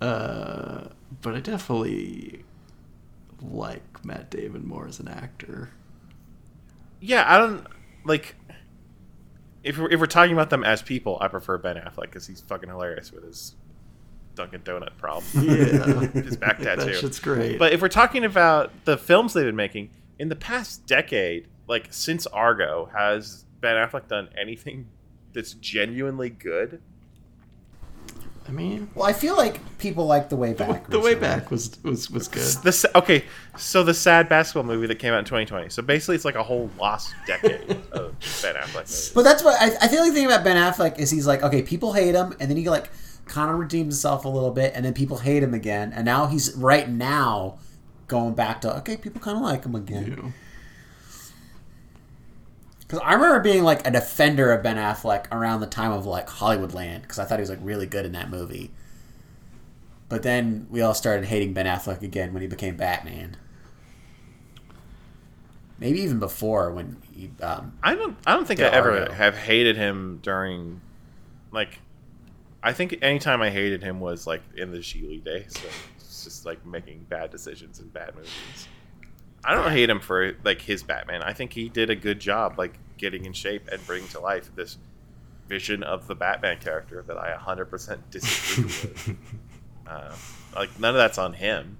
Uh, 0.00 0.88
but 1.22 1.34
I 1.34 1.40
definitely 1.40 2.44
like 3.42 4.04
Matt 4.04 4.30
Damon 4.30 4.66
more 4.66 4.86
as 4.86 5.00
an 5.00 5.08
actor. 5.08 5.70
Yeah, 7.00 7.24
I 7.26 7.38
don't 7.38 7.66
like. 8.04 8.34
If 9.62 9.78
we're, 9.78 9.90
if 9.90 9.98
we're 9.98 10.06
talking 10.06 10.32
about 10.32 10.50
them 10.50 10.62
as 10.64 10.82
people, 10.82 11.18
I 11.20 11.28
prefer 11.28 11.58
Ben 11.58 11.76
Affleck 11.76 12.02
because 12.02 12.26
he's 12.26 12.40
fucking 12.40 12.68
hilarious 12.68 13.10
with 13.12 13.24
his 13.24 13.54
Dunkin' 14.36 14.60
Donut 14.60 14.96
problem, 14.96 15.24
Yeah, 15.34 16.06
his 16.22 16.36
back 16.36 16.58
tattoo. 16.58 16.84
that 16.84 16.96
shit's 16.96 17.18
great. 17.18 17.58
But 17.58 17.72
if 17.72 17.80
we're 17.80 17.88
talking 17.88 18.24
about 18.24 18.70
the 18.84 18.96
films 18.96 19.32
they've 19.32 19.44
been 19.44 19.56
making 19.56 19.90
in 20.18 20.28
the 20.28 20.36
past 20.36 20.86
decade, 20.86 21.48
like 21.66 21.88
since 21.90 22.26
Argo, 22.28 22.90
has 22.94 23.44
Ben 23.60 23.74
Affleck 23.74 24.06
done 24.08 24.28
anything 24.40 24.86
that's 25.32 25.54
genuinely 25.54 26.30
good? 26.30 26.80
I 28.48 28.52
mean, 28.52 28.88
Well, 28.94 29.06
I 29.08 29.12
feel 29.12 29.36
like 29.36 29.60
people 29.78 30.06
like 30.06 30.28
the 30.28 30.36
way 30.36 30.52
back. 30.52 30.88
the 30.88 31.00
way 31.00 31.14
back 31.14 31.50
was 31.50 31.82
was 31.82 32.10
was 32.10 32.28
good. 32.28 32.42
The 32.42 32.90
okay, 32.94 33.24
so 33.56 33.82
the 33.82 33.94
sad 33.94 34.28
basketball 34.28 34.62
movie 34.64 34.86
that 34.86 34.98
came 34.98 35.12
out 35.12 35.18
in 35.18 35.24
2020. 35.24 35.68
So 35.70 35.82
basically, 35.82 36.14
it's 36.16 36.24
like 36.24 36.34
a 36.36 36.42
whole 36.42 36.70
lost 36.78 37.14
decade 37.26 37.70
of 37.92 38.14
Ben 38.42 38.54
Affleck 38.54 38.74
movies. 38.74 39.12
But 39.14 39.22
that's 39.22 39.42
what 39.42 39.60
I, 39.60 39.74
I 39.84 39.88
feel 39.88 40.00
like 40.00 40.10
the 40.10 40.14
thing 40.14 40.26
about 40.26 40.44
Ben 40.44 40.56
Affleck 40.56 40.98
is 40.98 41.10
he's 41.10 41.26
like, 41.26 41.42
okay, 41.42 41.62
people 41.62 41.92
hate 41.92 42.14
him, 42.14 42.34
and 42.40 42.48
then 42.50 42.56
he 42.56 42.68
like 42.68 42.90
kind 43.26 43.50
of 43.50 43.58
redeems 43.58 43.94
himself 43.94 44.24
a 44.24 44.28
little 44.28 44.52
bit, 44.52 44.72
and 44.74 44.84
then 44.84 44.94
people 44.94 45.18
hate 45.18 45.42
him 45.42 45.54
again, 45.54 45.92
and 45.92 46.04
now 46.04 46.26
he's 46.26 46.54
right 46.54 46.88
now 46.88 47.58
going 48.06 48.34
back 48.34 48.60
to 48.60 48.76
okay, 48.78 48.96
people 48.96 49.20
kind 49.20 49.36
of 49.36 49.42
like 49.42 49.64
him 49.64 49.74
again. 49.74 50.06
You 50.06 50.16
know. 50.16 50.32
Because 52.86 53.00
I 53.04 53.14
remember 53.14 53.40
being 53.40 53.64
like 53.64 53.86
a 53.86 53.90
defender 53.90 54.52
of 54.52 54.62
Ben 54.62 54.76
Affleck 54.76 55.26
around 55.32 55.60
the 55.60 55.66
time 55.66 55.90
of 55.90 56.06
like 56.06 56.28
Hollywoodland, 56.28 57.02
because 57.02 57.18
I 57.18 57.24
thought 57.24 57.38
he 57.38 57.42
was 57.42 57.50
like 57.50 57.58
really 57.62 57.86
good 57.86 58.04
in 58.06 58.12
that 58.12 58.30
movie. 58.30 58.70
But 60.08 60.22
then 60.22 60.68
we 60.70 60.82
all 60.82 60.94
started 60.94 61.24
hating 61.24 61.52
Ben 61.52 61.66
Affleck 61.66 62.02
again 62.02 62.32
when 62.32 62.42
he 62.42 62.48
became 62.48 62.76
Batman. 62.76 63.36
Maybe 65.78 66.00
even 66.00 66.20
before 66.20 66.70
when 66.70 67.02
he. 67.12 67.30
Um, 67.42 67.76
I 67.82 67.96
don't. 67.96 68.16
I 68.24 68.34
don't 68.34 68.46
think 68.46 68.60
I 68.60 68.68
ever 68.68 69.00
Argo. 69.00 69.12
have 69.12 69.36
hated 69.36 69.76
him 69.76 70.20
during, 70.22 70.80
like, 71.50 71.80
I 72.62 72.72
think 72.72 72.96
anytime 73.02 73.42
I 73.42 73.50
hated 73.50 73.82
him 73.82 74.00
was 74.00 74.26
like 74.26 74.42
in 74.56 74.70
the 74.70 74.78
Gigli 74.78 75.22
days. 75.22 75.54
So 75.58 75.68
it's 75.98 76.24
just 76.24 76.46
like 76.46 76.64
making 76.64 77.04
bad 77.08 77.30
decisions 77.30 77.80
in 77.80 77.88
bad 77.88 78.14
movies. 78.14 78.68
I 79.46 79.54
don't 79.54 79.70
hate 79.70 79.88
him 79.88 80.00
for 80.00 80.34
like 80.44 80.60
his 80.60 80.82
Batman. 80.82 81.22
I 81.22 81.32
think 81.32 81.52
he 81.52 81.68
did 81.68 81.88
a 81.88 81.94
good 81.94 82.18
job, 82.18 82.58
like 82.58 82.74
getting 82.98 83.24
in 83.24 83.32
shape 83.32 83.68
and 83.70 83.84
bringing 83.86 84.08
to 84.08 84.20
life 84.20 84.50
this 84.56 84.76
vision 85.48 85.84
of 85.84 86.08
the 86.08 86.16
Batman 86.16 86.58
character 86.58 87.04
that 87.06 87.16
I 87.16 87.36
100% 87.36 87.98
disagree 88.10 88.64
with. 88.64 89.16
Uh, 89.86 90.14
like 90.56 90.80
none 90.80 90.90
of 90.90 90.96
that's 90.96 91.18
on 91.18 91.34
him. 91.34 91.78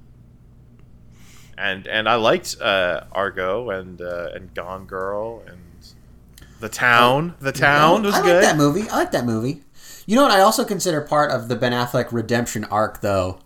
And 1.58 1.86
and 1.86 2.08
I 2.08 2.16
liked 2.16 2.60
uh, 2.60 3.04
Argo 3.12 3.70
and 3.70 4.00
uh, 4.00 4.30
and 4.34 4.54
Gone 4.54 4.84
Girl 4.86 5.42
and 5.46 5.58
The 6.60 6.68
Town. 6.68 7.34
The 7.40 7.50
Town 7.50 8.02
was 8.02 8.14
I 8.14 8.22
good. 8.22 8.34
like 8.34 8.42
that 8.42 8.56
movie. 8.56 8.88
I 8.90 8.96
like 8.96 9.10
that 9.12 9.24
movie. 9.24 9.62
You 10.04 10.14
know 10.16 10.22
what? 10.22 10.30
I 10.30 10.40
also 10.40 10.64
consider 10.64 11.00
part 11.00 11.32
of 11.32 11.48
the 11.48 11.56
Ben 11.56 11.72
Affleck 11.72 12.12
redemption 12.12 12.64
arc, 12.66 13.00
though, 13.00 13.40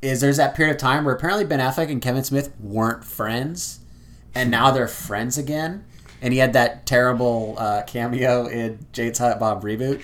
is 0.00 0.20
there's 0.20 0.36
that 0.36 0.54
period 0.54 0.74
of 0.74 0.80
time 0.80 1.04
where 1.04 1.14
apparently 1.14 1.44
Ben 1.44 1.60
Affleck 1.60 1.90
and 1.90 2.00
Kevin 2.00 2.24
Smith 2.24 2.52
weren't 2.60 3.04
friends, 3.04 3.80
and 4.34 4.50
now 4.50 4.70
they're 4.70 4.88
friends 4.88 5.36
again. 5.38 5.84
And 6.20 6.32
he 6.32 6.40
had 6.40 6.52
that 6.54 6.84
terrible 6.84 7.54
uh, 7.58 7.82
cameo 7.82 8.46
in 8.46 8.86
Jay 8.92 9.06
and 9.06 9.16
Silent 9.16 9.38
Bob 9.38 9.62
reboot. 9.62 10.00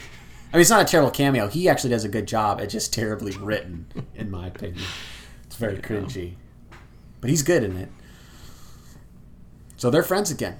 I 0.52 0.56
mean, 0.56 0.60
it's 0.60 0.70
not 0.70 0.82
a 0.82 0.84
terrible 0.84 1.10
cameo. 1.10 1.48
He 1.48 1.68
actually 1.68 1.90
does 1.90 2.04
a 2.04 2.08
good 2.08 2.26
job. 2.26 2.60
It's 2.60 2.72
just 2.72 2.92
terribly 2.92 3.32
written, 3.32 3.86
in 4.14 4.30
my 4.30 4.46
opinion. 4.46 4.84
It's 5.46 5.56
very 5.56 5.78
cringy, 5.78 6.34
but 7.20 7.30
he's 7.30 7.42
good 7.42 7.64
in 7.64 7.76
it. 7.76 7.88
So 9.76 9.90
they're 9.90 10.04
friends 10.04 10.30
again. 10.30 10.56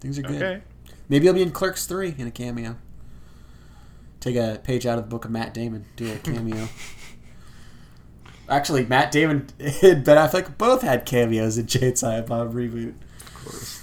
Things 0.00 0.18
are 0.18 0.22
good. 0.22 0.42
Okay. 0.42 0.62
Maybe 1.08 1.24
he'll 1.24 1.34
be 1.34 1.42
in 1.42 1.50
Clerks 1.50 1.86
3 1.86 2.14
in 2.18 2.26
a 2.28 2.30
cameo. 2.30 2.76
Take 4.20 4.36
a 4.36 4.60
page 4.62 4.86
out 4.86 4.98
of 4.98 5.04
the 5.04 5.10
book 5.10 5.24
of 5.24 5.30
Matt 5.30 5.52
Damon. 5.52 5.86
Do 5.96 6.12
a 6.12 6.16
cameo. 6.22 6.68
Actually, 8.48 8.86
Matt 8.86 9.10
Damon 9.10 9.48
and 9.58 10.04
Ben 10.04 10.16
Affleck 10.16 10.56
both 10.56 10.82
had 10.82 11.04
cameos 11.04 11.58
in 11.58 11.66
Jay 11.66 11.88
and 11.88 11.98
Silent 11.98 12.28
Bob 12.28 12.54
reboot. 12.54 12.94
Of 13.20 13.34
course. 13.44 13.82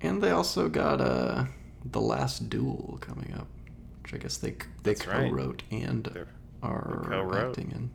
And 0.00 0.22
they 0.22 0.30
also 0.30 0.68
got 0.68 1.00
uh, 1.00 1.44
the 1.84 2.00
last 2.00 2.48
duel 2.50 2.98
coming 3.00 3.34
up, 3.36 3.46
which 4.02 4.14
I 4.14 4.18
guess 4.18 4.36
they 4.36 4.50
they 4.82 4.94
That's 4.94 5.02
co-wrote 5.02 5.62
and 5.70 6.04
They're- 6.04 6.28
are 6.62 7.02
they 7.08 7.16
co-wrote. 7.16 7.48
acting 7.50 7.70
in. 7.72 7.90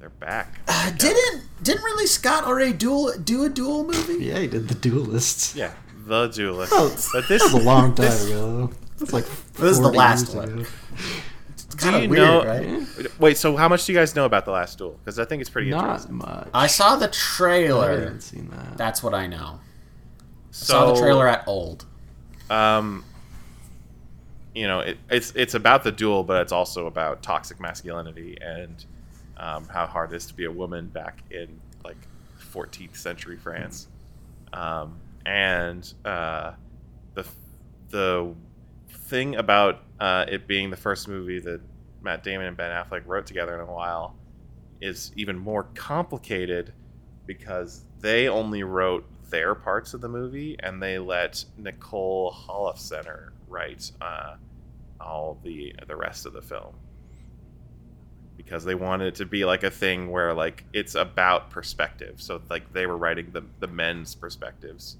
They're 0.00 0.10
back. 0.10 0.60
Uh, 0.66 0.90
didn't 0.92 1.42
didn't 1.62 1.82
really 1.84 2.06
Scott 2.06 2.44
already 2.44 2.72
duel 2.72 3.12
do 3.22 3.44
a 3.44 3.48
duel 3.50 3.84
movie? 3.84 4.24
Yeah, 4.24 4.38
he 4.38 4.46
did 4.46 4.66
the 4.68 4.74
Duelists. 4.74 5.54
Yeah, 5.54 5.72
The 6.06 6.26
Duelist. 6.28 6.72
Oh, 6.74 6.88
but 7.12 7.28
this 7.28 7.42
That 7.42 7.52
was 7.52 7.62
a 7.62 7.66
long 7.66 7.94
time 7.96 8.26
ago. 8.26 8.70
That's 8.98 9.12
like 9.12 9.26
This 9.54 9.72
is 9.72 9.80
the 9.80 9.92
last 9.92 10.32
years 10.34 10.36
one. 10.48 10.66
Ago. 11.74 11.76
It's 11.76 11.84
Do 11.84 11.90
kind 11.90 11.96
of 11.96 12.02
you 12.04 12.08
weird, 12.10 12.22
know- 12.22 12.44
right? 13.06 13.20
Wait, 13.20 13.36
so 13.38 13.56
how 13.56 13.68
much 13.68 13.84
do 13.86 13.92
you 13.92 13.98
guys 13.98 14.14
know 14.14 14.24
about 14.24 14.44
the 14.44 14.50
last 14.52 14.78
duel? 14.78 14.98
Because 15.04 15.18
I 15.18 15.24
think 15.24 15.40
it's 15.40 15.50
pretty 15.50 15.70
Not 15.70 15.84
interesting. 15.84 16.16
much. 16.18 16.48
I 16.54 16.66
saw 16.66 16.96
the 16.96 17.08
trailer. 17.08 17.82
I 17.82 17.86
trailer. 17.86 18.00
haven't 18.04 18.20
seen 18.22 18.48
that. 18.50 18.76
That's 18.76 19.02
what 19.02 19.14
I 19.14 19.26
know. 19.26 19.60
So, 20.50 20.72
saw 20.74 20.92
the 20.94 21.00
trailer 21.00 21.28
at 21.28 21.46
Old. 21.46 21.86
um, 22.50 23.04
you 24.54 24.66
know, 24.66 24.80
it, 24.80 24.98
it's 25.08 25.32
it's 25.36 25.54
about 25.54 25.84
the 25.84 25.92
duel, 25.92 26.24
but 26.24 26.42
it's 26.42 26.50
also 26.52 26.86
about 26.88 27.22
toxic 27.22 27.60
masculinity 27.60 28.36
and 28.40 28.84
um, 29.36 29.66
how 29.68 29.86
hard 29.86 30.12
it 30.12 30.16
is 30.16 30.26
to 30.26 30.34
be 30.34 30.44
a 30.46 30.50
woman 30.50 30.86
back 30.88 31.22
in 31.30 31.60
like 31.84 31.96
14th 32.52 32.96
century 32.96 33.36
France. 33.36 33.86
Um, 34.52 34.96
and 35.24 35.92
uh, 36.04 36.52
the 37.14 37.24
the 37.90 38.34
thing 39.10 39.34
about 39.36 39.82
uh, 39.98 40.24
it 40.28 40.46
being 40.46 40.70
the 40.70 40.76
first 40.76 41.08
movie 41.08 41.40
that 41.40 41.60
Matt 42.00 42.22
Damon 42.22 42.46
and 42.46 42.56
Ben 42.56 42.70
Affleck 42.70 43.02
wrote 43.06 43.26
together 43.26 43.54
in 43.54 43.68
a 43.68 43.72
while 43.72 44.16
is 44.80 45.12
even 45.16 45.36
more 45.38 45.64
complicated 45.74 46.72
because 47.26 47.84
they 48.00 48.28
only 48.28 48.62
wrote 48.62 49.04
their 49.28 49.54
parts 49.54 49.92
of 49.92 50.00
the 50.00 50.08
movie 50.08 50.56
and 50.60 50.82
they 50.82 50.98
let 50.98 51.44
Nicole 51.58 52.32
Holofcener 52.32 53.30
write 53.48 53.90
uh, 54.00 54.36
all 55.00 55.38
the 55.42 55.74
the 55.86 55.96
rest 55.96 56.24
of 56.26 56.32
the 56.32 56.42
film 56.42 56.74
because 58.36 58.64
they 58.64 58.74
wanted 58.74 59.08
it 59.08 59.14
to 59.16 59.26
be 59.26 59.44
like 59.44 59.62
a 59.64 59.70
thing 59.70 60.10
where 60.10 60.32
like 60.32 60.64
it's 60.72 60.94
about 60.94 61.50
perspective. 61.50 62.20
So 62.20 62.40
like 62.48 62.72
they 62.72 62.86
were 62.86 62.96
writing 62.96 63.30
the 63.32 63.42
the 63.60 63.68
men's 63.68 64.14
perspectives, 64.14 64.96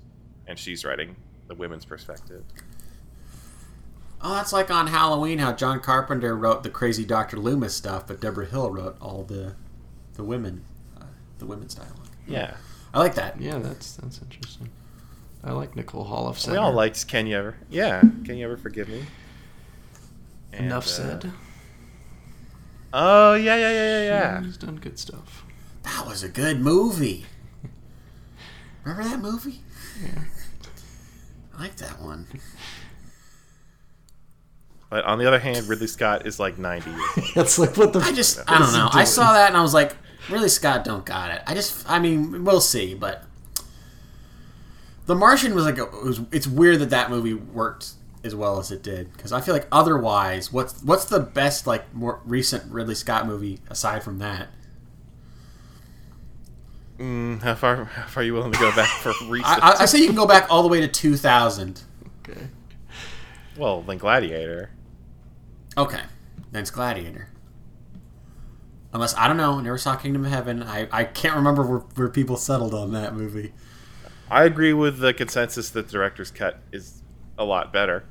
and 0.46 0.58
she's 0.58 0.84
writing 0.84 1.16
the 1.48 1.54
women's 1.54 1.84
perspective. 1.84 2.44
Oh, 4.22 4.34
that's 4.34 4.52
like 4.52 4.70
on 4.70 4.88
Halloween 4.88 5.38
how 5.38 5.52
John 5.52 5.80
Carpenter 5.80 6.36
wrote 6.36 6.62
the 6.62 6.70
crazy 6.70 7.04
Doctor 7.04 7.38
Loomis 7.38 7.74
stuff, 7.74 8.06
but 8.06 8.20
Debra 8.20 8.46
Hill 8.46 8.70
wrote 8.70 8.96
all 9.00 9.24
the 9.24 9.54
the 10.14 10.24
women 10.24 10.64
uh, 11.00 11.04
the 11.38 11.46
women's 11.46 11.74
dialogue. 11.74 11.96
Yeah, 12.26 12.56
I 12.92 12.98
like 12.98 13.14
that. 13.14 13.40
Yeah, 13.40 13.58
that's 13.58 13.96
that's 13.96 14.20
interesting. 14.20 14.68
I 15.42 15.52
like 15.52 15.74
Nicole 15.74 16.04
Holofcener. 16.04 16.52
we 16.52 16.58
all 16.58 16.72
liked 16.72 17.08
Can 17.08 17.26
You 17.26 17.36
Ever? 17.36 17.56
Yeah, 17.70 18.00
Can 18.00 18.36
You 18.36 18.44
Ever 18.44 18.58
Forgive 18.58 18.90
Me? 18.90 19.04
And, 20.52 20.66
Enough 20.66 20.84
uh, 20.84 20.88
said. 20.88 21.32
Oh 22.92 23.34
yeah, 23.34 23.56
yeah, 23.56 23.70
yeah, 23.70 24.02
yeah, 24.02 24.02
yeah. 24.02 24.42
He's 24.42 24.58
done 24.58 24.76
good 24.76 24.98
stuff. 24.98 25.44
That 25.84 26.06
was 26.06 26.22
a 26.22 26.28
good 26.28 26.60
movie. 26.60 27.24
Remember 28.84 29.08
that 29.08 29.20
movie? 29.20 29.60
Yeah. 30.02 30.24
I 31.56 31.62
like 31.62 31.76
that 31.76 32.00
one. 32.02 32.26
But 34.90 35.04
on 35.04 35.18
the 35.18 35.26
other 35.26 35.38
hand, 35.38 35.68
Ridley 35.68 35.86
Scott 35.86 36.26
is 36.26 36.38
like 36.40 36.58
90 36.58 36.90
years. 36.90 37.32
That's 37.34 37.58
like 37.60 37.76
what 37.76 37.92
the. 37.92 38.00
I 38.00 38.12
just 38.12 38.40
I 38.50 38.58
don't 38.58 38.72
know. 38.72 38.88
I 38.92 39.04
saw 39.04 39.32
that 39.32 39.48
and 39.48 39.56
I 39.56 39.62
was 39.62 39.72
like, 39.72 39.96
really, 40.28 40.48
Scott 40.48 40.84
don't 40.84 41.06
got 41.06 41.30
it. 41.30 41.42
I 41.46 41.54
just 41.54 41.88
I 41.88 41.98
mean 42.00 42.44
we'll 42.44 42.60
see, 42.60 42.94
but 42.94 43.24
The 45.06 45.14
Martian 45.14 45.54
was 45.54 45.64
like 45.64 45.78
a, 45.78 45.84
it 45.84 46.04
was. 46.04 46.20
It's 46.32 46.46
weird 46.46 46.80
that 46.80 46.90
that 46.90 47.08
movie 47.08 47.34
worked 47.34 47.92
as 48.22 48.34
well 48.34 48.58
as 48.58 48.70
it 48.70 48.82
did 48.82 49.12
because 49.14 49.32
I 49.32 49.40
feel 49.40 49.54
like 49.54 49.66
otherwise, 49.72 50.52
what's 50.52 50.82
what's 50.82 51.04
the 51.04 51.20
best 51.20 51.66
like 51.68 51.94
more 51.94 52.20
recent 52.24 52.70
Ridley 52.70 52.96
Scott 52.96 53.26
movie 53.26 53.60
aside 53.70 54.02
from 54.02 54.18
that? 54.18 54.48
Mm, 56.98 57.40
how 57.42 57.54
far 57.54 57.84
how 57.84 58.06
far 58.06 58.22
are 58.22 58.26
you 58.26 58.34
willing 58.34 58.52
to 58.52 58.58
go 58.58 58.74
back 58.74 58.88
for 58.88 59.12
recent? 59.28 59.46
I, 59.62 59.70
I, 59.70 59.82
I 59.82 59.84
say 59.86 59.98
you 60.00 60.06
can 60.06 60.16
go 60.16 60.26
back 60.26 60.48
all 60.50 60.62
the 60.62 60.68
way 60.68 60.80
to 60.80 60.88
2000. 60.88 61.80
Okay. 62.28 62.48
well, 63.56 63.80
then 63.82 63.96
Gladiator. 63.98 64.70
Okay, 65.80 66.02
then 66.52 66.60
it's 66.60 66.70
Gladiator. 66.70 67.28
Unless 68.92 69.16
I 69.16 69.26
don't 69.28 69.38
know, 69.38 69.60
never 69.60 69.78
saw 69.78 69.96
Kingdom 69.96 70.26
of 70.26 70.30
Heaven. 70.30 70.62
I, 70.62 70.86
I 70.92 71.04
can't 71.04 71.34
remember 71.34 71.62
where, 71.62 71.78
where 71.78 72.08
people 72.10 72.36
settled 72.36 72.74
on 72.74 72.92
that 72.92 73.14
movie. 73.14 73.54
I 74.30 74.44
agree 74.44 74.74
with 74.74 74.98
the 74.98 75.14
consensus 75.14 75.70
that 75.70 75.86
the 75.86 75.92
director's 75.92 76.30
cut 76.30 76.60
is 76.70 77.02
a 77.38 77.44
lot 77.46 77.72
better. 77.72 78.04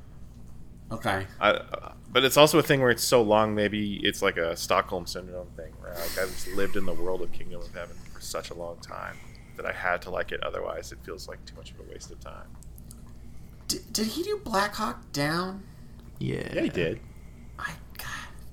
Okay, 0.91 1.27
I, 1.39 1.49
uh, 1.51 1.91
but 2.11 2.23
it's 2.23 2.37
also 2.37 2.57
a 2.57 2.63
thing 2.63 2.81
where 2.81 2.89
it's 2.89 3.03
so 3.03 3.21
long. 3.21 3.53
Maybe 3.53 3.99
it's 4.01 4.23
like 4.23 4.37
a 4.37 4.57
Stockholm 4.57 5.05
syndrome 5.05 5.49
thing, 5.55 5.71
where 5.79 5.93
like 5.93 6.17
I've 6.17 6.31
just 6.31 6.47
lived 6.47 6.75
in 6.75 6.87
the 6.87 6.93
world 6.95 7.21
of 7.21 7.31
Kingdom 7.31 7.61
of 7.61 7.71
Heaven 7.71 7.95
for 8.11 8.19
such 8.19 8.49
a 8.49 8.55
long 8.55 8.77
time 8.77 9.15
that 9.57 9.67
I 9.67 9.73
had 9.73 10.01
to 10.03 10.09
like 10.09 10.31
it. 10.31 10.41
Otherwise, 10.41 10.91
it 10.91 10.97
feels 11.03 11.27
like 11.27 11.45
too 11.45 11.55
much 11.55 11.69
of 11.69 11.79
a 11.81 11.83
waste 11.83 12.09
of 12.09 12.19
time. 12.19 12.47
did, 13.67 13.93
did 13.93 14.07
he 14.07 14.23
do 14.23 14.41
Black 14.43 14.73
Hawk 14.73 15.11
Down? 15.13 15.61
Yeah. 16.17 16.51
Yeah, 16.51 16.61
he 16.63 16.69
did. 16.69 16.99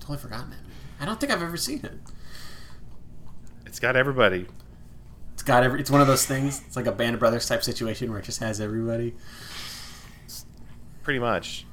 I 0.07 0.09
God, 0.09 0.19
totally 0.19 0.19
forgotten 0.19 0.53
it. 0.53 0.59
I 1.01 1.05
don't 1.05 1.21
think 1.21 1.33
I've 1.33 1.43
ever 1.43 1.57
seen 1.57 1.85
it. 1.85 1.99
It's 3.67 3.81
got 3.81 3.97
everybody. 3.97 4.47
It's 5.35 5.43
got 5.43 5.65
every. 5.65 5.81
It's 5.81 5.91
one 5.91 6.01
of 6.01 6.07
those 6.07 6.25
things. 6.25 6.63
It's 6.67 6.77
like 6.77 6.87
a 6.87 6.93
Band 6.93 7.15
of 7.15 7.21
Brothers 7.21 7.47
type 7.47 7.63
situation 7.63 8.11
where 8.11 8.21
it 8.21 8.25
just 8.25 8.41
has 8.41 8.61
everybody. 8.61 9.15
Pretty 11.03 11.19
much. 11.19 11.67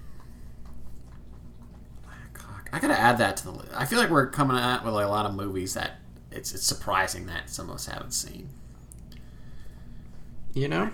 I 2.74 2.80
gotta 2.80 3.00
add 3.00 3.20
that 3.20 3.38
to 3.38 3.44
the 3.44 3.52
list. 3.52 3.70
I 3.76 3.86
feel 3.86 4.00
like 4.00 4.10
we're 4.10 4.26
coming 4.28 4.58
out 4.58 4.84
with 4.84 4.96
like 4.96 5.06
a 5.06 5.10
lot 5.10 5.28
of 5.28 5.36
movies 5.36 5.76
that 5.76 6.00
it's 6.32 6.56
it's 6.56 6.64
surprising 6.66 7.28
that 7.28 7.52
some 7.52 7.70
of 7.70 7.76
us 7.76 7.86
haven't 7.86 8.14
seen. 8.14 8.50
You 10.56 10.68
know, 10.68 10.90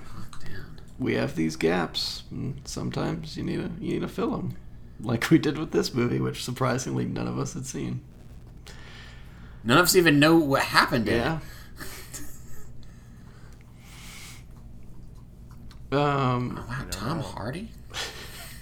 we 0.99 1.13
have 1.13 1.35
these 1.35 1.55
gaps. 1.55 2.23
and 2.31 2.59
sometimes 2.65 3.37
you 3.37 3.43
need 3.43 3.57
to 3.57 3.71
you 3.83 3.93
need 3.93 4.01
to 4.01 4.09
fill 4.09 4.31
them, 4.31 4.57
like 5.01 5.29
we 5.29 5.37
did 5.37 5.57
with 5.57 5.71
this 5.71 5.93
movie, 5.93 6.19
which 6.19 6.43
surprisingly 6.43 7.05
none 7.05 7.27
of 7.27 7.37
us 7.39 7.53
had 7.53 7.65
seen. 7.65 8.01
None 9.63 9.77
of 9.77 9.83
us 9.85 9.95
even 9.95 10.19
know 10.19 10.37
what 10.37 10.61
happened 10.63 11.07
in 11.09 11.15
Yeah. 11.15 11.39
it. 11.39 11.43
Um. 15.91 16.63
Wow, 16.67 16.85
Tom 16.91 17.19
Hardy. 17.21 17.69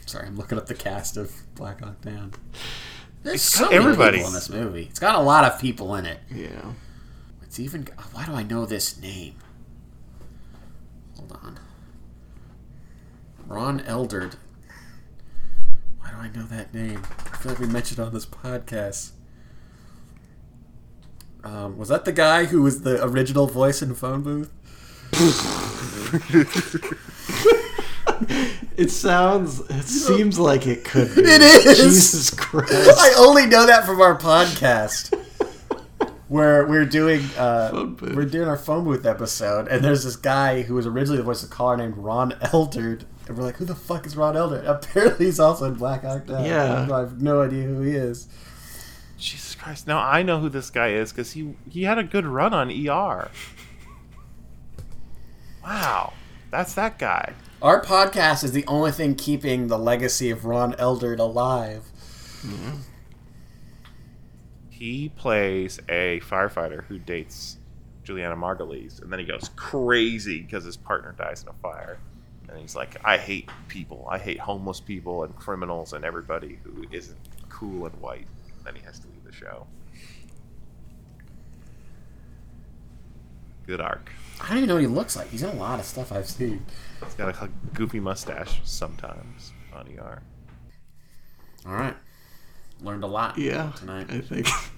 Sorry, 0.06 0.28
I'm 0.28 0.38
looking 0.38 0.58
up 0.58 0.68
the 0.68 0.74
cast 0.76 1.18
of 1.18 1.34
Black 1.56 1.82
Hawk 1.82 2.00
Down. 2.02 2.34
There's 3.24 3.36
It's 3.36 3.44
so 3.44 3.66
many 3.66 3.76
everybody. 3.76 4.18
people 4.18 4.30
in 4.30 4.34
this 4.34 4.50
movie. 4.50 4.84
It's 4.90 5.00
got 5.00 5.16
a 5.16 5.20
lot 5.22 5.44
of 5.44 5.60
people 5.60 5.94
in 5.96 6.06
it. 6.06 6.20
Yeah. 6.34 6.72
It's 7.44 7.60
even. 7.60 7.88
Why 8.14 8.26
do 8.26 8.32
I 8.34 8.44
know 8.44 8.66
this 8.66 9.00
name? 9.02 9.36
Hold 11.18 11.34
on. 11.44 11.60
Ron 13.48 13.80
Eldard. 13.82 14.36
Why 16.08 16.14
do 16.14 16.40
I 16.40 16.42
know 16.42 16.48
that 16.48 16.74
name? 16.74 17.02
I 17.34 17.38
feel 17.38 17.52
like 17.52 17.60
we 17.60 17.68
mentioned 17.68 18.00
on 18.00 18.14
this 18.14 18.26
podcast. 18.26 19.12
Um, 21.44 21.78
was 21.78 21.90
that 21.90 22.06
the 22.06 22.14
guy 22.14 22.46
who 22.46 22.62
was 22.62 22.84
the 22.84 23.04
original 23.04 23.46
voice 23.46 23.82
in 23.82 23.94
Phone 23.94 24.22
Booth? 24.24 24.52
It 28.78 28.92
sounds. 28.92 29.60
It 29.72 29.84
seems 29.84 30.38
like 30.38 30.68
it 30.68 30.84
could 30.84 31.14
be. 31.16 31.22
It 31.22 31.42
is! 31.42 31.78
Jesus 31.78 32.30
Christ. 32.30 32.72
I 32.72 33.14
only 33.18 33.48
know 33.48 33.66
that 33.66 33.86
from 33.86 34.00
our 34.02 34.16
podcast. 34.18 35.14
Where 36.28 36.66
we're 36.66 36.86
doing 36.86 37.22
uh, 37.38 37.88
we're 38.02 38.26
doing 38.26 38.48
our 38.48 38.58
phone 38.58 38.84
booth 38.84 39.06
episode, 39.06 39.68
and 39.68 39.84
there's 39.84 40.04
this 40.04 40.16
guy 40.16 40.62
who 40.62 40.76
was 40.76 40.86
originally 40.86 41.18
the 41.18 41.24
voice 41.24 41.42
of 41.42 41.50
the 41.50 41.56
caller 41.56 41.78
named 41.78 41.98
Ron 41.98 42.32
Eldard, 42.42 43.04
and 43.30 43.38
we're 43.38 43.44
like, 43.44 43.58
"Who 43.58 43.66
the 43.66 43.76
fuck 43.76 44.06
is 44.06 44.16
Ron 44.16 44.36
Eldard?" 44.36 44.66
Apparently, 44.68 45.26
he's 45.26 45.40
also 45.40 45.66
in 45.66 45.76
Black 45.76 46.04
Hawk 46.04 46.26
Down. 46.26 46.46
Yeah. 46.46 46.88
I 46.92 47.00
have 47.00 47.22
no 47.22 47.42
idea 47.42 47.64
who 47.64 47.82
he 47.82 47.92
is. 47.92 48.28
Jesus 49.18 49.56
Christ! 49.56 49.88
Now 49.88 50.00
I 50.00 50.22
know 50.22 50.40
who 50.40 50.50
this 50.50 50.70
guy 50.70 50.90
is 50.90 51.12
because 51.12 51.32
he 51.32 51.56
he 51.70 51.84
had 51.84 51.98
a 51.98 52.04
good 52.04 52.26
run 52.26 52.54
on 52.54 52.70
ER. 52.70 53.30
Wow, 55.64 56.14
that's 56.52 56.74
that 56.76 57.00
guy. 57.00 57.34
Our 57.62 57.84
podcast 57.84 58.44
is 58.44 58.52
the 58.52 58.66
only 58.68 58.92
thing 58.92 59.16
keeping 59.16 59.68
the 59.68 59.80
legacy 59.80 60.30
of 60.30 60.46
Ron 60.46 60.74
Eldard 60.74 61.20
alive. 61.20 61.84
He 64.70 65.10
plays 65.10 65.80
a 65.90 66.20
firefighter 66.22 66.84
who 66.86 67.00
dates 67.00 67.58
Julianna 68.04 68.38
Margulies, 68.38 69.02
and 69.02 69.12
then 69.12 69.20
he 69.20 69.26
goes 69.26 69.50
crazy 69.56 70.44
because 70.44 70.64
his 70.64 70.78
partner 70.78 71.16
dies 71.18 71.42
in 71.42 71.50
a 71.50 71.54
fire. 71.54 71.98
And 72.50 72.60
he's 72.60 72.76
like, 72.76 72.96
I 73.04 73.18
hate 73.18 73.50
people. 73.68 74.08
I 74.10 74.18
hate 74.18 74.40
homeless 74.40 74.80
people 74.80 75.24
and 75.24 75.36
criminals 75.36 75.94
and 75.94 76.06
everybody 76.06 76.60
who 76.64 76.86
isn't 76.92 77.18
cool 77.50 77.86
and 77.86 77.96
white. 78.02 78.28
then 78.64 78.76
he 78.76 78.82
has 78.84 79.00
to 79.00 79.08
leave 79.08 79.24
the 79.26 79.34
show. 79.34 79.68
Good 83.66 83.82
arc. 83.82 84.10
I 84.42 84.50
don't 84.50 84.58
even 84.58 84.70
know 84.70 84.76
what 84.76 84.82
he 84.82 84.88
looks 84.88 85.16
like. 85.16 85.30
He's 85.30 85.44
in 85.44 85.50
a 85.50 85.60
lot 85.60 85.80
of 85.80 85.86
stuff 85.86 86.12
I've 86.12 86.30
seen. 86.30 86.66
He's 87.04 87.16
got 87.16 87.42
a 87.42 87.50
goofy 87.74 88.00
mustache 88.00 88.62
sometimes 88.64 89.52
on 89.74 89.88
ER. 89.98 90.22
All 91.66 91.74
right, 91.74 91.96
learned 92.82 93.04
a 93.04 93.08
lot. 93.08 93.38
Yeah, 93.38 93.72
tonight. 93.76 94.08
I 94.10 94.22
think. 94.22 94.48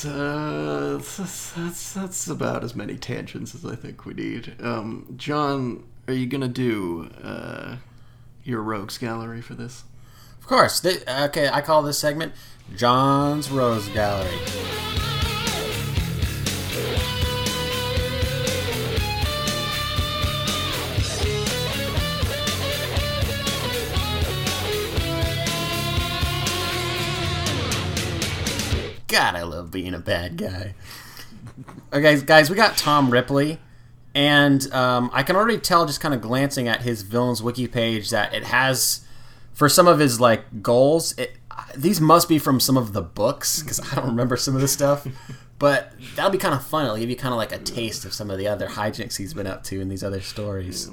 so 0.00 0.96
that's, 0.96 1.52
that's 1.52 1.92
that's 1.92 2.28
about 2.28 2.64
as 2.64 2.74
many 2.74 2.96
tangents 2.96 3.54
as 3.54 3.66
I 3.66 3.74
think 3.74 4.06
we 4.06 4.14
need. 4.14 4.54
Um, 4.62 5.12
John, 5.16 5.84
are 6.08 6.14
you 6.14 6.26
gonna 6.26 6.48
do 6.48 7.10
uh, 7.22 7.76
your 8.42 8.62
rogues 8.62 8.96
gallery 8.96 9.42
for 9.42 9.54
this? 9.54 9.84
Of 10.38 10.46
course. 10.46 10.80
Th- 10.80 11.02
okay, 11.06 11.50
I 11.50 11.60
call 11.60 11.82
this 11.82 11.98
segment 11.98 12.32
John's 12.74 13.50
Rose 13.50 13.88
Gallery. 13.88 14.38
Being 29.70 29.94
a 29.94 29.98
bad 29.98 30.36
guy. 30.36 30.74
Okay, 31.92 32.20
guys, 32.22 32.50
we 32.50 32.56
got 32.56 32.76
Tom 32.76 33.10
Ripley, 33.10 33.58
and 34.14 34.72
um, 34.72 35.10
I 35.12 35.22
can 35.22 35.36
already 35.36 35.58
tell 35.58 35.86
just 35.86 36.00
kind 36.00 36.14
of 36.14 36.20
glancing 36.20 36.68
at 36.68 36.82
his 36.82 37.02
villains 37.02 37.42
wiki 37.42 37.66
page 37.66 38.10
that 38.10 38.34
it 38.34 38.44
has 38.44 39.04
for 39.52 39.68
some 39.68 39.86
of 39.86 39.98
his 39.98 40.20
like 40.20 40.62
goals 40.62 41.16
it 41.18 41.36
these 41.76 42.00
must 42.00 42.28
be 42.28 42.38
from 42.38 42.60
some 42.60 42.76
of 42.76 42.92
the 42.92 43.02
books 43.02 43.62
because 43.62 43.80
I 43.80 43.96
don't 43.96 44.06
remember 44.06 44.36
some 44.36 44.54
of 44.54 44.60
the 44.60 44.68
stuff. 44.68 45.06
But 45.58 45.92
that'll 46.16 46.30
be 46.30 46.38
kind 46.38 46.54
of 46.54 46.66
fun. 46.66 46.86
It'll 46.86 46.96
give 46.96 47.10
you 47.10 47.16
kind 47.16 47.34
of 47.34 47.36
like 47.36 47.52
a 47.52 47.58
taste 47.58 48.04
of 48.04 48.14
some 48.14 48.30
of 48.30 48.38
the 48.38 48.48
other 48.48 48.66
hijinks 48.68 49.18
he's 49.18 49.34
been 49.34 49.46
up 49.46 49.62
to 49.64 49.80
in 49.80 49.88
these 49.88 50.02
other 50.02 50.22
stories. 50.22 50.90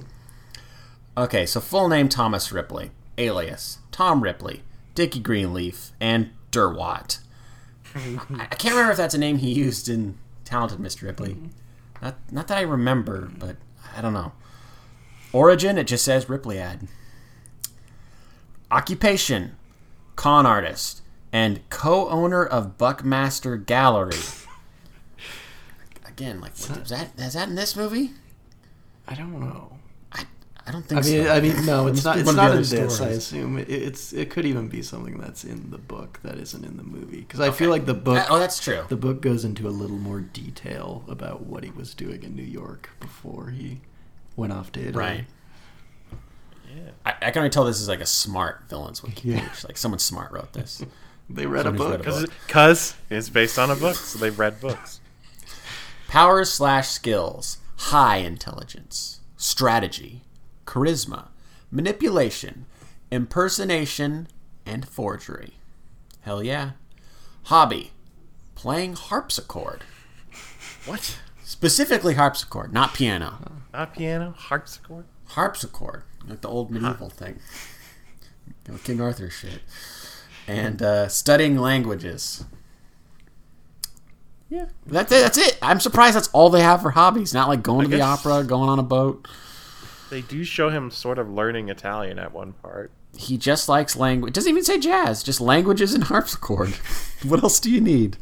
Okay, 1.16 1.46
so 1.46 1.60
full 1.60 1.88
name 1.88 2.10
Thomas 2.10 2.52
Ripley, 2.52 2.92
alias 3.18 3.80
Tom 3.92 4.22
Ripley, 4.22 4.64
Dickie 4.94 5.20
Greenleaf, 5.20 5.92
and 6.00 6.32
Derwatt. 6.52 7.20
I 7.98 8.46
I 8.52 8.56
can't 8.56 8.74
remember 8.74 8.92
if 8.92 8.98
that's 8.98 9.14
a 9.14 9.20
name 9.20 9.38
he 9.38 9.52
used 9.52 9.90
in 9.90 10.18
Talented 10.46 10.80
Mr. 10.80 11.04
Ripley. 11.04 11.34
Mm-hmm. 11.34 11.48
Not, 12.02 12.16
not 12.32 12.48
that 12.48 12.58
I 12.58 12.62
remember, 12.62 13.32
but 13.38 13.58
I 13.96 14.02
don't 14.02 14.14
know. 14.14 14.34
Origin, 15.34 15.78
it 15.78 15.86
just 15.88 16.06
says 16.06 16.26
Ripliad. 16.26 16.88
Occupation, 18.70 19.56
con 20.16 20.46
artist, 20.46 21.02
and 21.32 21.68
co-owner 21.70 22.46
of 22.46 22.78
Buckmaster 22.78 23.58
Gallery. 23.58 24.20
Again, 26.08 26.40
like 26.40 26.58
what, 26.58 26.80
is 26.80 26.90
that 26.90 27.10
is 27.18 27.34
that 27.34 27.50
in 27.50 27.56
this 27.56 27.76
movie? 27.76 28.12
I 29.08 29.16
don't 29.16 29.40
know. 29.40 29.77
I, 30.68 30.70
I 30.70 30.72
don't 30.74 30.84
think 30.86 31.02
I 31.02 31.10
mean, 31.10 31.24
so. 31.24 31.32
I 31.32 31.40
mean, 31.42 31.66
no, 31.66 31.88
it's 31.88 32.04
not. 32.04 32.18
It's 32.18 32.26
one 32.26 32.36
of 32.36 32.36
the 32.36 32.42
not 32.42 32.52
in 32.52 32.58
other 32.58 32.88
this. 32.88 33.02
I 33.02 33.08
assume 33.10 33.58
it, 33.58 33.70
it's. 33.70 34.12
It 34.14 34.30
could 34.30 34.46
even 34.46 34.68
be 34.68 34.82
something 34.82 35.18
that's 35.18 35.44
in 35.44 35.72
the 35.72 35.78
book 35.78 36.20
that 36.24 36.38
isn't 36.38 36.64
in 36.66 36.78
the 36.78 36.84
movie. 36.84 37.22
Because 37.22 37.40
I 37.40 37.52
feel 37.52 37.70
like 37.70 37.86
the 37.86 37.94
book. 37.94 38.18
Uh, 38.18 38.28
oh, 38.30 38.40
that's 38.40 38.60
true. 38.64 38.84
The 38.90 38.98
book 38.98 39.22
goes 39.22 39.46
into 39.46 39.68
a 39.68 39.72
little 39.72 39.98
more 39.98 40.20
detail 40.20 41.04
about 41.08 41.42
what 41.44 41.64
he 41.64 41.72
was 41.72 41.94
doing 41.94 42.24
in 42.24 42.36
New 42.36 42.44
York 42.44 42.90
before 43.00 43.50
he 43.50 43.82
went 44.36 44.52
off 44.54 44.72
to 44.74 44.80
Italy. 44.82 44.94
Right. 44.94 45.26
Yeah. 46.76 46.92
I, 47.06 47.12
I 47.12 47.32
can 47.32 47.40
already 47.40 47.54
tell 47.54 47.64
this 47.66 47.80
is 47.80 47.88
like 47.88 48.02
a 48.02 48.06
smart 48.06 48.64
villains 48.70 49.02
wiki 49.02 49.30
Yeah. 49.30 49.40
page. 49.40 49.64
Like 49.64 49.78
someone 49.78 50.00
smart 50.00 50.32
wrote 50.32 50.54
this. 50.54 50.84
They 51.30 51.46
read 51.46 51.66
a 51.66 51.74
book. 51.74 52.00
a 52.00 52.04
book. 52.10 52.30
Because 52.48 52.96
it's 53.10 53.28
based 53.28 53.60
on 53.60 53.70
a 53.70 53.76
book, 53.76 53.96
so 53.98 54.18
they've 54.18 54.40
read 54.40 54.62
books. 54.62 55.02
Powers 56.08 56.50
slash 56.50 56.88
skills: 56.88 57.58
high 57.76 58.18
intelligence, 58.20 59.20
strategy, 59.36 60.24
charisma, 60.68 61.30
manipulation, 61.72 62.66
impersonation, 63.10 64.28
and 64.66 64.88
forgery. 64.88 65.54
Hell 66.22 66.44
yeah. 66.44 66.72
Hobby: 67.46 67.92
playing 68.56 68.94
harpsichord. 68.94 69.82
What? 70.86 71.18
Specifically 71.44 72.14
harpsichord, 72.16 72.74
not 72.74 72.94
piano. 72.94 73.38
Not 73.74 73.94
piano, 73.94 74.34
harpsichord. 74.38 75.06
harpsichord, 75.30 76.04
like 76.28 76.42
the 76.42 76.50
old 76.50 76.70
medieval 76.72 77.10
thing, 77.10 77.40
You 78.68 78.74
know, 78.74 78.80
King 78.84 79.00
Arthur 79.02 79.30
shit, 79.30 79.62
and 80.48 80.82
uh, 80.82 81.08
studying 81.08 81.58
languages. 81.58 82.44
Yeah, 84.50 84.66
that's 84.86 85.12
it. 85.12 85.22
That's 85.22 85.38
it. 85.38 85.58
I'm 85.62 85.80
surprised 85.80 86.16
that's 86.16 86.30
all 86.30 86.50
they 86.50 86.62
have 86.62 86.82
for 86.82 86.92
hobbies. 86.92 87.34
Not 87.34 87.50
like 87.50 87.62
going 87.64 87.84
to 87.86 87.90
the 87.92 87.98
guess- 87.98 88.20
opera, 88.26 88.44
going 88.44 88.70
on 88.70 88.80
a 88.80 88.84
boat. 88.84 89.28
They 90.10 90.22
do 90.22 90.44
show 90.44 90.70
him 90.70 90.90
sort 90.92 91.20
of 91.20 91.30
learning 91.30 91.70
Italian 91.70 92.20
at 92.20 92.34
one 92.34 92.54
part. 92.54 92.92
He 93.18 93.38
just 93.38 93.68
likes 93.68 93.96
language. 93.96 94.34
Doesn't 94.34 94.50
even 94.50 94.64
say 94.64 94.80
jazz. 94.80 95.24
Just 95.24 95.42
languages 95.42 95.94
and 95.94 96.04
harpsichord. 96.06 96.74
what 97.24 97.44
else 97.44 97.60
do 97.60 97.72
you 97.72 97.82
need? 97.82 98.18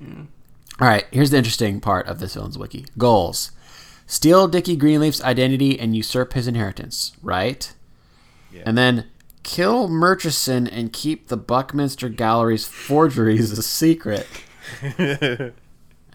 All 0.00 0.88
right. 0.88 1.06
Here's 1.10 1.30
the 1.30 1.36
interesting 1.38 1.80
part 1.80 2.06
of 2.06 2.18
this 2.20 2.34
villain's 2.34 2.56
wiki. 2.58 2.86
Goals: 2.96 3.50
steal 4.06 4.48
Dickie 4.48 4.76
Greenleaf's 4.76 5.22
identity 5.22 5.78
and 5.78 5.96
usurp 5.96 6.32
his 6.32 6.46
inheritance. 6.46 7.12
Right. 7.22 7.72
Yeah. 8.52 8.62
And 8.66 8.78
then 8.78 9.06
kill 9.42 9.88
Murchison 9.88 10.66
and 10.66 10.92
keep 10.92 11.28
the 11.28 11.36
Buckminster 11.36 12.08
Gallery's 12.08 12.66
forgeries 12.66 13.52
a 13.52 13.62
secret. 13.62 14.26
that 14.96 15.52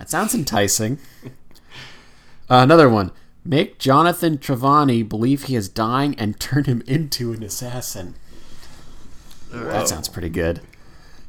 sounds 0.07 0.33
enticing. 0.33 0.99
Uh, 2.49 2.61
another 2.61 2.89
one. 2.89 3.11
Make 3.47 3.77
Jonathan 3.77 4.39
Trevanny 4.39 5.07
believe 5.07 5.43
he 5.43 5.55
is 5.55 5.69
dying 5.69 6.15
and 6.17 6.39
turn 6.39 6.63
him 6.63 6.81
into 6.87 7.31
an 7.31 7.43
assassin. 7.43 8.15
That 9.51 9.87
sounds 9.87 10.09
pretty 10.09 10.29
good. 10.29 10.61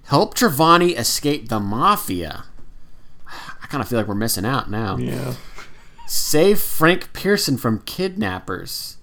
Help 0.05 0.35
Trevanny 0.35 0.99
escape 0.99 1.51
the 1.51 1.61
mafia. 1.61 2.45
I 3.27 3.67
kind 3.67 3.83
of 3.83 3.89
feel 3.89 3.99
like 3.99 4.09
we're 4.09 4.15
missing 4.15 4.47
out 4.47 4.71
now. 4.71 4.97
Yeah. 4.97 5.35
Save 6.07 6.59
Frank 6.59 7.13
Pierson 7.13 7.59
from 7.59 7.81
kidnappers. 7.81 8.97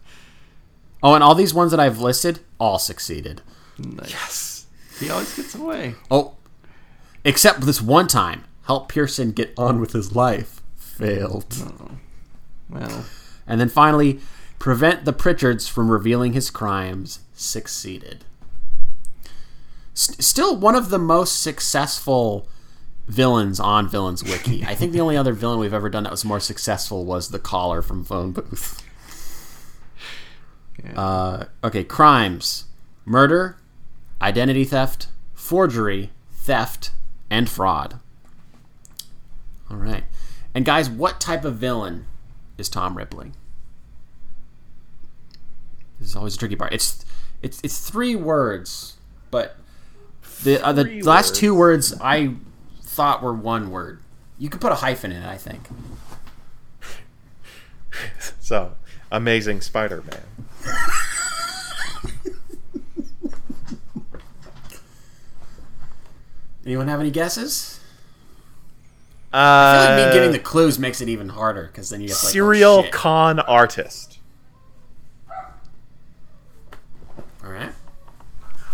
Oh, 1.04 1.14
and 1.14 1.24
all 1.24 1.36
these 1.36 1.54
ones 1.54 1.70
that 1.70 1.80
I've 1.80 2.00
listed 2.00 2.40
all 2.60 2.80
succeeded. 2.80 3.42
Nice. 3.78 4.12
Yes. 4.12 4.66
He 5.00 5.10
always 5.10 5.36
gets 5.36 5.54
away. 5.54 5.96
Oh, 6.10 6.36
except 7.24 7.62
this 7.62 7.82
one 7.82 8.08
time, 8.08 8.46
help 8.66 8.90
Pierson 8.90 9.34
get 9.34 9.54
on 9.58 9.80
with 9.80 9.92
his 9.92 10.16
life. 10.16 10.62
Failed. 10.78 11.54
Well, 12.74 13.06
And 13.48 13.60
then 13.62 13.70
finally, 13.70 14.20
prevent 14.60 15.06
the 15.06 15.14
Pritchards 15.14 15.70
from 15.70 15.92
revealing 15.92 16.34
his 16.34 16.50
crimes. 16.50 17.20
Succeeded. 17.34 18.26
S- 19.96 20.16
still 20.26 20.56
one 20.56 20.76
of 20.76 20.90
the 20.90 21.00
most 21.00 21.42
successful 21.42 22.48
villains 23.08 23.60
on 23.60 23.88
Villains 23.88 24.24
Wiki. 24.24 24.64
I 24.66 24.76
think 24.76 24.92
the 24.94 25.02
only 25.02 25.18
other 25.18 25.34
villain 25.34 25.60
we've 25.60 25.74
ever 25.74 25.90
done 25.90 26.04
that 26.04 26.12
was 26.12 26.26
more 26.26 26.40
successful 26.40 27.06
was 27.06 27.30
the 27.30 27.40
caller 27.40 27.82
from 27.82 28.04
Phone 28.04 28.32
Booth. 28.32 28.82
yeah. 30.84 31.00
Uh, 31.00 31.46
okay, 31.64 31.84
crimes 31.84 32.66
murder, 33.06 33.58
identity 34.22 34.64
theft, 34.64 35.08
forgery, 35.34 36.10
theft, 36.32 36.92
and 37.30 37.50
fraud. 37.50 38.00
All 39.70 39.78
right. 39.78 40.06
And 40.56 40.64
guys, 40.64 40.90
what 40.90 41.20
type 41.20 41.44
of 41.44 41.56
villain 41.56 42.06
is 42.64 42.70
Tom 42.70 42.98
Ripley? 42.98 43.34
This 46.00 46.10
is 46.10 46.16
always 46.16 46.36
a 46.36 46.38
tricky 46.38 46.56
part. 46.56 46.74
It's 46.74 47.06
it's 47.42 47.60
it's 47.62 47.90
three 47.90 48.16
words, 48.16 48.96
but 49.32 49.58
the 50.44 50.66
uh, 50.66 50.72
the 50.72 50.86
Three 50.86 51.02
last 51.04 51.36
two 51.36 51.54
words 51.54 51.94
I 52.00 52.36
thought 52.82 53.22
were 53.22 53.34
one 53.34 53.70
word. 53.70 54.00
You 54.40 54.50
could 54.50 54.62
put 54.62 54.72
a 54.72 54.76
hyphen 54.76 55.12
in 55.12 55.22
it, 55.22 55.28
I 55.28 55.38
think. 55.38 55.68
So, 58.40 58.74
Amazing 59.12 59.62
Spider-Man. 59.62 60.24
Anyone 66.66 66.88
have 66.88 67.00
any 67.00 67.12
guesses? 67.12 67.73
I 69.36 69.74
feel 69.74 69.82
like 69.82 70.00
Uh, 70.04 70.08
me 70.08 70.14
giving 70.14 70.32
the 70.32 70.40
clues 70.40 70.78
makes 70.78 71.02
it 71.02 71.10
even 71.10 71.30
harder 71.30 71.64
because 71.68 71.90
then 71.90 72.02
you 72.02 72.08
get 72.08 72.16
like 72.16 72.26
oh, 72.26 72.28
serial 72.28 72.84
shit. 72.84 72.92
con 72.92 73.40
artist. 73.40 74.20
All 77.44 77.50
right, 77.52 77.74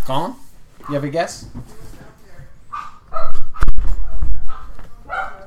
Colin, 0.04 0.34
you 0.88 0.94
have 0.94 1.02
a 1.04 1.08
guess? 1.08 1.46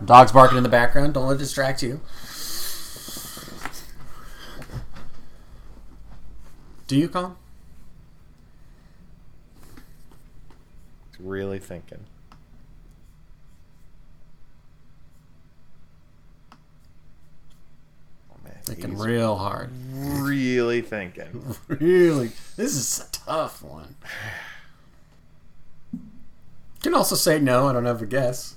Dogs 0.03 0.31
barking 0.33 0.57
in 0.57 0.63
the 0.63 0.69
background. 0.69 1.13
Don't 1.13 1.27
let 1.27 1.35
it 1.35 1.39
distract 1.39 1.81
you. 1.81 2.01
Do 6.87 6.97
you, 6.97 7.07
Colin? 7.07 7.35
Really 11.19 11.59
thinking. 11.59 12.05
Oh, 16.51 18.35
man, 18.43 18.52
Thinking 18.65 18.91
he's 18.91 18.99
real 18.99 19.35
hard. 19.35 19.71
really 19.93 20.81
thinking. 20.81 21.55
Really, 21.67 22.31
this 22.55 22.75
is 22.75 23.05
a 23.07 23.11
tough 23.11 23.61
one. 23.61 23.95
Can 26.81 26.93
also 26.93 27.15
say 27.15 27.39
no. 27.39 27.67
I 27.67 27.73
don't 27.73 27.85
have 27.85 28.01
a 28.01 28.05
guess. 28.05 28.55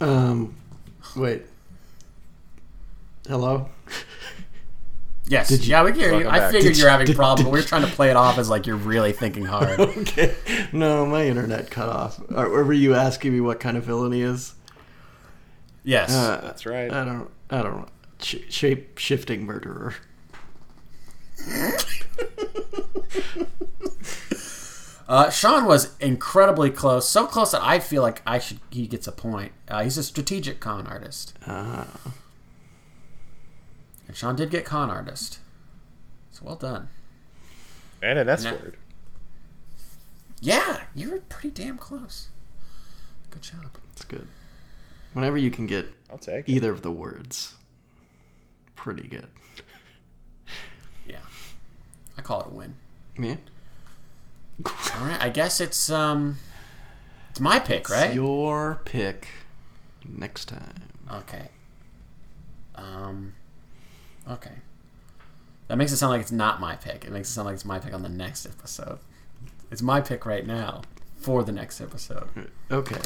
um, 0.00 0.54
wait. 1.16 1.42
Hello. 3.26 3.68
Yes. 5.26 5.48
Did 5.48 5.64
you- 5.64 5.70
yeah, 5.70 5.82
we 5.84 5.92
can 5.92 6.00
hear 6.00 6.20
you. 6.20 6.28
I 6.28 6.50
figured 6.50 6.62
Did 6.74 6.76
you're 6.78 6.86
you- 6.86 6.90
having 6.90 7.06
did- 7.06 7.16
problems. 7.16 7.46
did 7.46 7.52
We're 7.52 7.62
trying 7.62 7.82
to 7.86 7.90
play 7.90 8.10
it 8.10 8.16
off 8.16 8.36
as 8.38 8.50
like 8.50 8.66
you're 8.66 8.76
really 8.76 9.12
thinking 9.12 9.44
hard. 9.46 9.80
okay. 9.80 10.34
No, 10.72 11.06
my 11.06 11.24
internet 11.26 11.70
cut 11.70 11.88
off. 11.88 12.20
Or, 12.30 12.46
or 12.46 12.64
were 12.64 12.72
you 12.74 12.94
asking 12.94 13.32
me 13.32 13.40
what 13.40 13.58
kind 13.60 13.76
of 13.76 13.84
villain 13.84 14.12
he 14.12 14.20
is? 14.22 14.54
yes. 15.82 16.12
Uh, 16.12 16.40
That's 16.42 16.66
right. 16.66 16.92
I 16.92 17.04
don't. 17.04 17.30
I 17.50 17.62
don't 17.62 17.76
know. 17.78 17.86
Sh- 18.22 18.36
shape 18.50 18.98
shifting 18.98 19.44
murderer. 19.46 19.94
Uh, 25.06 25.28
Sean 25.28 25.66
was 25.66 25.94
incredibly 25.98 26.70
close, 26.70 27.06
so 27.06 27.26
close 27.26 27.50
that 27.52 27.62
I 27.62 27.78
feel 27.78 28.00
like 28.00 28.22
I 28.26 28.38
should. 28.38 28.58
He 28.70 28.86
gets 28.86 29.06
a 29.06 29.12
point. 29.12 29.52
Uh, 29.68 29.82
he's 29.82 29.98
a 29.98 30.02
strategic 30.02 30.60
con 30.60 30.86
artist, 30.86 31.34
Ah. 31.46 31.86
And 34.14 34.18
Sean 34.18 34.36
did 34.36 34.48
get 34.50 34.64
con 34.64 34.90
artist. 34.90 35.40
So 36.30 36.42
well 36.44 36.54
done. 36.54 36.88
And 38.00 38.16
an 38.16 38.28
S 38.28 38.44
Now- 38.44 38.52
word. 38.52 38.76
Yeah, 40.40 40.82
you 40.94 41.10
were 41.10 41.18
pretty 41.18 41.50
damn 41.50 41.78
close. 41.78 42.28
Good 43.30 43.42
job. 43.42 43.76
It's 43.92 44.04
good. 44.04 44.28
Whenever 45.14 45.36
you 45.36 45.50
can 45.50 45.66
get 45.66 45.86
I'll 46.10 46.18
take 46.18 46.48
it. 46.48 46.52
either 46.52 46.70
of 46.70 46.82
the 46.82 46.92
words, 46.92 47.54
pretty 48.76 49.08
good. 49.08 49.26
Yeah. 51.06 51.18
I 52.16 52.22
call 52.22 52.40
it 52.42 52.46
a 52.46 52.50
win. 52.50 52.76
Yeah. 53.18 53.36
All 54.64 55.06
right, 55.06 55.20
I 55.20 55.28
guess 55.28 55.60
it's 55.60 55.90
um 55.90 56.38
it's 57.30 57.40
my 57.40 57.58
pick, 57.58 57.90
right? 57.90 58.06
It's 58.06 58.14
your 58.14 58.80
pick 58.84 59.26
next 60.08 60.46
time. 60.46 60.82
Okay. 61.12 61.48
Um 62.76 63.34
Okay. 64.30 64.52
That 65.68 65.76
makes 65.76 65.92
it 65.92 65.96
sound 65.96 66.12
like 66.12 66.20
it's 66.20 66.32
not 66.32 66.60
my 66.60 66.76
pick. 66.76 67.04
It 67.04 67.12
makes 67.12 67.28
it 67.28 67.32
sound 67.32 67.46
like 67.46 67.54
it's 67.54 67.64
my 67.64 67.78
pick 67.78 67.94
on 67.94 68.02
the 68.02 68.08
next 68.08 68.46
episode. 68.46 68.98
It's 69.70 69.82
my 69.82 70.00
pick 70.00 70.26
right 70.26 70.46
now 70.46 70.82
for 71.16 71.42
the 71.42 71.52
next 71.52 71.80
episode. 71.80 72.28
Uh, 72.70 72.74
okay. 72.74 73.00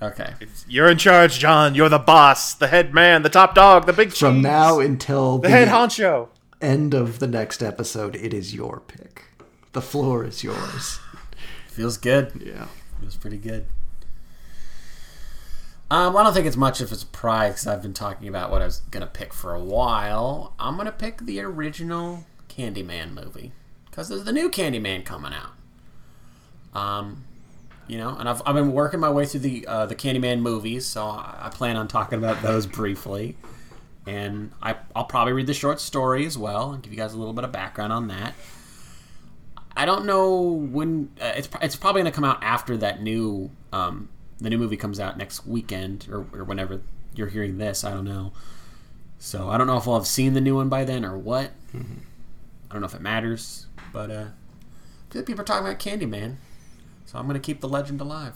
Okay. 0.00 0.34
You're 0.68 0.88
in 0.88 0.98
charge, 0.98 1.38
John. 1.38 1.74
You're 1.74 1.88
the 1.88 1.98
boss, 1.98 2.54
the 2.54 2.68
head 2.68 2.94
man, 2.94 3.22
the 3.22 3.28
top 3.30 3.54
dog, 3.54 3.86
the 3.86 3.92
big 3.92 4.12
From 4.12 4.36
cheese, 4.36 4.42
now 4.44 4.78
until 4.78 5.38
the 5.38 5.48
head 5.48 5.68
honcho. 5.68 6.28
end 6.60 6.94
of 6.94 7.18
the 7.18 7.26
next 7.26 7.62
episode, 7.62 8.14
it 8.14 8.32
is 8.32 8.54
your 8.54 8.80
pick. 8.80 9.24
The 9.72 9.82
floor 9.82 10.24
is 10.24 10.44
yours. 10.44 11.00
Feels 11.68 11.96
good. 11.96 12.42
Yeah. 12.44 12.66
Feels 13.00 13.16
pretty 13.16 13.38
good. 13.38 13.66
Um, 15.90 16.16
I 16.16 16.22
don't 16.22 16.34
think 16.34 16.46
it's 16.46 16.56
much 16.56 16.80
of 16.82 16.92
a 16.92 16.96
surprise 16.96 17.52
because 17.52 17.66
I've 17.66 17.82
been 17.82 17.94
talking 17.94 18.28
about 18.28 18.50
what 18.50 18.60
I 18.60 18.66
was 18.66 18.80
gonna 18.90 19.06
pick 19.06 19.32
for 19.32 19.54
a 19.54 19.60
while. 19.60 20.52
I'm 20.58 20.76
gonna 20.76 20.92
pick 20.92 21.22
the 21.22 21.40
original 21.40 22.26
Candyman 22.48 23.14
movie 23.14 23.52
because 23.86 24.08
there's 24.08 24.24
the 24.24 24.32
new 24.32 24.50
Candyman 24.50 25.04
coming 25.04 25.32
out. 25.32 25.52
Um, 26.78 27.24
you 27.86 27.96
know, 27.96 28.14
and 28.16 28.28
I've, 28.28 28.42
I've 28.44 28.54
been 28.54 28.72
working 28.72 29.00
my 29.00 29.08
way 29.08 29.24
through 29.24 29.40
the 29.40 29.66
uh, 29.66 29.86
the 29.86 29.94
Candyman 29.94 30.40
movies, 30.40 30.84
so 30.84 31.06
I, 31.06 31.44
I 31.44 31.48
plan 31.48 31.76
on 31.76 31.88
talking 31.88 32.18
about 32.18 32.42
those 32.42 32.66
briefly. 32.78 33.36
And 34.06 34.52
I, 34.62 34.76
I'll 34.96 35.04
probably 35.04 35.34
read 35.34 35.46
the 35.46 35.54
short 35.54 35.80
story 35.80 36.24
as 36.24 36.38
well 36.38 36.72
and 36.72 36.82
give 36.82 36.92
you 36.92 36.98
guys 36.98 37.12
a 37.12 37.18
little 37.18 37.34
bit 37.34 37.44
of 37.44 37.52
background 37.52 37.92
on 37.92 38.08
that. 38.08 38.32
I 39.76 39.84
don't 39.84 40.06
know 40.06 40.40
when 40.40 41.10
uh, 41.20 41.32
it's 41.36 41.48
it's 41.62 41.76
probably 41.76 42.02
going 42.02 42.12
to 42.12 42.14
come 42.14 42.24
out 42.24 42.42
after 42.42 42.76
that 42.78 43.02
new 43.02 43.50
um, 43.72 44.08
the 44.40 44.50
new 44.50 44.58
movie 44.58 44.76
comes 44.76 45.00
out 45.00 45.18
next 45.18 45.46
weekend 45.46 46.06
or, 46.10 46.26
or 46.32 46.44
whenever 46.44 46.80
you're 47.14 47.28
hearing 47.28 47.58
this. 47.58 47.84
I 47.84 47.90
don't 47.90 48.04
know. 48.04 48.32
So 49.18 49.48
I 49.50 49.58
don't 49.58 49.66
know 49.66 49.76
if 49.76 49.88
I'll 49.88 49.94
have 49.94 50.06
seen 50.06 50.34
the 50.34 50.40
new 50.40 50.54
one 50.56 50.68
by 50.68 50.84
then 50.84 51.04
or 51.04 51.18
what. 51.18 51.50
I 52.70 52.72
don't 52.74 52.80
know 52.80 52.86
if 52.86 52.94
it 52.94 53.00
matters, 53.00 53.66
but 53.92 54.10
uh, 54.10 54.14
I 54.14 55.12
feel 55.12 55.20
like 55.22 55.26
people 55.26 55.40
are 55.40 55.44
talking 55.44 55.66
about 55.66 55.78
Candyman, 55.78 56.36
so 57.06 57.18
I'm 57.18 57.24
going 57.26 57.34
to 57.34 57.44
keep 57.44 57.60
the 57.60 57.68
legend 57.68 58.00
alive. 58.00 58.34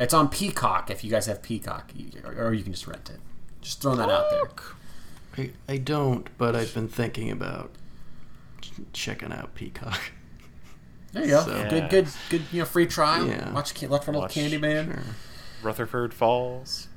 It's 0.00 0.12
on 0.12 0.28
Peacock 0.28 0.90
if 0.90 1.04
you 1.04 1.10
guys 1.10 1.26
have 1.26 1.42
Peacock, 1.42 1.92
or, 2.24 2.46
or 2.48 2.54
you 2.54 2.62
can 2.62 2.72
just 2.72 2.86
rent 2.86 3.08
it. 3.10 3.20
Just 3.60 3.80
throwing 3.80 3.98
that 3.98 4.10
out 4.10 4.30
there. 4.30 4.42
I, 5.38 5.50
I 5.72 5.76
don't, 5.78 6.28
but 6.38 6.56
I've 6.56 6.74
been 6.74 6.88
thinking 6.88 7.30
about 7.30 7.70
checking 8.92 9.32
out 9.32 9.54
Peacock. 9.54 10.00
There 11.16 11.24
you 11.24 11.30
go. 11.30 11.44
So- 11.44 11.68
Good, 11.70 11.90
good, 11.90 12.06
good. 12.30 12.42
You 12.52 12.60
know, 12.60 12.64
free 12.66 12.86
trial. 12.86 13.26
Yeah. 13.26 13.50
Watch, 13.52 13.74
Ca- 13.74 13.86
watch, 13.88 14.06
watch 14.06 14.16
Watch- 14.16 14.34
Candyman. 14.34 14.84
Sure. 14.94 15.02
Rutherford 15.62 16.12
Falls. 16.14 16.88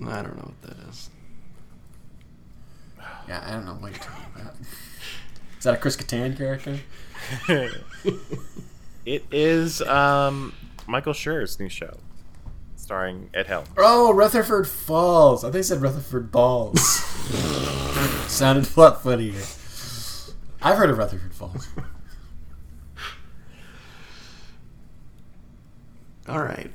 I 0.00 0.22
don't 0.22 0.36
know 0.36 0.52
what 0.54 0.62
that 0.62 0.88
is. 0.88 1.10
Yeah, 3.28 3.42
I 3.44 3.50
don't 3.52 3.64
know 3.66 3.72
what 3.72 3.90
you're 3.90 4.00
talking 4.00 4.24
about. 4.36 4.54
Is 5.58 5.64
that 5.64 5.74
a 5.74 5.76
Chris 5.78 5.96
Kattan 5.96 6.36
character? 6.36 6.78
It 9.04 9.24
is 9.30 9.82
um, 9.82 10.52
Michael 10.88 11.12
Schur's 11.12 11.60
new 11.60 11.68
show, 11.68 11.96
starring 12.74 13.30
Ed 13.32 13.46
Helms. 13.46 13.68
Oh, 13.76 14.12
Rutherford 14.12 14.66
Falls. 14.66 15.44
I 15.44 15.46
think 15.46 15.52
they 15.54 15.62
said 15.62 15.80
Rutherford 15.80 16.32
Balls. 16.32 16.80
Sounded 18.26 18.68
a 18.76 18.80
lot 18.80 19.02
funnier. 19.04 19.40
I've 20.60 20.76
heard 20.76 20.90
of 20.90 20.98
Rutherford 20.98 21.34
Falls. 21.34 21.68
All 26.28 26.42
right. 26.42 26.70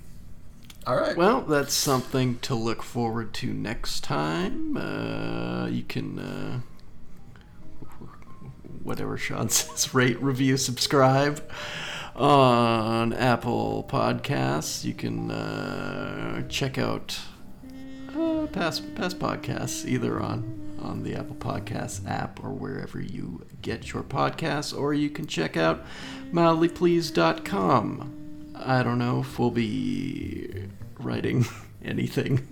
All 0.87 0.95
right. 0.95 1.15
Well, 1.15 1.41
that's 1.41 1.73
something 1.73 2.39
to 2.39 2.55
look 2.55 2.81
forward 2.81 3.33
to 3.35 3.53
next 3.53 4.03
time. 4.03 4.75
Uh, 4.77 5.67
you 5.67 5.83
can, 5.83 6.17
uh, 6.17 6.59
whatever 8.81 9.17
Sean 9.17 9.49
says, 9.49 9.93
rate, 9.93 10.21
review, 10.21 10.57
subscribe 10.57 11.43
on 12.15 13.13
Apple 13.13 13.85
Podcasts. 13.89 14.83
You 14.83 14.93
can 14.93 15.29
uh, 15.29 16.47
check 16.47 16.77
out 16.77 17.19
uh, 18.17 18.47
past 18.47 18.95
past 18.95 19.19
podcasts 19.19 19.85
either 19.85 20.19
on 20.19 20.77
on 20.81 21.03
the 21.03 21.15
Apple 21.15 21.35
Podcasts 21.35 22.05
app 22.09 22.43
or 22.43 22.49
wherever 22.49 22.99
you 22.99 23.45
get 23.61 23.93
your 23.93 24.01
podcasts, 24.01 24.75
or 24.75 24.95
you 24.95 25.11
can 25.11 25.27
check 25.27 25.55
out 25.55 25.85
mildlypleased.com. 26.33 28.20
I 28.63 28.83
don't 28.83 28.99
know 28.99 29.21
if 29.21 29.39
we'll 29.39 29.51
be 29.51 30.67
writing 30.99 31.45
anything 31.83 32.47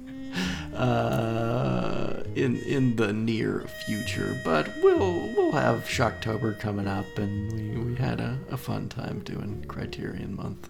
uh, 0.76 2.24
in 2.36 2.58
in 2.58 2.96
the 2.96 3.14
near 3.14 3.66
future, 3.86 4.40
but 4.44 4.70
we'll 4.82 5.34
we'll 5.36 5.52
have 5.52 5.84
Shocktober 5.86 6.60
coming 6.60 6.88
up, 6.88 7.06
and 7.18 7.52
we, 7.54 7.92
we 7.92 7.96
had 7.96 8.20
a, 8.20 8.40
a 8.50 8.58
fun 8.58 8.90
time 8.90 9.20
doing 9.20 9.64
Criterion 9.68 10.36
Month 10.36 10.70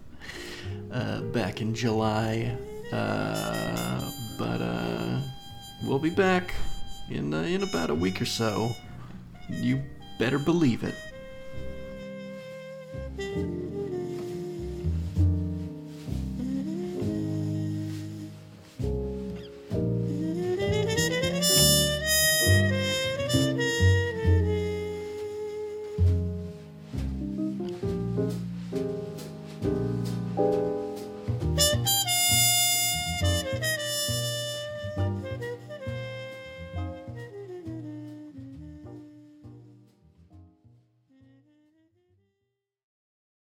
uh, 0.91 1.21
back 1.21 1.61
in 1.61 1.73
July. 1.73 2.57
Uh, 2.91 4.11
but 4.37 4.61
uh, 4.61 5.21
we'll 5.83 5.99
be 5.99 6.09
back 6.09 6.53
in 7.09 7.33
uh, 7.33 7.41
in 7.41 7.63
about 7.63 7.89
a 7.89 7.95
week 7.95 8.21
or 8.21 8.25
so. 8.25 8.71
You 9.49 9.81
better 10.17 10.39
believe 10.39 10.83
it. 10.83 10.95